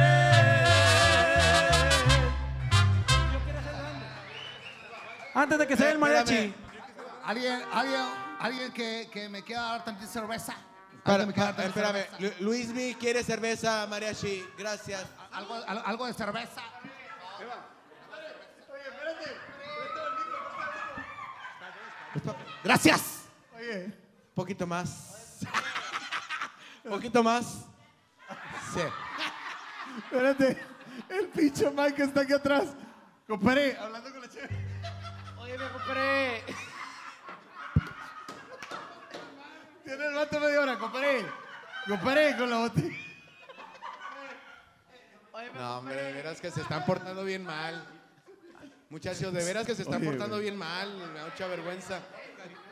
Antes 5.34 5.58
de 5.58 5.66
que 5.66 5.76
se 5.76 5.82
vea 5.82 5.92
el 5.92 5.98
mariachi. 5.98 6.54
Alguien, 7.26 7.62
alguien, 7.72 8.02
alguien 8.38 8.72
que, 8.72 9.08
que 9.12 9.28
me 9.28 9.42
quiera 9.42 9.62
dar 9.62 9.84
tantita 9.84 10.06
cerveza. 10.10 10.54
Para- 11.02 11.26
pa- 11.26 11.64
espérame, 11.64 12.06
Lu- 12.18 12.32
Luismi 12.40 12.94
quiere 12.94 13.22
cerveza, 13.24 13.86
mariachi. 13.86 14.44
Gracias. 14.58 15.04
Algo, 15.32 15.54
al- 15.54 15.82
algo 15.86 16.06
de 16.06 16.12
cerveza. 16.14 16.62
Gracias. 22.62 23.24
Oye. 23.56 23.92
Poquito 24.34 24.66
más. 24.66 25.40
Poquito 26.88 27.22
más. 27.22 27.64
Sí. 28.72 28.80
Espérate. 30.04 30.62
El 31.08 31.28
pinche 31.28 31.70
Mike 31.70 31.94
que 31.94 32.02
está 32.04 32.20
aquí 32.22 32.32
atrás. 32.32 32.64
Compadre, 33.26 33.76
hablando 33.78 34.10
con 34.10 34.20
la 34.20 34.28
cheve. 34.28 34.48
Oye, 35.38 35.58
me 35.58 35.68
compré. 35.70 36.44
Tiene 39.84 40.06
el 40.06 40.14
vato 40.14 40.40
media 40.40 40.60
hora, 40.60 40.78
compadre. 40.78 41.26
Compadre, 41.86 42.36
con 42.36 42.50
la 42.50 42.56
botella. 42.58 42.96
No, 45.54 45.78
hombre, 45.78 45.94
de 45.94 46.12
veras 46.12 46.40
que 46.40 46.50
se 46.50 46.60
están 46.62 46.84
portando 46.86 47.24
bien 47.24 47.44
mal. 47.44 47.84
Muchachos, 48.88 49.32
de 49.32 49.44
veras 49.44 49.66
que 49.66 49.74
se 49.74 49.82
están 49.82 49.96
Oye, 50.00 50.06
portando 50.06 50.36
güey. 50.36 50.42
bien 50.48 50.56
mal. 50.56 50.92
Me 51.12 51.18
da 51.18 51.26
mucha 51.26 51.46
vergüenza. 51.48 51.98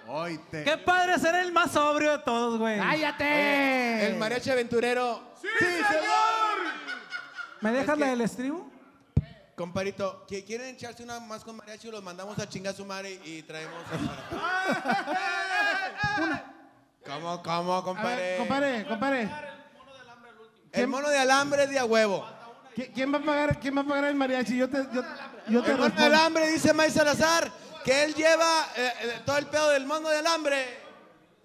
Hoy 0.07 0.39
te. 0.51 0.65
Qué 0.65 0.79
padre 0.79 1.19
ser 1.19 1.35
el 1.37 1.53
más 1.53 1.73
sobrio 1.73 2.13
de 2.13 2.19
todos, 2.21 2.59
güey. 2.59 2.79
Oye, 2.81 4.07
el 4.07 4.17
mariachi 4.17 4.51
aventurero. 4.51 5.33
¡Sí, 5.41 5.49
señor! 5.59 6.59
¿Me 7.61 7.73
dejas 7.73 7.99
la 7.99 8.07
del 8.07 8.21
estribo? 8.23 8.71
Comparito, 9.57 10.25
¿qui- 10.27 10.45
¿quieren 10.45 10.75
echarse 10.75 11.03
una 11.03 11.21
más 11.21 11.45
con 11.45 11.57
mariachi 11.57 11.91
los 11.91 12.03
mandamos 12.03 12.39
a 12.39 12.49
chingar 12.49 12.73
a 12.73 12.77
su 12.77 12.85
madre 12.87 13.21
y 13.25 13.43
traemos 13.43 13.83
¿Cómo, 17.07 17.43
cómo, 17.43 17.83
compadre? 17.85 18.37
compadre, 18.39 18.87
compadre. 18.87 19.31
El 20.73 20.89
mono 20.89 21.09
de 21.09 21.19
alambre 21.19 21.65
es 21.65 21.71
de 21.71 21.79
a 21.79 21.85
huevo. 21.85 22.25
¿Qui- 22.77 22.91
¿Quién 22.95 23.13
va 23.13 23.19
a 23.19 23.23
pagar, 23.23 23.61
quién 23.61 23.77
va 23.77 23.83
a 23.83 23.85
pagar 23.85 24.05
el 24.05 24.15
mariachi? 24.15 24.57
Yo 24.57 24.69
te, 24.71 24.79
yo, 24.93 25.03
yo 25.49 25.63
te 25.63 25.73
El 25.73 25.79
mono 25.79 25.95
de 25.95 26.05
alambre, 26.05 26.49
dice 26.51 26.73
May 26.73 26.91
Salazar, 26.91 27.51
que 27.85 28.05
él 28.05 28.15
lleva 28.15 28.67
eh, 28.77 28.93
eh, 29.03 29.21
todo 29.27 29.37
el 29.37 29.47
pedo 29.47 29.69
del 29.71 29.85
mono 29.87 30.09
de 30.09 30.19
alambre. 30.19 30.81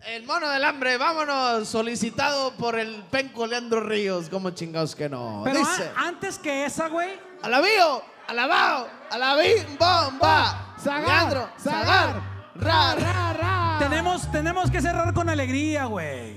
El 0.06 0.26
mono 0.26 0.48
del 0.50 0.64
hambre, 0.64 0.96
vámonos, 0.98 1.68
solicitado 1.68 2.54
por 2.56 2.78
el 2.80 3.04
penco 3.12 3.46
Leandro 3.48 3.82
Ríos, 3.82 4.30
como 4.30 4.52
chingados 4.52 4.96
que 4.96 5.10
no. 5.10 5.42
Pero 5.44 5.60
Dice, 5.60 5.92
a- 5.96 6.02
antes 6.08 6.38
que 6.38 6.66
esa, 6.66 6.88
güey. 6.88 7.20
alabío, 7.42 8.04
alabao, 8.28 8.88
alabim, 9.10 9.78
bomba, 9.78 10.76
Zagar, 10.82 11.04
Leandro, 11.08 11.50
Zagar, 11.62 12.22
ra, 12.60 12.96
ra, 12.96 13.34
ra. 13.34 13.76
Tenemos, 13.80 14.32
tenemos 14.32 14.72
que 14.72 14.82
cerrar 14.82 15.14
con 15.14 15.30
alegría, 15.30 15.86
güey. 15.86 16.36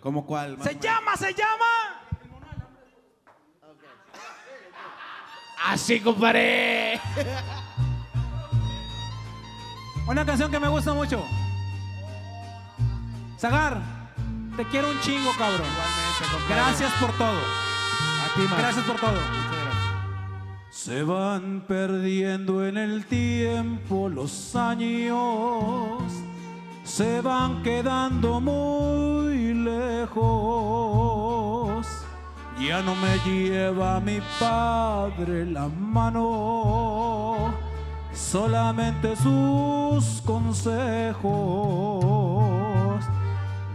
¿Cómo 0.00 0.24
cuál? 0.24 0.56
Se 0.62 0.78
llama, 0.78 1.16
se 1.16 1.34
llama. 1.34 1.96
Así, 5.64 6.00
compadre. 6.00 7.00
Una 10.06 10.24
canción 10.24 10.50
que 10.50 10.60
me 10.60 10.68
gusta 10.68 10.94
mucho. 10.94 11.24
Zagar, 13.38 13.80
te 14.56 14.64
quiero 14.66 14.90
un 14.90 15.00
chingo, 15.00 15.32
cabrón. 15.36 15.66
Gracias 16.48 16.92
por 17.00 17.10
todo. 17.18 17.40
Gracias 18.56 18.84
por 18.84 18.96
todo. 18.96 19.45
Se 20.76 21.02
van 21.02 21.64
perdiendo 21.66 22.64
en 22.64 22.76
el 22.76 23.06
tiempo 23.06 24.10
los 24.10 24.54
años, 24.54 26.02
se 26.84 27.22
van 27.22 27.62
quedando 27.62 28.42
muy 28.42 29.54
lejos. 29.54 30.26
Ya 32.60 32.82
no 32.82 32.94
me 32.94 33.18
lleva 33.24 34.00
mi 34.00 34.20
padre 34.38 35.46
la 35.46 35.66
mano, 35.68 37.54
solamente 38.12 39.16
sus 39.16 40.20
consejos. 40.26 41.24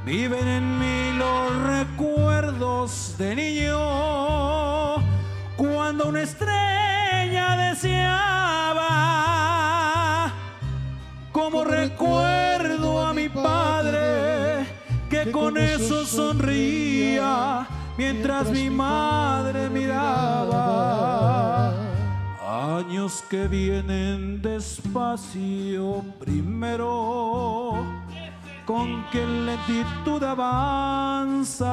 Viven 0.05 0.47
en 0.47 0.79
mí 0.79 1.13
los 1.17 1.63
recuerdos 1.63 3.15
de 3.17 3.35
niño 3.35 4.21
cuando 5.61 6.07
una 6.07 6.23
estrella 6.23 7.55
deseaba. 7.69 8.81
Como 11.31 11.63
recuerdo 11.63 13.05
a 13.05 13.13
mi 13.13 13.29
padre 13.29 14.65
que 15.07 15.31
con 15.31 15.59
eso 15.59 16.03
sonreía 16.03 17.67
mientras 17.95 18.49
mi 18.49 18.71
madre 18.71 19.69
miraba. 19.69 21.71
Años 22.79 23.23
que 23.29 23.47
vienen 23.47 24.41
despacio 24.41 26.03
primero, 26.19 27.85
con 28.65 29.05
que 29.11 29.23
lentitud 29.23 30.23
avanza. 30.23 31.69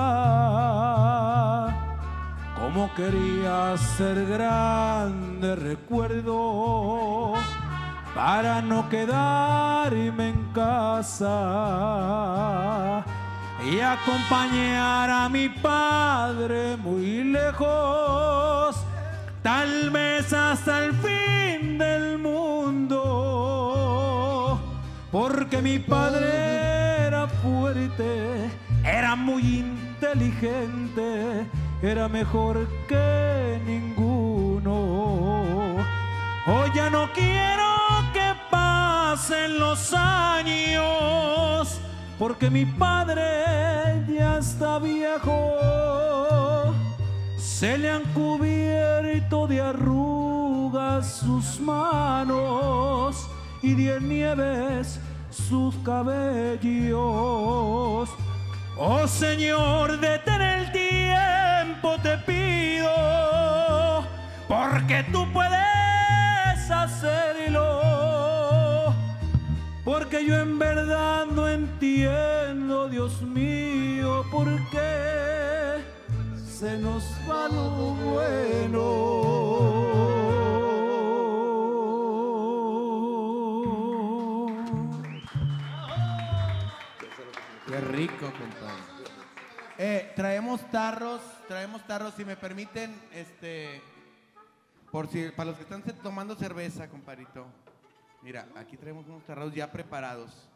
Como 2.61 2.93
quería 2.95 3.77
ser 3.77 4.27
grande 4.27 5.55
recuerdo 5.57 7.35
para 8.15 8.61
no 8.61 8.89
quedarme 8.89 10.31
en 10.31 10.53
casa 10.53 11.29
y 13.65 13.81
acompañar 13.81 15.11
a 15.11 15.29
mi 15.29 15.49
padre 15.49 16.77
muy 16.77 17.25
lejos, 17.25 18.77
tal 19.43 19.91
vez 19.91 20.33
hasta 20.33 20.85
el 20.85 20.93
fin 20.95 21.79
del 21.79 22.19
mundo, 22.19 22.99
porque 25.13 25.63
mi 25.63 25.79
padre 25.79 27.07
era 27.07 27.27
fuerte, 27.29 28.51
era 28.85 29.15
muy 29.17 29.59
inteligente, 29.59 31.47
era 31.83 32.09
mejor 32.09 32.67
que 32.89 33.61
ninguno. 33.65 34.75
Hoy 36.47 36.71
ya 36.75 36.91
no 36.91 37.13
quiero 37.13 37.65
que 38.13 38.33
pasen 38.51 39.59
los 39.59 39.93
años, 39.95 41.79
porque 42.19 42.51
mi 42.51 42.65
padre 42.65 44.05
ya 44.09 44.39
está 44.39 44.79
viejo. 44.79 46.75
Se 47.37 47.77
le 47.79 47.91
han 47.91 48.05
cubierto 48.15 49.47
de 49.47 49.61
arrugas 49.61 51.19
sus 51.19 51.61
manos 51.61 53.29
y 53.63 53.75
de 53.75 54.01
nieves 54.01 54.99
sus 55.31 55.75
cabellos. 55.85 56.29
Oh 58.81 59.09
Señor, 59.09 59.99
detén 59.99 60.41
el 60.41 60.71
tiempo, 60.71 61.97
te 62.01 62.17
pido, 62.19 64.07
porque 64.47 65.05
tú 65.11 65.27
puedes 65.33 66.71
hacerlo. 66.71 67.65
Porque 69.85 70.25
yo 70.25 70.37
en 70.37 70.61
verdad 70.61 71.27
no 71.27 71.49
entiendo, 71.49 72.89
Dios 72.89 73.21
mío, 73.23 74.25
por 74.31 74.47
qué 74.71 75.83
se 76.49 76.79
nos 76.79 77.03
va 77.29 77.49
lo 77.49 77.95
bueno. 77.95 79.09
Rico. 87.93 88.33
Eh, 89.81 90.13
traemos 90.17 90.61
tarros, 90.73 91.23
traemos 91.47 91.87
tarros, 91.87 92.13
si 92.15 92.25
me 92.25 92.37
permiten, 92.37 93.01
este, 93.13 93.81
por 94.91 95.07
si, 95.07 95.31
para 95.31 95.51
los 95.51 95.57
que 95.57 95.63
están 95.63 95.85
tomando 96.03 96.35
cerveza, 96.35 96.89
compadrito. 96.89 97.47
Mira, 98.23 98.49
aquí 98.57 98.77
traemos 98.77 99.07
unos 99.07 99.23
tarros 99.23 99.55
ya 99.55 99.71
preparados. 99.71 100.49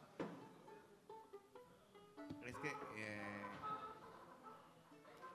Es 2.45 2.57
que, 2.57 2.73
eh, 2.97 3.43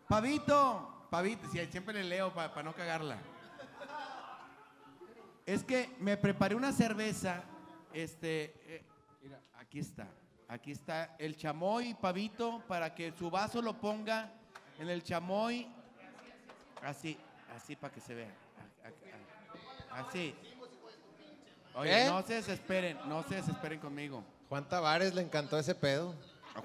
Pavito, 0.09 1.07
Pavito, 1.09 1.49
si 1.49 1.65
siempre 1.67 1.93
le 1.93 2.03
leo 2.03 2.33
para 2.33 2.63
no 2.63 2.73
cagarla. 2.73 3.17
Es 5.45 5.63
que 5.63 5.95
me 6.01 6.17
preparé 6.17 6.55
una 6.55 6.73
cerveza, 6.73 7.41
este, 7.93 8.53
eh, 8.65 8.85
mira, 9.21 9.39
aquí 9.57 9.79
está. 9.79 10.09
Aquí 10.49 10.71
está 10.71 11.15
el 11.19 11.35
chamoy, 11.35 11.93
Pavito, 11.93 12.63
para 12.67 12.95
que 12.95 13.11
su 13.11 13.29
vaso 13.29 13.61
lo 13.61 13.73
ponga 13.73 14.31
en 14.79 14.89
el 14.89 15.03
chamoy. 15.03 15.67
Así, 16.81 17.17
así 17.53 17.75
para 17.75 17.93
que 17.93 17.99
se 17.99 18.15
vea. 18.15 18.31
Así. 19.91 20.33
Oye, 21.75 22.05
¿Eh? 22.05 22.09
no 22.09 22.21
se 22.23 22.35
desesperen, 22.35 22.97
no 23.07 23.23
se 23.23 23.35
desesperen 23.35 23.79
conmigo. 23.79 24.23
Juan 24.47 24.67
Tavares 24.67 25.13
le 25.13 25.21
encantó 25.21 25.59
ese 25.59 25.75
pedo. 25.75 26.15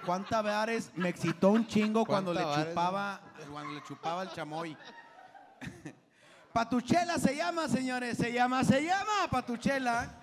Juan 0.07 0.25
Tavares 0.27 0.91
me 0.95 1.09
excitó 1.09 1.51
un 1.51 1.67
chingo 1.67 2.07
cuando 2.07 2.33
le 2.33 2.41
chupaba, 2.41 3.21
cuando 3.51 3.73
le 3.73 3.83
chupaba 3.83 4.23
el 4.23 4.31
chamoy. 4.31 4.77
Patuchela 6.53 7.19
se 7.19 7.35
llama, 7.35 7.67
señores, 7.67 8.17
se 8.17 8.33
llama, 8.33 8.63
se 8.63 8.85
llama 8.85 9.29
Patuchela. 9.31 10.22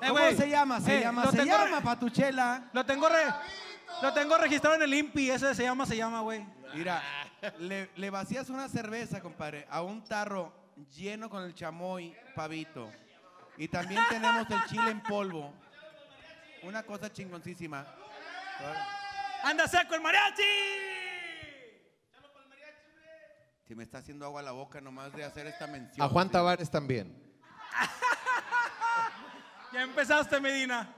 Eh, 0.00 0.08
¿Cómo 0.08 0.12
güey, 0.20 0.36
se 0.36 0.48
llama? 0.48 0.80
Se 0.80 0.98
eh, 0.98 1.00
llama, 1.00 1.24
lo 1.24 1.30
se 1.30 1.36
tengo 1.38 1.52
llama 1.56 1.80
Patuchela. 1.80 2.68
Lo 2.72 2.84
tengo, 2.84 3.08
re- 3.08 3.34
lo 4.02 4.12
tengo 4.12 4.36
registrado 4.36 4.76
en 4.76 4.82
el 4.82 4.92
INPI, 4.94 5.30
ese 5.30 5.54
se 5.54 5.62
llama, 5.62 5.86
se 5.86 5.96
llama, 5.96 6.20
güey. 6.20 6.44
Mira, 6.74 7.02
le, 7.58 7.90
le 7.96 8.10
vacías 8.10 8.50
una 8.50 8.68
cerveza, 8.68 9.20
compadre, 9.20 9.66
a 9.70 9.82
un 9.82 10.04
tarro 10.04 10.52
lleno 10.94 11.30
con 11.30 11.42
el 11.44 11.54
chamoy, 11.54 12.14
pavito. 12.34 12.92
Y 13.56 13.68
también 13.68 14.02
tenemos 14.10 14.46
el 14.50 14.64
chile 14.66 14.90
en 14.90 15.00
polvo. 15.02 15.54
Una 16.62 16.82
cosa 16.82 17.10
chingoncísima. 17.10 17.86
¡Anda 19.44 19.66
seco 19.66 19.94
el 19.94 20.02
mariachi! 20.02 20.42
Si 23.66 23.74
me 23.74 23.82
está 23.82 23.98
haciendo 23.98 24.26
agua 24.26 24.42
la 24.42 24.52
boca 24.52 24.80
nomás 24.80 25.12
de 25.12 25.24
hacer 25.24 25.46
esta 25.46 25.66
mención. 25.66 26.04
A 26.06 26.08
Juan 26.10 26.26
sí. 26.28 26.32
Tavares 26.32 26.70
también. 26.70 27.16
Ya 29.76 29.82
empezaste, 29.82 30.40
Medina. 30.40 30.88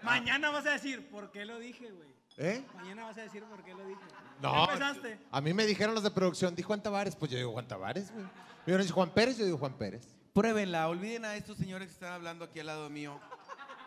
Mañana 0.00 0.50
vas 0.50 0.64
a 0.66 0.70
decir, 0.70 1.08
¿por 1.10 1.32
qué 1.32 1.44
lo 1.44 1.58
dije, 1.58 1.90
güey? 1.90 2.08
¿Eh? 2.36 2.64
Mañana 2.76 3.06
vas 3.06 3.18
a 3.18 3.22
decir 3.22 3.42
por 3.42 3.64
qué 3.64 3.74
lo 3.74 3.84
dije. 3.84 4.00
No. 4.40 4.54
Ya 4.54 4.72
empezaste. 4.74 5.18
A 5.32 5.40
mí 5.40 5.52
me 5.52 5.66
dijeron 5.66 5.92
los 5.92 6.04
de 6.04 6.12
producción, 6.12 6.54
di 6.54 6.62
Juan 6.62 6.80
Tavares, 6.80 7.16
pues 7.16 7.32
yo 7.32 7.38
digo 7.38 7.50
Juan 7.50 7.66
Tavares, 7.66 8.12
güey. 8.12 8.22
Me 8.22 8.30
dijeron, 8.66 8.82
"Dice 8.82 8.92
Juan 8.92 9.10
Pérez, 9.10 9.38
yo 9.38 9.44
digo 9.44 9.58
Juan 9.58 9.76
Pérez. 9.76 10.06
Pruébenla, 10.32 10.88
olviden 10.88 11.24
a 11.24 11.34
estos 11.34 11.58
señores 11.58 11.88
que 11.88 11.94
están 11.94 12.12
hablando 12.12 12.44
aquí 12.44 12.60
al 12.60 12.66
lado 12.66 12.88
mío. 12.88 13.18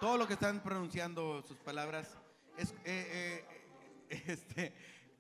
Todo 0.01 0.17
lo 0.17 0.27
que 0.27 0.33
están 0.33 0.61
pronunciando 0.61 1.41
sus 1.43 1.55
palabras, 1.55 2.17
es, 2.57 2.71
eh, 2.83 3.45
eh, 4.09 4.23
este, 4.27 4.73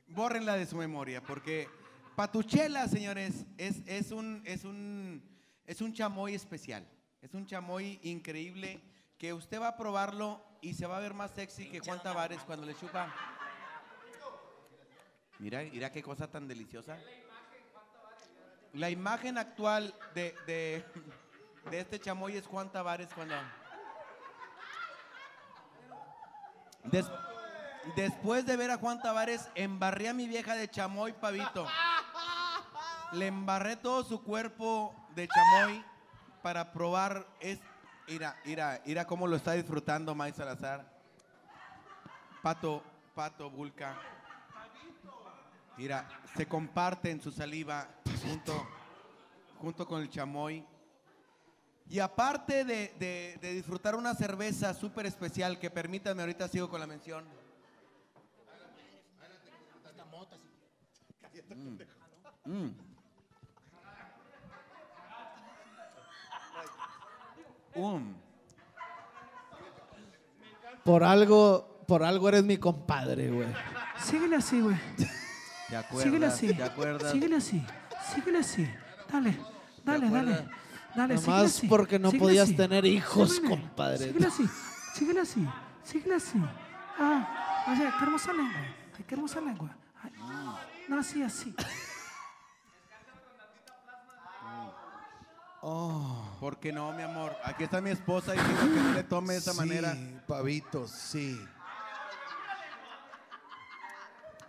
bórrenla 0.07 0.57
de 0.57 0.65
su 0.65 0.75
memoria, 0.75 1.21
porque 1.23 1.69
Patuchela, 2.17 2.89
señores, 2.89 3.45
es, 3.57 3.77
es, 3.85 4.11
un, 4.11 4.41
es, 4.43 4.65
un, 4.65 5.23
es 5.65 5.79
un 5.79 5.93
chamoy 5.93 6.35
especial. 6.35 6.85
Es 7.21 7.33
un 7.33 7.45
chamoy 7.45 7.97
increíble 8.03 8.81
que 9.17 9.33
usted 9.33 9.61
va 9.61 9.69
a 9.69 9.77
probarlo 9.77 10.41
y 10.61 10.73
se 10.73 10.87
va 10.87 10.97
a 10.97 10.99
ver 10.99 11.13
más 11.13 11.31
sexy 11.31 11.69
que 11.69 11.79
Juan 11.79 12.01
Tavares 12.01 12.41
cuando 12.41 12.65
le 12.65 12.75
chupa. 12.75 13.13
Mira, 15.39 15.61
mira 15.63 15.91
qué 15.91 16.01
cosa 16.01 16.29
tan 16.29 16.47
deliciosa. 16.47 16.97
La 18.73 18.89
imagen 18.89 19.37
actual 19.37 19.93
de, 20.13 20.35
de, 20.47 20.85
de 21.71 21.79
este 21.79 21.99
chamoy 21.99 22.35
es 22.35 22.45
Juan 22.47 22.71
Tavares 22.71 23.09
cuando... 23.13 23.35
Des- 26.83 27.09
después 27.95 28.45
de 28.45 28.57
ver 28.57 28.71
a 28.71 28.77
Juan 28.77 29.01
Tavares, 29.01 29.49
embarré 29.55 30.09
a 30.09 30.13
mi 30.13 30.27
vieja 30.27 30.55
de 30.55 30.69
chamoy, 30.69 31.13
pavito. 31.13 31.67
Le 33.13 33.27
embarré 33.27 33.75
todo 33.75 34.03
su 34.03 34.23
cuerpo 34.23 34.93
de 35.15 35.27
chamoy 35.27 35.83
para 36.41 36.71
probar. 36.73 37.27
Es, 37.39 37.59
mira, 38.07 38.35
mira, 38.45 38.81
mira 38.85 39.05
cómo 39.05 39.27
lo 39.27 39.35
está 39.35 39.53
disfrutando 39.53 40.13
May 40.15 40.31
Salazar. 40.33 40.85
Pato, 42.41 42.83
Pato 43.13 43.49
Bulca. 43.49 43.97
Mira, 45.77 46.07
se 46.35 46.47
comparten 46.47 47.19
su 47.21 47.31
saliva 47.31 47.87
junto, 48.23 48.67
junto 49.59 49.87
con 49.87 50.01
el 50.01 50.09
chamoy. 50.09 50.65
Y 51.89 51.99
aparte 51.99 52.63
de, 52.65 52.95
de- 52.97 53.37
de 53.41 53.53
disfrutar 53.53 53.95
una 53.95 54.15
cerveza 54.15 54.73
súper 54.73 55.05
especial, 55.05 55.59
que 55.59 55.69
permítanme, 55.69 56.21
ahorita 56.23 56.47
sigo 56.47 56.69
con 56.69 56.79
la 56.79 56.87
mención. 56.87 57.25
Mm. 61.55 61.77
Mm. 62.45 62.94
Um. 67.75 68.13
Por 70.83 71.03
algo, 71.03 71.83
por 71.87 72.03
algo 72.03 72.29
eres 72.29 72.43
mi 72.43 72.57
compadre, 72.57 73.29
güey. 73.29 73.47
Síguele 73.99 74.35
así, 74.37 74.61
güey. 74.61 74.77
¿Te 75.69 75.75
acuerdas? 75.77 76.03
Síguele 76.03 76.25
así. 76.27 76.53
¿Te 76.53 76.63
acuerdas? 76.63 77.11
Síguele 77.11 77.35
así. 77.37 77.65
Síguele 78.13 78.37
así. 78.39 78.69
Dale, 79.11 79.37
dale, 79.83 80.09
dale. 80.09 80.47
Dale, 80.95 81.15
Nomás 81.15 81.45
así. 81.57 81.67
porque 81.67 81.99
no 81.99 82.09
síguele 82.11 82.25
podías 82.25 82.43
así. 82.47 82.55
tener 82.55 82.85
hijos, 82.85 83.31
Síguele. 83.35 83.49
compadre. 83.49 83.97
Síguele 83.97 84.27
así. 84.27 84.49
Síguele 84.93 85.19
así. 85.21 85.47
Síguele 85.83 86.15
así. 86.15 86.39
Ah, 86.97 87.65
o 87.71 87.75
sea, 87.75 87.93
qué 87.97 88.03
hermosa 88.05 88.31
lengua. 88.33 88.59
Ay, 88.97 89.03
qué 89.05 89.15
hermosa 89.15 89.41
lengua. 89.41 89.75
Ay, 90.01 90.11
no, 90.87 90.99
así, 90.99 91.21
así. 91.23 91.53
¿Por 96.39 96.57
qué 96.59 96.71
no, 96.71 96.91
mi 96.93 97.01
amor? 97.01 97.35
Aquí 97.43 97.63
está 97.63 97.81
mi 97.81 97.89
esposa 97.89 98.33
diciendo 98.33 98.61
que 98.61 98.79
no 98.81 98.93
le 98.93 99.03
tome 99.03 99.33
de 99.33 99.39
esa 99.39 99.51
Sí, 99.53 99.57
manera. 99.57 99.95
pavito, 100.27 100.87
sí. 100.87 101.39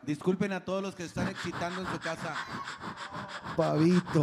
Disculpen 0.02 0.52
a 0.52 0.62
todos 0.64 0.82
los 0.82 0.94
que 0.94 1.04
se 1.04 1.08
están 1.08 1.28
excitando 1.28 1.80
en 1.80 1.86
su 1.90 1.98
casa. 2.00 2.34
Pavito. 3.56 4.22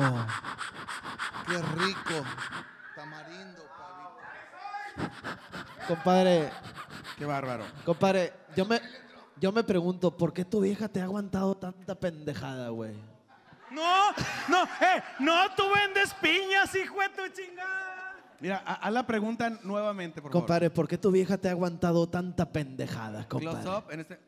Qué 1.48 1.58
rico. 1.58 2.24
Tamarindo, 2.96 3.64
Compadre, 5.88 6.52
Qué 7.18 7.26
bárbaro. 7.26 7.66
compadre, 7.86 8.34
yo 8.56 8.66
me, 8.66 8.80
yo 9.38 9.52
me 9.52 9.64
pregunto, 9.64 10.16
¿por 10.16 10.32
qué 10.32 10.46
tu 10.46 10.62
vieja 10.62 10.88
te 10.88 11.02
ha 11.02 11.06
aguantado 11.06 11.56
tanta 11.58 11.96
pendejada, 11.96 12.70
güey? 12.70 12.94
No, 13.74 14.12
no, 14.50 14.64
eh, 14.64 15.04
no, 15.20 15.52
tú 15.56 15.64
vendes 15.74 16.14
piñas, 16.16 16.74
hijo 16.76 17.00
de 17.02 17.10
tu 17.10 17.28
chingada. 17.34 18.14
Mira, 18.40 18.62
ha- 18.66 18.74
haz 18.76 18.94
la 18.94 19.06
pregunta 19.08 19.50
nuevamente, 19.64 20.22
por 20.22 20.32
favor. 20.32 20.42
Compadre, 20.44 20.70
¿por 20.70 20.88
qué 20.88 20.98
tu 20.98 21.12
vieja 21.12 21.38
te 21.38 21.48
ha 21.48 21.52
aguantado 21.52 22.08
tanta 22.10 22.52
pendejada, 22.52 23.26
Close 23.28 23.46
compadre? 23.46 23.70
up 23.78 23.92
en 23.92 24.00
este. 24.02 24.20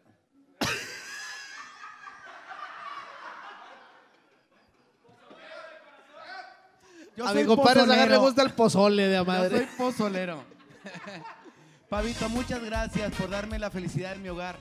Yo 7.16 7.26
a 7.28 7.34
mi 7.34 7.46
compadre 7.46 7.82
Zagar 7.82 7.90
le 8.10 8.16
pozolero. 8.18 8.22
gusta 8.22 8.42
el 8.44 8.52
pozole 8.52 9.08
de 9.08 9.16
a 9.16 9.20
Yo 9.20 9.26
madre. 9.26 9.58
soy 9.58 9.66
pozolero. 9.78 10.44
Pavito, 11.90 12.28
muchas 12.30 12.62
gracias 12.64 13.14
por 13.14 13.30
darme 13.30 13.58
la 13.58 13.70
felicidad 13.72 14.14
en 14.14 14.22
mi 14.22 14.30
hogar. 14.30 14.58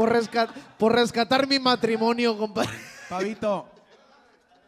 Por, 0.00 0.14
rescat- 0.14 0.54
por 0.78 0.94
rescatar 0.94 1.46
mi 1.46 1.58
matrimonio, 1.58 2.34
compadre. 2.38 2.70
Pavito, 3.10 3.68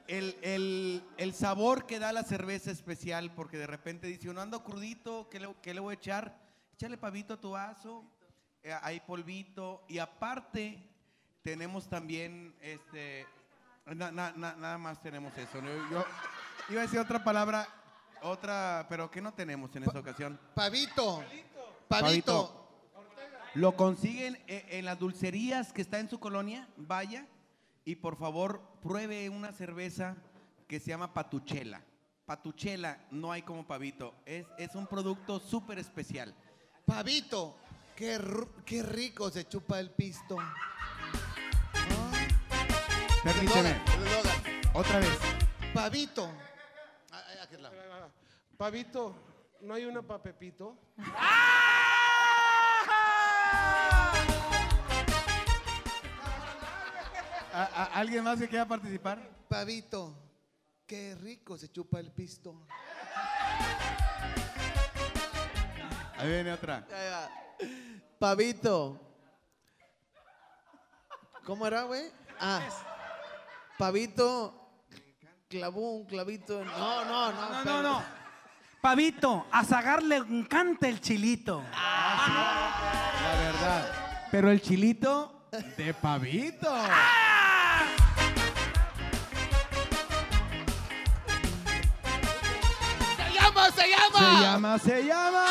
el, 0.07 0.37
el- 0.43 1.03
el 1.17 1.33
sabor 1.33 1.87
que 1.87 1.99
da 1.99 2.13
la 2.13 2.23
cerveza 2.23 2.71
especial, 2.71 3.33
porque 3.35 3.57
de 3.57 3.67
repente 3.67 4.07
dice, 4.09 4.29
uno 4.29 4.43
ando 4.43 4.63
crudito, 4.63 5.31
¿qué 5.31 5.41
le, 5.41 5.55
qué 5.63 5.73
le 5.73 5.81
voy 5.81 5.93
a 5.93 5.95
echar? 5.97 6.39
Échale 6.75 6.99
pavito 6.99 7.33
a 7.33 7.41
tu 7.41 7.53
vaso, 7.53 8.05
eh, 8.63 8.77
hay 8.83 9.01
polvito, 9.01 9.87
y 9.89 10.01
aparte 10.01 10.87
tenemos 11.41 11.89
también, 11.89 12.55
este, 12.61 13.27
na- 13.87 14.13
na- 14.13 14.33
na- 14.37 14.55
nada 14.57 14.77
más 14.77 15.01
tenemos 15.01 15.33
eso. 15.39 15.63
¿no? 15.63 15.69
Yo 15.91 16.05
iba 16.69 16.83
a 16.83 16.85
decir 16.85 16.99
otra 16.99 17.25
palabra, 17.25 17.67
otra, 18.21 18.85
pero 18.87 19.11
¿qué 19.11 19.23
no 19.23 19.33
tenemos 19.33 19.75
en 19.77 19.85
esta 19.85 19.99
ocasión? 19.99 20.39
Pavito. 20.55 21.25
Pavito. 21.89 22.62
Lo 23.55 23.77
consiguen 23.77 24.39
eh, 24.47 24.67
en 24.71 24.85
las 24.87 24.99
dulcerías 24.99 25.73
que 25.73 25.83
está 25.83 25.99
en 25.99 26.09
su 26.09 26.19
colonia, 26.19 26.69
vaya 26.77 27.27
y 27.85 27.97
por 27.97 28.17
favor 28.17 28.63
pruebe 28.83 29.29
una 29.29 29.53
cerveza 29.53 30.17
que 30.67 30.81
se 30.81 30.91
llama 30.91 31.13
Patuchela. 31.13 31.83
Patuchela 32.25 32.99
no 33.11 33.31
hay 33.31 33.43
como 33.43 33.67
pavito, 33.67 34.15
es, 34.25 34.47
es 34.57 34.75
un 34.75 34.87
producto 34.87 35.39
súper 35.39 35.79
especial. 35.79 36.35
Pavito. 36.87 37.57
Qué, 37.95 38.19
qué 38.65 38.83
rico 38.83 39.31
se 39.31 39.47
chupa 39.47 39.79
el 39.79 39.91
pisto. 39.91 40.37
Permíteme, 43.23 43.77
otra 44.73 44.99
vez. 44.99 45.19
Pavito. 45.75 46.29
Ah, 47.13 47.23
ah. 47.63 48.09
Pavito, 48.57 49.15
¿no 49.61 49.75
hay 49.75 49.85
una 49.85 50.03
pa' 50.03 50.23
Pepito? 50.23 50.77
¿Alguien 58.03 58.25
más 58.25 58.37
que 58.37 58.49
quiera 58.49 58.67
participar? 58.67 59.21
Pavito. 59.49 60.13
Qué 60.89 61.15
rico 61.23 61.57
se 61.57 61.71
chupa 61.71 62.01
el 62.01 62.11
pisto. 62.11 62.67
Ahí 66.19 66.29
viene 66.29 66.53
otra. 66.53 66.85
Pavito. 68.19 69.01
¿Cómo 71.45 71.65
era, 71.65 71.83
güey? 71.85 72.11
Ah. 72.41 72.61
Pavito 73.79 74.83
clavó 75.49 75.93
un 75.93 76.05
clavito. 76.07 76.61
en- 76.61 76.67
No, 76.67 77.05
no, 77.05 77.31
no. 77.33 77.51
No, 77.51 77.65
no, 77.65 77.83
no. 77.83 78.03
Pavito, 78.81 79.47
a 79.53 79.63
Zagar 79.65 80.03
le 80.03 80.17
encanta 80.17 80.89
el 80.89 81.01
chilito. 81.01 81.63
La 81.73 83.35
verdad. 83.45 84.27
Pero 84.33 84.51
el 84.51 84.61
chilito 84.61 85.47
de 85.77 85.95
pavito. 85.95 86.69
¡Se 86.85 87.32
se 94.23 94.43
llama! 94.43 94.79
Se 94.79 95.05
llama. 95.05 95.45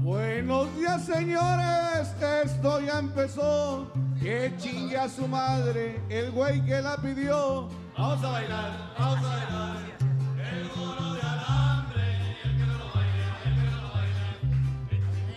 Buenos 0.00 0.74
días, 0.76 1.04
señores. 1.04 2.14
Esto 2.44 2.80
ya 2.80 2.98
empezó. 2.98 3.92
Que 4.20 4.54
chingue 4.58 4.96
a 4.96 5.08
su 5.08 5.28
madre, 5.28 6.00
el 6.08 6.30
güey 6.30 6.64
que 6.64 6.80
la 6.80 6.96
pidió. 6.96 7.68
Vamos 7.96 8.24
a 8.24 8.30
bailar, 8.30 8.92
vamos 8.98 9.18
a 9.18 9.28
bailar. 9.28 9.76
El 10.38 10.70
mono 10.76 11.14
de 11.14 11.20
alambre, 11.20 12.32
el 12.44 12.56
que 12.56 12.66
no 12.66 12.78
lo 12.78 12.86
baile, 12.94 13.24
el 13.44 13.54
que 13.54 13.66
no 13.66 13.76
lo 13.82 13.94
baile. 13.94 14.24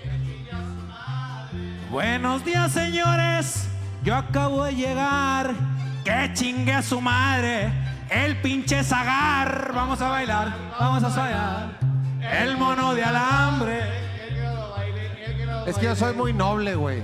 Que 0.02 0.10
chingue 0.26 0.52
a 0.52 0.64
su 0.64 0.88
madre. 0.88 1.90
Buenos 1.92 2.46
días, 2.46 2.72
señores. 2.72 3.70
Yo 4.04 4.16
acabo 4.16 4.64
de 4.64 4.76
llegar. 4.76 5.79
Que 6.10 6.34
chingue 6.34 6.74
a 6.74 6.82
su 6.82 7.00
madre. 7.00 7.72
El 8.10 8.42
pinche 8.42 8.84
Zagar. 8.84 9.72
Vamos 9.76 10.02
a 10.02 10.10
bailar, 10.10 10.56
vamos 10.80 11.04
a 11.04 11.10
bailar. 11.10 11.80
El 12.20 12.58
mono 12.58 12.96
de 12.96 13.04
alambre. 13.04 13.80
Es 15.68 15.78
que 15.78 15.86
yo 15.86 15.96
soy 15.96 16.16
muy 16.16 16.34
noble, 16.34 16.74
güey. 16.74 17.04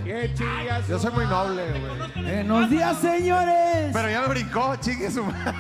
Yo 0.90 0.98
soy 0.98 1.12
muy 1.12 1.26
noble, 1.28 1.64
güey. 1.70 2.26
Buenos 2.26 2.68
días, 2.72 2.98
señores. 2.98 3.92
Pero 3.94 4.10
ya 4.10 4.22
me 4.22 4.28
brincó, 4.30 4.76
chingue 4.78 5.12
su 5.12 5.24
madre. 5.24 5.54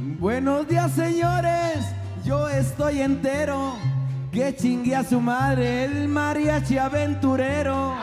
Buenos 0.20 0.68
días, 0.68 0.92
señores. 0.92 1.84
Yo 2.24 2.48
estoy 2.48 3.00
entero. 3.00 3.74
Que 4.30 4.54
chingue 4.54 4.94
a 4.94 5.02
su 5.02 5.20
madre, 5.20 5.86
el 5.86 6.06
mariachi 6.06 6.78
aventurero. 6.78 7.96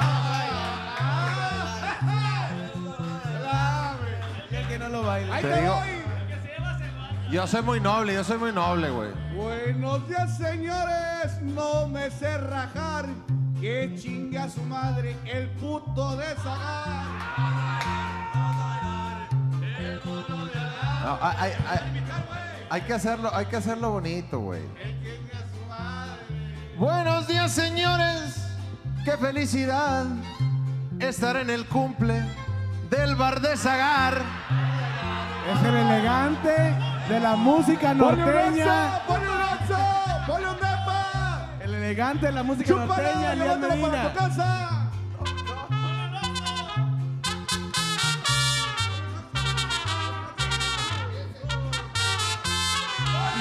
Baile. 5.14 5.34
Ahí 5.34 5.41
Te 5.44 5.61
digo- 5.61 5.76
voy. 5.76 6.03
Yo 7.31 7.48
soy 7.48 7.61
muy 7.64 7.80
noble, 7.80 8.14
yo 8.14 8.23
soy 8.23 8.38
muy 8.38 8.52
noble, 8.52 8.90
güey. 8.91 9.10
Buenos 9.35 10.07
días, 10.07 10.38
señores. 10.38 11.41
No 11.41 11.88
me 11.88 12.10
sé 12.11 12.38
rajar. 12.38 13.06
Que 13.60 13.95
chingue 13.98 14.38
a 14.38 14.49
su 14.49 14.61
madre, 14.64 15.15
el 15.26 15.48
puto 15.52 16.18
de 16.18 16.26
Zagar. 16.35 17.06
No, 21.03 21.18
hay, 21.22 21.35
hay- 21.40 21.52
hay- 21.69 22.03
hay 22.69 22.81
que 22.81 22.94
hacerlo, 22.94 23.34
hay 23.34 23.45
que 23.45 23.56
hacerlo 23.56 23.91
bonito, 23.91 24.40
güey. 24.40 24.61
Buenos 26.77 27.27
días, 27.27 27.52
señores. 27.52 28.48
Qué 29.06 29.15
felicidad 29.18 30.06
estar 30.99 31.38
en 31.38 31.49
el 31.49 31.65
cumple 31.68 32.22
del 32.90 33.15
bar 33.15 33.40
de 33.41 33.56
Zagar. 33.57 34.22
Es 35.52 35.61
el 35.65 35.76
elegante 35.76 36.76
de 37.10 37.20
la 37.20 37.36
música 37.36 37.94
norteña. 37.94 39.02
Ponle 39.06 39.28
un 39.28 39.41
Oxxo, 39.41 39.78
ponle 40.26 40.49
un 40.49 40.56
depa. 40.56 41.49
El 41.60 41.74
elegante 41.74 42.28
de 42.28 42.32
la 42.32 42.44
música 42.44 42.68
Chúpala, 42.68 42.88
norteña, 42.88 43.36
levántalo 43.36 43.82
para 43.82 44.14
tu 44.14 44.20
casa. 44.20 44.91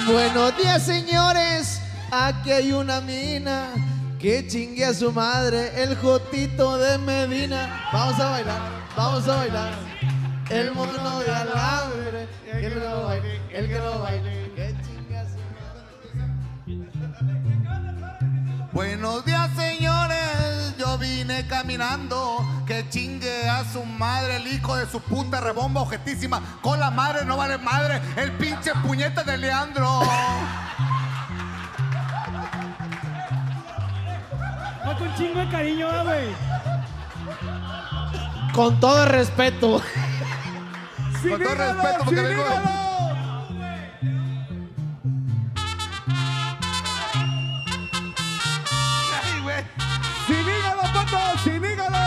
Buenos 0.07 0.57
días, 0.57 0.83
señores. 0.83 1.81
Aquí 2.11 2.51
hay 2.51 2.73
una 2.73 3.01
mina 3.01 3.69
que 4.19 4.45
chingue 4.49 4.85
a 4.85 4.93
su 4.93 5.13
madre, 5.13 5.81
el 5.81 5.97
Jotito 5.97 6.79
de 6.79 6.99
Medina. 6.99 7.89
Vamos 7.93 8.19
a 8.19 8.31
bailar, 8.31 8.61
vamos 8.97 9.29
a 9.29 9.37
bailar. 9.37 9.73
El 10.53 10.71
mono 10.73 11.21
de 11.21 11.35
alambre, 11.35 12.29
el 12.47 12.61
que 12.61 12.69
lo 12.79 13.05
baile, 13.05 13.41
el 13.51 13.69
que 13.69 13.79
lo 13.79 14.01
baile, 14.01 14.53
que 14.55 14.77
chingue 14.85 15.19
a 15.19 15.25
su 15.25 15.39
Buenos 18.71 19.25
días, 19.25 19.49
señores. 19.57 20.77
Yo 20.77 20.99
vine 20.99 21.47
caminando. 21.47 22.45
Que 22.67 22.87
chingue 22.91 23.49
a 23.49 23.65
su 23.65 23.83
madre, 23.83 24.37
el 24.37 24.47
hijo 24.47 24.77
de 24.77 24.85
su 24.85 25.01
puta 25.01 25.41
rebomba 25.41 25.81
objetísima. 25.81 26.43
Con 26.61 26.79
la 26.79 26.91
madre 26.91 27.25
no 27.25 27.39
vale 27.39 27.57
madre. 27.57 28.03
El 28.17 28.33
pinche 28.33 28.73
puñete 28.83 29.25
de 29.25 29.39
Leandro. 29.39 30.03
No, 34.85 34.99
con 34.99 35.15
chingo 35.15 35.41
de 35.41 35.49
cariño, 35.49 35.89
güey. 36.05 36.29
Con 38.53 38.79
todo 38.79 39.07
respeto. 39.07 39.81
Sin 41.23 41.31
Con 41.31 41.43
todo 41.43 41.55
respeto, 41.55 42.05
porque 42.05 42.21
vengo- 42.21 42.43
hígado. 42.43 43.73
Ay, 49.23 49.41
güey. 49.43 49.65
Sin 50.27 50.41
hígado, 50.49 50.83
pato, 50.93 51.39
sin 51.45 51.65
hígado. 51.65 51.99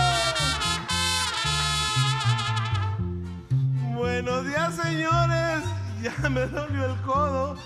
Buenos 3.96 4.46
días, 4.46 4.76
señores. 4.76 5.64
Ya 6.02 6.30
me 6.30 6.42
dolió 6.48 6.86
el 6.86 7.02
codo. 7.02 7.58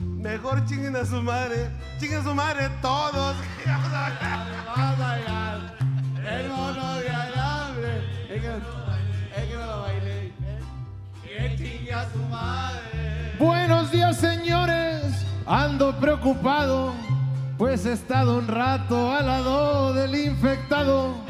Mejor 0.00 0.64
chinguen 0.66 0.96
a 0.96 1.04
su 1.04 1.22
madre. 1.22 1.70
Chinguen 2.00 2.20
a 2.20 2.24
su 2.24 2.34
madre 2.34 2.68
todos. 2.82 3.36
Vamos 3.66 3.92
a 3.92 4.00
bailar. 4.00 4.46
Vamos 4.76 5.00
a 5.00 5.02
bailar. 5.02 5.76
El 6.26 6.48
mono 6.48 6.94
de 6.96 7.10
alambre. 7.10 7.96
Es 8.34 8.42
que, 8.42 8.56
es 9.36 9.48
que 9.48 9.54
no 9.54 9.66
lo 9.66 9.82
baile. 9.82 10.15
Buenos 13.38 13.90
días, 13.90 14.16
señores. 14.16 15.02
Ando 15.46 15.94
preocupado, 15.98 16.94
pues 17.58 17.84
he 17.86 17.92
estado 17.92 18.38
un 18.38 18.48
rato 18.48 19.12
al 19.12 19.26
lado 19.26 19.92
del 19.92 20.14
infectado. 20.14 21.25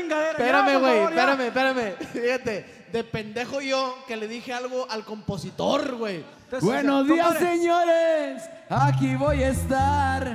Chingadera. 0.00 0.30
Espérame, 0.32 0.78
güey, 0.80 0.98
espérame, 1.04 1.40
espérame. 1.46 1.94
Fíjate, 2.12 2.86
de 2.92 3.04
pendejo 3.04 3.60
yo 3.60 3.96
que 4.06 4.16
le 4.16 4.28
dije 4.28 4.52
algo 4.52 4.86
al 4.90 5.04
compositor, 5.04 5.96
güey. 5.96 6.24
Buenos 6.60 7.06
días, 7.06 7.26
Compadre. 7.26 7.48
señores. 7.56 8.42
Aquí 8.70 9.14
voy 9.16 9.42
a 9.42 9.48
estar. 9.48 10.32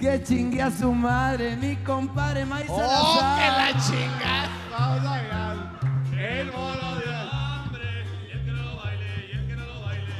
Que 0.00 0.20
chingue 0.20 0.60
a 0.60 0.68
su 0.68 0.92
madre, 0.92 1.54
mi 1.56 1.76
compadre 1.76 2.44
Maíz 2.44 2.66
¡Oh, 2.68 2.76
Salazar. 2.76 3.38
que 3.40 3.48
la 3.76 3.80
chinga! 3.84 4.48
Vamos 4.76 4.98
a 5.06 5.10
bailar. 5.10 5.56
El 6.18 6.46
mono 6.50 6.96
de 6.96 7.14
alambre. 7.14 8.04
Y 8.28 8.32
el 8.32 8.44
que 8.44 8.50
no 8.50 8.62
lo 8.64 8.76
baile. 8.78 9.28
Y 9.32 9.36
el 9.36 9.46
que 9.46 9.54
no 9.54 9.64
lo 9.64 9.80
baile. 9.82 10.14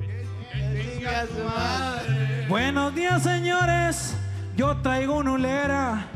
Que 0.00 0.90
chingue 0.90 1.06
a 1.08 1.26
su 1.28 1.44
madre. 1.44 2.46
Buenos 2.48 2.92
días, 2.96 3.22
señores. 3.22 4.16
Yo 4.56 4.76
traigo 4.78 5.16
una 5.18 5.30
ulera. 5.32 6.06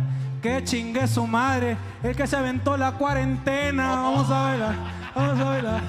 Que 0.43 0.63
chingue 0.63 1.07
su 1.09 1.27
madre. 1.27 1.77
El 2.03 2.15
que 2.15 2.27
se 2.27 2.37
aventó 2.37 2.77
la 2.77 2.93
cuarentena. 2.93 3.97
Vamos 3.97 4.31
a 4.31 4.43
bailar. 4.43 4.75
Vamos 5.15 5.41
a 5.41 5.45
bailar. 5.45 5.83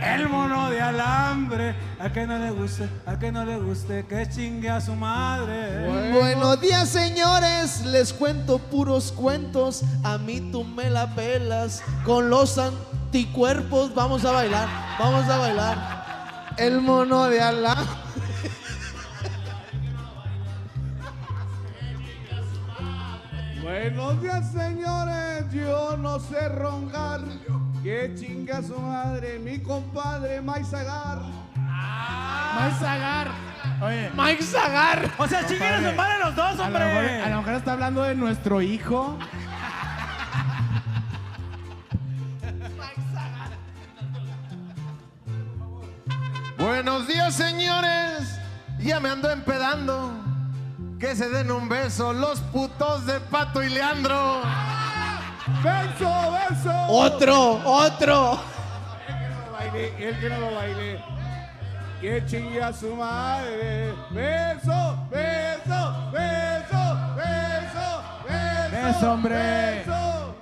El 0.00 0.28
mono 0.28 0.70
de 0.70 0.80
alambre. 0.80 1.74
A 1.98 2.12
que 2.12 2.26
no 2.26 2.38
le 2.38 2.50
guste, 2.50 2.88
a 3.06 3.18
que 3.18 3.32
no 3.32 3.44
le 3.44 3.56
guste. 3.56 4.04
Que 4.06 4.28
chingue 4.28 4.70
a 4.70 4.80
su 4.80 4.94
madre. 4.94 6.12
Buenos 6.12 6.60
días, 6.60 6.88
señores. 6.88 7.84
Les 7.86 8.12
cuento 8.12 8.58
puros 8.58 9.10
cuentos. 9.10 9.82
A 10.04 10.18
mí 10.18 10.40
tú 10.52 10.62
me 10.62 10.88
la 10.90 11.14
pelas. 11.14 11.82
Con 12.04 12.30
los 12.30 12.58
anticuerpos 12.58 13.94
vamos 13.94 14.24
a 14.24 14.30
bailar. 14.30 14.68
Vamos 14.98 15.28
a 15.28 15.38
bailar. 15.38 16.54
El 16.58 16.80
mono 16.80 17.24
de 17.24 17.40
Alá. 17.40 17.76
Buenos 23.74 24.22
días, 24.22 24.52
señores. 24.52 25.50
Yo 25.50 25.96
no 25.96 26.20
sé 26.20 26.48
roncar. 26.48 27.22
Que 27.82 28.14
chinga 28.14 28.62
su 28.62 28.78
madre, 28.78 29.40
mi 29.40 29.58
compadre 29.58 30.40
Maizagar. 30.40 31.18
Maizagar. 32.54 33.32
Oye. 33.82 34.10
Mike 34.14 34.44
Zagar. 34.44 35.10
O 35.18 35.26
sea, 35.26 35.44
chinguen 35.44 35.74
a 35.74 35.90
su 35.90 35.96
madre 35.96 36.18
los 36.24 36.36
dos, 36.36 36.60
A 36.60 36.70
lo, 36.70 36.78
mejor, 36.78 36.96
hombre. 36.98 37.22
a 37.22 37.28
lo 37.30 37.36
mejor 37.38 37.54
está 37.54 37.72
hablando 37.72 38.02
de 38.04 38.14
nuestro 38.14 38.62
hijo. 38.62 39.18
Buenos 46.58 47.08
días, 47.08 47.34
señores. 47.34 48.38
Ya 48.78 49.00
me 49.00 49.08
ando 49.08 49.30
empedando. 49.30 50.23
Que 51.04 51.14
se 51.14 51.28
den 51.28 51.50
un 51.50 51.68
beso 51.68 52.14
los 52.14 52.40
putos 52.40 53.04
de 53.04 53.20
Pato 53.20 53.62
y 53.62 53.68
Leandro. 53.68 54.40
¡Beso, 55.62 56.32
beso! 56.32 56.86
Otro, 56.88 57.60
otro. 57.62 58.40
baile, 59.52 59.92
el 59.98 60.18
que 60.18 60.30
no 60.30 60.40
lo 60.40 60.54
baile. 60.54 61.04
Que 62.00 62.24
chingue 62.24 62.62
a 62.62 62.72
su 62.72 62.96
madre. 62.96 63.92
Beso, 64.12 64.96
beso, 65.10 66.10
beso, 66.10 66.96
beso, 67.14 67.94
beso. 68.70 68.72
Beso, 68.72 69.12
hombre. 69.12 69.84
beso. 69.84 70.34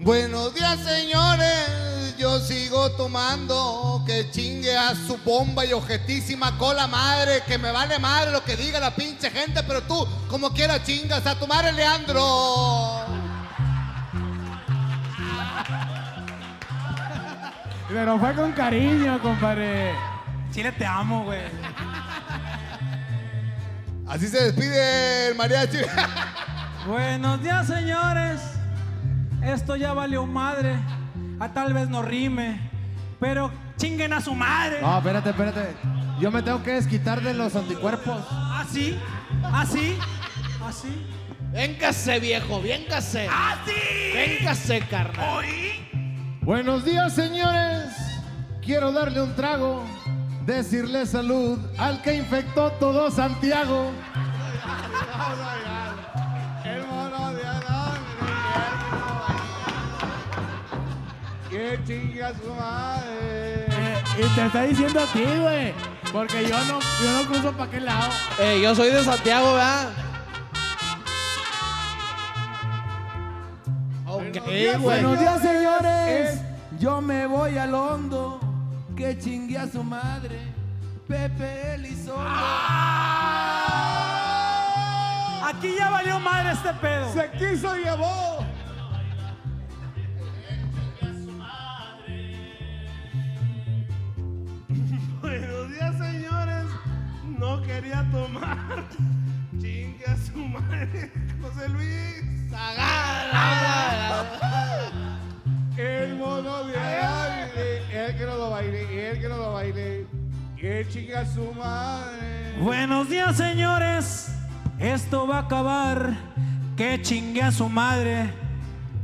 Buenos 0.00 0.52
días, 0.52 0.80
señores. 0.80 1.95
Yo 2.18 2.40
sigo 2.40 2.90
tomando. 2.92 4.02
Que 4.06 4.30
chingue 4.30 4.76
a 4.76 4.94
su 4.94 5.18
bomba 5.18 5.64
y 5.64 5.72
objetísima 5.72 6.56
cola 6.58 6.86
madre. 6.86 7.42
Que 7.46 7.58
me 7.58 7.70
vale 7.70 7.98
madre 7.98 8.30
lo 8.30 8.42
que 8.42 8.56
diga 8.56 8.80
la 8.80 8.94
pinche 8.94 9.30
gente. 9.30 9.62
Pero 9.62 9.82
tú, 9.82 10.06
como 10.28 10.50
quiera, 10.52 10.82
chingas 10.82 11.26
a 11.26 11.38
tu 11.38 11.46
madre, 11.46 11.72
Leandro. 11.72 13.04
Pero 17.88 18.18
fue 18.18 18.34
con 18.34 18.52
cariño, 18.52 19.20
compadre. 19.22 19.94
Chile, 20.52 20.72
te 20.72 20.84
amo, 20.84 21.24
güey. 21.24 21.40
Así 24.08 24.28
se 24.28 24.44
despide 24.44 25.28
el 25.28 25.34
mariachi. 25.34 25.78
Buenos 26.86 27.42
días, 27.42 27.66
señores. 27.66 28.40
Esto 29.42 29.76
ya 29.76 29.92
valió 29.92 30.26
madre. 30.26 30.76
A 31.38 31.52
tal 31.52 31.74
vez 31.74 31.88
no 31.88 32.02
rime, 32.02 32.60
pero 33.20 33.50
chinguen 33.76 34.12
a 34.12 34.20
su 34.20 34.34
madre. 34.34 34.80
No, 34.80 34.96
espérate, 34.96 35.30
espérate. 35.30 35.76
Yo 36.18 36.30
me 36.30 36.42
tengo 36.42 36.62
que 36.62 36.72
desquitar 36.72 37.20
de 37.20 37.34
los 37.34 37.54
anticuerpos. 37.54 38.24
Así, 38.30 38.98
así, 39.52 39.96
así. 40.66 41.06
Véngase, 41.52 42.20
viejo, 42.20 42.62
véngase. 42.62 43.28
Véngase, 44.14 44.80
carnal. 44.80 45.44
Buenos 46.40 46.84
días, 46.84 47.14
señores. 47.14 47.92
Quiero 48.64 48.92
darle 48.92 49.20
un 49.20 49.34
trago. 49.34 49.84
Decirle 50.46 51.04
salud 51.06 51.58
al 51.76 52.00
que 52.02 52.14
infectó 52.14 52.70
todo 52.72 53.10
Santiago. 53.10 53.90
Que 61.56 61.80
chingue 61.86 62.22
a 62.22 62.34
su 62.34 62.52
madre. 62.52 63.66
Y 64.18 64.34
te 64.34 64.44
está 64.44 64.62
diciendo 64.64 65.00
a 65.00 65.06
ti, 65.06 65.24
güey. 65.40 65.72
Porque 66.12 66.46
yo 66.46 66.64
no, 66.66 66.80
yo 67.02 67.12
no 67.12 67.26
cruzo 67.26 67.52
para 67.52 67.64
aquel 67.64 67.86
lado. 67.86 68.12
Eh, 68.38 68.60
yo 68.62 68.74
soy 68.74 68.90
de 68.90 69.02
Santiago, 69.02 69.54
¿verdad? 69.54 69.88
Ok, 74.06 74.38
güey. 74.44 74.76
Buenos 74.76 75.18
días, 75.18 75.40
señores. 75.40 76.40
Yo 76.78 77.00
me 77.00 77.26
voy 77.26 77.56
al 77.56 77.72
hondo. 77.72 78.38
Que 78.94 79.18
chingue 79.18 79.56
a 79.56 79.66
su 79.66 79.82
madre. 79.82 80.38
Pepe 81.08 81.74
Elizondo. 81.76 82.20
Aquí 85.42 85.74
ya 85.78 85.88
valió 85.88 86.20
madre 86.20 86.52
este 86.52 86.74
pedo. 86.74 87.14
Se 87.14 87.30
quiso 87.38 87.74
llevó. 87.76 88.45
Quería 97.86 98.04
tomar. 98.10 98.84
Chingue 99.60 100.04
a 100.06 100.16
su 100.16 100.38
madre, 100.38 101.12
José 101.40 101.68
Luis. 101.68 102.24
El 105.76 106.16
mono 106.16 106.64
de 106.64 106.76
aire. 106.76 108.06
El 108.08 108.16
que 108.16 108.24
no 108.24 108.36
lo 108.36 108.50
baile, 108.50 109.10
el 109.10 109.20
que 109.20 109.28
no 109.28 109.36
lo 109.36 109.52
baile. 109.52 110.06
Que 110.56 110.84
chingue 110.88 111.16
a 111.16 111.24
su 111.26 111.52
madre. 111.52 112.56
Buenos 112.58 113.08
días, 113.08 113.36
señores. 113.36 114.34
Esto 114.80 115.28
va 115.28 115.36
a 115.36 115.40
acabar. 115.42 116.12
Que 116.76 117.00
chingue 117.02 117.42
a 117.42 117.52
su 117.52 117.68
madre. 117.68 118.32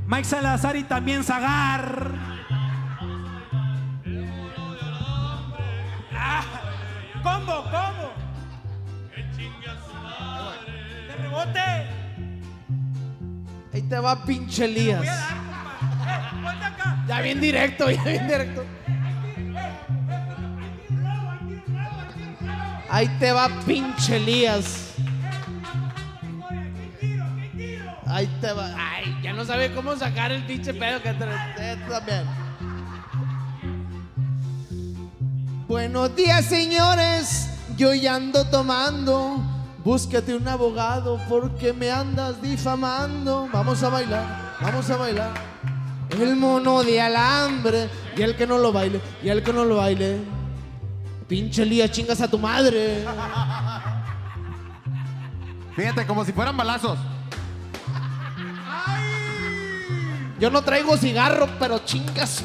Mike 0.09 0.25
Salazar 0.25 0.75
y 0.75 0.83
también 0.83 1.23
Zagar. 1.23 2.11
Ah, 6.15 6.43
combo, 7.23 7.63
combo. 7.71 8.02
Ahí 13.73 13.83
te 13.83 13.99
va 13.99 14.25
pinche 14.25 14.65
Elías. 14.67 15.01
Voy 15.01 15.09
a 15.09 15.15
dar, 15.15 15.41
compa. 15.41 15.79
Eh, 16.07 16.43
ponte 16.43 16.65
acá. 16.65 17.05
Ya 17.09 17.21
bien 17.21 17.41
directo, 17.41 17.91
ya 17.91 18.03
bien 18.05 18.29
directo. 18.29 18.65
Ahí 22.91 23.09
te 23.19 23.33
va 23.33 23.49
pinche 23.65 24.17
Elías. 24.17 24.95
Ahí 28.07 28.27
te 28.43 28.53
va. 28.53 28.75
Ay, 28.77 29.19
ya 29.23 29.33
no 29.33 29.45
sabe 29.47 29.73
cómo 29.73 29.97
sacar 29.97 30.31
el 30.33 30.45
pinche 30.45 30.75
pedo 30.75 31.03
que 31.03 31.15
te 31.15 31.25
eh, 31.57 31.79
también. 31.89 32.25
Buenos 35.67 36.15
días, 36.15 36.45
señores. 36.45 37.49
Yo 37.79 37.95
ya 37.95 38.17
ando 38.17 38.45
tomando. 38.49 39.62
Búsquete 39.85 40.35
un 40.35 40.47
abogado 40.47 41.21
porque 41.29 41.73
me 41.73 41.91
andas 41.91 42.41
difamando. 42.41 43.49
Vamos 43.53 43.83
a 43.83 43.89
bailar, 43.89 44.57
vamos 44.61 44.89
a 44.91 44.97
bailar. 44.97 45.33
El 46.11 46.37
mono 46.37 46.83
de 46.83 47.01
alambre. 47.01 47.89
Y 48.17 48.23
el 48.23 48.37
que 48.37 48.47
no 48.47 48.59
lo 48.59 48.73
baile, 48.73 49.01
y 49.23 49.31
el 49.31 49.43
que 49.43 49.53
no 49.53 49.65
lo 49.65 49.77
baile. 49.77 50.19
Pinche 51.27 51.63
Elías, 51.63 51.91
chingas 51.91 52.21
a 52.21 52.29
tu 52.29 52.39
madre. 52.39 53.05
Fíjate, 55.75 56.07
como 56.07 56.25
si 56.25 56.33
fueran 56.33 56.57
balazos. 56.57 56.99
Yo 60.39 60.51
no 60.51 60.63
traigo 60.63 60.97
cigarro, 60.97 61.49
pero 61.59 61.79
chingas. 61.79 62.45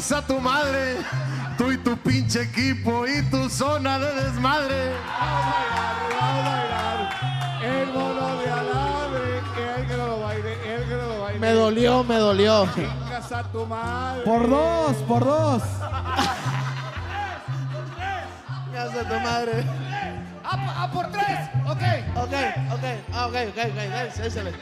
Chingas 0.00 0.12
a 0.12 0.26
tu 0.26 0.40
madre. 0.40 0.96
Tú 1.58 1.70
y 1.70 1.76
tu 1.76 1.94
pinche 1.98 2.42
equipo 2.42 3.06
y 3.06 3.22
tu 3.30 3.50
zona 3.50 3.98
de 3.98 4.14
desmadre. 4.14 4.94
Vamos 5.20 5.44
a 5.44 5.50
bailar, 5.50 5.96
vamos 6.20 6.46
a 6.46 6.50
bailar. 6.50 7.10
El 7.62 7.86
mono 7.92 8.36
de 8.38 8.50
alambre. 8.50 9.38
El 9.76 9.86
que 9.86 9.96
no 9.98 10.06
lo 10.06 10.20
baile, 10.20 10.74
el 10.74 10.88
que 10.88 10.94
no 10.94 11.06
lo 11.06 11.20
baile. 11.20 11.38
Me 11.38 11.52
dolió, 11.52 12.04
me 12.04 12.16
dolió. 12.16 12.66
Chingas 12.74 13.32
a 13.32 13.42
tu 13.52 13.66
madre. 13.66 14.22
Por 14.24 14.48
dos, 14.48 14.96
por 15.06 15.24
dos. 15.24 15.62
Chingas 18.64 18.96
a 18.96 19.08
tu 19.08 19.20
madre. 19.20 19.64
¡A, 20.42 20.84
a 20.84 20.90
por 20.90 21.10
tres! 21.10 21.50
¡Ok! 21.66 21.82
Ok, 22.16 22.32
ok, 22.72 22.84
ah, 23.12 23.26
ok, 23.26 23.34
ok, 23.34 23.58
ok, 23.58 23.76
dale, 23.76 24.26
échale. 24.26 24.52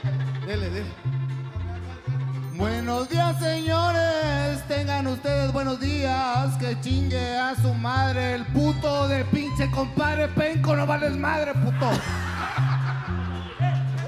Dele, 0.47 0.71
dele. 0.71 1.18
Buenos 2.59 3.09
días, 3.09 3.39
señores. 3.39 4.65
buenos 5.53 5.79
días, 5.79 6.57
que 6.59 6.81
chingue 6.81 7.39
a 7.39 7.55
su 7.55 7.73
madre, 7.73 8.35
el 8.35 8.45
puto 8.47 9.07
de 9.07 9.25
pinche 9.27 9.71
compadre 9.71 10.27
penco, 10.27 10.75
no 10.75 10.85
vales 10.85 11.17
madre, 11.17 11.55
puto. 11.55 11.89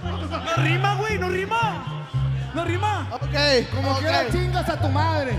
No 0.02 0.62
rima, 0.64 0.96
güey, 0.96 1.18
no 1.18 1.28
rima. 1.28 2.06
No 2.52 2.64
rima. 2.64 3.08
Ok, 3.12 3.70
Como 3.72 3.92
ok. 3.92 3.98
quiera 4.00 4.30
chingas 4.30 4.68
a 4.68 4.80
tu 4.80 4.88
madre. 4.88 5.38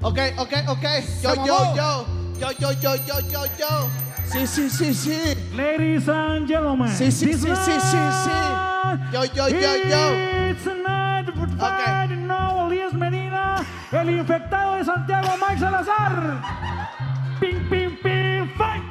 Ok, 0.00 0.18
ok, 0.38 0.52
ok. 0.68 0.84
Yo, 1.22 1.34
yo, 1.44 1.76
yo. 1.76 2.06
Yo, 2.38 2.52
yo, 2.52 2.72
yo, 2.72 2.94
yo, 2.96 3.20
yo, 3.20 3.44
yo. 3.58 4.07
Sí, 4.30 4.46
sí, 4.46 4.70
sí, 4.70 4.94
sí. 4.94 5.20
Ladies 5.56 6.08
and 6.08 6.46
gentlemen. 6.46 6.88
Sí, 6.88 7.10
sí, 7.10 7.32
sí, 7.32 7.54
sí, 7.56 7.72
sí, 7.80 7.98
sí. 8.24 8.30
Yo, 9.12 9.24
yo, 9.24 9.48
yo, 9.48 9.76
yo. 9.88 10.50
It's 10.50 10.66
night 10.66 12.10
in 12.10 12.26
Nuevo 12.26 12.68
Elías 12.68 12.92
Medina, 12.92 13.64
el 13.90 14.10
infectado 14.10 14.76
de 14.76 14.84
Santiago, 14.84 15.28
Mike 15.40 15.60
Salazar. 15.60 16.42
Ping, 17.40 17.68
ping, 17.70 17.96
ping, 18.02 18.48
fight. 18.56 18.82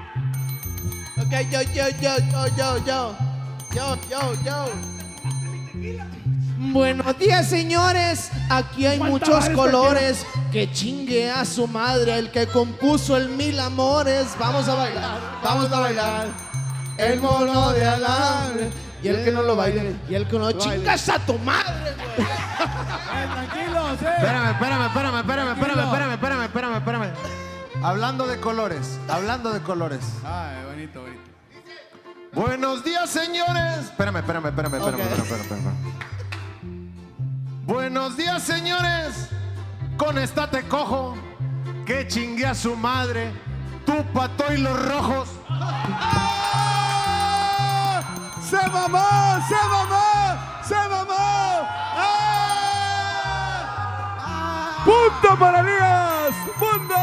Ok, 1.17 1.31
yo, 1.51 1.61
yo, 1.61 1.89
yo, 2.01 2.17
yo, 2.31 2.47
yo, 2.57 2.85
yo. 2.85 3.17
Yo, 3.75 3.97
yo, 4.09 4.33
yo. 4.43 4.65
Buenos 6.73 7.17
días, 7.17 7.47
señores. 7.47 8.29
Aquí 8.49 8.85
hay 8.85 8.97
¿Cuántas 8.97 9.29
muchos 9.29 9.49
colores. 9.49 10.25
Que 10.51 10.71
chingue 10.71 11.29
a 11.29 11.45
su 11.45 11.67
madre 11.67 12.17
el 12.17 12.31
que 12.31 12.47
compuso 12.47 13.15
el 13.15 13.29
Mil 13.29 13.59
Amores. 13.59 14.27
Vamos 14.39 14.67
a 14.67 14.75
bailar, 14.75 15.19
vamos 15.43 15.71
a 15.71 15.79
bailar. 15.79 16.27
El 16.97 17.19
mono 17.21 17.71
de 17.71 17.85
alambre. 17.85 18.69
Y 19.03 19.09
el 19.09 19.23
que 19.23 19.31
no 19.31 19.43
lo 19.43 19.55
baile, 19.55 19.95
y 20.09 20.15
el 20.15 20.27
que 20.27 20.39
no 20.39 20.51
chingas 20.53 21.07
a 21.07 21.19
tu 21.19 21.37
madre, 21.39 21.93
güey. 21.95 22.27
Tranquilos, 23.47 24.01
eh. 24.01 24.13
Espérame, 24.17 24.51
espérame, 24.51 24.85
espérame, 24.87 25.19
espérame, 25.19 25.51
espérame, 25.51 25.83
espérame, 25.83 26.13
espérame, 26.13 26.43
espérame, 26.45 26.77
espérame. 26.77 27.11
Hablando 27.83 28.25
de 28.25 28.39
colores, 28.39 28.99
hablando 29.07 29.53
de 29.53 29.61
colores. 29.61 29.99
Ay, 30.25 30.65
bonito, 30.65 31.01
bonito. 31.01 31.21
Buenos 32.33 32.83
días, 32.83 33.07
señores. 33.07 33.85
Espérame, 33.85 34.17
espérame, 34.17 34.47
espérame, 34.47 34.75
espérame, 34.77 35.01
espérame, 35.01 35.41
espérame. 35.41 36.16
Buenos 37.67 38.15
días, 38.15 38.43
señores. 38.43 39.27
Con 39.97 40.17
esta 40.17 40.49
te 40.49 40.63
cojo. 40.69 41.17
Que 41.85 42.07
chingue 42.07 42.45
a 42.45 42.55
su 42.55 42.77
madre. 42.77 43.33
Tu 43.85 44.05
pato 44.13 44.45
y 44.53 44.57
los 44.59 44.85
rojos. 44.87 45.27
¡Se 48.49 48.69
mamó! 48.69 49.37
¡Se 49.49 49.55
mamó! 49.67 50.37
¡Se 50.63 50.75
mamó! 50.75 51.67
¡Ah! 54.23 54.83
¡Punto 54.85 55.37
para 55.37 55.59
Elías! 55.59 56.35
¡Punto! 56.57 56.95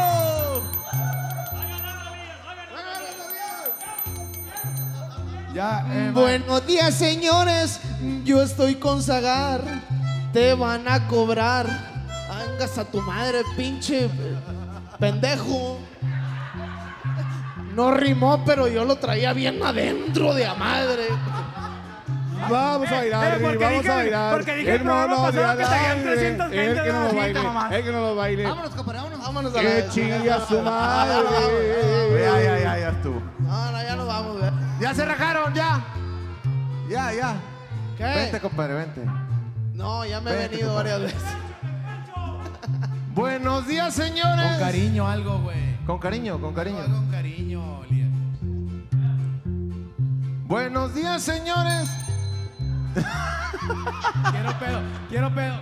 Ya, 5.53 5.85
eh, 5.91 6.09
Buenos 6.11 6.65
días, 6.65 6.95
señores. 6.95 7.79
Yo 8.23 8.41
estoy 8.41 8.73
con 8.75 9.03
Zagar. 9.03 9.61
Te 10.35 10.53
van 10.53 10.85
a 10.85 11.07
cobrar. 11.07 11.65
Angas 12.29 12.77
a 12.77 12.83
tu 12.83 12.99
madre, 13.01 13.41
pinche 13.55 14.09
pendejo. 14.99 15.79
No 17.73 17.91
rimó, 17.93 18.43
pero 18.43 18.67
yo 18.67 18.83
lo 18.83 18.97
traía 18.97 19.31
bien 19.31 19.63
adentro 19.63 20.33
de 20.33 20.45
a 20.45 20.53
madre. 20.55 21.05
Vamos 22.49 22.91
a 22.91 22.95
bailar, 22.95 23.39
Eh, 23.39 23.39
vamos 23.41 23.77
dije- 23.79 23.89
a 23.89 23.95
bailar. 23.95 24.35
porque 24.35 24.55
dije 24.57 24.75
el 24.75 24.81
programa 24.81 25.15
pasado 25.23 25.57
que 25.57 25.63
traían 25.63 25.85
alambre. 25.91 26.15
320 26.15 26.65
El 26.65 26.83
que 26.83 26.91
no 26.91 26.99
lo 27.07 27.13
baile, 27.15 27.77
el 27.77 27.83
que 27.85 27.91
no 27.93 27.99
lo 28.01 28.15
baile. 28.17 28.43
Vámonos, 28.43 28.69
compadre, 28.75 28.97
vámonos. 28.99 29.19
Vámonos 29.25 29.55
a 29.55 29.59
Que 29.61 29.79
la 29.79 29.89
chingue 29.89 30.31
a 30.31 30.39
su 30.45 30.61
madre. 30.61 31.15
Ya, 32.19 32.41
ya, 32.41 32.59
ya, 32.59 32.77
ya 32.79 32.89
estuvo. 32.89 33.21
No, 33.39 33.71
no, 33.71 33.81
ya 33.81 33.95
nos 33.95 34.07
vamos, 34.07 34.37
güey. 34.39 34.51
Ya 34.81 34.93
se 34.93 35.05
rajaron, 35.05 35.53
ya. 35.53 35.81
Ya, 36.89 37.13
ya. 37.13 37.35
¿Qué? 37.97 38.03
Vente, 38.03 38.39
compadre, 38.41 38.73
vente. 38.73 39.01
No, 39.75 40.05
ya 40.05 40.21
me 40.21 40.31
he 40.31 40.47
venido 40.47 40.73
varias 40.73 41.01
veces. 41.01 41.23
Buenos 43.13 43.67
días, 43.67 43.93
señores. 43.93 44.51
Con 44.51 44.59
cariño 44.59 45.05
algo, 45.07 45.39
güey. 45.39 45.75
Con 45.85 45.99
cariño, 45.99 46.39
con 46.39 46.53
cariño. 46.53 46.85
Con 46.85 47.11
cariño, 47.11 47.83
Elías. 47.83 48.09
Buenos 50.47 50.95
días, 50.95 51.21
señores. 51.21 51.89
Quiero 54.31 54.59
pedo, 54.59 54.81
quiero 55.09 55.35
pedo. 55.35 55.55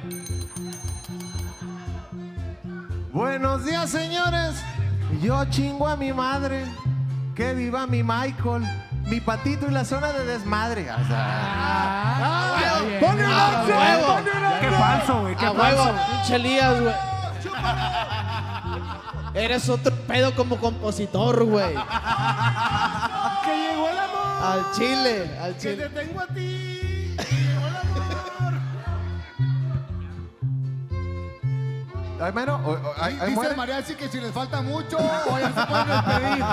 Buenos 3.11 3.65
días, 3.65 3.89
señores. 3.89 4.63
Yo 5.23 5.43
chingo 5.45 5.87
a 5.87 5.95
mi 5.95 6.13
madre. 6.13 6.65
Que 7.33 7.55
viva 7.55 7.87
mi 7.87 8.03
Michael. 8.03 8.63
Mi 9.03 9.19
patito 9.19 9.67
y 9.67 9.71
la 9.71 9.83
zona 9.85 10.11
de 10.13 10.25
desmadre. 10.25 10.89
O 10.91 11.07
sea, 11.07 11.27
Ah, 12.25 12.79
¡Ponle 12.99 13.25
un 13.25 13.31
A 13.31 13.59
once! 13.61 13.73
huevo. 13.73 14.07
¡Ponle 14.13 14.31
un 14.31 14.59
Qué 14.59 14.67
once! 14.67 14.77
falso, 14.79 15.21
güey, 15.21 15.35
qué 15.35 15.45
A 15.45 15.51
huevo, 15.51 15.83
falso. 15.83 16.01
pinche 16.11 16.35
Elías, 16.35 16.81
güey. 16.81 16.95
Eres 19.35 19.67
otro 19.69 19.93
pedo 20.07 20.33
como 20.35 20.57
compositor, 20.57 21.43
güey. 21.43 21.73
¡Que 21.73 23.57
llegó 23.57 23.89
el 23.89 23.97
amor! 23.99 24.43
Al 24.43 24.71
chile, 24.73 25.37
al 25.41 25.55
¡Que 25.57 25.73
te 25.75 25.89
tengo 25.89 26.21
a 26.21 26.27
ti! 26.27 27.15
¡Que 27.17 27.35
llegó 27.35 27.67
el 27.67 27.75
amor! 27.75 28.53
¿Hay 32.21 32.31
mero? 32.31 32.55
¿O- 32.63 32.71
o- 32.71 32.93
¿Hay, 33.01 33.13
hay 33.15 33.19
Dice 33.21 33.31
muere? 33.31 33.51
el 33.51 33.57
mariachi 33.57 33.95
que 33.95 34.07
si 34.07 34.21
les 34.21 34.31
falta 34.31 34.61
mucho, 34.61 34.97
o 34.97 35.39
ya 35.39 35.47
se 35.51 35.65
pueden 35.65 35.87
despedir. 35.87 36.45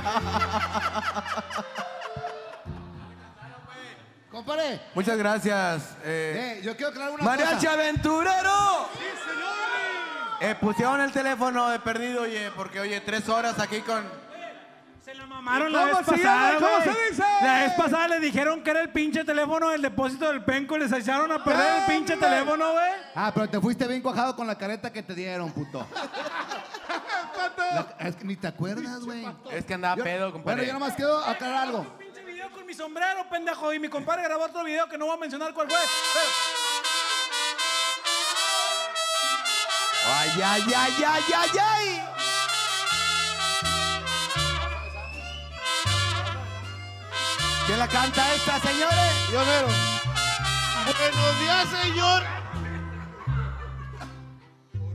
Compadre, 4.45 4.81
Muchas 4.95 5.19
gracias. 5.19 5.83
eh, 6.03 6.57
eh, 6.59 6.63
yo 6.65 6.75
quiero 6.75 6.89
aclarar 6.93 7.13
una 7.13 7.23
Mariachi 7.25 7.57
cosa. 7.67 7.73
Aventurero. 7.75 8.89
Eh, 10.41 10.55
pusieron 10.59 10.99
el 11.03 11.13
teléfono 11.13 11.69
de 11.69 11.79
perdido, 11.81 12.23
oye, 12.23 12.51
porque 12.57 12.81
oye, 12.81 12.99
tres 13.03 13.29
horas 13.29 13.59
aquí 13.59 13.81
con. 13.81 14.03
Se 15.05 15.15
la 15.15 15.27
mamaron 15.27 15.71
la 15.71 15.81
¿Cómo 15.81 15.97
vez 15.99 16.07
pasada? 16.07 16.55
¿Cómo 16.59 16.83
se 16.83 17.11
dice? 17.11 17.23
La 17.43 17.61
vez 17.65 17.73
pasada 17.75 18.09
le 18.09 18.21
dijeron 18.21 18.63
que 18.63 18.71
era 18.71 18.81
el 18.81 18.89
pinche 18.89 19.25
teléfono 19.25 19.69
del 19.69 19.83
depósito 19.83 20.29
del 20.29 20.43
penco 20.43 20.77
y 20.77 20.81
les 20.81 20.93
echaron 20.93 21.31
a 21.33 21.45
perder 21.45 21.81
el 21.83 21.85
pinche 21.87 22.17
teléfono, 22.17 22.73
güey. 22.73 22.91
Ah, 23.15 23.31
pero 23.35 23.47
te 23.51 23.61
fuiste 23.61 23.87
bien 23.87 24.01
cuajado 24.01 24.35
con 24.37 24.47
la 24.47 24.57
careta 24.57 24.91
que 24.91 25.03
te 25.03 25.15
dieron, 25.15 25.51
puto. 25.53 25.87
La- 27.75 27.95
es 28.09 28.17
que 28.17 28.25
ni 28.25 28.37
te 28.37 28.47
acuerdas, 28.47 29.01
güey. 29.05 29.27
Es 29.53 29.65
que 29.67 29.75
andaba 29.75 29.97
Yo- 29.97 30.05
pedo, 30.05 30.19
Bueno, 30.31 30.33
compadre. 30.33 30.67
yo 30.67 30.73
nomás 30.73 30.95
quiero 30.95 31.19
aclarar 31.19 31.63
algo. 31.69 31.87
Mi 32.71 32.77
sombrero, 32.77 33.29
pendejo. 33.29 33.75
Y 33.75 33.81
mi 33.81 33.89
compadre 33.89 34.23
grabó 34.23 34.45
otro 34.45 34.63
video 34.63 34.89
que 34.89 34.97
no 34.97 35.07
voy 35.07 35.17
a 35.17 35.19
mencionar 35.19 35.53
cuál 35.53 35.69
fue. 35.69 35.77
Pero 36.15 36.27
Ay, 40.07 40.31
ay, 40.41 40.63
ay, 40.77 41.05
ay, 41.05 41.25
ay, 41.37 41.51
ay. 41.61 42.03
¿Quién 47.67 47.79
la 47.81 47.89
canta 47.89 48.35
esta, 48.35 48.61
señores? 48.61 49.13
Yo 49.33 49.45
mero. 49.45 49.67
Buenos 50.97 51.41
días, 51.41 51.69
señor. 51.83 52.23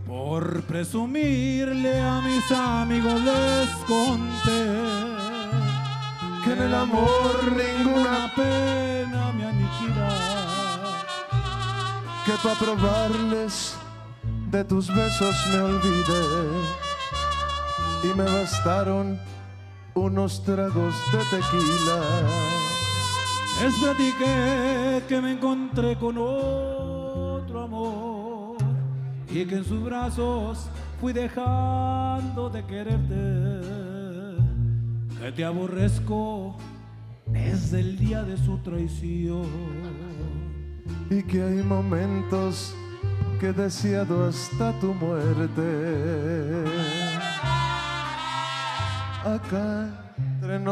Por 0.07 0.63
presumirle 0.63 1.99
a 1.99 2.21
mis 2.21 2.49
amigos 2.53 3.19
les 3.19 3.69
conté 3.85 5.14
Que 6.45 6.53
en 6.53 6.61
el 6.61 6.75
amor 6.75 7.39
ninguna 7.57 8.31
pena 8.35 9.31
me 9.31 9.45
aniquila. 9.45 10.09
que 12.23 12.33
para 12.43 12.55
probarles 12.55 13.75
de 14.51 14.63
tus 14.63 14.87
besos 14.87 15.35
me 15.51 15.59
olvidé 15.59 16.25
y 18.03 18.07
me 18.15 18.25
bastaron 18.25 19.19
unos 19.95 20.43
tragos 20.43 20.93
de 21.11 21.17
tequila. 21.31 21.99
Les 23.63 23.73
platiqué 23.79 25.03
que 25.07 25.21
me 25.21 25.31
encontré 25.31 25.95
con 25.95 26.15
otro 26.19 27.63
amor 27.63 28.57
y 29.29 29.45
que 29.45 29.55
en 29.55 29.65
sus 29.65 29.83
brazos 29.83 30.67
fui 31.01 31.11
dejando 31.11 32.49
de 32.51 32.63
quererte. 32.65 33.84
Que 35.25 35.31
te 35.31 35.43
aborrezco 35.43 36.55
desde 37.25 37.79
el 37.79 37.97
día 37.97 38.21
de 38.21 38.37
su 38.37 38.59
traición. 38.59 39.47
y 41.09 41.23
que 41.23 41.41
hay 41.41 41.63
momentos 41.63 42.75
que 43.39 43.47
he 43.47 43.53
deseado 43.53 44.27
hasta 44.27 44.71
tu 44.79 44.93
muerte. 44.93 46.63
Acá 49.25 50.13
entre 50.15 50.63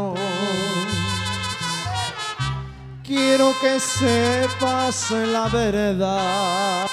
Quiero 3.03 3.53
que 3.59 3.79
sepas 3.79 5.09
la 5.09 5.47
verdad. 5.47 6.87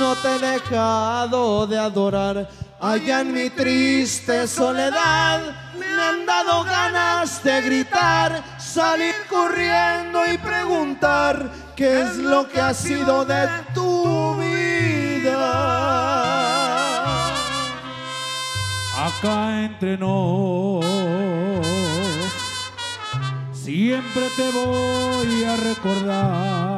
No 0.00 0.14
te 0.14 0.34
he 0.34 0.50
dejado 0.52 1.66
de 1.66 1.78
adorar. 1.78 2.65
Allá 2.78 3.22
en 3.22 3.32
mi 3.32 3.48
triste 3.48 4.46
soledad 4.46 5.40
me 5.78 5.86
han 5.86 6.26
dado 6.26 6.62
ganas 6.64 7.42
de 7.42 7.62
gritar, 7.62 8.44
salir 8.58 9.14
corriendo 9.30 10.30
y 10.30 10.36
preguntar 10.36 11.50
qué 11.74 12.02
es 12.02 12.16
lo 12.16 12.46
que 12.46 12.60
ha 12.60 12.74
sido 12.74 13.24
de 13.24 13.48
tu 13.72 14.34
vida. 14.36 15.36
Acá 19.06 19.64
entre 19.64 19.96
nos, 19.96 20.84
siempre 23.52 24.28
te 24.36 24.50
voy 24.50 25.44
a 25.44 25.56
recordar. 25.56 26.75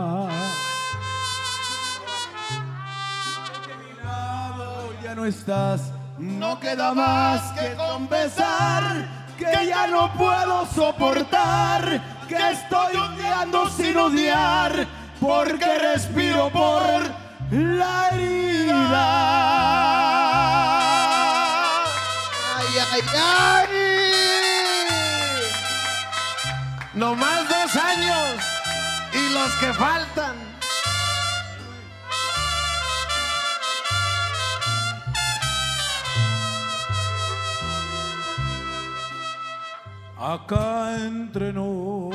Estás, 5.29 5.93
no 6.19 6.59
queda 6.59 6.95
más 6.95 7.53
que 7.53 7.75
confesar 7.75 9.07
que 9.39 9.67
ya 9.67 9.87
no 9.87 10.13
puedo 10.15 10.67
soportar, 10.75 12.01
que 12.29 12.51
estoy 12.51 12.97
odiando 12.97 13.69
sin 13.71 13.97
odiar, 13.97 14.87
porque 15.21 15.79
respiro 15.79 16.51
por 16.51 16.83
la 17.51 18.09
herida. 18.11 19.09
Ay, 22.57 22.67
ay, 22.93 23.03
ay. 23.15 23.69
No 26.95 27.15
más 27.15 27.49
dos 27.49 27.77
años 27.77 28.43
y 29.13 29.33
los 29.33 29.53
que 29.61 29.73
faltan. 29.75 30.48
Acá 40.21 40.97
entre 40.97 41.53
nos, 41.53 42.15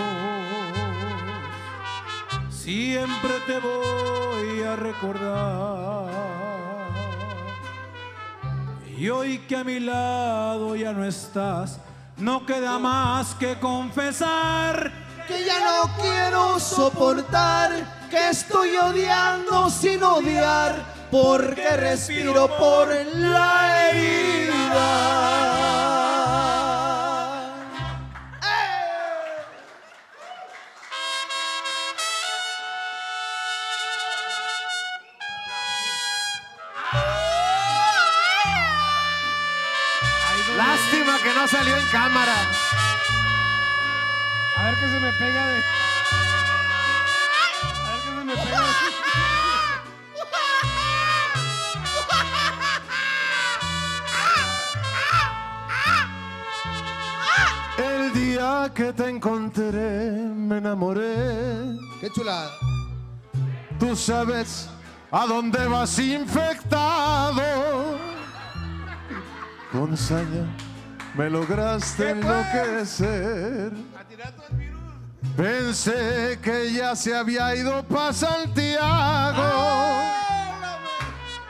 siempre 2.49 3.31
te 3.47 3.59
voy 3.59 4.63
a 4.63 4.75
recordar. 4.75 6.11
Y 8.97 9.09
hoy 9.09 9.39
que 9.39 9.55
a 9.55 9.63
mi 9.63 9.79
lado 9.79 10.75
ya 10.75 10.91
no 10.91 11.05
estás, 11.05 11.79
no 12.17 12.45
queda 12.45 12.77
más 12.77 13.35
que 13.35 13.57
confesar 13.59 15.03
que 15.27 15.45
ya 15.45 15.59
no 15.59 15.89
quiero 16.01 16.59
soportar, 16.59 17.71
que 18.09 18.29
estoy 18.29 18.75
odiando 18.75 19.69
sin 19.69 20.03
odiar, 20.03 20.75
porque 21.09 21.77
respiro 21.77 22.47
por 22.57 22.89
la 23.15 23.89
herida. 23.89 25.42
No 41.43 41.49
salió 41.49 41.75
en 41.75 41.87
cámara. 41.87 42.35
A 44.55 44.63
ver 44.63 44.75
qué 44.75 44.87
se 44.87 44.99
me 44.99 45.11
pega 45.11 45.47
de. 45.47 45.63
A 47.83 47.91
ver 47.91 47.99
qué 48.01 48.07
se 48.07 48.23
me 48.23 48.33
pega 48.33 48.61
de. 48.61 48.73
El 57.83 58.13
día 58.13 58.71
que 58.73 58.93
te 58.93 59.09
encontré 59.09 60.11
me 60.11 60.59
enamoré. 60.59 61.77
Qué 61.99 62.09
chulada. 62.09 62.51
Tú 63.77 63.97
sabes 63.97 64.69
a 65.11 65.25
dónde 65.25 65.67
vas 65.67 65.99
infectado. 65.99 67.41
Con 69.73 69.97
saña 69.97 70.47
me 71.15 71.29
lograste 71.29 72.11
enloquecer. 72.11 73.71
Pensé 75.35 76.39
que 76.41 76.73
ya 76.73 76.95
se 76.95 77.15
había 77.15 77.55
ido 77.55 77.83
para 77.83 78.13
Santiago. 78.13 79.41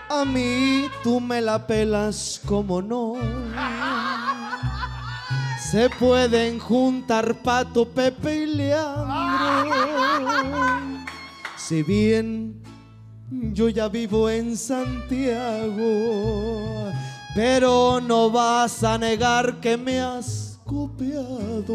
A 0.10 0.26
mí 0.26 0.90
tú 1.04 1.20
me 1.20 1.42
la 1.42 1.66
pelas 1.66 2.40
como 2.46 2.82
no. 2.82 3.16
Se 5.72 5.90
pueden 5.90 6.60
juntar 6.60 7.34
Pato, 7.36 7.90
Pepe 7.90 8.44
y 8.44 8.46
Leandro. 8.46 9.74
Si 11.58 11.82
bien 11.82 12.62
yo 13.32 13.70
ya 13.70 13.88
vivo 13.88 14.30
en 14.30 14.56
Santiago, 14.56 15.82
pero 17.36 18.00
no 18.02 18.30
vas 18.30 18.84
a 18.84 18.98
negar 18.98 19.56
que 19.56 19.78
me 19.78 20.00
has 20.00 20.60
copiado. 20.66 21.74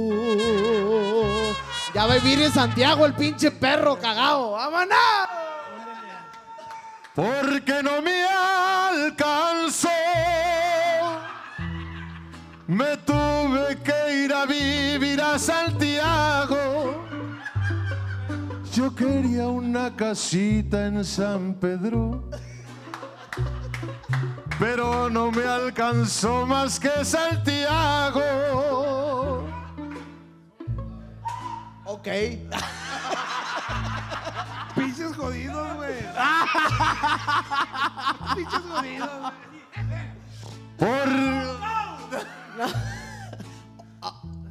Ya 1.94 2.06
va 2.06 2.14
a 2.14 2.18
vivir 2.18 2.42
en 2.42 2.52
Santiago 2.52 3.06
el 3.06 3.14
pinche 3.14 3.50
perro 3.50 3.98
cagado. 3.98 4.52
¡Vámonos! 4.52 5.48
porque 7.18 7.82
no 7.82 8.00
me 8.00 8.24
alcanzó. 8.94 9.88
Me 12.68 12.96
tuve 12.98 13.76
que 13.82 14.24
ir 14.24 14.32
a 14.32 14.46
vivir 14.46 15.20
a 15.20 15.36
Santiago. 15.36 17.04
Yo 18.72 18.94
quería 18.94 19.48
una 19.48 19.96
casita 19.96 20.86
en 20.86 21.04
San 21.04 21.54
Pedro, 21.54 22.22
pero 24.58 25.08
no 25.08 25.30
me 25.30 25.44
alcanzó 25.44 26.44
más 26.46 26.80
que 26.80 27.04
Santiago. 27.04 28.20
Ok. 31.84 32.08
Pinches 34.74 35.14
jodidos, 35.16 35.76
güey. 35.76 35.94
Pinches 38.34 38.62
jodidos. 38.68 39.32
Por 40.76 40.88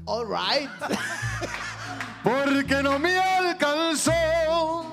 All 0.05 0.25
right. 0.25 0.69
porque 2.23 2.81
no 2.81 2.97
me 2.97 3.17
alcanzó. 3.17 4.86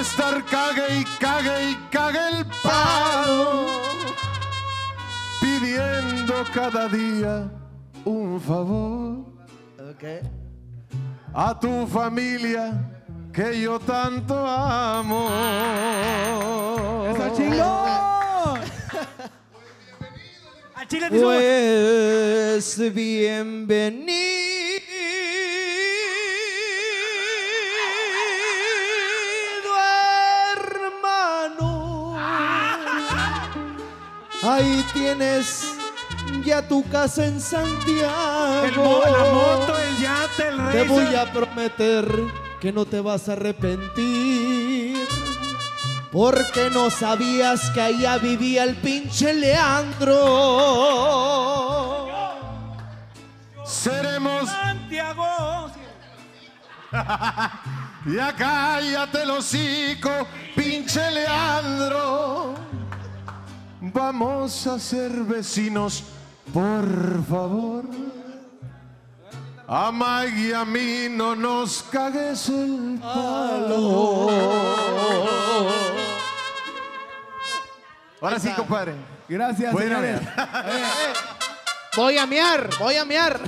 Estar 0.00 0.42
cague 0.46 1.00
y 1.00 1.04
cague 1.18 1.70
y 1.70 1.74
cague 1.90 2.18
el 2.32 2.46
palo, 2.62 3.66
pidiendo 5.42 6.34
cada 6.54 6.88
día 6.88 7.50
un 8.06 8.40
favor. 8.40 9.26
A 11.34 11.60
tu 11.60 11.86
familia 11.86 12.72
que 13.30 13.60
yo 13.60 13.78
tanto 13.78 14.34
amo. 14.46 15.28
¡Eso 17.10 17.36
chingón! 17.36 18.60
Pues 21.10 22.78
bienvenido, 22.94 24.49
Ahí 34.54 34.84
tienes 34.92 35.74
ya 36.44 36.66
tu 36.66 36.88
casa 36.88 37.26
en 37.26 37.40
Santiago. 37.40 38.64
El 38.64 38.76
mo- 38.76 39.00
la 39.04 39.24
moto, 39.32 39.78
el 39.78 39.96
yate, 39.98 40.48
el 40.48 40.56
Te 40.56 40.84
racer. 40.84 40.88
voy 40.88 41.14
a 41.14 41.32
prometer 41.32 42.06
que 42.60 42.72
no 42.72 42.84
te 42.84 43.00
vas 43.00 43.28
a 43.28 43.32
arrepentir. 43.32 44.96
Porque 46.12 46.70
no 46.70 46.90
sabías 46.90 47.70
que 47.70 47.80
allá 47.80 48.18
vivía 48.18 48.64
el 48.64 48.76
pinche 48.76 49.32
Leandro. 49.34 50.18
Seremos 53.64 54.48
Santiago. 54.48 55.70
Ya 58.06 58.34
cállate 58.34 59.24
el 59.24 59.30
hocico, 59.30 60.10
pinche 60.56 61.10
Leandro. 61.10 62.54
Vamos 63.92 64.66
a 64.66 64.78
ser 64.78 65.10
vecinos, 65.10 66.04
por 66.52 66.84
favor. 67.28 67.84
A 69.66 69.90
Mike 69.92 70.48
y 70.48 70.52
a 70.52 70.64
mí 70.64 71.06
no 71.10 71.34
nos 71.34 71.82
cagues 71.84 72.48
el 72.48 72.98
palo. 73.00 74.30
Ahora 78.20 78.38
sí, 78.38 78.50
compadre. 78.50 78.94
Gracias, 79.28 79.72
Pueden 79.72 79.90
señores. 79.90 80.20
Voy 81.96 82.18
a 82.18 82.26
miar, 82.26 82.70
voy 82.78 82.96
a 82.96 83.04
miar. 83.04 83.40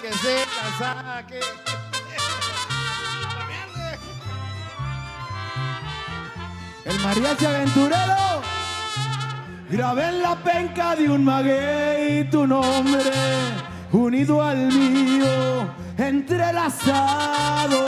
Que 0.00 0.12
se 0.12 0.44
la 0.46 0.78
saque. 0.78 1.40
El 6.88 6.98
mariachi 7.00 7.44
aventurero. 7.44 8.42
Grabé 9.70 10.08
en 10.08 10.22
la 10.22 10.34
penca 10.36 10.96
de 10.96 11.10
un 11.10 11.22
maguey 11.24 12.30
tu 12.30 12.46
nombre, 12.46 13.02
unido 13.92 14.42
al 14.42 14.72
mío, 14.72 15.68
entrelazado, 15.98 17.84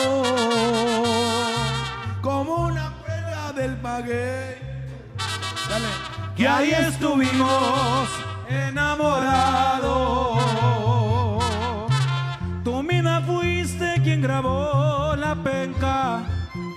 como 2.20 2.66
una 2.66 2.92
prueba 3.02 3.52
del 3.54 3.80
maguey. 3.80 4.56
Dale. 5.70 5.88
Que 6.36 6.46
ahí 6.46 6.70
estuvimos 6.70 8.08
enamorados. 8.48 10.38
Tú 12.62 12.82
misma 12.82 13.22
fuiste 13.22 14.00
quien 14.02 14.20
grabó 14.20 15.16
la 15.16 15.34
penca, 15.34 16.22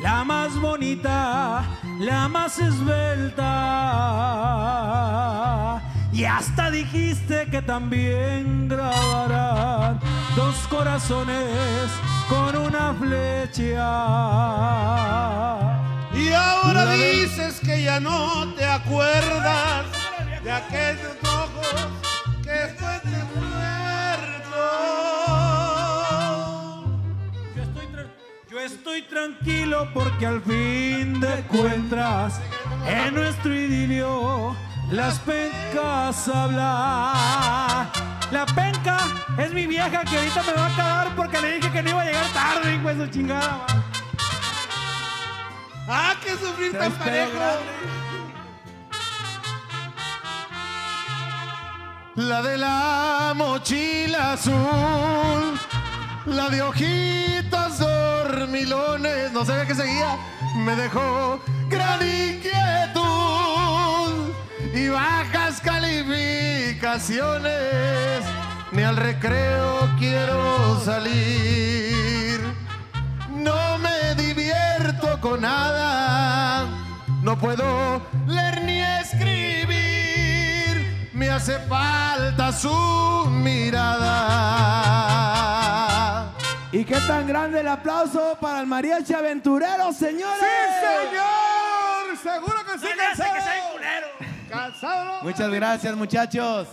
la 0.02 0.24
más 0.24 0.58
bonita, 0.62 1.66
la 2.00 2.28
más 2.28 2.60
esbelta. 2.60 3.44
Y 6.12 6.26
hasta 6.26 6.70
dijiste 6.70 7.48
que 7.50 7.62
también 7.62 8.68
grabarán 8.68 10.00
dos 10.36 10.56
corazones 10.70 11.90
con 12.30 12.56
una 12.56 12.94
flecha. 12.94 13.90
Y 16.14 16.32
ahora 16.32 16.92
dices 16.92 17.60
que 17.60 17.82
ya 17.84 18.00
no 18.00 18.54
te 18.54 18.66
acuerdas 18.66 19.86
de 20.44 20.52
aquellos 20.52 21.18
estoy 28.84 29.04
tranquilo 29.04 29.88
porque 29.94 30.26
al 30.26 30.42
fin 30.42 31.18
de 31.22 31.42
cuentas 31.44 32.42
en 32.86 33.16
nuestro 33.16 33.56
idilio 33.56 34.54
las 34.92 35.20
pencas 35.20 36.28
hablan. 36.28 37.88
La 38.30 38.46
penca 38.54 38.98
es 39.38 39.54
mi 39.54 39.68
vieja 39.68 40.04
que 40.04 40.18
ahorita 40.18 40.44
me 40.44 40.52
va 40.52 40.66
a 40.66 40.76
cagar 40.76 41.16
porque 41.16 41.40
le 41.40 41.54
dije 41.54 41.72
que 41.72 41.82
no 41.82 41.92
iba 41.92 42.02
a 42.02 42.06
llegar 42.06 42.26
tarde, 42.34 42.76
hijo 42.76 42.94
de 42.94 43.06
su 43.06 43.12
chingada. 43.12 43.66
¡Ah, 45.88 46.16
qué 46.22 46.32
sufrir 46.32 46.78
tan 46.78 46.92
parejo! 46.92 47.40
La 52.16 52.42
de 52.42 52.58
la 52.58 53.34
mochila 53.34 54.34
azul, 54.34 55.58
la 56.26 56.50
de 56.50 56.62
ojitos 56.62 57.80
dormilones, 57.80 59.34
no 59.34 59.44
sabía 59.46 59.66
que 59.66 59.76
seguía, 59.76 60.18
me 60.56 60.74
dejó 60.76 61.40
gran 61.70 62.02
inquietud 62.02 63.04
y 64.74 64.88
bajas 64.90 65.62
calificaciones, 65.62 68.24
ni 68.72 68.84
al 68.84 68.98
recreo 68.98 69.90
quiero 70.00 70.80
salir. 70.84 72.42
No 73.30 73.78
me 73.80 74.16
divierto 74.16 75.20
con 75.20 75.42
nada, 75.42 76.66
no 77.22 77.38
puedo 77.38 78.02
leer 78.26 78.64
ni 78.64 78.82
escribir. 78.82 79.74
Me 81.14 81.30
hace 81.30 81.60
falta 81.60 82.54
su 82.54 83.26
mirada. 83.30 84.64
¿Y 86.74 86.84
qué 86.86 86.96
tan 87.08 87.28
grande 87.28 87.60
el 87.60 87.68
aplauso 87.68 88.36
para 88.42 88.62
el 88.62 88.66
mariachi 88.66 89.14
aventurero, 89.14 89.94
señores? 89.94 90.40
¡Sí, 90.40 90.88
señor! 91.06 92.18
¡Seguro 92.18 92.66
que 92.66 92.80
sí, 92.80 92.88
hace 93.12 93.24
que 93.32 93.42
sea 93.42 93.72
culero. 93.72 94.08
Cansado. 94.50 95.22
Muchas 95.22 95.52
gracias, 95.52 95.96
muchachos. 95.96 96.68